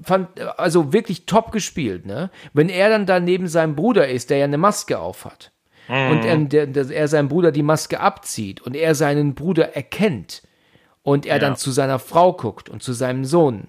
fand, 0.02 0.40
also 0.58 0.94
wirklich 0.94 1.26
top 1.26 1.52
gespielt, 1.52 2.06
ne? 2.06 2.32
Wenn 2.54 2.70
er 2.70 2.90
dann 2.90 3.06
da 3.06 3.20
neben 3.20 3.50
seinem 3.50 3.76
Bruder 3.76 4.08
ist, 4.08 4.30
der 4.30 4.38
ja 4.38 4.46
eine 4.46 4.58
Maske 4.58 5.00
aufhat 5.00 5.52
mhm. 5.88 6.12
und 6.12 6.26
er, 6.26 6.38
der, 6.38 6.68
der, 6.68 6.90
er 6.90 7.08
seinem 7.08 7.30
Bruder 7.30 7.52
die 7.52 7.64
Maske 7.64 8.00
abzieht 8.00 8.62
und 8.62 8.76
er 8.76 8.96
seinen 8.96 9.36
Bruder 9.36 9.76
erkennt 9.76 10.44
und 11.04 11.26
er 11.26 11.36
ja. 11.36 11.40
dann 11.40 11.56
zu 11.56 11.72
seiner 11.72 12.00
Frau 12.00 12.34
guckt 12.34 12.70
und 12.70 12.84
zu 12.84 12.94
seinem 12.94 13.26
Sohn 13.26 13.68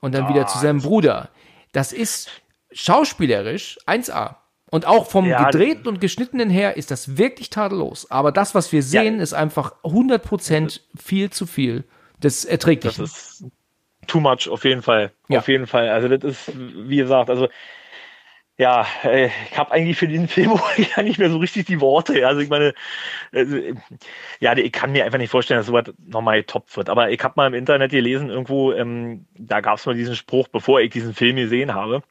und 0.00 0.14
dann 0.14 0.26
oh, 0.26 0.28
wieder 0.30 0.46
zu 0.46 0.58
seinem 0.58 0.80
Bruder. 0.80 1.30
Das 1.72 1.92
ist 1.92 2.30
schauspielerisch 2.72 3.78
1A. 3.86 4.36
Und 4.70 4.86
auch 4.86 5.06
vom 5.06 5.26
ja, 5.26 5.50
gedrehten 5.50 5.88
und 5.88 6.00
geschnittenen 6.00 6.48
her 6.48 6.76
ist 6.76 6.92
das 6.92 7.18
wirklich 7.18 7.50
tadellos. 7.50 8.08
Aber 8.10 8.30
das, 8.30 8.54
was 8.54 8.70
wir 8.70 8.84
sehen, 8.84 9.16
ja. 9.16 9.22
ist 9.22 9.32
einfach 9.32 9.74
100% 9.82 10.80
viel 10.96 11.30
zu 11.30 11.46
viel. 11.46 11.84
Das 12.20 12.44
erträgt 12.44 12.84
nicht. 12.84 12.98
Das 12.98 13.40
ist 13.40 13.44
too 14.06 14.20
much, 14.20 14.48
auf 14.48 14.64
jeden 14.64 14.82
Fall. 14.82 15.10
Ja. 15.28 15.40
Auf 15.40 15.48
jeden 15.48 15.66
Fall. 15.66 15.88
Also, 15.88 16.06
das 16.08 16.22
ist, 16.22 16.52
wie 16.54 16.98
gesagt, 16.98 17.30
also 17.30 17.48
ja, 18.60 18.86
äh, 19.04 19.30
ich 19.50 19.56
habe 19.56 19.72
eigentlich 19.72 19.96
für 19.96 20.06
diesen 20.06 20.28
Film 20.28 20.52
ja 20.96 21.02
nicht 21.02 21.18
mehr 21.18 21.30
so 21.30 21.38
richtig 21.38 21.64
die 21.64 21.80
Worte. 21.80 22.26
Also 22.26 22.42
ich 22.42 22.50
meine, 22.50 22.74
also, 23.32 23.56
ja, 24.38 24.54
ich 24.54 24.70
kann 24.70 24.92
mir 24.92 25.06
einfach 25.06 25.16
nicht 25.16 25.30
vorstellen, 25.30 25.60
dass 25.60 25.66
sowas 25.66 25.84
nochmal 25.96 26.44
top 26.44 26.76
wird. 26.76 26.90
Aber 26.90 27.10
ich 27.10 27.24
habe 27.24 27.32
mal 27.36 27.46
im 27.46 27.54
Internet 27.54 27.90
gelesen, 27.90 28.28
irgendwo, 28.28 28.72
ähm, 28.72 29.24
da 29.32 29.62
gab 29.62 29.78
es 29.78 29.86
mal 29.86 29.94
diesen 29.94 30.14
Spruch, 30.14 30.46
bevor 30.48 30.82
ich 30.82 30.90
diesen 30.90 31.14
Film 31.14 31.36
gesehen 31.36 31.72
habe, 31.72 32.02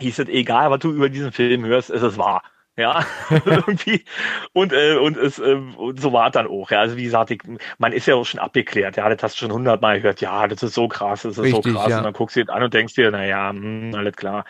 hieß 0.00 0.18
es, 0.18 0.28
egal 0.28 0.72
was 0.72 0.80
du 0.80 0.90
über 0.90 1.08
diesen 1.08 1.30
Film 1.30 1.64
hörst, 1.64 1.90
ist 1.90 2.02
es 2.02 2.18
wahr. 2.18 2.42
Ja, 2.76 3.06
irgendwie. 3.44 4.04
Und, 4.52 4.72
äh, 4.72 4.96
und, 4.96 5.16
es, 5.16 5.38
äh, 5.38 5.54
und 5.76 6.00
so 6.00 6.12
war 6.12 6.26
es 6.26 6.32
dann 6.32 6.48
auch. 6.48 6.72
Ja. 6.72 6.80
Also 6.80 6.96
wie 6.96 7.04
gesagt, 7.04 7.30
ich, 7.30 7.40
man 7.78 7.92
ist 7.92 8.06
ja 8.06 8.16
auch 8.16 8.24
schon 8.24 8.40
abgeklärt. 8.40 8.96
Ja, 8.96 9.08
das 9.08 9.22
hast 9.22 9.36
du 9.36 9.44
schon 9.44 9.52
hundertmal 9.52 10.00
gehört. 10.00 10.20
Ja, 10.20 10.48
das 10.48 10.60
ist 10.64 10.74
so 10.74 10.88
krass, 10.88 11.22
das 11.22 11.38
ist 11.38 11.44
Richtig, 11.44 11.72
so 11.72 11.78
krass. 11.78 11.90
Ja. 11.90 11.98
Und 11.98 12.04
dann 12.04 12.12
guckst 12.12 12.34
du 12.34 12.44
dir 12.44 12.52
an 12.52 12.64
und 12.64 12.74
denkst 12.74 12.94
dir, 12.94 13.12
naja, 13.12 13.50
hm, 13.50 13.94
alles 13.94 14.16
klar. 14.16 14.44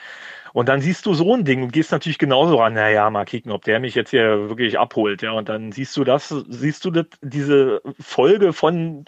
Und 0.55 0.69
dann 0.69 0.81
siehst 0.81 1.05
du 1.05 1.15
so 1.15 1.35
ein 1.35 1.45
Ding 1.45 1.65
und 1.65 1.73
gehst 1.73 1.91
natürlich 1.91 2.17
genauso 2.17 2.59
ran, 2.59 2.75
naja, 2.75 3.11
mal 3.11 3.25
kicken, 3.25 3.51
ob 3.51 3.65
der 3.65 3.81
mich 3.81 3.97
jetzt 3.97 4.11
hier 4.11 4.49
wirklich 4.49 4.79
abholt, 4.79 5.21
ja. 5.21 5.33
Und 5.33 5.49
dann 5.49 5.73
siehst 5.73 5.97
du 5.97 6.05
das, 6.05 6.29
siehst 6.49 6.85
du 6.85 6.93
das, 6.93 7.07
diese 7.23 7.83
Folge 7.99 8.53
von 8.53 9.05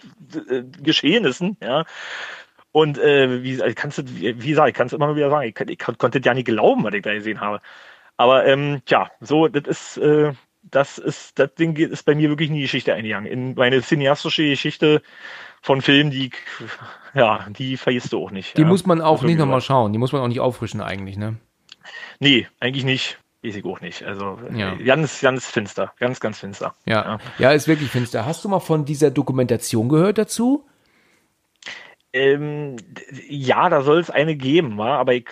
äh, 0.49 0.63
Geschehnissen, 0.83 1.55
ja. 1.61 1.85
Und 2.73 2.97
äh, 2.99 3.43
wie 3.43 3.57
kannst 3.75 3.97
du, 3.99 4.03
wie 4.05 4.33
gesagt, 4.33 4.67
ich 4.67 4.75
kann 4.75 4.87
es 4.87 4.93
immer 4.93 5.15
wieder 5.15 5.29
sagen, 5.29 5.47
ich, 5.47 5.69
ich 5.69 5.79
konnte 5.79 6.19
ja 6.21 6.33
nicht 6.33 6.47
glauben, 6.47 6.83
was 6.83 6.93
ich 6.93 7.01
da 7.01 7.13
gesehen 7.13 7.39
habe. 7.39 7.61
Aber 8.17 8.45
ähm, 8.45 8.81
tja, 8.85 9.09
so, 9.21 9.47
das 9.47 9.67
ist, 9.67 9.97
äh, 9.99 10.33
das 10.63 10.97
ist, 10.97 11.39
das 11.39 11.53
Ding 11.55 11.77
ist 11.77 12.03
bei 12.03 12.13
mir 12.13 12.27
wirklich 12.29 12.49
in 12.49 12.55
die 12.55 12.63
Geschichte 12.63 12.93
eingegangen. 12.93 13.31
In 13.31 13.53
meine 13.55 13.81
cineastische 13.81 14.43
Geschichte 14.49 15.01
von 15.61 15.81
Filmen, 15.81 16.11
die, 16.11 16.31
ja, 17.13 17.45
die 17.49 17.77
vergisst 17.77 18.13
du 18.13 18.23
auch 18.23 18.31
nicht. 18.31 18.57
Die 18.57 18.61
ja. 18.61 18.67
muss 18.67 18.85
man 18.85 19.01
auch 19.01 19.23
nicht 19.23 19.37
nochmal 19.37 19.61
schauen. 19.61 19.91
Die 19.91 19.99
muss 19.99 20.11
man 20.11 20.21
auch 20.21 20.27
nicht 20.27 20.39
auffrischen 20.39 20.81
eigentlich, 20.81 21.17
ne? 21.17 21.37
Nee, 22.19 22.47
eigentlich 22.59 22.85
nicht. 22.85 23.17
Ich 23.41 23.63
auch 23.65 23.81
nicht. 23.81 24.03
Also 24.03 24.39
ja. 24.53 24.75
ganz, 24.75 25.21
ganz 25.21 25.45
finster. 25.45 25.93
Ganz, 25.99 26.19
ganz 26.19 26.39
finster. 26.39 26.73
Ja. 26.85 27.03
ja. 27.03 27.17
ja, 27.37 27.51
ist 27.51 27.67
wirklich 27.67 27.89
finster. 27.89 28.25
Hast 28.25 28.43
du 28.43 28.49
mal 28.49 28.59
von 28.59 28.83
dieser 28.83 29.11
Dokumentation 29.11 29.89
gehört 29.89 30.17
dazu? 30.17 30.65
Ähm, 32.13 32.77
ja, 33.29 33.69
da 33.69 33.81
soll 33.81 33.99
es 33.99 34.09
eine 34.09 34.35
geben, 34.35 34.77
wa? 34.77 34.97
aber 34.97 35.13
ich, 35.13 35.27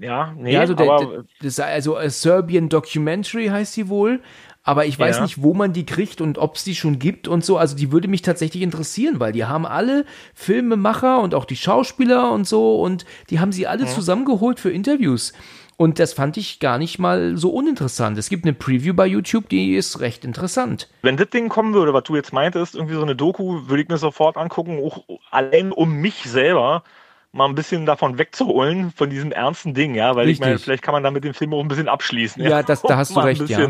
ja, 0.00 0.32
nee, 0.38 0.52
ja, 0.52 0.60
also, 0.60 0.74
der, 0.74 0.90
aber, 0.90 1.24
das, 1.42 1.60
also 1.60 1.96
a 1.96 2.08
Serbian 2.08 2.68
Documentary 2.68 3.46
heißt 3.46 3.74
sie 3.74 3.88
wohl. 3.88 4.22
Aber 4.64 4.86
ich 4.86 4.98
weiß 4.98 5.16
ja. 5.16 5.22
nicht, 5.22 5.42
wo 5.42 5.52
man 5.52 5.74
die 5.74 5.84
kriegt 5.84 6.22
und 6.22 6.38
ob 6.38 6.56
es 6.56 6.64
die 6.64 6.74
schon 6.74 6.98
gibt 6.98 7.28
und 7.28 7.44
so. 7.44 7.58
Also 7.58 7.76
die 7.76 7.92
würde 7.92 8.08
mich 8.08 8.22
tatsächlich 8.22 8.62
interessieren, 8.62 9.20
weil 9.20 9.32
die 9.32 9.44
haben 9.44 9.66
alle 9.66 10.06
Filmemacher 10.34 11.20
und 11.20 11.34
auch 11.34 11.44
die 11.44 11.56
Schauspieler 11.56 12.32
und 12.32 12.48
so 12.48 12.80
und 12.80 13.04
die 13.28 13.40
haben 13.40 13.52
sie 13.52 13.66
alle 13.66 13.84
ja. 13.84 13.90
zusammengeholt 13.90 14.58
für 14.58 14.70
Interviews. 14.70 15.34
Und 15.76 15.98
das 15.98 16.12
fand 16.12 16.36
ich 16.36 16.60
gar 16.60 16.78
nicht 16.78 16.98
mal 16.98 17.36
so 17.36 17.50
uninteressant. 17.50 18.16
Es 18.16 18.28
gibt 18.28 18.44
eine 18.44 18.54
Preview 18.54 18.94
bei 18.94 19.06
YouTube, 19.06 19.48
die 19.48 19.74
ist 19.74 20.00
recht 20.00 20.24
interessant. 20.24 20.88
Wenn 21.02 21.16
das 21.16 21.28
Ding 21.30 21.48
kommen 21.48 21.74
würde, 21.74 21.92
was 21.92 22.04
du 22.04 22.14
jetzt 22.16 22.32
meintest, 22.32 22.74
irgendwie 22.74 22.94
so 22.94 23.02
eine 23.02 23.16
Doku, 23.16 23.68
würde 23.68 23.82
ich 23.82 23.88
mir 23.88 23.98
sofort 23.98 24.36
angucken, 24.36 24.78
auch 24.82 25.04
allein 25.30 25.72
um 25.72 25.92
mich 25.94 26.22
selber 26.22 26.84
mal 27.32 27.48
ein 27.48 27.56
bisschen 27.56 27.84
davon 27.84 28.18
wegzuholen, 28.18 28.92
von 28.92 29.10
diesem 29.10 29.32
ernsten 29.32 29.74
Ding, 29.74 29.96
ja, 29.96 30.14
weil 30.14 30.26
Richtig. 30.26 30.34
ich 30.34 30.40
meine, 30.40 30.58
vielleicht 30.60 30.84
kann 30.84 30.92
man 30.92 31.02
damit 31.02 31.24
den 31.24 31.34
Film 31.34 31.52
auch 31.52 31.60
ein 31.60 31.66
bisschen 31.66 31.88
abschließen. 31.88 32.40
Ja, 32.40 32.50
ja 32.50 32.62
das, 32.62 32.82
da 32.82 32.96
hast 32.96 33.14
du 33.14 33.20
recht, 33.24 33.48
ja. 33.48 33.68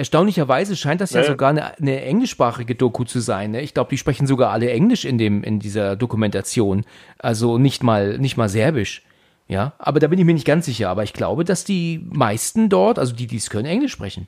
Erstaunlicherweise 0.00 0.76
scheint 0.76 1.02
das 1.02 1.10
ja, 1.10 1.20
ja 1.20 1.26
sogar 1.26 1.50
eine, 1.50 1.78
eine, 1.78 2.00
englischsprachige 2.00 2.74
Doku 2.74 3.04
zu 3.04 3.20
sein. 3.20 3.50
Ne? 3.50 3.60
Ich 3.60 3.74
glaube, 3.74 3.90
die 3.90 3.98
sprechen 3.98 4.26
sogar 4.26 4.50
alle 4.50 4.70
Englisch 4.70 5.04
in 5.04 5.18
dem 5.18 5.44
in 5.44 5.60
dieser 5.60 5.94
Dokumentation, 5.94 6.86
also 7.18 7.58
nicht 7.58 7.82
mal 7.82 8.16
nicht 8.16 8.38
mal 8.38 8.48
Serbisch. 8.48 9.02
Ja, 9.46 9.74
aber 9.78 10.00
da 10.00 10.06
bin 10.06 10.18
ich 10.18 10.24
mir 10.24 10.32
nicht 10.32 10.46
ganz 10.46 10.64
sicher. 10.64 10.88
Aber 10.88 11.02
ich 11.02 11.12
glaube, 11.12 11.44
dass 11.44 11.64
die 11.64 12.02
meisten 12.08 12.70
dort, 12.70 12.98
also 12.98 13.14
die, 13.14 13.26
die 13.26 13.36
es 13.36 13.50
können, 13.50 13.66
Englisch 13.66 13.92
sprechen. 13.92 14.26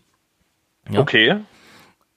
Ja? 0.91 1.01
Okay. 1.01 1.37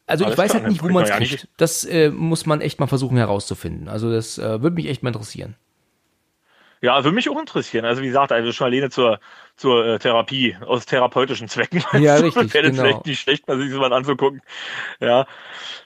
Also 0.06 0.26
Alles 0.26 0.34
ich 0.34 0.38
weiß 0.38 0.52
klar, 0.52 0.64
halt 0.64 0.72
nicht, 0.73 0.84
wo 0.84 0.90
man 0.90 1.06
es 1.06 1.11
kriegt. 1.11 1.48
Das 1.56 1.86
äh, 1.86 2.10
muss 2.10 2.45
man 2.45 2.60
echt 2.60 2.82
mal 2.82 2.88
versuchen 2.88 3.15
herauszufinden. 3.15 3.88
Also 3.88 4.11
das 4.11 4.38
äh, 4.38 4.61
würde 4.61 4.76
mich 4.76 4.88
echt 4.88 5.02
mal 5.02 5.11
interessieren. 5.11 5.56
Ja, 6.86 7.03
würde 7.03 7.16
mich 7.16 7.30
auch 7.30 7.40
interessieren. 7.40 7.84
Also 7.84 8.03
wie 8.03 8.07
gesagt, 8.07 8.32
also 8.32 8.52
schon 8.52 8.68
alleine 8.68 8.91
zur, 8.91 9.20
zur 9.56 9.86
äh, 9.86 9.99
Therapie, 9.99 10.56
aus 10.66 10.86
therapeutischen 10.86 11.48
Zwecken. 11.48 11.84
Ja, 11.99 12.16
richtig. 12.18 12.53
Wäre 12.53 12.70
genau. 12.70 12.84
vielleicht 12.84 13.06
nicht 13.07 13.20
schlecht, 13.20 13.48
mal 13.48 13.60
sich 13.60 13.72
so 13.72 13.80
mal 13.80 13.91
anzugucken. 13.91 14.41
Ja, 14.99 15.26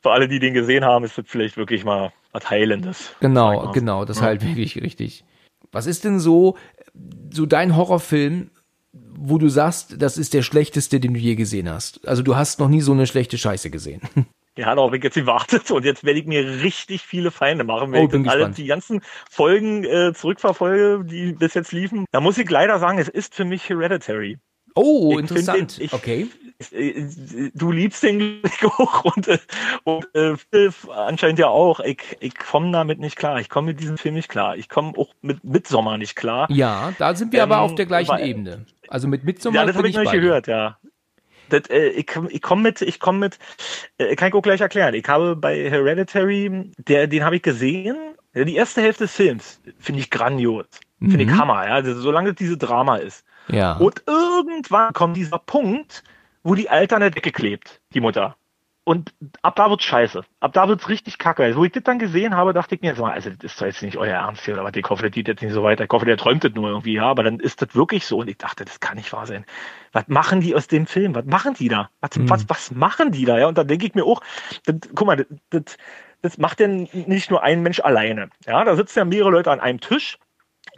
für 0.02 0.12
alle, 0.12 0.28
die 0.28 0.40
den 0.40 0.54
gesehen 0.54 0.84
haben, 0.84 1.06
ist 1.06 1.18
das 1.18 1.26
vielleicht 1.28 1.56
wirklich 1.56 1.86
mal 1.86 2.12
was 2.34 2.50
Heilendes. 2.50 3.12
Genau, 3.22 3.72
genau, 3.72 4.04
das 4.04 4.18
ja. 4.18 4.24
halt 4.24 4.46
wirklich 4.46 4.82
richtig. 4.82 5.24
Was 5.72 5.86
ist 5.86 6.04
denn 6.04 6.20
so, 6.20 6.58
so 7.32 7.46
dein 7.46 7.78
Horrorfilm, 7.78 8.52
wo 8.92 9.38
du 9.38 9.48
sagst, 9.48 10.02
das 10.02 10.18
ist 10.18 10.34
der 10.34 10.42
schlechteste, 10.42 11.00
den 11.00 11.14
du 11.14 11.20
je 11.20 11.36
gesehen 11.36 11.70
hast? 11.70 12.06
Also 12.08 12.24
du 12.24 12.36
hast 12.36 12.60
noch 12.60 12.68
nie 12.68 12.82
so 12.82 12.92
eine 12.92 13.08
schlechte 13.08 13.38
Scheiße 13.38 13.70
gesehen. 13.70 14.02
Ja, 14.58 14.76
darauf 14.76 14.94
ich 14.94 15.04
jetzt 15.04 15.16
gewartet 15.16 15.72
und 15.72 15.86
jetzt 15.86 16.04
werde 16.04 16.20
ich 16.20 16.26
mir 16.26 16.62
richtig 16.62 17.04
viele 17.04 17.32
Feinde 17.32 17.64
machen, 17.64 17.92
wenn 17.92 18.08
oh, 18.08 18.22
ich 18.22 18.30
alle 18.30 18.50
die 18.50 18.66
ganzen 18.66 19.02
Folgen 19.30 19.86
äh, 19.86 20.14
zurückverfolge, 20.14 21.06
die 21.06 21.34
bis 21.34 21.54
jetzt 21.54 21.72
liefen. 21.72 22.06
Da 22.12 22.20
muss 22.20 22.38
ich 22.38 22.50
leider 22.50 22.80
sagen, 22.80 22.98
es 22.98 23.08
ist 23.08 23.36
für 23.36 23.46
mich 23.46 23.70
Hereditary. 23.70 24.38
Oh, 24.76 25.12
ich 25.14 25.20
interessant. 25.20 25.78
Den, 25.78 25.86
ich, 25.86 25.94
okay. 25.94 26.28
Äh, 26.72 27.06
du 27.54 27.72
liebst 27.72 28.04
den 28.04 28.42
auch 28.64 29.06
und, 29.16 29.28
äh, 29.28 29.38
und 29.84 30.08
äh, 30.14 30.70
anscheinend 30.90 31.40
ja 31.40 31.48
auch. 31.48 31.80
Ich, 31.80 32.18
ich 32.20 32.36
komme 32.36 32.72
damit 32.72 33.00
nicht 33.00 33.16
klar. 33.16 33.40
Ich 33.40 33.50
komme 33.50 33.68
mit 33.68 33.80
diesem 33.80 33.98
Film 33.98 34.16
nicht 34.16 34.30
klar. 34.30 34.58
Ich 34.58 34.70
komme 34.70 34.94
auch 34.98 35.14
mit 35.22 35.44
Midsommer 35.44 35.98
nicht 35.98 36.16
klar. 36.16 36.50
Ja, 36.52 36.94
da 36.98 37.16
sind 37.16 37.32
wir 37.32 37.44
ähm, 37.44 37.52
aber 37.52 37.62
auf 37.62 37.76
der 37.76 37.86
gleichen 37.86 38.12
weil, 38.12 38.28
Ebene. 38.28 38.66
Also 38.88 39.08
mit 39.08 39.24
Midsommer. 39.24 39.56
Ja, 39.56 39.66
das 39.66 39.76
habe 39.76 39.88
ich 39.88 39.96
noch 39.96 40.04
nicht 40.04 40.12
gehört, 40.12 40.48
ja. 40.48 40.78
Das, 41.50 41.70
äh, 41.70 41.90
ich 41.90 42.10
ich 42.30 42.42
komme 42.42 42.62
mit, 42.62 42.82
ich 42.82 43.00
komme 43.00 43.20
mit, 43.20 43.40
äh, 43.98 44.16
kann 44.16 44.30
ich 44.30 44.34
auch 44.34 44.42
gleich 44.42 44.62
erklären. 44.62 44.94
Ich 44.94 45.08
habe 45.08 45.36
bei 45.36 45.70
Hereditary, 45.70 46.72
der, 46.78 47.08
den 47.08 47.24
habe 47.24 47.38
ich 47.38 47.42
gesehen. 47.42 47.98
Die 48.34 48.56
erste 48.56 48.82
Hälfte 48.82 49.06
des 49.06 49.16
Films 49.16 49.62
finde 49.80 50.02
ich 50.02 50.10
grandios. 50.10 50.66
Finde 51.00 51.26
mhm. 51.26 51.32
ich 51.32 51.38
Hammer, 51.38 51.66
ja. 51.66 51.74
Also, 51.74 52.00
solange 52.00 52.34
diese 52.34 52.58
Drama 52.58 52.98
ist. 52.98 53.26
Ja. 53.48 53.78
Und 53.78 54.04
irgendwann 54.06 54.94
kommt 54.94 55.18
dieser 55.18 55.40
Punkt, 55.40 56.04
wo 56.44 56.56
die 56.56 56.70
Alte 56.70 56.96
an 56.96 57.02
der 57.02 57.10
Decke 57.10 57.32
klebt, 57.32 57.82
die 57.94 58.02
Mutter. 58.02 58.36
Und 58.90 59.14
ab 59.44 59.56
da 59.56 59.70
wird's 59.70 59.84
scheiße. 59.84 60.24
Ab 60.40 60.54
da 60.54 60.68
wird's 60.68 60.90
richtig 60.90 61.20
kacke. 61.20 61.44
Also, 61.44 61.60
wo 61.60 61.64
ich 61.64 61.72
das 61.72 61.84
dann 61.84 62.00
gesehen 62.00 62.36
habe, 62.36 62.54
dachte 62.54 62.74
ich 62.74 62.82
mir 62.82 62.88
jetzt 62.88 63.00
mal, 63.00 63.12
also 63.12 63.30
das 63.30 63.52
ist 63.52 63.62
doch 63.62 63.68
jetzt 63.68 63.84
nicht 63.84 63.98
euer 63.98 64.16
Ernst 64.16 64.46
hier, 64.46 64.56
oder 64.56 64.64
was? 64.64 64.72
Ich 64.74 64.90
hoffe, 64.90 65.04
das 65.04 65.12
geht 65.12 65.28
jetzt 65.28 65.44
nicht 65.44 65.54
so 65.54 65.62
weiter. 65.62 65.84
Ich 65.84 65.92
hoffe, 65.92 66.08
der 66.08 66.18
träumt 66.18 66.44
das 66.44 66.54
nur 66.56 66.70
irgendwie, 66.70 66.94
ja. 66.94 67.04
Aber 67.04 67.22
dann 67.22 67.40
ist 67.40 67.62
das 67.62 67.76
wirklich 67.76 68.08
so. 68.08 68.18
Und 68.18 68.30
ich 68.30 68.40
dachte, 68.40 68.66
das 68.66 68.80
kann 68.80 68.98
nicht 68.98 69.14
wahr 69.14 69.28
sein. 69.28 69.46
Was 69.92 70.08
machen 70.08 70.42
die 70.42 70.56
aus 70.56 70.68
dem 70.68 70.88
Film? 70.88 71.14
Was 71.14 71.26
machen 71.26 71.54
die 71.54 71.68
da? 71.68 71.92
Was, 72.02 72.18
mhm. 72.18 72.32
was, 72.32 72.50
was 72.50 72.72
machen 72.72 73.12
die 73.12 73.26
da? 73.26 73.38
Ja, 73.38 73.46
und 73.46 73.60
dann 73.60 73.68
denke 73.68 73.86
ich 73.86 73.94
mir 73.94 74.06
auch, 74.06 74.22
das, 74.66 74.78
guck 74.96 75.06
mal, 75.06 75.18
das, 75.18 75.28
das, 75.52 75.78
das 76.24 76.38
macht 76.40 76.60
denn 76.60 76.90
nicht 76.92 77.30
nur 77.30 77.44
ein 77.44 77.62
Mensch 77.62 77.82
alleine. 77.82 78.32
Ja, 78.48 78.64
da 78.64 78.76
sitzen 78.76 78.98
ja 78.98 79.06
mehrere 79.06 79.30
Leute 79.30 79.52
an 79.52 79.60
einem 79.60 79.82
Tisch 79.82 80.18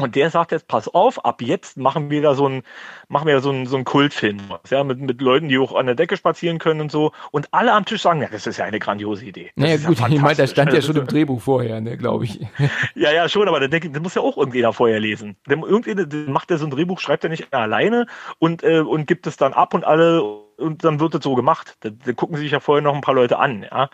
und 0.02 0.16
der 0.16 0.30
sagt 0.30 0.52
jetzt, 0.52 0.68
pass 0.68 0.88
auf, 0.88 1.24
ab 1.26 1.42
jetzt 1.42 1.78
machen 1.78 2.10
wir 2.10 2.22
da 2.22 2.36
so 2.36 2.48
ein, 2.48 2.64
machen 3.08 3.28
wir 3.28 3.36
da 3.36 3.42
so 3.42 3.52
ein, 3.52 3.66
so 3.66 3.78
ein 3.78 3.84
Kultfilm, 3.84 4.40
ja, 4.70 4.84
mit, 4.84 5.00
mit 5.00 5.22
Leuten, 5.22 5.50
die 5.50 5.58
auch 5.58 5.76
an 5.76 5.86
der 5.86 5.96
Decke 5.96 6.18
spazieren 6.18 6.60
können 6.60 6.82
und 6.82 6.92
so. 6.92 7.12
Und 7.32 7.48
alle 7.52 7.74
am 7.74 7.86
Tisch 7.86 8.02
sagen, 8.02 8.22
ja, 8.22 8.28
das 8.32 8.48
ist 8.48 8.58
ja 8.58 8.66
eine 8.66 8.80
grandiose 8.80 9.26
Idee. 9.26 9.52
Das 9.56 9.64
naja, 9.64 9.78
gut, 9.88 10.00
ja 10.00 10.08
ich 10.08 10.22
meine, 10.22 10.36
das 10.36 10.52
stand 10.52 10.74
ja 10.74 10.82
schon 10.82 10.96
im 10.96 11.08
Drehbuch 11.08 11.42
vorher, 11.42 11.82
ne, 11.82 11.98
glaube 11.98 12.26
ich. 12.26 12.40
ja, 12.96 13.12
ja, 13.12 13.30
schon, 13.30 13.48
aber 13.48 13.68
der, 13.68 13.80
der 13.80 14.02
muss 14.02 14.16
ja 14.16 14.22
auch 14.22 14.38
irgendjemand 14.38 14.76
vorher 14.76 15.00
lesen. 15.00 15.36
Der, 15.48 15.58
irgendjemand 15.58 16.30
macht 16.30 16.50
der 16.50 16.58
so 16.58 16.66
ein 16.66 16.72
Drehbuch, 16.72 17.00
schreibt 17.00 17.24
er 17.24 17.30
nicht 17.30 17.54
alleine 17.54 18.08
und, 18.40 18.64
äh, 18.64 18.80
und 18.80 19.08
gibt 19.08 19.28
es 19.28 19.38
dann 19.38 19.54
ab 19.54 19.74
und 19.74 19.86
alle 19.86 20.22
und 20.62 20.84
dann 20.84 21.00
wird 21.00 21.16
das 21.16 21.24
so 21.24 21.36
gemacht. 21.36 21.78
Da, 21.82 21.90
da, 21.90 22.14
gucken 22.14 22.38
sich 22.38 22.52
ja 22.52 22.60
vorher 22.60 22.82
noch 22.82 22.96
ein 22.96 23.02
paar 23.02 23.16
Leute 23.16 23.40
an, 23.40 23.64
ja. 23.64 23.90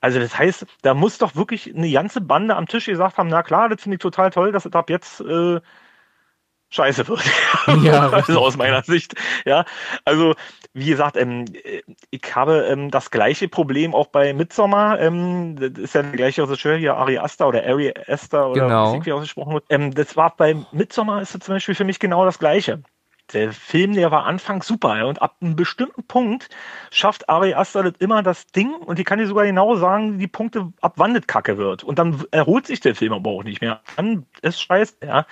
Also 0.00 0.18
das 0.18 0.38
heißt, 0.38 0.66
da 0.82 0.94
muss 0.94 1.18
doch 1.18 1.36
wirklich 1.36 1.74
eine 1.74 1.90
ganze 1.90 2.20
Bande 2.20 2.56
am 2.56 2.66
Tisch 2.66 2.86
gesagt 2.86 3.18
haben, 3.18 3.28
na 3.28 3.42
klar, 3.42 3.68
das 3.68 3.82
finde 3.82 3.96
ich 3.96 4.00
total 4.00 4.30
toll, 4.30 4.52
dass 4.52 4.66
es 4.66 4.72
ab 4.72 4.90
jetzt 4.90 5.20
äh, 5.20 5.60
scheiße 6.70 7.08
wird. 7.08 7.22
Ja, 7.82 8.08
also 8.10 8.40
aus 8.40 8.56
meiner 8.56 8.82
Sicht. 8.82 9.14
Ja, 9.44 9.64
also 10.04 10.34
wie 10.72 10.86
gesagt, 10.86 11.16
ähm, 11.16 11.46
ich 12.10 12.36
habe 12.36 12.66
ähm, 12.70 12.90
das 12.90 13.10
gleiche 13.10 13.48
Problem 13.48 13.94
auch 13.94 14.06
bei 14.06 14.32
Midsommar. 14.32 15.00
Ähm, 15.00 15.56
das 15.56 15.82
ist 15.82 15.94
ja 15.94 16.02
der 16.02 16.12
gleiche 16.12 16.42
Regisseur 16.42 16.76
hier, 16.76 16.96
Ari 16.96 17.18
Aster 17.18 17.48
oder 17.48 17.64
Ari 17.64 17.92
Aster 18.06 18.50
oder 18.50 18.62
genau. 18.62 19.04
wie 19.04 19.12
ausgesprochen 19.12 19.54
wird. 19.54 19.64
Ähm, 19.68 19.92
das 19.94 20.16
war 20.16 20.36
bei 20.36 20.54
Midsommar 20.70 21.22
ist 21.22 21.34
das 21.34 21.42
zum 21.42 21.56
Beispiel 21.56 21.74
für 21.74 21.84
mich 21.84 21.98
genau 21.98 22.24
das 22.24 22.38
gleiche 22.38 22.82
der 23.36 23.52
Film, 23.52 23.94
der 23.94 24.10
war 24.10 24.24
anfangs 24.24 24.66
super. 24.66 24.96
Ja, 24.96 25.04
und 25.04 25.20
ab 25.20 25.36
einem 25.40 25.56
bestimmten 25.56 26.02
Punkt 26.04 26.48
schafft 26.90 27.28
Ari 27.28 27.54
Aster 27.54 27.92
immer 27.98 28.22
das 28.22 28.46
Ding 28.46 28.74
und 28.74 28.98
die 28.98 29.04
kann 29.04 29.18
dir 29.18 29.26
sogar 29.26 29.44
genau 29.44 29.76
sagen, 29.76 30.18
die 30.18 30.26
Punkte, 30.26 30.72
ab 30.80 30.94
wann 30.96 31.14
das 31.14 31.26
kacke 31.26 31.58
wird. 31.58 31.84
Und 31.84 31.98
dann 31.98 32.24
erholt 32.30 32.66
sich 32.66 32.80
der 32.80 32.94
Film 32.94 33.12
aber 33.12 33.30
auch 33.30 33.44
nicht 33.44 33.60
mehr. 33.60 33.80
Dann 33.96 34.26
ist 34.42 34.60
scheiße, 34.60 34.96
ja. 35.04 35.26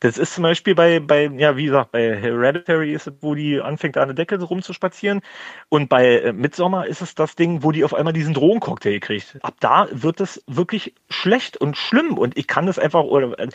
Das 0.00 0.18
ist 0.18 0.34
zum 0.34 0.42
Beispiel 0.42 0.74
bei, 0.74 1.00
bei, 1.00 1.30
ja, 1.36 1.56
wie 1.56 1.66
gesagt, 1.66 1.92
bei 1.92 2.16
Hereditary 2.16 2.92
ist 2.92 3.06
es, 3.06 3.14
wo 3.20 3.34
die 3.34 3.60
anfängt, 3.60 3.96
an 3.96 4.08
der 4.08 4.14
Decke 4.14 4.40
rumzuspazieren. 4.40 5.20
Und 5.68 5.88
bei 5.88 6.20
äh, 6.20 6.32
Midsommar 6.32 6.86
ist 6.86 7.00
es 7.00 7.14
das 7.14 7.34
Ding, 7.34 7.62
wo 7.62 7.72
die 7.72 7.84
auf 7.84 7.94
einmal 7.94 8.12
diesen 8.12 8.34
Drogencocktail 8.34 9.00
kriegt. 9.00 9.38
Ab 9.42 9.54
da 9.60 9.88
wird 9.90 10.20
es 10.20 10.42
wirklich 10.46 10.94
schlecht 11.08 11.56
und 11.56 11.76
schlimm. 11.76 12.18
Und 12.18 12.36
ich 12.36 12.46
kann 12.46 12.66
das 12.66 12.78
einfach, 12.78 13.04
oder 13.04 13.38
äh, 13.38 13.48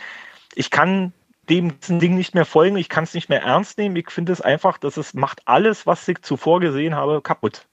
ich 0.54 0.70
kann 0.70 1.12
dem 1.48 1.78
Ding 1.88 2.14
nicht 2.16 2.34
mehr 2.34 2.44
folgen, 2.44 2.76
ich 2.76 2.88
kann 2.88 3.04
es 3.04 3.14
nicht 3.14 3.28
mehr 3.28 3.42
ernst 3.42 3.78
nehmen. 3.78 3.96
Ich 3.96 4.10
finde 4.10 4.32
es 4.32 4.40
einfach, 4.40 4.78
dass 4.78 4.96
es 4.96 5.14
macht 5.14 5.42
alles, 5.46 5.86
was 5.86 6.06
ich 6.08 6.22
zuvor 6.22 6.60
gesehen 6.60 6.94
habe, 6.94 7.20
kaputt. 7.20 7.66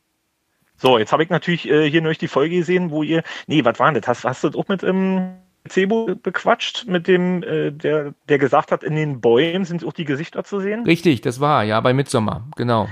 So, 0.77 0.97
jetzt 0.97 1.11
habe 1.11 1.23
ich 1.23 1.29
natürlich 1.29 1.69
äh, 1.69 1.89
hier 1.89 2.01
neulich 2.01 2.17
die 2.17 2.27
Folge 2.27 2.55
gesehen, 2.55 2.89
wo 2.89 3.03
ihr, 3.03 3.23
nee, 3.45 3.63
was 3.63 3.77
war 3.79 3.91
denn 3.91 4.01
das? 4.01 4.07
Hast, 4.07 4.25
hast 4.25 4.43
du 4.43 4.49
das 4.49 4.57
auch 4.57 4.67
mit 4.67 4.81
ähm, 4.83 5.35
Cebo 5.69 6.15
bequatscht, 6.15 6.87
mit 6.87 7.07
dem, 7.07 7.43
äh, 7.43 7.71
der, 7.71 8.15
der 8.27 8.39
gesagt 8.39 8.71
hat, 8.71 8.83
in 8.83 8.95
den 8.95 9.21
Bäumen 9.21 9.63
sind 9.63 9.85
auch 9.85 9.93
die 9.93 10.05
Gesichter 10.05 10.43
zu 10.43 10.59
sehen? 10.59 10.83
Richtig, 10.85 11.21
das 11.21 11.39
war, 11.39 11.63
ja, 11.63 11.79
bei 11.81 11.93
Midsommer, 11.93 12.47
genau. 12.55 12.89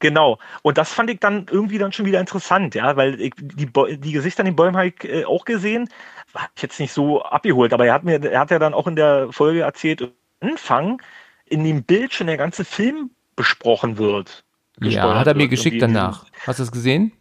Genau. 0.00 0.38
Und 0.62 0.76
das 0.76 0.92
fand 0.92 1.10
ich 1.10 1.20
dann 1.20 1.46
irgendwie 1.50 1.78
dann 1.78 1.92
schon 1.92 2.06
wieder 2.06 2.20
interessant, 2.20 2.74
ja, 2.74 2.96
weil 2.96 3.20
ich, 3.20 3.32
die, 3.36 3.70
die 3.98 4.12
Gesichter 4.12 4.40
in 4.40 4.46
den 4.46 4.56
Bäumen 4.56 4.76
habe 4.76 4.88
ich 4.88 5.04
äh, 5.04 5.24
auch 5.24 5.44
gesehen. 5.44 5.88
War 6.32 6.48
ich 6.54 6.62
jetzt 6.62 6.80
nicht 6.80 6.92
so 6.92 7.22
abgeholt, 7.22 7.72
aber 7.72 7.86
er 7.86 7.94
hat 7.94 8.04
mir, 8.04 8.22
er 8.22 8.40
hat 8.40 8.50
ja 8.50 8.58
dann 8.58 8.74
auch 8.74 8.86
in 8.86 8.96
der 8.96 9.28
Folge 9.30 9.60
erzählt, 9.60 10.12
Anfang 10.40 11.00
in 11.46 11.64
dem 11.64 11.84
Bild 11.84 12.12
schon 12.12 12.26
der 12.26 12.36
ganze 12.36 12.64
Film 12.64 13.10
besprochen 13.36 13.98
wird. 13.98 14.44
Ja, 14.80 15.18
hat 15.18 15.26
er 15.26 15.34
mir 15.34 15.48
geschickt 15.48 15.80
danach. 15.80 16.26
Hast 16.46 16.58
du 16.58 16.64
es 16.64 16.72
gesehen? 16.72 17.12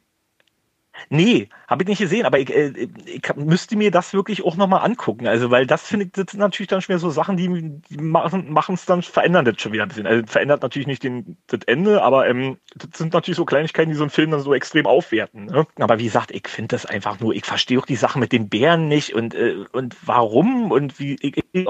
Nee, 1.10 1.50
habe 1.68 1.84
ich 1.84 1.90
nicht 1.90 2.00
gesehen, 2.00 2.26
aber 2.26 2.40
ich, 2.40 2.54
äh, 2.54 2.88
ich 3.06 3.36
müsste 3.36 3.76
mir 3.76 3.92
das 3.92 4.14
wirklich 4.14 4.44
auch 4.44 4.56
nochmal 4.56 4.86
angucken. 4.86 5.28
Also, 5.28 5.50
weil 5.52 5.66
das 5.66 5.88
finde 5.88 6.06
ich, 6.06 6.12
das 6.12 6.26
sind 6.32 6.40
natürlich 6.40 6.68
dann 6.68 6.82
schon 6.82 6.94
wieder 6.94 7.00
so 7.00 7.10
Sachen, 7.10 7.38
die, 7.38 7.48
die 7.90 7.98
machen 7.98 8.76
es 8.76 8.86
dann, 8.86 9.02
verändern 9.02 9.46
das 9.46 9.60
schon 9.60 9.74
wieder 9.74 9.84
ein 9.84 9.90
bisschen. 9.90 10.08
Also 10.08 10.26
verändert 10.28 10.62
natürlich 10.62 10.88
nicht 10.88 11.04
den, 11.04 11.38
das 11.48 11.62
Ende, 11.66 12.04
aber 12.04 12.28
ähm, 12.28 12.58
das 12.76 12.98
sind 12.98 13.14
natürlich 13.14 13.38
so 13.38 13.46
Kleinigkeiten, 13.46 13.90
die 13.90 13.98
so 13.98 14.04
einen 14.04 14.12
Film 14.12 14.32
dann 14.32 14.42
so 14.42 14.54
extrem 14.54 14.86
aufwerten. 14.86 15.46
Ne? 15.46 15.66
Aber 15.80 16.00
wie 16.00 16.06
gesagt, 16.06 16.32
ich 16.32 16.48
finde 16.48 16.76
das 16.76 16.86
einfach 16.86 17.20
nur, 17.20 17.34
ich 17.34 17.46
verstehe 17.46 17.80
auch 17.80 17.86
die 17.86 17.96
Sachen 17.96 18.20
mit 18.20 18.32
den 18.32 18.50
Bären 18.50 18.88
nicht 18.88 19.14
und, 19.14 19.34
äh, 19.34 19.66
und 19.72 19.96
warum 20.06 20.72
und 20.72 21.00
wie, 21.00 21.18
ich, 21.22 21.44
ich, 21.52 21.68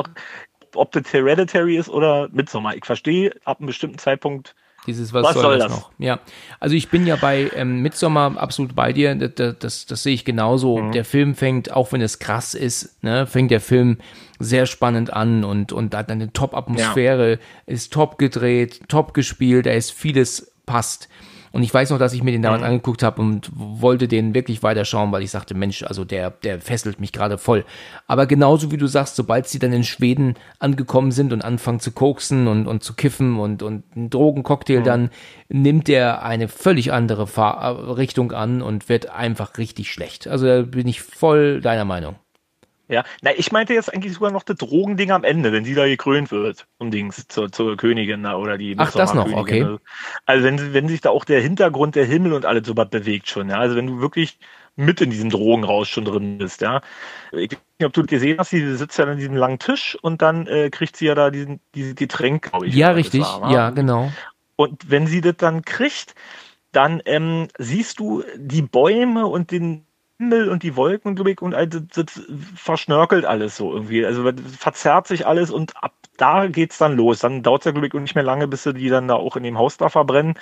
ob 0.76 0.92
das 0.92 1.12
Hereditary 1.14 1.78
ist 1.78 1.90
oder 1.90 2.30
Midsommar. 2.32 2.76
Ich 2.76 2.86
verstehe 2.86 3.36
ab 3.46 3.60
einem 3.60 3.68
bestimmten 3.68 3.98
Zeitpunkt, 3.98 4.56
dieses, 4.86 5.14
was, 5.14 5.24
was 5.24 5.34
soll, 5.34 5.44
soll, 5.44 5.60
das, 5.60 5.72
noch? 5.72 5.92
Ja, 5.98 6.20
also 6.60 6.76
ich 6.76 6.90
bin 6.90 7.08
ja 7.08 7.16
bei 7.16 7.50
ähm, 7.56 7.82
Midsommar 7.82 8.38
absolut 8.38 8.76
bei 8.76 8.94
dir. 8.94 9.16
Das, 9.16 9.32
das, 9.36 9.56
das, 9.60 9.86
das 9.86 10.04
sehe 10.04 10.14
ich 10.14 10.26
genauso. 10.26 10.78
Mhm. 10.78 10.92
Der 10.92 11.06
Film 11.06 11.36
fängt, 11.36 11.72
auch 11.72 11.92
wenn 11.92 12.02
es 12.02 12.20
krass 12.20 12.54
ist, 12.54 13.04
ne, 13.04 13.26
fängt 13.28 13.52
der 13.52 13.62
Film 13.62 13.98
sehr 14.40 14.66
spannend 14.66 15.14
an 15.14 15.44
und 15.44 15.72
und 15.72 15.96
hat 15.96 16.10
eine 16.10 16.34
Top-Atmosphäre, 16.34 17.32
ja. 17.32 17.38
ist 17.66 17.94
top 17.94 18.18
gedreht, 18.18 18.82
top 18.90 19.14
gespielt, 19.14 19.66
da 19.66 19.72
ist 19.72 19.92
vieles 19.92 20.54
passt. 20.66 21.10
Und 21.54 21.62
ich 21.62 21.72
weiß 21.72 21.92
noch, 21.92 22.00
dass 22.00 22.14
ich 22.14 22.24
mir 22.24 22.32
den 22.32 22.42
damals 22.42 22.64
mhm. 22.64 22.70
angeguckt 22.70 23.04
habe 23.04 23.22
und 23.22 23.52
wollte 23.54 24.08
den 24.08 24.34
wirklich 24.34 24.64
weiterschauen, 24.64 25.12
weil 25.12 25.22
ich 25.22 25.30
sagte, 25.30 25.54
Mensch, 25.54 25.84
also 25.84 26.04
der, 26.04 26.32
der 26.32 26.60
fesselt 26.60 27.00
mich 27.00 27.12
gerade 27.12 27.38
voll. 27.38 27.64
Aber 28.08 28.26
genauso 28.26 28.72
wie 28.72 28.78
du 28.78 28.88
sagst, 28.88 29.16
sobald 29.16 29.48
sie 29.48 29.60
dann 29.60 29.72
in 29.72 29.84
Schweden 29.84 30.34
angekommen 30.58 31.12
sind 31.12 31.32
und 31.32 31.46
anfangen 31.46 31.80
zu 31.80 31.92
koksen 31.92 32.48
und, 32.48 32.66
und 32.66 32.84
zu 32.84 32.96
kiffen 32.96 33.38
und, 33.38 33.62
und 33.62 33.84
einen 33.96 34.10
Drogencocktail, 34.10 34.80
mhm. 34.80 34.84
dann 34.84 35.10
nimmt 35.48 35.90
er 35.90 36.24
eine 36.24 36.48
völlig 36.48 36.92
andere 36.92 37.28
Fahr 37.28 37.98
Richtung 37.98 38.32
an 38.32 38.64
und 38.64 38.90
wird 38.90 39.12
einfach 39.12 39.60
richtig 39.60 39.92
schlecht. 39.92 40.28
Also 40.28 40.48
da 40.48 40.64
bin 40.64 40.88
ich 40.88 41.04
voll 41.04 41.62
deiner 41.62 41.86
Meinung. 41.86 42.16
Ja, 42.90 43.04
na, 43.22 43.32
ich 43.36 43.52
meinte 43.52 43.74
jetzt 43.74 43.94
eigentlich 43.94 44.14
sogar 44.14 44.32
noch 44.32 44.44
das 44.44 44.58
Drogending 44.58 45.12
am 45.12 45.24
Ende, 45.24 45.54
wenn 45.54 45.64
sie 45.64 45.74
da 45.74 45.86
gekrönt 45.86 46.32
wird, 46.32 46.68
um 46.80 46.92
Dings 46.92 47.28
zur, 47.30 47.52
zur 47.52 47.78
Königin 47.78 48.22
na, 48.22 48.36
oder 48.36 48.58
die 48.58 48.76
Ach, 48.78 48.92
das 48.92 49.14
noch, 49.14 49.32
okay. 49.32 49.78
Also, 50.26 50.44
wenn, 50.44 50.74
wenn 50.74 50.90
sich 50.90 51.00
da 51.00 51.10
auch 51.10 51.24
der 51.24 51.42
Hintergrund, 51.42 51.96
der 51.96 52.06
Himmel 52.06 52.34
und 52.34 52.46
alles 52.46 52.68
so 52.68 52.76
was 52.76 52.90
bewegt 52.90 53.30
schon, 53.30 53.50
ja. 53.50 53.58
Also 53.58 53.76
wenn 53.78 53.88
du 53.88 54.02
wirklich 54.02 54.38
mit 54.76 55.00
in 55.02 55.12
diesem 55.12 55.30
Drogenraus 55.30 55.88
schon 55.88 56.04
drin 56.04 56.38
bist, 56.40 56.62
ja. 56.62 56.82
Ich 57.32 57.52
weiß 57.52 57.60
nicht, 57.80 57.88
ob 57.88 57.94
du 57.94 58.06
gesehen 58.06 58.38
hast, 58.38 58.50
sie 58.50 58.76
sitzt 58.76 59.00
ja 59.00 59.06
an 59.06 59.18
diesem 59.18 59.38
langen 59.38 59.60
Tisch 59.60 59.98
und 60.02 60.22
dann 60.22 60.48
äh, 60.48 60.70
kriegt 60.70 60.98
sie 60.98 61.06
ja 61.06 61.16
da 61.16 61.30
diesen, 61.30 61.62
dieses 61.76 61.96
Getränk, 61.96 62.52
glaube 62.52 62.68
ich. 62.68 62.76
Ja, 62.76 62.92
richtig, 62.92 63.22
war, 63.22 63.50
ja, 63.50 63.70
genau. 63.70 64.12
Und 64.58 64.90
wenn 64.90 65.08
sie 65.08 65.22
das 65.22 65.38
dann 65.38 65.64
kriegt, 65.64 66.16
dann 66.74 67.02
ähm, 67.06 67.48
siehst 67.58 68.00
du 68.00 68.24
die 68.36 68.62
Bäume 68.62 69.26
und 69.28 69.52
den 69.52 69.86
Himmel 70.20 70.50
und 70.50 70.64
die 70.64 70.76
Wolken 70.76 71.18
und 71.18 71.56
also 71.56 71.80
das 71.80 72.22
verschnörkelt 72.56 73.26
alles 73.26 73.58
so 73.58 73.74
irgendwie. 73.74 74.06
Also 74.06 74.30
verzerrt 74.58 75.08
sich 75.08 75.26
alles 75.26 75.52
und 75.52 75.76
ab 75.84 75.94
da 76.18 76.48
geht's 76.48 76.78
dann 76.78 76.96
los. 76.96 77.20
Dann 77.20 77.44
dauert 77.44 77.62
es 77.62 77.66
ja 77.66 77.72
glücklich 77.72 77.94
und 77.94 78.04
nicht 78.04 78.16
mehr 78.16 78.24
lange, 78.24 78.48
bis 78.48 78.64
sie 78.64 78.74
die 78.74 78.90
dann 78.90 79.08
da 79.08 79.16
auch 79.16 79.36
in 79.36 79.44
dem 79.44 79.58
Haus 79.58 79.78
da 79.78 79.90
verbrennen. 79.90 80.36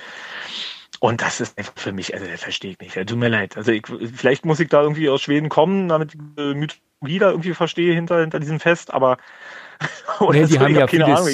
Und 0.99 1.21
das 1.21 1.41
ist 1.41 1.57
einfach 1.57 1.73
für 1.75 1.93
mich, 1.93 2.13
also 2.13 2.27
das 2.27 2.43
verstehe 2.43 2.71
ich 2.71 2.79
nicht. 2.79 3.07
Tut 3.07 3.17
mir 3.17 3.29
leid. 3.29 3.57
Also 3.57 3.71
ich, 3.71 3.87
vielleicht 3.87 4.45
muss 4.45 4.59
ich 4.59 4.69
da 4.69 4.83
irgendwie 4.83 5.09
aus 5.09 5.21
Schweden 5.21 5.49
kommen, 5.49 5.87
damit 5.87 6.13
ich 6.13 6.19
die 6.37 6.53
Mythologie 6.53 7.19
da 7.19 7.31
irgendwie 7.31 7.53
verstehe 7.53 7.93
hinter, 7.93 8.19
hinter 8.21 8.39
diesem 8.39 8.59
Fest, 8.59 8.93
aber 8.93 9.17
nee, 10.31 10.45
die 10.45 10.59
haben 10.59 10.75
ja 10.75 10.85
keine 10.85 11.05
Ahnung, 11.05 11.27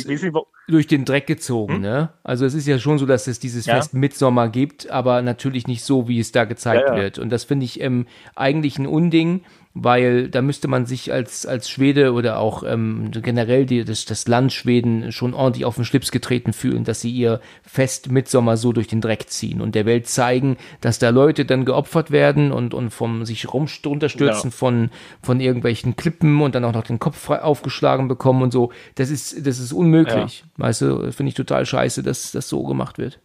durch 0.68 0.88
den 0.88 1.06
Dreck 1.06 1.28
gezogen, 1.28 1.76
hm? 1.76 1.82
ne? 1.82 2.10
Also 2.24 2.46
es 2.46 2.54
ist 2.54 2.68
ja 2.68 2.80
schon 2.80 2.98
so, 2.98 3.06
dass 3.06 3.28
es 3.28 3.40
dieses 3.40 3.66
ja. 3.66 3.76
Fest 3.76 3.94
Mitsommer 3.94 4.50
gibt, 4.50 4.90
aber 4.90 5.22
natürlich 5.22 5.68
nicht 5.68 5.84
so, 5.84 6.08
wie 6.08 6.20
es 6.20 6.32
da 6.32 6.46
gezeigt 6.46 6.90
ja, 6.90 6.96
ja. 6.96 7.02
wird. 7.02 7.20
Und 7.20 7.30
das 7.30 7.44
finde 7.44 7.66
ich 7.66 7.82
ähm, 7.82 8.08
eigentlich 8.36 8.78
ein 8.78 8.88
Unding, 8.88 9.42
weil 9.84 10.30
da 10.30 10.42
müsste 10.42 10.68
man 10.68 10.86
sich 10.86 11.12
als, 11.12 11.46
als 11.46 11.70
Schwede 11.70 12.14
oder 12.14 12.40
auch 12.40 12.64
ähm, 12.66 13.12
generell 13.12 13.66
die, 13.66 13.84
das, 13.84 14.06
das 14.06 14.28
Land 14.28 14.54
Schweden 14.54 15.12
schon 15.12 15.34
ordentlich 15.34 15.66
auf 15.66 15.76
den 15.76 15.86
Schlips 15.86 16.12
getreten 16.12 16.54
fühlen, 16.54 16.84
dass 16.84 17.02
sie 17.02 17.12
ihr 17.12 17.40
Fest 17.64 18.12
Mitsommer 18.12 18.58
so 18.58 18.74
durch 18.74 18.88
den 18.88 19.02
Dreck 19.02 19.30
ziehen 19.30 19.62
und 19.62 19.76
der 19.76 19.86
Welt 19.86 20.08
zeigen, 20.08 20.58
dass 20.82 21.00
da 21.00 21.10
Leute 21.10 21.46
dann 21.46 21.66
geopfert 21.66 22.12
werden 22.12 22.52
und, 22.52 22.74
und 22.74 22.90
vom 22.90 23.26
sich 23.26 23.52
runterstürzen 23.54 24.50
ja. 24.50 24.56
von, 24.56 24.90
von 25.22 25.40
irgendwelchen 25.40 25.96
Klippen 25.96 26.42
und 26.42 26.56
dann 26.56 26.66
auch 26.66 26.74
noch 26.74 26.84
den 26.84 27.00
Kopf 27.00 27.18
frei 27.18 27.42
aufgeschlagen 27.42 28.08
bekommen 28.08 28.42
und 28.42 28.52
so. 28.52 28.72
Das 28.96 29.10
ist, 29.10 29.46
das 29.46 29.60
ist 29.60 29.74
unmöglich. 29.74 30.44
Ja. 30.46 30.66
Weißt 30.66 30.82
du, 30.82 31.12
finde 31.12 31.30
ich 31.30 31.36
total 31.36 31.66
scheiße, 31.66 32.04
dass 32.04 32.32
das 32.32 32.50
so 32.50 32.64
gemacht 32.64 32.98
wird 32.98 33.20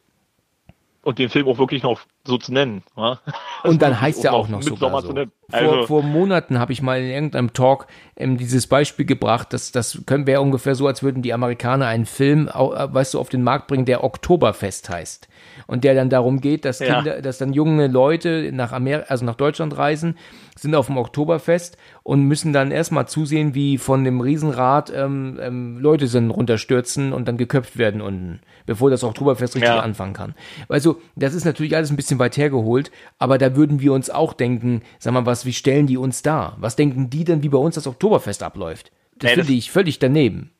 und 1.02 1.18
den 1.18 1.28
Film 1.28 1.48
auch 1.48 1.58
wirklich 1.58 1.82
noch 1.82 2.00
so 2.24 2.38
zu 2.38 2.52
nennen. 2.52 2.82
Ja? 2.96 3.20
Und 3.64 3.82
dann 3.82 4.00
heißt 4.00 4.24
er 4.24 4.32
auch 4.32 4.48
noch 4.48 4.62
so. 4.62 4.74
Also 4.74 5.14
vor, 5.50 5.86
vor 5.86 6.02
Monaten 6.02 6.58
habe 6.58 6.72
ich 6.72 6.82
mal 6.82 7.00
in 7.00 7.10
irgendeinem 7.10 7.52
Talk 7.52 7.86
ähm, 8.16 8.38
dieses 8.38 8.66
Beispiel 8.66 9.04
gebracht, 9.04 9.52
dass 9.52 9.72
das 9.72 10.02
können 10.06 10.26
wir 10.26 10.40
ungefähr 10.40 10.74
so, 10.74 10.86
als 10.86 11.02
würden 11.02 11.22
die 11.22 11.32
Amerikaner 11.32 11.86
einen 11.86 12.06
Film, 12.06 12.48
äh, 12.48 12.52
weißt 12.52 13.14
du, 13.14 13.20
auf 13.20 13.28
den 13.28 13.42
Markt 13.42 13.66
bringen, 13.66 13.84
der 13.84 14.04
Oktoberfest 14.04 14.88
heißt 14.88 15.28
und 15.66 15.84
der 15.84 15.94
dann 15.94 16.10
darum 16.10 16.40
geht, 16.40 16.64
dass 16.64 16.78
Kinder, 16.78 17.16
ja. 17.16 17.20
dass 17.20 17.38
dann 17.38 17.52
junge 17.52 17.86
Leute 17.86 18.50
nach 18.52 18.72
Amerika, 18.72 19.06
also 19.08 19.24
nach 19.24 19.34
Deutschland 19.34 19.76
reisen, 19.76 20.16
sind 20.56 20.74
auf 20.74 20.86
dem 20.86 20.96
Oktoberfest 20.96 21.76
und 22.02 22.24
müssen 22.24 22.52
dann 22.52 22.70
erstmal 22.70 23.08
zusehen, 23.08 23.54
wie 23.54 23.78
von 23.78 24.04
dem 24.04 24.20
Riesenrad 24.20 24.92
ähm, 24.94 25.38
ähm, 25.40 25.78
Leute 25.78 26.06
sind 26.06 26.30
runterstürzen 26.30 27.12
und 27.12 27.26
dann 27.26 27.36
geköpft 27.36 27.78
werden 27.78 28.00
unten, 28.00 28.40
bevor 28.66 28.90
das 28.90 29.02
Oktoberfest 29.02 29.54
richtig 29.56 29.70
ja. 29.70 29.80
anfangen 29.80 30.12
kann. 30.12 30.34
Also, 30.68 31.00
das 31.16 31.34
ist 31.34 31.44
natürlich 31.44 31.74
alles 31.74 31.90
ein 31.90 31.96
bisschen 31.96 32.11
weit 32.18 32.36
hergeholt, 32.36 32.90
aber 33.18 33.38
da 33.38 33.56
würden 33.56 33.80
wir 33.80 33.92
uns 33.92 34.10
auch 34.10 34.32
denken, 34.32 34.82
sag 34.98 35.12
mal, 35.12 35.26
was, 35.26 35.46
wie 35.46 35.52
stellen 35.52 35.86
die 35.86 35.96
uns 35.96 36.22
da? 36.22 36.56
Was 36.58 36.76
denken 36.76 37.10
die 37.10 37.24
denn, 37.24 37.42
wie 37.42 37.48
bei 37.48 37.58
uns 37.58 37.74
das 37.74 37.86
Oktoberfest 37.86 38.42
abläuft? 38.42 38.92
Das 39.16 39.30
nee, 39.30 39.36
finde 39.36 39.52
ich 39.52 39.70
völlig 39.70 39.98
daneben. 39.98 40.52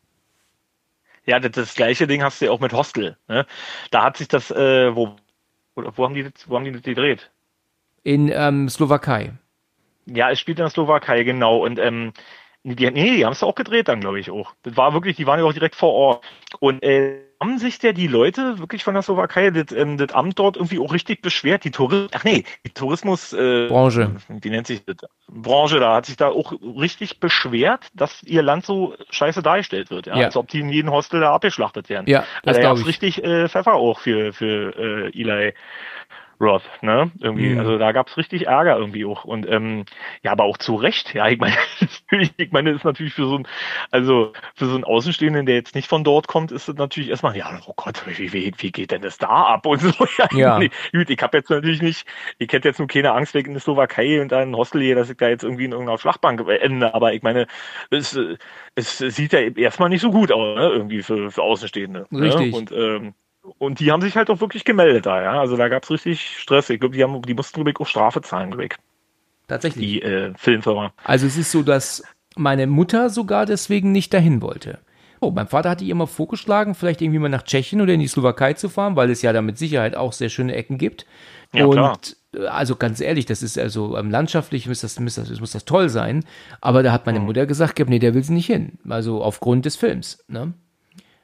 Ja, 1.24 1.38
das, 1.38 1.52
das, 1.52 1.74
gleiche 1.74 2.06
Ding 2.06 2.22
hast 2.22 2.40
du 2.40 2.46
ja 2.46 2.50
auch 2.50 2.60
mit 2.60 2.72
Hostel. 2.72 3.16
Ne? 3.28 3.46
Da 3.90 4.02
hat 4.02 4.16
sich 4.16 4.28
das, 4.28 4.50
äh, 4.50 4.94
wo, 4.94 5.16
wo 5.74 6.04
haben 6.04 6.14
die 6.14 6.28
wo 6.46 6.56
haben 6.56 6.64
die 6.64 6.72
das 6.72 6.82
gedreht? 6.82 7.30
In 8.02 8.28
ähm, 8.32 8.68
Slowakei. 8.68 9.32
Ja, 10.06 10.30
es 10.30 10.40
spielt 10.40 10.58
in 10.58 10.64
der 10.64 10.70
Slowakei, 10.70 11.22
genau. 11.22 11.58
Und 11.58 11.78
ähm, 11.78 12.12
die, 12.64 12.90
nee, 12.90 13.16
die 13.16 13.24
haben 13.24 13.32
es 13.32 13.42
auch 13.42 13.54
gedreht 13.54 13.88
dann, 13.88 14.00
glaube 14.00 14.18
ich, 14.18 14.30
auch. 14.30 14.54
Das 14.62 14.76
war 14.76 14.92
wirklich, 14.94 15.16
die 15.16 15.26
waren 15.26 15.38
ja 15.38 15.44
auch 15.44 15.52
direkt 15.52 15.74
vor 15.76 15.92
Ort. 15.92 16.24
Und 16.58 16.82
äh, 16.82 17.20
haben 17.42 17.58
sich 17.58 17.80
der 17.80 17.92
die 17.92 18.06
Leute 18.06 18.60
wirklich 18.60 18.84
von 18.84 18.94
der 18.94 19.02
Slowakei 19.02 19.50
das, 19.50 19.76
ähm, 19.76 19.96
das 19.98 20.12
Amt 20.12 20.38
dort 20.38 20.56
irgendwie 20.56 20.78
auch 20.78 20.92
richtig 20.92 21.22
beschwert? 21.22 21.64
Die 21.64 21.72
Tourismus, 21.72 22.10
ach 22.14 22.22
nee, 22.22 22.44
die 22.64 22.70
Tourismus 22.70 23.32
äh, 23.32 23.66
Branche. 23.66 24.14
Wie 24.28 24.50
nennt 24.50 24.68
sich 24.68 24.84
das? 24.84 24.96
Branche 25.26 25.80
da 25.80 25.96
hat 25.96 26.06
sich 26.06 26.16
da 26.16 26.28
auch 26.28 26.52
richtig 26.52 27.18
beschwert, 27.18 27.88
dass 27.94 28.22
ihr 28.22 28.42
Land 28.42 28.64
so 28.64 28.94
scheiße 29.10 29.42
dargestellt 29.42 29.90
wird, 29.90 30.06
ja. 30.06 30.16
ja. 30.16 30.26
Als 30.26 30.36
ob 30.36 30.48
die 30.48 30.60
in 30.60 30.68
jedem 30.68 30.92
Hostel 30.92 31.20
da 31.20 31.34
abgeschlachtet 31.34 31.88
werden. 31.88 32.06
Ja, 32.06 32.24
das 32.44 32.58
also, 32.58 32.82
da 32.82 32.86
richtig 32.86 33.24
äh, 33.24 33.48
Pfeffer 33.48 33.74
auch 33.74 33.98
für, 33.98 34.32
für 34.32 34.76
äh, 34.76 35.20
Eli 35.20 35.54
Roth, 36.42 36.68
ne? 36.82 37.10
Irgendwie, 37.20 37.50
mhm. 37.50 37.60
also 37.60 37.78
da 37.78 37.92
gab's 37.92 38.16
richtig 38.16 38.48
Ärger 38.48 38.76
irgendwie 38.76 39.04
auch. 39.04 39.24
Und 39.24 39.48
ähm, 39.48 39.84
ja, 40.22 40.32
aber 40.32 40.44
auch 40.44 40.58
zu 40.58 40.74
Recht, 40.74 41.14
ja, 41.14 41.28
ich 41.28 41.38
meine, 41.38 41.54
ich 42.36 42.50
meine, 42.50 42.70
das 42.72 42.80
ist 42.80 42.84
natürlich 42.84 43.14
für 43.14 43.26
so 43.26 43.38
ein, 43.38 43.48
also 43.90 44.32
für 44.56 44.66
so 44.66 44.74
einen 44.74 44.84
Außenstehenden, 44.84 45.46
der 45.46 45.54
jetzt 45.54 45.74
nicht 45.76 45.88
von 45.88 46.02
dort 46.02 46.26
kommt, 46.26 46.50
ist 46.50 46.68
es 46.68 46.76
natürlich 46.76 47.10
erstmal, 47.10 47.36
ja, 47.36 47.60
oh 47.66 47.74
Gott, 47.76 48.02
wie, 48.06 48.32
wie, 48.32 48.52
wie 48.56 48.72
geht 48.72 48.90
denn 48.90 49.02
das 49.02 49.18
da 49.18 49.28
ab? 49.28 49.66
Und 49.66 49.80
so, 49.80 50.06
ja, 50.18 50.28
ja. 50.32 50.58
gut, 50.92 51.10
ich 51.10 51.22
habe 51.22 51.38
jetzt 51.38 51.48
natürlich 51.48 51.80
nicht, 51.80 52.06
ich 52.38 52.52
hätte 52.52 52.68
jetzt 52.68 52.78
nur 52.78 52.88
keine 52.88 53.12
Angst 53.12 53.34
wegen 53.34 53.52
der 53.52 53.60
Slowakei 53.60 54.20
und 54.20 54.32
dann 54.32 54.56
Hostel 54.56 54.82
hier, 54.82 54.96
dass 54.96 55.10
ich 55.10 55.16
da 55.16 55.28
jetzt 55.28 55.44
irgendwie 55.44 55.64
in 55.64 55.72
irgendeiner 55.72 55.98
Schlachtbank 55.98 56.44
ende, 56.48 56.92
aber 56.92 57.14
ich 57.14 57.22
meine, 57.22 57.46
es, 57.90 58.18
es 58.74 58.98
sieht 58.98 59.32
ja 59.32 59.40
erstmal 59.40 59.88
nicht 59.88 60.00
so 60.00 60.10
gut 60.10 60.32
aus, 60.32 60.56
ne? 60.56 60.68
irgendwie 60.70 61.02
für, 61.02 61.30
für 61.30 61.42
Außenstehende. 61.42 62.06
Ne? 62.10 62.20
Richtig. 62.20 62.52
Ne? 62.52 62.58
Und 62.58 62.72
ähm, 62.72 63.14
und 63.58 63.80
die 63.80 63.90
haben 63.90 64.02
sich 64.02 64.16
halt 64.16 64.30
auch 64.30 64.40
wirklich 64.40 64.64
gemeldet 64.64 65.06
da, 65.06 65.22
ja. 65.22 65.40
Also 65.40 65.56
da 65.56 65.68
gab 65.68 65.84
es 65.84 65.90
richtig 65.90 66.38
Stress. 66.38 66.70
Ich 66.70 66.80
glaube, 66.80 66.94
die, 66.94 67.02
haben, 67.02 67.20
die 67.22 67.34
mussten, 67.34 67.56
glaube 67.56 67.70
ich, 67.70 67.80
auch 67.80 67.86
Strafe 67.86 68.20
zahlen, 68.22 68.50
glaube 68.50 68.66
ich. 68.66 68.74
Tatsächlich. 69.48 69.84
Die 69.84 70.02
äh, 70.02 70.32
Filmfirma. 70.36 70.92
Also 71.04 71.26
es 71.26 71.36
ist 71.36 71.50
so, 71.50 71.62
dass 71.62 72.04
meine 72.36 72.66
Mutter 72.66 73.10
sogar 73.10 73.46
deswegen 73.46 73.92
nicht 73.92 74.14
dahin 74.14 74.42
wollte. 74.42 74.78
Oh, 75.20 75.30
mein 75.30 75.46
Vater 75.46 75.70
hatte 75.70 75.84
ihr 75.84 75.92
immer 75.92 76.06
vorgeschlagen, 76.06 76.74
vielleicht 76.74 77.00
irgendwie 77.00 77.20
mal 77.20 77.28
nach 77.28 77.42
Tschechien 77.42 77.80
oder 77.80 77.92
in 77.92 78.00
die 78.00 78.08
Slowakei 78.08 78.54
zu 78.54 78.68
fahren, 78.68 78.96
weil 78.96 79.10
es 79.10 79.22
ja 79.22 79.32
da 79.32 79.40
mit 79.40 79.56
Sicherheit 79.56 79.94
auch 79.94 80.12
sehr 80.12 80.30
schöne 80.30 80.54
Ecken 80.54 80.78
gibt. 80.78 81.06
Ja, 81.52 81.66
und 81.66 81.72
klar. 81.72 81.98
Äh, 82.34 82.46
also 82.46 82.76
ganz 82.76 83.00
ehrlich, 83.00 83.26
das 83.26 83.42
ist 83.42 83.58
also 83.58 83.96
ähm, 83.96 84.10
landschaftlich 84.10 84.66
muss 84.66 84.80
das, 84.80 84.98
muss, 84.98 85.14
das, 85.16 85.40
muss 85.40 85.52
das 85.52 85.64
toll 85.64 85.88
sein. 85.88 86.24
Aber 86.60 86.82
da 86.82 86.92
hat 86.92 87.06
meine 87.06 87.20
Mutter 87.20 87.46
gesagt, 87.46 87.78
nee, 87.88 87.98
der 87.98 88.14
will 88.14 88.24
sie 88.24 88.32
nicht 88.32 88.46
hin. 88.46 88.78
Also 88.88 89.22
aufgrund 89.22 89.64
des 89.64 89.76
Films. 89.76 90.24
Ne? 90.28 90.54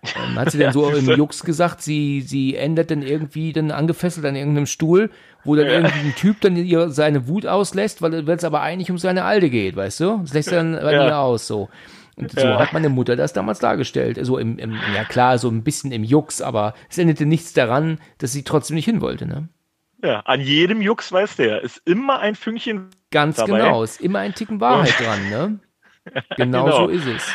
Ähm, 0.03 0.39
hat 0.39 0.51
sie 0.53 0.59
dann 0.59 0.73
so 0.75 0.91
im 0.91 1.07
Jux 1.07 1.43
gesagt, 1.43 1.83
sie, 1.83 2.21
sie 2.21 2.57
endet 2.57 2.91
dann 2.91 3.03
irgendwie 3.03 3.53
dann 3.53 3.71
angefesselt 3.71 4.25
an 4.27 4.37
irgendeinem 4.37 4.67
Stuhl, 4.67 5.11
wo 5.45 5.57
dann 5.57 5.67
ja. 5.67 5.73
irgendwie 5.73 6.09
ein 6.09 6.15
Typ 6.15 6.41
dann 6.41 6.57
ihr 6.57 6.91
seine 6.91 7.29
Wut 7.29 7.47
auslässt, 7.47 8.03
weil 8.03 8.29
es 8.29 8.45
aber 8.45 8.61
eigentlich 8.61 8.91
um 8.91 8.99
seine 8.99 9.25
Alte 9.25 9.51
geht, 9.51 9.77
weißt 9.77 10.01
du? 10.01 10.19
Das 10.19 10.35
lässt 10.35 10.53
er 10.53 10.63
dann 10.63 10.73
bei 10.73 10.93
ja. 10.93 11.07
ihr 11.07 11.19
aus, 11.19 11.47
so. 11.47 11.69
Und 12.17 12.33
so 12.33 12.41
ja. 12.41 12.59
hat 12.59 12.73
meine 12.73 12.89
Mutter 12.89 13.15
das 13.15 13.33
damals 13.33 13.61
dargestellt. 13.61 14.19
So 14.23 14.39
im, 14.39 14.59
im, 14.59 14.77
ja 14.95 15.05
klar, 15.05 15.39
so 15.39 15.49
ein 15.49 15.63
bisschen 15.63 15.93
im 15.93 16.03
Jux, 16.03 16.43
aber 16.43 16.75
es 16.91 16.99
endete 16.99 17.27
nichts 17.27 17.53
daran, 17.53 18.01
dass 18.19 18.33
sie 18.33 18.43
trotzdem 18.43 18.75
nicht 18.75 18.87
hin 18.87 19.01
wollte, 19.01 19.27
ne? 19.27 19.49
Ja, 20.03 20.21
an 20.21 20.41
jedem 20.41 20.81
Jux 20.81 21.11
weiß 21.11 21.37
der, 21.37 21.63
ist 21.63 21.83
immer 21.85 22.21
ein 22.21 22.35
Fünkchen. 22.35 22.91
Ganz 23.11 23.37
dabei. 23.37 23.59
genau, 23.59 23.83
ist 23.83 24.01
immer 24.01 24.21
ein 24.21 24.35
Ticken 24.35 24.61
Wahrheit 24.61 24.95
dran, 24.99 25.31
ne? 25.31 25.61
Genau, 26.37 26.65
genau, 26.65 26.87
so 26.87 26.89
ist 26.89 27.07
es. 27.07 27.27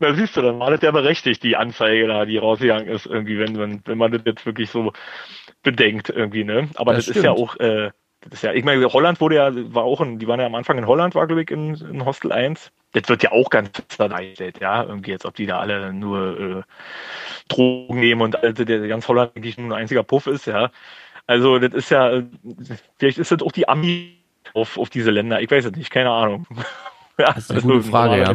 Na 0.00 0.14
siehst 0.14 0.34
du, 0.36 0.40
dann 0.42 0.58
war 0.58 0.70
das 0.70 0.80
ja 0.80 0.90
berechtigt, 0.90 1.42
die 1.42 1.56
Anzeige 1.56 2.06
da, 2.06 2.24
die 2.24 2.38
rausgegangen 2.38 2.88
ist, 2.88 3.04
irgendwie, 3.04 3.38
wenn 3.38 3.52
man, 3.52 3.82
wenn 3.84 3.98
man 3.98 4.10
das 4.10 4.22
jetzt 4.24 4.46
wirklich 4.46 4.70
so 4.70 4.92
bedenkt, 5.62 6.08
irgendwie, 6.08 6.42
ne? 6.42 6.70
Aber 6.76 6.94
das, 6.94 7.06
das 7.06 7.16
ist 7.16 7.22
ja 7.22 7.32
auch, 7.32 7.56
äh, 7.56 7.90
das 8.22 8.32
ist 8.32 8.42
ja, 8.42 8.54
ich 8.54 8.64
meine, 8.64 8.82
Holland 8.90 9.20
wurde 9.20 9.34
ja, 9.36 9.50
war 9.74 9.84
auch 9.84 10.00
in, 10.00 10.18
die 10.18 10.26
waren 10.26 10.40
ja 10.40 10.46
am 10.46 10.54
Anfang 10.54 10.78
in 10.78 10.86
Holland, 10.86 11.14
war, 11.14 11.26
glaube 11.26 11.42
ich, 11.42 11.50
in, 11.50 11.74
in 11.74 12.04
Hostel 12.06 12.32
1. 12.32 12.72
Das 12.92 13.08
wird 13.10 13.22
ja 13.22 13.32
auch 13.32 13.50
ganz 13.50 13.70
dargestellt, 13.98 14.58
ja, 14.60 14.84
irgendwie 14.84 15.10
jetzt, 15.10 15.26
ob 15.26 15.34
die 15.34 15.46
da 15.46 15.58
alle 15.58 15.92
nur 15.92 16.40
äh, 16.40 16.62
Drogen 17.48 18.00
nehmen 18.00 18.22
und 18.22 18.42
also 18.42 18.64
der 18.64 18.88
ganz 18.88 19.06
Holland 19.06 19.36
eigentlich 19.36 19.58
nur 19.58 19.76
ein 19.76 19.82
einziger 19.82 20.02
Puff 20.02 20.26
ist, 20.26 20.46
ja. 20.46 20.70
Also 21.26 21.58
das 21.58 21.74
ist 21.74 21.90
ja, 21.90 22.22
vielleicht 22.98 23.18
ist 23.18 23.32
das 23.32 23.42
auch 23.42 23.52
die 23.52 23.68
Ami 23.68 24.16
auf, 24.54 24.78
auf 24.78 24.88
diese 24.88 25.10
Länder, 25.10 25.42
ich 25.42 25.50
weiß 25.50 25.66
es 25.66 25.72
nicht, 25.72 25.90
keine 25.90 26.10
Ahnung. 26.10 26.46
ja, 27.18 27.34
das 27.34 27.44
ist 27.44 27.50
eine 27.50 27.58
also, 27.58 27.68
gute 27.68 27.82
Frage, 27.82 28.22
ja. 28.22 28.34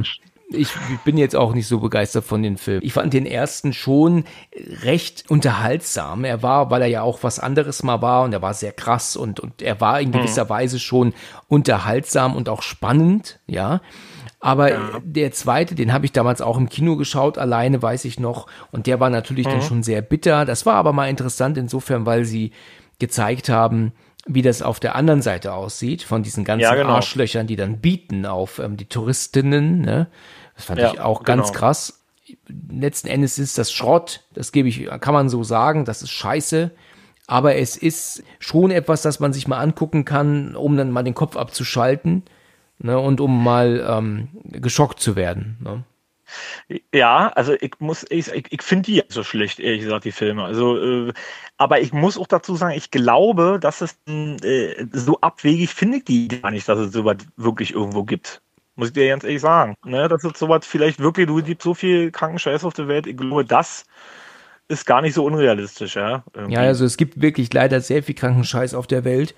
Ich 0.49 0.69
bin 1.03 1.17
jetzt 1.17 1.35
auch 1.35 1.53
nicht 1.53 1.67
so 1.67 1.79
begeistert 1.79 2.23
von 2.23 2.43
den 2.43 2.57
Filmen. 2.57 2.85
Ich 2.85 2.93
fand 2.93 3.13
den 3.13 3.25
ersten 3.25 3.73
schon 3.73 4.25
recht 4.83 5.25
unterhaltsam. 5.27 6.23
Er 6.23 6.43
war, 6.43 6.69
weil 6.69 6.83
er 6.83 6.87
ja 6.87 7.01
auch 7.01 7.23
was 7.23 7.39
anderes 7.39 7.83
mal 7.83 8.01
war 8.01 8.23
und 8.23 8.33
er 8.33 8.41
war 8.41 8.53
sehr 8.53 8.71
krass 8.71 9.15
und, 9.15 9.39
und 9.39 9.61
er 9.61 9.81
war 9.81 9.99
in 9.99 10.11
gewisser 10.11 10.45
mhm. 10.45 10.49
Weise 10.49 10.79
schon 10.79 11.13
unterhaltsam 11.47 12.35
und 12.35 12.49
auch 12.49 12.61
spannend, 12.61 13.39
ja. 13.47 13.81
Aber 14.39 14.69
ja. 14.69 15.01
der 15.03 15.31
zweite, 15.31 15.73
den 15.73 15.91
habe 15.91 16.05
ich 16.05 16.11
damals 16.11 16.41
auch 16.41 16.57
im 16.57 16.69
Kino 16.69 16.97
geschaut, 16.97 17.39
alleine 17.39 17.81
weiß 17.81 18.05
ich 18.05 18.19
noch. 18.19 18.45
Und 18.71 18.85
der 18.85 18.99
war 18.99 19.09
natürlich 19.09 19.47
mhm. 19.47 19.51
dann 19.51 19.61
schon 19.63 19.83
sehr 19.83 20.03
bitter. 20.03 20.45
Das 20.45 20.67
war 20.67 20.75
aber 20.75 20.93
mal 20.93 21.09
interessant 21.09 21.57
insofern, 21.57 22.05
weil 22.05 22.25
sie 22.25 22.51
gezeigt 22.99 23.49
haben, 23.49 23.93
wie 24.25 24.41
das 24.41 24.61
auf 24.61 24.79
der 24.79 24.95
anderen 24.95 25.21
Seite 25.21 25.53
aussieht, 25.53 26.01
von 26.01 26.23
diesen 26.23 26.43
ganzen 26.43 26.63
ja, 26.63 26.75
genau. 26.75 26.95
Arschlöchern, 26.95 27.47
die 27.47 27.55
dann 27.55 27.77
bieten 27.77 28.25
auf 28.25 28.59
ähm, 28.59 28.75
die 28.75 28.85
Touristinnen. 28.85 29.81
Ne? 29.81 30.07
Das 30.55 30.65
fand 30.65 30.79
ja, 30.79 30.93
ich 30.93 30.99
auch 30.99 31.23
ganz 31.23 31.47
genau. 31.47 31.59
krass. 31.59 32.01
Letzten 32.69 33.07
Endes 33.07 33.37
ist 33.37 33.57
das 33.57 33.71
Schrott, 33.71 34.21
das 34.33 34.51
gebe 34.51 34.67
ich, 34.67 34.87
kann 34.99 35.13
man 35.13 35.29
so 35.29 35.43
sagen, 35.43 35.85
das 35.85 36.01
ist 36.01 36.09
scheiße. 36.09 36.71
Aber 37.27 37.55
es 37.55 37.75
ist 37.77 38.23
schon 38.39 38.71
etwas, 38.71 39.01
das 39.01 39.19
man 39.19 39.33
sich 39.33 39.47
mal 39.47 39.59
angucken 39.59 40.05
kann, 40.05 40.55
um 40.55 40.77
dann 40.77 40.91
mal 40.91 41.03
den 41.03 41.15
Kopf 41.15 41.35
abzuschalten 41.37 42.23
ne, 42.79 42.99
und 42.99 43.19
um 43.19 43.43
mal 43.43 43.83
ähm, 43.87 44.29
geschockt 44.43 44.99
zu 44.99 45.15
werden. 45.15 45.57
Ne? 45.63 45.83
Ja, 46.93 47.29
also 47.29 47.53
ich 47.53 47.73
muss, 47.79 48.05
ich, 48.09 48.27
ich, 48.29 48.51
ich 48.51 48.61
finde 48.61 48.91
die 48.91 49.03
so 49.09 49.23
schlecht, 49.23 49.59
ehrlich 49.59 49.81
gesagt, 49.81 50.05
die 50.05 50.11
Filme. 50.11 50.43
Also, 50.43 50.77
äh, 50.77 51.13
aber 51.57 51.79
ich 51.81 51.93
muss 51.93 52.17
auch 52.17 52.27
dazu 52.27 52.55
sagen, 52.55 52.75
ich 52.75 52.91
glaube, 52.91 53.59
dass 53.59 53.81
es 53.81 53.97
äh, 54.07 54.85
so 54.91 55.19
abwegig 55.21 55.73
finde 55.73 55.97
ich 55.97 56.05
die 56.05 56.27
gar 56.27 56.51
nicht, 56.51 56.67
dass 56.67 56.79
es 56.79 56.91
sowas 56.91 57.17
wirklich 57.37 57.73
irgendwo 57.73 58.03
gibt. 58.03 58.41
Muss 58.75 58.89
ich 58.89 58.93
dir 58.93 59.07
ganz 59.07 59.23
ehrlich 59.23 59.41
sagen. 59.41 59.75
Ne, 59.85 60.07
dass 60.07 60.23
es 60.23 60.37
sowas 60.37 60.65
vielleicht 60.65 60.99
wirklich, 60.99 61.27
du 61.27 61.41
gibt 61.41 61.61
so 61.61 61.73
viel 61.73 62.11
Krankenscheiß 62.11 62.65
auf 62.65 62.73
der 62.73 62.87
Welt, 62.87 63.07
ich 63.07 63.15
glaube, 63.15 63.45
das 63.45 63.85
ist 64.67 64.85
gar 64.85 65.01
nicht 65.01 65.13
so 65.13 65.23
unrealistisch, 65.23 65.95
ja. 65.95 66.23
Irgendwie. 66.33 66.55
Ja, 66.55 66.61
also 66.61 66.85
es 66.85 66.97
gibt 66.97 67.21
wirklich 67.21 67.53
leider 67.53 67.81
sehr 67.81 68.03
viel 68.03 68.15
Krankenscheiß 68.15 68.73
auf 68.73 68.87
der 68.87 69.03
Welt. 69.03 69.35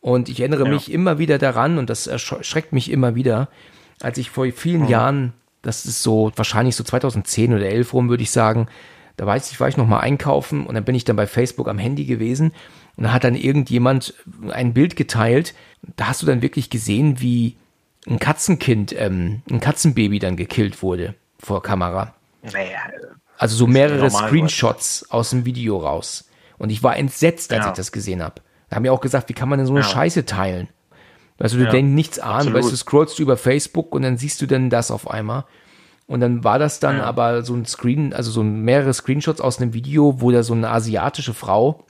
Und 0.00 0.28
ich 0.28 0.40
erinnere 0.40 0.64
ja. 0.64 0.70
mich 0.70 0.90
immer 0.90 1.18
wieder 1.18 1.38
daran, 1.38 1.78
und 1.78 1.88
das 1.88 2.06
erschreckt 2.06 2.72
mich 2.72 2.90
immer 2.90 3.14
wieder, 3.14 3.48
als 4.00 4.18
ich 4.18 4.30
vor 4.30 4.46
vielen 4.52 4.82
mhm. 4.82 4.88
Jahren 4.88 5.32
das 5.64 5.86
ist 5.86 6.02
so 6.02 6.30
wahrscheinlich 6.36 6.76
so 6.76 6.84
2010 6.84 7.54
oder 7.54 7.66
11 7.66 7.92
rum, 7.92 8.08
würde 8.08 8.22
ich 8.22 8.30
sagen. 8.30 8.68
Da 9.16 9.26
weiß 9.26 9.50
ich, 9.50 9.60
war 9.60 9.68
ich 9.68 9.76
noch 9.76 9.86
mal 9.86 10.00
einkaufen 10.00 10.66
und 10.66 10.74
dann 10.74 10.84
bin 10.84 10.94
ich 10.94 11.04
dann 11.04 11.16
bei 11.16 11.26
Facebook 11.26 11.68
am 11.68 11.78
Handy 11.78 12.04
gewesen 12.04 12.52
und 12.96 13.04
da 13.04 13.12
hat 13.12 13.24
dann 13.24 13.34
irgendjemand 13.34 14.14
ein 14.50 14.74
Bild 14.74 14.96
geteilt. 14.96 15.54
Da 15.96 16.08
hast 16.08 16.22
du 16.22 16.26
dann 16.26 16.42
wirklich 16.42 16.70
gesehen, 16.70 17.20
wie 17.20 17.56
ein 18.06 18.18
Katzenkind, 18.18 18.94
ähm, 18.98 19.42
ein 19.50 19.60
Katzenbaby 19.60 20.18
dann 20.18 20.36
gekillt 20.36 20.82
wurde 20.82 21.14
vor 21.38 21.62
Kamera. 21.62 22.14
Naja, 22.42 22.78
also 23.38 23.56
so 23.56 23.66
mehrere 23.66 24.10
Screenshots 24.10 25.10
aus 25.10 25.30
dem 25.30 25.44
Video 25.44 25.78
raus. 25.78 26.28
Und 26.58 26.70
ich 26.70 26.82
war 26.82 26.96
entsetzt, 26.96 27.52
als 27.52 27.64
ja. 27.64 27.70
ich 27.70 27.76
das 27.76 27.92
gesehen 27.92 28.22
habe. 28.22 28.42
Da 28.68 28.76
haben 28.76 28.84
wir 28.84 28.92
auch 28.92 29.00
gesagt, 29.00 29.28
wie 29.28 29.34
kann 29.34 29.48
man 29.48 29.58
denn 29.58 29.66
so 29.66 29.72
eine 29.72 29.82
ja. 29.82 29.88
Scheiße 29.88 30.24
teilen? 30.24 30.68
Weißt 31.38 31.54
du, 31.54 31.58
du 31.58 31.64
ja, 31.64 31.70
denkst 31.70 31.94
nichts 31.94 32.18
an, 32.18 32.52
weißt 32.52 32.70
du, 32.70 32.76
scrollst 32.76 33.18
du 33.18 33.22
über 33.22 33.36
Facebook 33.36 33.94
und 33.94 34.02
dann 34.02 34.16
siehst 34.16 34.40
du 34.40 34.46
dann 34.46 34.70
das 34.70 34.90
auf 34.90 35.10
einmal. 35.10 35.44
Und 36.06 36.20
dann 36.20 36.44
war 36.44 36.58
das 36.58 36.80
dann 36.80 36.98
ja. 36.98 37.04
aber 37.04 37.42
so 37.42 37.54
ein 37.54 37.64
Screen, 37.64 38.12
also 38.12 38.30
so 38.30 38.42
mehrere 38.42 38.92
Screenshots 38.92 39.40
aus 39.40 39.58
einem 39.58 39.72
Video, 39.72 40.20
wo 40.20 40.30
da 40.30 40.42
so 40.42 40.52
eine 40.52 40.70
asiatische 40.70 41.34
Frau 41.34 41.84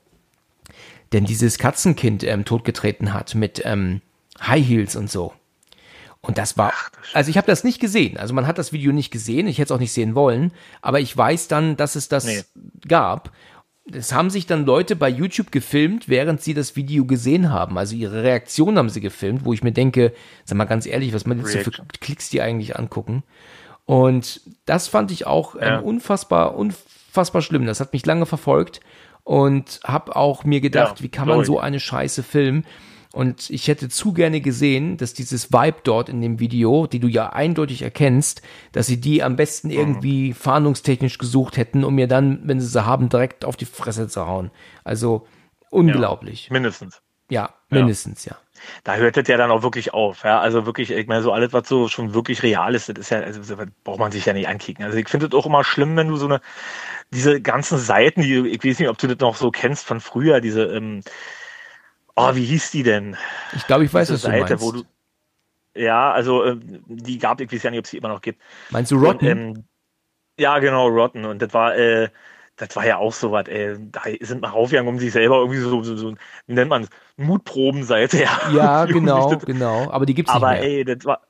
denn 1.14 1.24
dieses 1.24 1.58
Katzenkind 1.58 2.24
ähm, 2.24 2.44
totgetreten 2.44 3.14
hat 3.14 3.36
mit 3.36 3.62
ähm, 3.64 4.00
High 4.40 4.66
Heels 4.66 4.96
und 4.96 5.08
so. 5.10 5.32
Und 6.20 6.38
das 6.38 6.58
war, 6.58 6.72
also 7.12 7.30
ich 7.30 7.36
habe 7.36 7.46
das 7.46 7.64
nicht 7.64 7.80
gesehen. 7.80 8.16
Also 8.16 8.34
man 8.34 8.46
hat 8.46 8.58
das 8.58 8.72
Video 8.72 8.92
nicht 8.92 9.10
gesehen. 9.10 9.46
Ich 9.46 9.58
hätte 9.58 9.72
es 9.72 9.76
auch 9.76 9.80
nicht 9.80 9.92
sehen 9.92 10.14
wollen. 10.14 10.52
Aber 10.80 10.98
ich 10.98 11.16
weiß 11.16 11.48
dann, 11.48 11.76
dass 11.76 11.94
es 11.96 12.08
das 12.08 12.24
nee. 12.24 12.42
gab 12.88 13.30
es 13.92 14.12
haben 14.14 14.30
sich 14.30 14.46
dann 14.46 14.64
Leute 14.64 14.96
bei 14.96 15.08
YouTube 15.08 15.52
gefilmt, 15.52 16.08
während 16.08 16.40
sie 16.40 16.54
das 16.54 16.74
Video 16.74 17.04
gesehen 17.04 17.52
haben. 17.52 17.76
Also 17.76 17.94
ihre 17.94 18.22
Reaktion 18.22 18.78
haben 18.78 18.88
sie 18.88 19.00
gefilmt, 19.00 19.44
wo 19.44 19.52
ich 19.52 19.62
mir 19.62 19.72
denke, 19.72 20.14
sag 20.44 20.56
mal 20.56 20.64
ganz 20.64 20.86
ehrlich, 20.86 21.12
was 21.12 21.26
man 21.26 21.38
jetzt 21.38 21.52
so 21.52 21.58
für 21.58 21.70
Klicks 22.00 22.30
die 22.30 22.40
eigentlich 22.40 22.78
angucken. 22.78 23.22
Und 23.84 24.40
das 24.64 24.88
fand 24.88 25.10
ich 25.10 25.26
auch 25.26 25.56
ähm, 25.56 25.60
ja. 25.60 25.78
ähm, 25.78 25.84
unfassbar, 25.84 26.56
unfassbar 26.56 27.42
schlimm. 27.42 27.66
Das 27.66 27.80
hat 27.80 27.92
mich 27.92 28.06
lange 28.06 28.24
verfolgt 28.24 28.80
und 29.22 29.80
habe 29.84 30.16
auch 30.16 30.44
mir 30.44 30.62
gedacht, 30.62 31.00
ja, 31.00 31.04
wie 31.04 31.10
kann 31.10 31.28
man 31.28 31.44
so 31.44 31.58
eine 31.60 31.80
Scheiße 31.80 32.22
filmen? 32.22 32.64
Und 33.14 33.48
ich 33.48 33.68
hätte 33.68 33.88
zu 33.88 34.12
gerne 34.12 34.40
gesehen, 34.40 34.96
dass 34.96 35.14
dieses 35.14 35.52
Vibe 35.52 35.78
dort 35.84 36.08
in 36.08 36.20
dem 36.20 36.40
Video, 36.40 36.88
die 36.88 36.98
du 36.98 37.06
ja 37.06 37.28
eindeutig 37.28 37.82
erkennst, 37.82 38.42
dass 38.72 38.88
sie 38.88 39.00
die 39.00 39.22
am 39.22 39.36
besten 39.36 39.68
mhm. 39.68 39.74
irgendwie 39.74 40.32
fahndungstechnisch 40.32 41.18
gesucht 41.18 41.56
hätten, 41.56 41.84
um 41.84 41.94
mir 41.94 42.08
dann, 42.08 42.40
wenn 42.42 42.60
sie 42.60 42.66
sie 42.66 42.84
haben, 42.84 43.08
direkt 43.08 43.44
auf 43.44 43.54
die 43.56 43.66
Fresse 43.66 44.08
zu 44.08 44.26
hauen. 44.26 44.50
Also 44.82 45.28
unglaublich. 45.70 46.48
Ja, 46.48 46.54
mindestens. 46.54 47.02
Ja, 47.30 47.54
mindestens, 47.70 48.24
ja. 48.24 48.32
ja. 48.32 48.38
Da 48.82 48.96
hört 48.96 49.16
es 49.16 49.28
ja 49.28 49.36
dann 49.36 49.52
auch 49.52 49.62
wirklich 49.62 49.94
auf. 49.94 50.24
Ja? 50.24 50.40
Also 50.40 50.66
wirklich, 50.66 50.90
ich 50.90 51.06
meine, 51.06 51.22
so 51.22 51.30
alles, 51.30 51.52
was 51.52 51.68
so 51.68 51.86
schon 51.86 52.14
wirklich 52.14 52.42
real 52.42 52.74
ist, 52.74 52.88
das 52.88 52.98
ist 52.98 53.10
ja, 53.10 53.20
also, 53.20 53.54
braucht 53.84 54.00
man 54.00 54.10
sich 54.10 54.26
ja 54.26 54.32
nicht 54.32 54.48
ankicken. 54.48 54.84
Also 54.84 54.98
ich 54.98 55.08
finde 55.08 55.26
es 55.26 55.34
auch 55.34 55.46
immer 55.46 55.62
schlimm, 55.62 55.94
wenn 55.94 56.08
du 56.08 56.16
so 56.16 56.26
eine, 56.26 56.40
diese 57.12 57.40
ganzen 57.40 57.78
Seiten, 57.78 58.22
die, 58.22 58.48
ich 58.48 58.64
weiß 58.64 58.80
nicht, 58.80 58.88
ob 58.88 58.98
du 58.98 59.06
das 59.06 59.18
noch 59.20 59.36
so 59.36 59.52
kennst 59.52 59.86
von 59.86 60.00
früher, 60.00 60.40
diese, 60.40 60.64
ähm, 60.64 61.02
Oh, 62.16 62.34
wie 62.34 62.44
hieß 62.44 62.70
die 62.70 62.82
denn? 62.82 63.16
Ich 63.54 63.66
glaube, 63.66 63.84
ich 63.84 63.92
weiß, 63.92 64.12
was 64.12 64.22
Seite, 64.22 64.56
du 64.56 64.64
meinst. 64.64 64.86
Du, 65.74 65.80
ja, 65.80 66.12
also 66.12 66.44
äh, 66.44 66.56
die 66.60 67.18
gab, 67.18 67.40
ich 67.40 67.52
weiß 67.52 67.62
ja 67.64 67.70
nicht, 67.70 67.80
ob 67.80 67.84
es 67.84 67.90
sie 67.90 67.98
immer 67.98 68.08
noch 68.08 68.20
gibt. 68.20 68.40
Meinst 68.70 68.92
du 68.92 68.96
Rotten? 68.96 69.26
Und, 69.26 69.56
ähm, 69.56 69.64
ja, 70.38 70.58
genau, 70.60 70.88
Rotten. 70.88 71.24
Und 71.24 71.42
das 71.42 71.52
war, 71.52 71.76
äh, 71.76 72.10
das 72.56 72.76
war 72.76 72.86
ja 72.86 72.98
auch 72.98 73.12
so 73.12 73.32
was, 73.32 73.48
ey. 73.48 73.76
Da 73.90 74.02
sind 74.20 74.40
wir 74.42 74.48
raufgegangen, 74.48 74.88
um 74.88 75.00
sich 75.00 75.12
selber 75.12 75.38
irgendwie 75.38 75.58
so, 75.58 75.82
so, 75.82 75.96
so 75.96 76.14
nennt 76.46 76.70
man 76.70 76.84
es, 76.84 76.88
Mutprobenseite, 77.16 78.22
ja. 78.22 78.50
Ja, 78.52 78.84
genau, 78.86 79.36
genau. 79.38 79.90
Aber 79.90 80.06
die 80.06 80.14
gibt's 80.14 80.32
nicht 80.32 80.36
aber, 80.36 80.52
mehr. 80.52 80.58
Aber 80.58 80.66
ey, 80.68 80.84
das 80.84 81.04
war, 81.04 81.20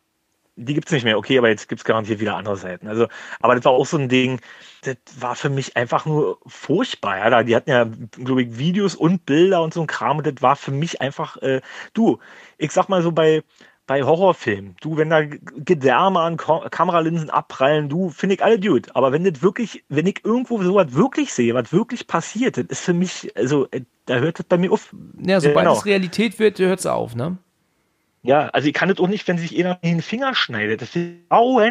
die 0.56 0.74
gibt's 0.74 0.92
nicht 0.92 1.04
mehr. 1.04 1.18
Okay, 1.18 1.38
aber 1.38 1.48
jetzt 1.48 1.68
gibt's 1.68 1.84
garantiert 1.84 2.20
wieder 2.20 2.36
andere 2.36 2.56
Seiten. 2.56 2.88
Also, 2.88 3.08
aber 3.40 3.54
das 3.54 3.64
war 3.64 3.72
auch 3.72 3.86
so 3.86 3.98
ein 3.98 4.08
Ding, 4.08 4.40
das 4.82 4.96
war 5.18 5.34
für 5.34 5.48
mich 5.48 5.76
einfach 5.76 6.06
nur 6.06 6.38
furchtbar. 6.46 7.18
Ja, 7.18 7.42
die 7.42 7.56
hatten 7.56 7.70
ja, 7.70 7.86
glaube 8.24 8.42
ich, 8.42 8.58
Videos 8.58 8.94
und 8.94 9.26
Bilder 9.26 9.62
und 9.62 9.74
so 9.74 9.80
ein 9.80 9.86
Kram. 9.86 10.18
Und 10.18 10.26
das 10.26 10.42
war 10.42 10.56
für 10.56 10.70
mich 10.70 11.00
einfach, 11.00 11.36
äh, 11.38 11.60
du, 11.92 12.18
ich 12.58 12.72
sag 12.72 12.88
mal 12.88 13.02
so 13.02 13.12
bei, 13.12 13.42
bei 13.86 14.02
Horrorfilmen, 14.02 14.76
du, 14.80 14.96
wenn 14.96 15.10
da 15.10 15.22
Gedärme 15.22 16.20
an 16.20 16.36
Ko 16.36 16.64
Kameralinsen 16.70 17.28
abprallen, 17.28 17.88
du, 17.88 18.08
finde 18.08 18.36
ich 18.36 18.44
alle 18.44 18.58
gut. 18.58 18.94
Aber 18.94 19.12
wenn 19.12 19.24
das 19.24 19.42
wirklich, 19.42 19.84
wenn 19.88 20.06
ich 20.06 20.24
irgendwo 20.24 20.62
sowas 20.62 20.94
wirklich 20.94 21.32
sehe, 21.34 21.54
was 21.54 21.72
wirklich 21.72 22.06
passiert, 22.06 22.56
das 22.56 22.66
ist 22.66 22.80
für 22.80 22.94
mich, 22.94 23.36
also, 23.36 23.66
äh, 23.72 23.82
da 24.06 24.16
hört 24.16 24.38
das 24.38 24.46
bei 24.46 24.56
mir 24.56 24.72
auf. 24.72 24.94
Ja, 25.20 25.40
sobald 25.40 25.66
genau. 25.66 25.76
es 25.76 25.84
Realität 25.84 26.38
wird, 26.38 26.58
hört 26.58 26.80
es 26.80 26.86
auf, 26.86 27.14
ne? 27.14 27.38
Ja, 28.24 28.48
also 28.48 28.66
ich 28.66 28.74
kann 28.74 28.88
das 28.88 28.98
auch 28.98 29.06
nicht, 29.06 29.28
wenn 29.28 29.36
sich 29.36 29.50
jeder 29.50 29.74
den 29.76 30.00
Finger 30.00 30.34
schneidet. 30.34 30.80
Das 30.80 30.96
ist 30.96 31.10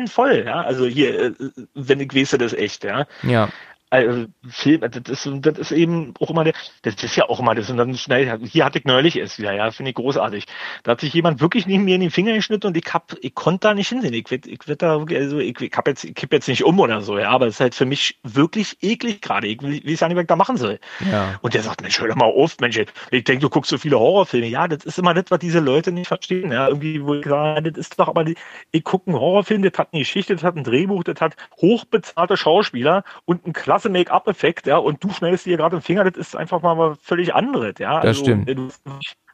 voll, 0.08 0.44
ja. 0.46 0.62
Also 0.62 0.86
hier, 0.86 1.20
äh, 1.20 1.34
wenn 1.74 2.00
ich 2.00 2.14
weiß, 2.14 2.30
das 2.38 2.54
ist 2.54 2.60
echt, 2.60 2.84
ja. 2.84 3.08
Ja 3.24 3.50
also 3.94 4.26
Film, 4.50 4.82
das 4.82 5.26
ist, 5.26 5.30
das 5.42 5.58
ist 5.60 5.72
eben 5.72 6.14
auch 6.20 6.32
immer 6.32 6.44
der, 6.44 6.54
das 6.82 6.96
ist 7.04 7.16
ja 7.16 7.30
auch 7.30 7.40
immer 7.40 7.54
das 7.54 7.70
und 7.70 7.78
dann 7.78 7.96
schnell, 7.96 8.40
hier 8.44 8.66
hatte 8.66 8.80
ich 8.80 8.86
neulich 8.86 9.16
es 9.18 9.38
wieder, 9.38 9.54
ja, 9.54 9.70
finde 9.72 9.92
ich 9.92 9.96
großartig. 9.96 10.46
Da 10.84 10.92
hat 10.92 11.02
sich 11.02 11.14
jemand 11.14 11.42
wirklich 11.42 11.68
neben 11.68 11.86
mir 11.86 11.96
in 11.96 12.02
den 12.02 12.12
Finger 12.12 12.34
geschnitten 12.34 12.68
und 12.68 12.78
ich 12.78 12.92
hab, 12.92 13.16
ich 13.22 13.36
konnte 13.36 13.68
da 13.68 13.74
nicht 13.74 13.90
hinsehen. 13.90 14.14
Ich 14.14 14.32
ich 14.32 14.68
werd 14.68 14.82
da 14.82 14.98
also 14.98 15.38
ich, 15.40 15.60
ich 15.62 15.74
hab 15.74 15.88
jetzt, 15.88 16.04
ich 16.04 16.16
kipp 16.16 16.34
jetzt 16.34 16.48
nicht 16.48 16.64
um 16.64 16.80
oder 16.80 17.02
so, 17.02 17.20
ja, 17.20 17.30
aber 17.30 17.48
es 17.48 17.56
ist 17.56 17.60
halt 17.60 17.76
für 17.76 17.86
mich 17.86 18.20
wirklich 18.24 18.78
eklig 18.82 19.22
gerade. 19.22 19.48
Ich 19.48 19.62
will, 19.62 19.82
weiß 19.86 20.00
ja 20.00 20.08
nicht, 20.08 20.18
was 20.18 20.24
ich 20.24 20.28
da 20.28 20.36
machen 20.36 20.58
soll. 20.58 20.80
Ja. 21.12 21.40
Und 21.42 21.54
der 21.54 21.62
sagt, 21.62 21.82
Mensch, 21.82 22.00
hör 22.00 22.08
doch 22.08 22.16
mal 22.16 22.26
auf, 22.26 22.58
Mensch, 22.60 22.80
ich 23.12 23.24
denke, 23.24 23.42
du 23.42 23.50
guckst 23.50 23.70
so 23.70 23.78
viele 23.78 24.00
Horrorfilme. 24.00 24.48
Ja, 24.48 24.68
das 24.68 24.86
ist 24.86 24.98
immer 24.98 25.14
das, 25.14 25.26
was 25.30 25.40
diese 25.40 25.60
Leute 25.60 25.92
nicht 25.92 26.08
verstehen, 26.08 26.52
ja, 26.52 26.68
irgendwie, 26.68 27.04
wo 27.04 27.14
ich 27.14 27.26
sage, 27.26 27.72
das 27.72 27.88
ist 27.88 28.00
doch 28.00 28.08
aber, 28.08 28.24
die, 28.24 28.36
ich 28.72 28.84
gucke 28.84 29.12
einen 29.12 29.20
Horrorfilm, 29.20 29.62
das 29.62 29.78
hat 29.78 29.90
eine 29.92 30.02
Geschichte, 30.02 30.34
das 30.34 30.44
hat 30.44 30.56
ein 30.56 30.64
Drehbuch, 30.64 31.04
das 31.04 31.22
hat 31.22 31.36
hochbezahlte 31.62 32.38
Schauspieler 32.38 33.04
und 33.26 33.46
ein 33.46 33.54
klasse 33.84 33.90
Make-up-Effekt, 33.90 34.68
ja, 34.68 34.78
und 34.78 35.04
du 35.04 35.12
schneidest 35.12 35.46
dir 35.46 35.58
gerade 35.58 35.78
den 35.78 35.82
Finger, 35.82 36.10
das 36.10 36.16
ist 36.16 36.36
einfach 36.36 36.62
mal 36.62 36.78
was 36.78 36.98
völlig 37.02 37.34
anderes, 37.34 37.76
ja. 37.80 37.96
Das 37.96 38.06
also, 38.06 38.24
stimmt. 38.24 38.50
Du 38.50 38.70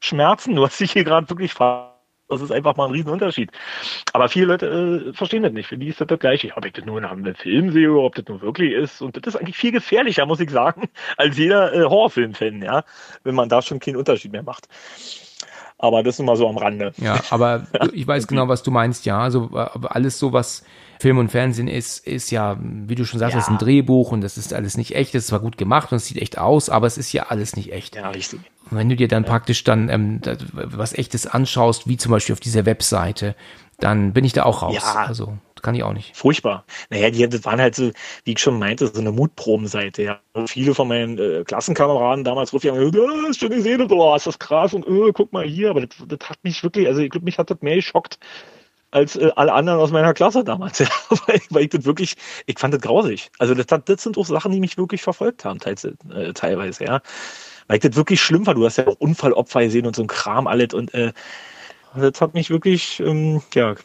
Schmerzen, 0.02 0.56
du 0.56 0.66
hast 0.66 0.80
dich 0.80 0.94
hier 0.94 1.04
gerade 1.04 1.30
wirklich 1.30 1.54
das 2.32 2.42
ist 2.42 2.52
einfach 2.52 2.76
mal 2.76 2.86
ein 2.86 2.92
Riesenunterschied. 2.92 3.50
Aber 4.14 4.30
viele 4.30 4.46
Leute 4.46 4.68
äh, 5.10 5.14
verstehen 5.14 5.42
das 5.42 5.52
nicht. 5.52 5.66
Für 5.66 5.80
die 5.80 5.88
ist 5.88 6.00
das 6.00 6.08
das 6.08 6.20
Gleiche. 6.20 6.52
Ob 6.56 6.64
ich 6.64 6.74
das 6.74 6.86
nur 6.86 7.00
in 7.00 7.06
einem 7.06 7.34
Film 7.34 7.72
sehe 7.72 7.92
oder 7.92 8.04
ob 8.04 8.14
das 8.14 8.26
nur 8.28 8.40
wirklich 8.44 8.72
ist. 8.74 9.02
Und 9.02 9.18
das 9.18 9.34
ist 9.34 9.42
eigentlich 9.42 9.58
viel 9.58 9.72
gefährlicher, 9.72 10.28
muss 10.28 10.40
ich 10.40 10.52
sagen, 10.52 10.90
als 11.18 11.40
jeder 11.40 11.74
äh, 11.74 11.86
Horrorfilm-Fan, 11.86 12.62
ja. 12.62 12.84
Wenn 13.24 13.34
man 13.34 13.50
da 13.50 13.64
schon 13.64 13.80
keinen 13.80 13.96
Unterschied 13.96 14.32
mehr 14.32 14.44
macht. 14.44 14.68
Aber 15.80 16.04
das 16.04 16.20
ist 16.20 16.26
mal 16.26 16.36
so 16.36 16.48
am 16.48 16.60
Rande. 16.60 16.94
Ja, 16.98 17.20
aber 17.32 17.66
ich 17.94 18.06
weiß 18.06 18.28
genau, 18.28 18.48
was 18.48 18.62
du 18.62 18.70
meinst, 18.70 19.08
ja. 19.08 19.20
Also 19.20 19.50
alles 19.56 20.20
so, 20.20 20.32
was 20.32 20.64
Film 21.00 21.18
und 21.18 21.32
Fernsehen 21.32 21.70
ist, 21.70 22.06
ist 22.06 22.30
ja, 22.30 22.58
wie 22.60 22.96
du 22.96 23.06
schon 23.06 23.20
sagst, 23.20 23.32
ja. 23.32 23.40
das 23.40 23.48
ist 23.48 23.52
ein 23.52 23.58
Drehbuch 23.58 24.12
und 24.12 24.20
das 24.20 24.38
ist 24.38 24.54
alles 24.54 24.76
nicht 24.76 24.96
echt. 24.96 25.16
Das 25.16 25.24
ist 25.24 25.28
zwar 25.28 25.40
gut 25.40 25.58
gemacht 25.58 25.94
und 25.94 25.96
es 25.96 26.06
sieht 26.06 26.22
echt 26.22 26.38
aus, 26.38 26.70
aber 26.70 26.88
es 26.88 26.98
ist 26.98 27.14
ja 27.14 27.28
alles 27.28 27.56
nicht 27.56 27.72
echt. 27.72 27.96
Ja, 27.96 28.10
richtig. 28.10 28.42
Und 28.70 28.78
wenn 28.78 28.90
du 28.90 28.98
dir 28.98 29.08
dann 29.08 29.24
ja. 29.24 29.30
praktisch 29.30 29.64
dann 29.64 29.88
ähm, 29.88 30.20
was 30.52 30.94
echtes 30.94 31.26
anschaust, 31.26 31.88
wie 31.88 31.96
zum 31.96 32.12
Beispiel 32.12 32.34
auf 32.34 32.42
dieser 32.42 32.66
Webseite, 32.66 33.36
dann 33.80 34.12
bin 34.12 34.26
ich 34.26 34.34
da 34.34 34.44
auch 34.44 34.62
raus. 34.62 34.76
Ja, 34.76 35.06
also 35.06 35.38
kann 35.62 35.74
ich 35.74 35.84
auch 35.84 35.94
nicht. 35.94 36.16
Furchtbar. 36.18 36.66
Naja, 36.90 37.10
die 37.10 37.28
das 37.28 37.46
waren 37.46 37.62
halt 37.62 37.76
so, 37.76 37.92
wie 38.26 38.34
ich 38.34 38.40
schon 38.40 38.60
meinte, 38.60 38.88
so 38.88 39.00
eine 39.00 39.14
Mutprobenseite. 39.14 40.04
Ja. 40.04 40.20
viele 40.48 40.76
von 40.76 40.90
meinen 40.90 41.18
äh, 41.18 41.44
Klassenkameraden 41.46 42.26
damals 42.26 42.52
rufen, 42.52 42.72
oh, 42.72 43.28
hast 43.28 43.42
du 43.42 43.50
gesehen, 43.50 43.82
oh, 43.90 44.16
ist 44.16 44.28
das 44.28 44.38
krass 44.38 44.74
und 44.74 44.86
oh, 44.86 45.12
guck 45.14 45.32
mal 45.32 45.46
hier. 45.46 45.70
Aber 45.70 45.86
das, 45.86 45.96
das 46.08 46.30
hat 46.30 46.40
mich 46.44 46.62
wirklich, 46.62 46.88
also 46.88 47.00
ich 47.00 47.10
glaube, 47.10 47.24
mich 47.24 47.38
hat 47.38 47.50
das 47.50 47.62
mehr 47.62 47.76
geschockt 47.76 48.20
als 48.92 49.16
äh, 49.16 49.32
alle 49.36 49.54
anderen 49.54 49.80
aus 49.80 49.92
meiner 49.92 50.14
Klasse 50.14 50.44
damals. 50.44 50.80
Ja. 51.10 51.18
weil, 51.28 51.42
weil 51.50 51.64
ich 51.64 51.70
das 51.70 51.86
wirklich, 51.86 52.16
ich 52.46 52.58
fand 52.58 52.74
das 52.74 52.82
grausig. 52.82 53.32
Also 53.40 53.54
das, 53.54 53.66
das 53.86 54.04
sind 54.04 54.18
auch 54.18 54.26
Sachen, 54.26 54.52
die 54.52 54.60
mich 54.60 54.78
wirklich 54.78 55.02
verfolgt 55.02 55.46
haben, 55.46 55.60
teils, 55.60 55.84
äh, 55.84 56.34
teilweise, 56.34 56.86
ja. 56.86 57.02
Weil 57.68 57.78
ich 57.78 57.84
das 57.84 57.96
wirklich 57.96 58.22
schlimm 58.22 58.48
war. 58.48 58.56
Du 58.56 58.66
hast 58.66 58.78
ja 58.78 58.88
auch 58.88 58.96
Unfallopfer 59.00 59.64
gesehen 59.64 59.86
und 59.86 59.96
so 59.96 60.04
ein 60.04 60.08
Kram 60.08 60.48
alles 60.48 60.74
und 60.74 60.94
äh, 60.94 61.14
das 61.96 62.22
hat 62.22 62.34
mich 62.34 62.50
wirklich, 62.50 63.00
ähm, 63.00 63.42
ja, 63.54 63.76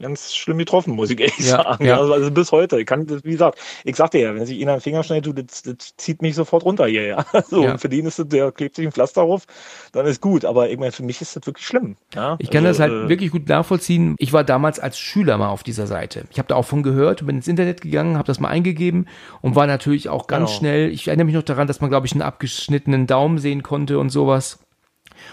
ganz 0.00 0.34
schlimm 0.34 0.58
getroffen, 0.58 0.94
muss 0.94 1.10
ich 1.10 1.20
ehrlich 1.20 1.38
ja, 1.38 1.62
sagen. 1.62 1.84
Ja. 1.84 1.98
Also, 1.98 2.12
also, 2.12 2.30
bis 2.30 2.52
heute. 2.52 2.80
Ich 2.80 2.86
kann, 2.86 3.08
wie 3.08 3.30
gesagt, 3.30 3.58
ich 3.84 3.96
sagte 3.96 4.18
ja, 4.18 4.34
wenn 4.34 4.46
sich 4.46 4.58
ihn 4.58 4.68
an 4.68 4.76
den 4.76 4.80
Finger 4.80 5.02
schneidet, 5.02 5.50
das, 5.50 5.62
das 5.62 5.96
zieht 5.96 6.22
mich 6.22 6.34
sofort 6.34 6.64
runter 6.64 6.86
hier, 6.86 7.06
ja. 7.06 7.24
So, 7.48 7.64
ja. 7.64 7.78
für 7.78 7.88
den 7.88 8.06
ist 8.06 8.18
das, 8.18 8.28
der 8.28 8.52
klebt 8.52 8.76
sich 8.76 8.86
ein 8.86 8.92
Pflaster 8.92 9.22
auf, 9.22 9.46
dann 9.92 10.06
ist 10.06 10.20
gut. 10.20 10.44
Aber 10.44 10.70
ich 10.70 10.78
meine, 10.78 10.92
für 10.92 11.02
mich 11.02 11.20
ist 11.20 11.36
das 11.36 11.46
wirklich 11.46 11.66
schlimm. 11.66 11.96
Ja? 12.14 12.36
Ich 12.38 12.50
kann 12.50 12.64
also, 12.64 12.78
das 12.78 12.90
halt 12.90 13.04
äh, 13.04 13.08
wirklich 13.08 13.30
gut 13.30 13.48
nachvollziehen. 13.48 14.14
Ich 14.18 14.32
war 14.32 14.44
damals 14.44 14.78
als 14.78 14.98
Schüler 14.98 15.38
mal 15.38 15.48
auf 15.48 15.62
dieser 15.62 15.86
Seite. 15.86 16.24
Ich 16.30 16.38
habe 16.38 16.48
da 16.48 16.54
auch 16.56 16.64
von 16.64 16.82
gehört, 16.82 17.24
bin 17.26 17.36
ins 17.36 17.48
Internet 17.48 17.80
gegangen, 17.80 18.16
habe 18.16 18.26
das 18.26 18.40
mal 18.40 18.48
eingegeben 18.48 19.06
und 19.40 19.56
war 19.56 19.66
natürlich 19.66 20.08
auch 20.08 20.26
ganz 20.26 20.50
genau. 20.50 20.58
schnell. 20.58 20.90
Ich 20.90 21.08
erinnere 21.08 21.26
mich 21.26 21.34
noch 21.34 21.42
daran, 21.42 21.66
dass 21.66 21.80
man, 21.80 21.90
glaube 21.90 22.06
ich, 22.06 22.12
einen 22.12 22.22
abgeschnittenen 22.22 23.06
Daumen 23.06 23.38
sehen 23.38 23.62
konnte 23.62 23.98
und 23.98 24.10
sowas. 24.10 24.58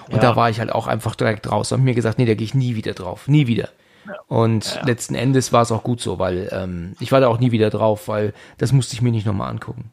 Und 0.08 0.16
ja. 0.16 0.22
da 0.22 0.36
war 0.36 0.50
ich 0.50 0.60
halt 0.60 0.72
auch 0.72 0.88
einfach 0.88 1.16
direkt 1.16 1.50
raus 1.52 1.72
und 1.72 1.84
mir 1.84 1.94
gesagt, 1.94 2.18
nee, 2.18 2.26
da 2.26 2.34
gehe 2.34 2.46
ich 2.46 2.54
nie 2.54 2.76
wieder 2.76 2.94
drauf, 2.94 3.28
nie 3.28 3.48
wieder. 3.48 3.70
Und 4.28 4.76
ja. 4.76 4.86
letzten 4.86 5.16
Endes 5.16 5.54
war 5.54 5.62
es 5.62 5.72
auch 5.72 5.84
gut 5.84 6.02
so, 6.02 6.20
weil 6.20 6.50
ähm, 6.52 6.94
ich 7.00 7.12
war 7.12 7.20
da 7.20 7.28
auch 7.28 7.40
nie 7.40 7.52
wieder 7.52 7.70
drauf, 7.70 8.08
weil 8.08 8.34
das 8.58 8.72
musste 8.72 8.94
ich 8.94 9.02
mir 9.02 9.12
nicht 9.12 9.26
nochmal 9.26 9.50
angucken. 9.50 9.92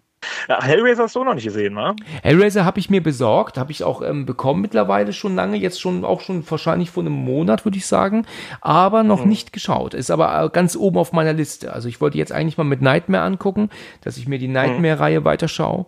Ja, 0.49 0.63
Hellraiser 0.63 1.05
hast 1.05 1.17
du 1.17 1.25
noch 1.25 1.35
nicht 1.35 1.45
gesehen, 1.45 1.77
wa? 1.77 1.95
Hellraiser 2.23 2.65
habe 2.65 2.79
ich 2.79 2.91
mir 2.91 3.03
besorgt, 3.03 3.59
habe 3.59 3.73
ich 3.73 3.85
auch 3.85 4.03
ähm, 4.03 4.27
bekommen 4.27 4.63
mittlerweile 4.63 5.13
schon 5.13 5.35
lange, 5.35 5.57
jetzt 5.57 5.81
schon 5.81 6.05
auch 6.05 6.21
schon 6.21 6.49
wahrscheinlich 6.51 6.91
vor 6.91 7.03
einem 7.03 7.13
Monat, 7.13 7.65
würde 7.65 7.79
ich 7.79 7.87
sagen, 7.87 8.27
aber 8.61 9.03
noch 9.03 9.23
hm. 9.23 9.29
nicht 9.29 9.53
geschaut. 9.53 9.95
Ist 9.95 10.11
aber 10.11 10.43
äh, 10.43 10.49
ganz 10.49 10.77
oben 10.77 10.99
auf 10.99 11.13
meiner 11.13 11.33
Liste. 11.33 11.73
Also 11.73 11.89
ich 11.89 12.01
wollte 12.01 12.19
jetzt 12.19 12.33
eigentlich 12.33 12.59
mal 12.59 12.65
mit 12.65 12.83
Nightmare 12.83 13.25
angucken, 13.25 13.71
dass 14.03 14.17
ich 14.17 14.29
mir 14.29 14.39
die 14.39 14.49
Nightmare-Reihe 14.49 15.19
hm. 15.19 15.25
weiterschaue. 15.25 15.87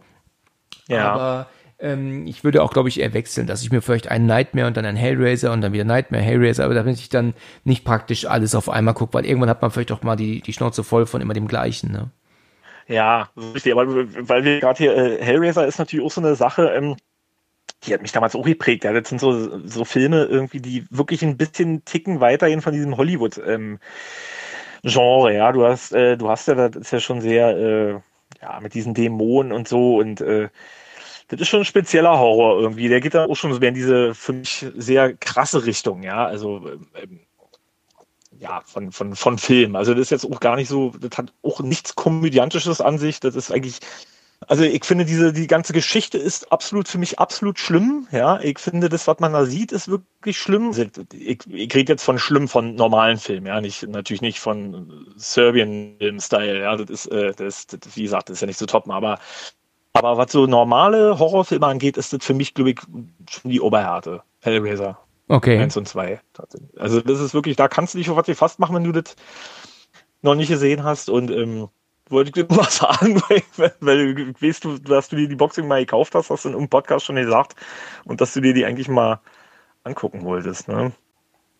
Ja. 0.89 1.13
Aber 1.13 1.47
ähm, 1.79 2.27
ich 2.27 2.45
würde 2.45 2.63
auch, 2.63 2.73
glaube 2.73 2.89
ich, 2.89 3.01
eher 3.01 3.15
wechseln, 3.15 3.47
dass 3.47 3.63
ich 3.63 3.71
mir 3.71 3.83
vielleicht 3.83 4.09
einen 4.11 4.27
Nightmare 4.27 4.67
und 4.67 4.77
dann 4.77 4.87
einen 4.87 4.97
Hellraiser 4.97 5.53
und 5.53 5.61
dann 5.61 5.73
wieder 5.73 5.85
Nightmare, 5.85 6.23
Hellraiser, 6.23 6.65
aber 6.65 6.75
damit 6.75 6.97
ich 6.97 7.09
dann 7.09 7.35
nicht 7.65 7.85
praktisch 7.85 8.27
alles 8.27 8.55
auf 8.55 8.69
einmal 8.69 8.95
gucke, 8.95 9.15
weil 9.15 9.27
irgendwann 9.27 9.51
hat 9.51 9.63
man 9.63 9.71
vielleicht 9.71 9.93
auch 9.93 10.03
mal 10.03 10.17
die, 10.17 10.41
die 10.41 10.53
Schnauze 10.53 10.85
voll 10.85 11.07
von 11.07 11.21
immer 11.21 11.35
dem 11.35 11.49
gleichen, 11.49 11.93
ne? 11.93 12.11
Ja, 12.89 13.31
richtig, 13.37 13.73
aber 13.73 13.87
weil 14.29 14.45
wir 14.45 14.61
gerade 14.61 14.79
hier, 14.79 14.97
äh, 14.97 15.23
Hellraiser 15.23 15.67
ist 15.67 15.79
natürlich 15.79 16.07
auch 16.07 16.11
so 16.11 16.21
eine 16.21 16.37
Sache, 16.37 16.69
ähm, 16.69 16.97
die 17.85 17.93
hat 17.93 18.03
mich 18.03 18.13
damals 18.13 18.35
auch 18.35 18.45
geprägt. 18.45 18.85
Ja, 18.85 18.93
das 18.93 19.09
sind 19.09 19.21
so, 19.21 19.67
so 19.67 19.85
Filme 19.85 20.25
irgendwie, 20.25 20.61
die 20.61 20.87
wirklich 20.91 21.23
ein 21.23 21.37
bisschen 21.37 21.85
ticken 21.85 22.21
weitergehen 22.21 22.63
von 22.63 22.73
diesem 22.73 22.97
Hollywood 22.97 23.41
ähm, 23.47 23.79
Genre. 24.83 25.35
Ja, 25.35 25.53
du 25.53 25.65
hast, 25.67 25.93
äh, 25.93 26.17
du 26.17 26.29
hast 26.29 26.49
ja, 26.49 26.55
das 26.55 26.77
ist 26.77 26.93
ja 26.93 27.01
schon 27.01 27.21
sehr, 27.21 27.57
äh, 27.57 27.93
ja, 28.41 28.61
mit 28.61 28.75
diesen 28.75 28.95
Dämonen 28.95 29.53
und 29.53 29.69
so 29.69 29.97
und 29.97 30.21
äh, 30.21 30.49
das 31.29 31.41
ist 31.41 31.49
schon 31.49 31.61
ein 31.61 31.65
spezieller 31.65 32.19
Horror 32.19 32.61
irgendwie. 32.61 32.89
Der 32.89 33.01
geht 33.01 33.15
da 33.15 33.27
auch 33.27 33.35
schon 33.35 33.53
so 33.53 33.61
in 33.61 33.75
diese 33.75 34.15
für 34.15 34.33
mich 34.33 34.67
sehr 34.77 35.15
krasse 35.15 35.67
Richtung, 35.67 36.03
ja. 36.03 36.25
Also 36.25 36.63
ähm, 36.95 37.21
ja, 38.39 38.63
von, 38.65 38.93
von, 38.93 39.17
von 39.17 39.39
Film. 39.39 39.77
Also 39.77 39.95
das 39.95 40.03
ist 40.03 40.11
jetzt 40.11 40.25
auch 40.31 40.41
gar 40.41 40.57
nicht 40.57 40.69
so, 40.69 40.93
das 41.01 41.17
hat 41.19 41.33
auch 41.43 41.61
nichts 41.61 41.95
Komödiantisches 41.95 42.81
an 42.81 42.99
sich. 42.99 43.21
Das 43.21 43.35
ist 43.35 43.51
eigentlich, 43.51 43.81
also 44.47 44.63
ich 44.63 44.85
finde 44.85 45.05
diese, 45.05 45.33
die 45.33 45.47
ganze 45.47 45.73
Geschichte 45.73 46.19
ist 46.19 46.53
absolut 46.53 46.89
für 46.89 46.99
mich 46.99 47.19
absolut 47.19 47.59
schlimm. 47.59 48.07
Ja, 48.13 48.39
ich 48.41 48.59
finde 48.59 48.89
das, 48.89 49.07
was 49.07 49.19
man 49.21 49.33
da 49.33 49.47
sieht, 49.47 49.73
ist 49.73 49.89
wirklich 49.89 50.39
schlimm. 50.39 50.69
Also 50.69 50.85
ich, 51.13 51.41
ich 51.49 51.75
rede 51.75 51.93
jetzt 51.93 52.05
von 52.05 52.19
schlimm 52.19 52.49
von 52.49 52.75
normalen 52.75 53.19
Filmen, 53.19 53.47
ja, 53.47 53.61
nicht, 53.61 53.87
natürlich 53.89 54.23
nicht 54.23 54.39
von 54.39 55.07
Serbian-Film-Style, 55.17 56.61
ja, 56.61 56.77
das 56.77 56.91
ist, 56.91 57.07
äh, 57.07 57.33
das, 57.33 57.67
das, 57.67 57.81
wie 57.97 58.03
gesagt, 58.03 58.29
das 58.29 58.37
ist 58.37 58.41
ja 58.43 58.47
nicht 58.47 58.59
so 58.59 58.67
top, 58.67 58.89
aber 58.91 59.19
aber 59.97 60.17
was 60.17 60.33
so 60.33 60.47
normale 60.47 61.19
Horrorfilme 61.19 61.67
angeht, 61.67 61.97
ist 61.97 62.13
das 62.13 62.25
für 62.25 62.35
mich, 62.35 62.55
glaube 62.55 62.71
ich, 62.71 62.81
schon 63.31 63.51
die 63.51 63.61
Oberhärte. 63.61 64.23
Hellraiser. 64.41 64.99
Okay. 65.29 65.59
Eins 65.59 65.77
und 65.77 65.89
zwei. 65.89 66.21
Also 66.77 67.01
das 67.01 67.21
ist 67.21 67.35
wirklich, 67.35 67.57
da 67.57 67.69
kannst 67.69 67.95
du 67.95 67.99
dich 67.99 68.11
auf 68.11 68.17
was 68.17 68.39
fast 68.39 68.59
machen, 68.59 68.77
wenn 68.77 68.85
du 68.85 68.93
das 68.93 69.17
noch 70.23 70.35
nicht 70.35 70.49
gesehen 70.49 70.85
hast. 70.85 71.11
Und 71.11 71.31
ähm, 71.31 71.69
wollte 72.09 72.29
ich 72.29 72.35
dir 72.47 72.55
mal 72.55 72.65
sagen, 72.71 73.23
weil, 73.29 73.73
weil 73.81 74.15
du 74.15 74.35
weißt, 74.41 74.65
du, 74.65 74.79
dass 74.79 75.09
du 75.09 75.17
dir 75.17 75.29
die 75.29 75.37
Boxing 75.37 75.67
mal 75.67 75.81
gekauft 75.81 76.15
hast, 76.15 76.31
hast 76.31 76.45
du 76.45 76.51
im 76.51 76.69
Podcast 76.69 77.07
schon 77.07 77.17
gesagt. 77.17 77.57
Und 78.05 78.21
dass 78.21 78.35
du 78.35 78.41
dir 78.41 78.55
die 78.55 78.65
eigentlich 78.65 78.89
mal 78.89 79.21
angucken 79.83 80.25
wolltest. 80.25 80.69
Ne? 80.69 80.93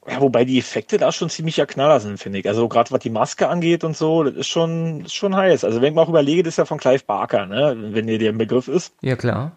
Ja, 0.09 0.21
wobei 0.21 0.45
die 0.45 0.59
Effekte 0.59 0.99
da 0.99 1.11
schon 1.11 1.31
ziemlich 1.31 1.57
ja 1.57 1.67
Knaller 1.67 1.99
sind, 1.99 2.19
finde 2.19 2.39
ich. 2.39 2.49
Also 2.49 2.69
gerade 2.69 2.91
was 2.93 3.01
die 3.01 3.11
Maske 3.11 3.49
angeht 3.49 3.83
und 3.83 3.97
so, 3.97 4.23
das 4.23 4.35
ist 4.35 4.47
schon, 4.47 5.05
ist 5.05 5.15
schon 5.15 5.35
heiß. 5.35 5.65
Also 5.65 5.81
wenn 5.81 5.89
ich 5.89 5.95
mal 5.95 6.03
auch 6.03 6.09
überlege, 6.09 6.45
das 6.45 6.55
ist 6.55 6.59
ja 6.59 6.65
von 6.65 6.79
Clive 6.79 7.03
Barker, 7.05 7.47
ne? 7.47 7.77
wenn 7.77 8.07
dir 8.07 8.19
der 8.19 8.33
Begriff 8.33 8.69
ist. 8.69 8.95
Ja, 9.01 9.17
klar. 9.17 9.53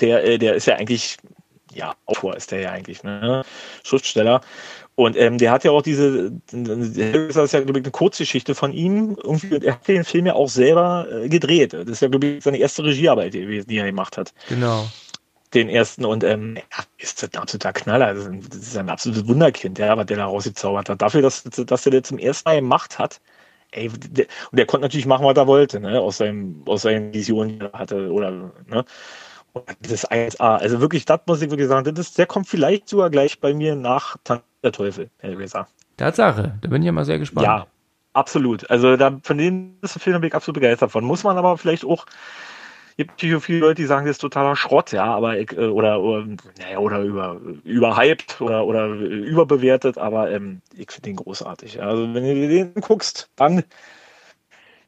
Der, 0.00 0.24
äh, 0.24 0.38
der 0.38 0.54
ist 0.54 0.66
ja 0.66 0.76
eigentlich, 0.76 1.18
ja, 1.74 1.94
Autor 2.06 2.36
ist 2.36 2.50
der 2.50 2.60
ja 2.60 2.72
eigentlich, 2.72 3.02
ne? 3.02 3.44
Schriftsteller. 3.84 4.40
Und 4.94 5.16
ähm, 5.16 5.38
der 5.38 5.52
hat 5.52 5.64
ja 5.64 5.70
auch 5.70 5.82
diese, 5.82 6.32
das 6.50 6.88
ist 6.88 7.52
ja, 7.52 7.60
glaube 7.60 7.78
ich, 7.78 7.84
eine 7.84 7.92
Kurzgeschichte 7.92 8.54
von 8.54 8.72
ihm. 8.72 9.16
Irgendwie, 9.22 9.64
er 9.64 9.74
hat 9.74 9.86
den 9.86 10.04
Film 10.04 10.26
ja 10.26 10.34
auch 10.34 10.48
selber 10.48 11.06
äh, 11.10 11.28
gedreht. 11.28 11.72
Das 11.72 11.86
ist 11.86 12.02
ja, 12.02 12.08
glaube 12.08 12.26
ich, 12.26 12.42
seine 12.42 12.58
erste 12.58 12.84
Regiearbeit 12.84 13.34
die 13.34 13.76
er 13.76 13.86
gemacht 13.86 14.16
hat. 14.16 14.32
Genau 14.48 14.86
den 15.54 15.68
ersten 15.68 16.04
und 16.04 16.24
ähm, 16.24 16.56
ja, 16.56 16.84
ist 16.98 17.22
ein 17.24 17.40
absoluter 17.40 17.72
Knaller. 17.72 18.14
Das 18.14 18.26
ist 18.26 18.76
ein 18.76 18.90
absolutes 18.90 19.26
Wunderkind, 19.26 19.78
ja, 19.78 19.96
was 19.96 20.06
der 20.06 20.18
da 20.18 20.26
rausgezaubert 20.26 20.88
hat. 20.88 21.02
Dafür, 21.02 21.22
dass, 21.22 21.42
dass 21.44 21.86
er 21.86 21.92
das 21.92 22.02
zum 22.02 22.18
ersten 22.18 22.48
Mal 22.48 22.56
gemacht 22.56 22.98
hat, 22.98 23.20
ey, 23.70 23.88
der, 23.88 24.26
und 24.50 24.58
der 24.58 24.66
konnte 24.66 24.84
natürlich 24.84 25.06
machen, 25.06 25.24
was 25.24 25.36
er 25.36 25.46
wollte, 25.46 25.80
ne, 25.80 26.00
aus 26.00 26.18
seinem, 26.18 26.62
aus 26.66 26.82
seinen 26.82 27.12
Visionen, 27.12 27.58
die 27.58 27.66
er 27.66 27.72
hatte, 27.78 28.12
oder, 28.12 28.30
ne. 28.30 28.84
Und 29.54 29.64
das 29.80 29.92
ist 29.92 30.12
1A. 30.12 30.58
Also 30.58 30.80
wirklich, 30.80 31.04
das 31.04 31.20
muss 31.26 31.42
ich 31.42 31.50
wirklich 31.50 31.68
sagen, 31.68 31.84
das 31.84 32.08
ist, 32.08 32.18
der 32.18 32.26
kommt 32.26 32.46
vielleicht 32.46 32.88
sogar 32.88 33.10
gleich 33.10 33.40
bei 33.40 33.54
mir 33.54 33.74
nach 33.74 34.16
Tank 34.24 34.42
der 34.62 34.72
Teufel, 34.72 35.10
Herr 35.18 35.38
Weser. 35.38 35.68
Tatsache, 35.96 36.58
da 36.60 36.68
bin 36.68 36.82
ich 36.82 36.86
ja 36.86 36.92
mal 36.92 37.04
sehr 37.04 37.18
gespannt. 37.18 37.46
Ja, 37.46 37.66
absolut. 38.12 38.70
Also 38.70 38.96
da, 38.96 39.18
von 39.22 39.38
denen 39.38 39.78
ist 39.82 39.94
der 39.94 40.02
Film 40.02 40.20
bin 40.20 40.28
ich 40.28 40.34
absolut 40.34 40.60
begeistert 40.60 40.92
von. 40.92 41.04
Muss 41.04 41.24
man 41.24 41.38
aber 41.38 41.56
vielleicht 41.58 41.84
auch 41.84 42.04
gibt 42.98 43.12
natürlich 43.12 43.44
viele 43.44 43.60
Leute, 43.60 43.76
die 43.76 43.86
sagen, 43.86 44.06
das 44.06 44.16
ist 44.16 44.20
totaler 44.20 44.56
Schrott, 44.56 44.90
ja, 44.92 45.04
aber 45.04 45.38
ich, 45.38 45.52
äh, 45.52 45.66
oder, 45.66 46.00
oder, 46.00 46.26
naja, 46.58 46.78
oder 46.78 47.00
über, 47.00 47.40
überhyped 47.64 48.40
oder, 48.40 48.66
oder 48.66 48.88
überbewertet, 48.88 49.96
aber 49.96 50.30
ähm, 50.32 50.60
ich 50.76 50.90
finde 50.90 51.10
den 51.10 51.16
großartig. 51.16 51.80
Also 51.80 52.12
wenn 52.12 52.24
du 52.24 52.48
den 52.48 52.74
guckst, 52.74 53.30
dann, 53.36 53.62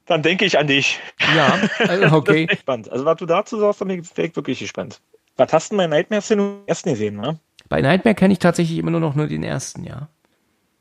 dann 0.06 0.22
denke 0.22 0.44
ich 0.44 0.58
an 0.58 0.66
dich. 0.66 0.98
Ja, 1.36 1.56
also, 1.86 2.04
okay. 2.16 2.48
spannend. 2.60 2.90
Also 2.90 3.04
was 3.04 3.16
du 3.16 3.26
dazu 3.26 3.58
sagst, 3.60 3.80
dann 3.80 3.88
bin 3.88 4.00
ich 4.00 4.36
wirklich 4.36 4.58
gespannt. 4.58 5.00
Was 5.36 5.52
hast 5.52 5.70
du 5.70 5.76
bei 5.76 5.86
Nightmare 5.86 6.22
den 6.28 6.66
ersten 6.66 6.90
gesehen, 6.90 7.16
ne? 7.16 7.38
Bei 7.68 7.80
Nightmare 7.80 8.16
kenne 8.16 8.32
ich 8.32 8.40
tatsächlich 8.40 8.76
immer 8.78 8.90
nur 8.90 9.00
noch 9.00 9.14
nur 9.14 9.28
den 9.28 9.44
ersten, 9.44 9.84
ja. 9.84 10.08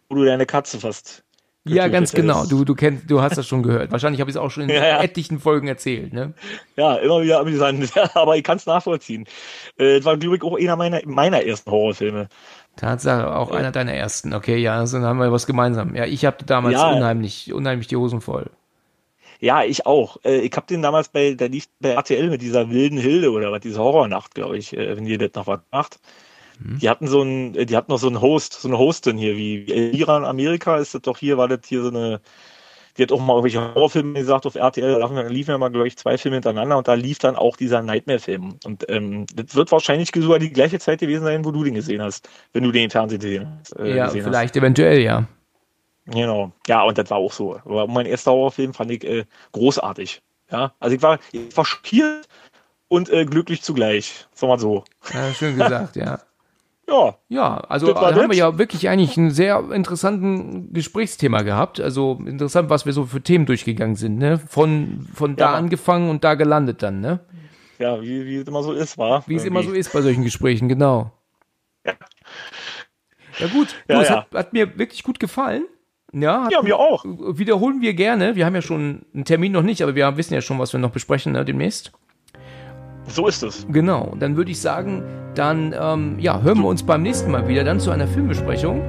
Wo 0.09 0.15
du 0.15 0.25
deine 0.25 0.47
Katze 0.47 0.79
fast 0.79 1.23
ja, 1.65 1.87
ganz 1.87 2.11
genau. 2.11 2.45
Du, 2.45 2.63
du 2.63 2.73
kennst, 2.73 3.09
du 3.11 3.21
hast 3.21 3.37
das 3.37 3.47
schon 3.47 3.63
gehört. 3.63 3.91
Wahrscheinlich 3.91 4.21
habe 4.21 4.29
ich 4.29 4.35
es 4.35 4.41
auch 4.41 4.49
schon 4.49 4.63
in 4.63 4.69
ja, 4.75 4.85
ja. 4.85 5.03
etlichen 5.03 5.39
Folgen 5.39 5.67
erzählt, 5.67 6.13
ne? 6.13 6.33
Ja, 6.75 6.95
immer 6.95 7.21
wieder 7.21 7.39
amüsant. 7.39 7.91
aber 8.15 8.37
ich 8.37 8.43
kann 8.43 8.57
es 8.57 8.65
nachvollziehen. 8.65 9.25
Äh, 9.77 9.97
das 9.97 10.05
war, 10.05 10.17
glaube 10.17 10.37
ich, 10.37 10.43
auch 10.43 10.57
einer 10.57 10.75
meiner, 10.75 11.01
meiner 11.05 11.43
ersten 11.43 11.69
Horrorfilme. 11.71 12.29
Tatsache, 12.75 13.35
auch 13.35 13.51
äh. 13.51 13.55
einer 13.55 13.71
deiner 13.71 13.93
ersten. 13.93 14.33
Okay, 14.33 14.57
ja, 14.57 14.77
also 14.77 14.97
dann 14.97 15.07
haben 15.07 15.19
wir 15.19 15.31
was 15.31 15.45
gemeinsam. 15.45 15.95
Ja, 15.95 16.05
ich 16.05 16.25
habe 16.25 16.43
damals 16.45 16.75
ja. 16.75 16.91
unheimlich, 16.91 17.53
unheimlich 17.53 17.87
die 17.87 17.97
Hosen 17.97 18.21
voll. 18.21 18.49
Ja, 19.39 19.63
ich 19.63 19.85
auch. 19.85 20.17
Äh, 20.23 20.39
ich 20.39 20.55
habe 20.55 20.67
den 20.67 20.81
damals 20.81 21.09
bei, 21.09 21.33
der 21.33 21.49
lief 21.49 21.67
bei 21.79 21.89
RTL 21.89 22.29
mit 22.29 22.41
dieser 22.41 22.69
wilden 22.69 22.97
Hilde 22.97 23.31
oder 23.31 23.51
was, 23.51 23.61
diese 23.61 23.79
Horrornacht, 23.79 24.35
glaube 24.35 24.57
ich, 24.57 24.75
äh, 24.75 24.95
wenn 24.95 25.05
ihr 25.05 25.17
das 25.17 25.33
noch 25.33 25.47
was 25.47 25.61
macht. 25.71 25.99
Mhm. 26.59 26.79
Die 26.79 26.89
hatten 26.89 27.07
so 27.07 27.21
ein, 27.21 27.53
die 27.53 27.75
hatten 27.75 27.91
noch 27.91 27.99
so 27.99 28.07
einen 28.07 28.21
Host, 28.21 28.53
so 28.53 28.67
eine 28.67 28.77
Hostin 28.77 29.17
hier, 29.17 29.35
wie 29.35 29.71
Elvira 29.71 30.17
in 30.17 30.25
Amerika 30.25 30.77
ist 30.77 30.93
das 30.93 31.01
doch 31.01 31.17
hier, 31.17 31.37
war 31.37 31.47
das 31.47 31.61
hier 31.65 31.81
so 31.81 31.89
eine, 31.89 32.21
die 32.97 33.03
hat 33.03 33.11
auch 33.11 33.19
mal 33.19 33.33
irgendwelche 33.33 33.61
Horrorfilme 33.61 34.19
gesagt 34.19 34.45
auf 34.45 34.55
RTL, 34.55 34.99
da 34.99 35.21
liefen 35.21 35.51
ja 35.51 35.57
mal, 35.57 35.71
glaube 35.71 35.87
ich, 35.87 35.97
zwei 35.97 36.17
Filme 36.17 36.35
hintereinander 36.35 36.77
und 36.77 36.87
da 36.87 36.95
lief 36.95 37.19
dann 37.19 37.35
auch 37.35 37.55
dieser 37.55 37.81
Nightmare-Film. 37.81 38.59
Und 38.65 38.89
ähm, 38.89 39.25
das 39.33 39.55
wird 39.55 39.71
wahrscheinlich 39.71 40.11
sogar 40.13 40.39
die 40.39 40.51
gleiche 40.51 40.79
Zeit 40.79 40.99
gewesen 40.99 41.23
sein, 41.23 41.45
wo 41.45 41.51
du 41.51 41.63
den 41.63 41.75
gesehen 41.75 42.01
hast, 42.01 42.27
wenn 42.51 42.63
du 42.63 42.71
den 42.71 42.85
im 42.85 42.91
Fernsehen 42.91 43.19
gesehen, 43.19 43.61
äh, 43.77 43.95
ja, 43.95 44.05
gesehen 44.07 44.25
vielleicht 44.25 44.55
eventuell, 44.57 44.99
ja. 44.99 45.27
Genau. 46.05 46.51
Ja, 46.67 46.83
und 46.83 46.97
das 46.97 47.09
war 47.09 47.17
auch 47.17 47.31
so. 47.31 47.57
Aber 47.57 47.87
mein 47.87 48.05
erster 48.05 48.31
Horrorfilm 48.31 48.73
fand 48.73 48.91
ich 48.91 49.03
äh, 49.03 49.25
großartig. 49.51 50.21
Ja, 50.51 50.73
also 50.79 50.95
ich 50.95 51.01
war, 51.01 51.19
ich 51.31 51.55
war 51.55 51.63
schockiert 51.63 52.27
und 52.87 53.09
äh, 53.09 53.25
glücklich 53.25 53.61
zugleich. 53.61 54.27
Sag 54.33 54.49
mal 54.49 54.59
so. 54.59 54.83
Ja, 55.13 55.31
schön 55.33 55.57
gesagt, 55.57 55.95
ja. 55.95 56.19
Ja. 56.89 57.15
Ja, 57.29 57.57
also 57.57 57.93
da 57.93 58.15
haben 58.15 58.29
wir 58.29 58.37
ja 58.37 58.57
wirklich 58.57 58.89
eigentlich 58.89 59.17
einen 59.17 59.31
sehr 59.31 59.63
interessanten 59.71 60.73
Gesprächsthema 60.73 61.43
gehabt. 61.43 61.79
Also 61.79 62.19
interessant, 62.25 62.69
was 62.69 62.85
wir 62.85 62.93
so 62.93 63.05
für 63.05 63.21
Themen 63.21 63.45
durchgegangen 63.45 63.95
sind, 63.95 64.17
ne? 64.17 64.39
Von, 64.39 65.07
von 65.13 65.35
da 65.35 65.51
ja. 65.51 65.55
angefangen 65.55 66.09
und 66.09 66.23
da 66.23 66.35
gelandet 66.35 66.81
dann, 66.81 66.99
ne? 66.99 67.19
Ja, 67.77 68.01
wie, 68.01 68.25
wie 68.25 68.37
es 68.37 68.47
immer 68.47 68.63
so 68.63 68.73
ist, 68.73 68.97
war. 68.97 69.23
Wie 69.27 69.35
es 69.35 69.45
immer 69.45 69.63
so 69.63 69.71
ist 69.71 69.93
bei 69.93 70.01
solchen 70.01 70.23
Gesprächen, 70.23 70.67
genau. 70.67 71.11
Ja. 71.85 71.93
Ja, 73.37 73.47
gut. 73.47 73.75
Du, 73.87 73.93
ja, 73.93 74.01
es 74.01 74.09
ja. 74.09 74.15
Hat, 74.17 74.33
hat, 74.33 74.53
mir 74.53 74.77
wirklich 74.77 75.03
gut 75.03 75.19
gefallen. 75.19 75.63
Ja, 76.11 76.49
ja, 76.49 76.61
mir 76.61 76.77
auch. 76.77 77.05
Wiederholen 77.05 77.81
wir 77.81 77.93
gerne. 77.93 78.35
Wir 78.35 78.45
haben 78.45 78.55
ja 78.55 78.61
schon 78.61 79.05
einen 79.13 79.25
Termin 79.25 79.51
noch 79.51 79.61
nicht, 79.61 79.81
aber 79.81 79.95
wir 79.95 80.17
wissen 80.17 80.33
ja 80.33 80.41
schon, 80.41 80.59
was 80.59 80.73
wir 80.73 80.79
noch 80.79 80.91
besprechen 80.91 81.33
ne, 81.33 81.45
demnächst. 81.45 81.91
So 83.09 83.27
ist 83.27 83.43
es. 83.43 83.65
Genau. 83.69 84.13
Dann 84.19 84.35
würde 84.35 84.51
ich 84.51 84.59
sagen, 84.59 85.03
dann 85.35 85.75
ähm, 85.79 86.15
ja, 86.19 86.41
hören 86.41 86.59
wir 86.59 86.67
uns 86.67 86.83
beim 86.83 87.01
nächsten 87.01 87.31
Mal 87.31 87.47
wieder, 87.47 87.63
dann 87.63 87.79
zu 87.79 87.91
einer 87.91 88.07
Filmbesprechung. 88.07 88.81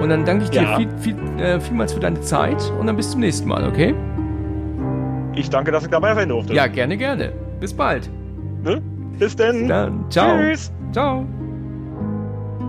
Und 0.00 0.08
dann 0.08 0.24
danke 0.24 0.44
ich 0.44 0.50
dir 0.50 0.62
ja. 0.62 0.76
viel, 0.76 0.88
viel, 0.98 1.16
äh, 1.38 1.60
vielmals 1.60 1.92
für 1.92 2.00
deine 2.00 2.20
Zeit 2.20 2.62
und 2.78 2.86
dann 2.86 2.96
bis 2.96 3.10
zum 3.10 3.20
nächsten 3.20 3.48
Mal, 3.48 3.66
okay? 3.66 3.94
Ich 5.34 5.48
danke, 5.50 5.70
dass 5.70 5.84
ich 5.84 5.90
dabei 5.90 6.14
sein 6.14 6.28
durfte. 6.28 6.54
Ja, 6.54 6.66
gerne, 6.66 6.96
gerne. 6.96 7.32
Bis 7.60 7.72
bald. 7.72 8.10
Ne? 8.64 8.82
Bis 9.18 9.36
denn. 9.36 9.60
Bis 9.60 9.68
dann. 9.68 10.04
Ciao. 10.10 10.36
Tschüss. 10.38 10.72
Ciao. 10.92 11.26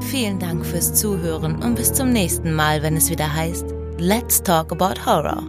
Vielen 0.01 0.39
Dank 0.39 0.65
fürs 0.65 0.93
Zuhören 0.93 1.61
und 1.63 1.75
bis 1.75 1.93
zum 1.93 2.11
nächsten 2.11 2.53
Mal, 2.53 2.83
wenn 2.83 2.95
es 2.95 3.09
wieder 3.09 3.33
heißt 3.33 3.73
Let's 3.99 4.43
Talk 4.43 4.71
About 4.71 4.99
Horror. 5.05 5.43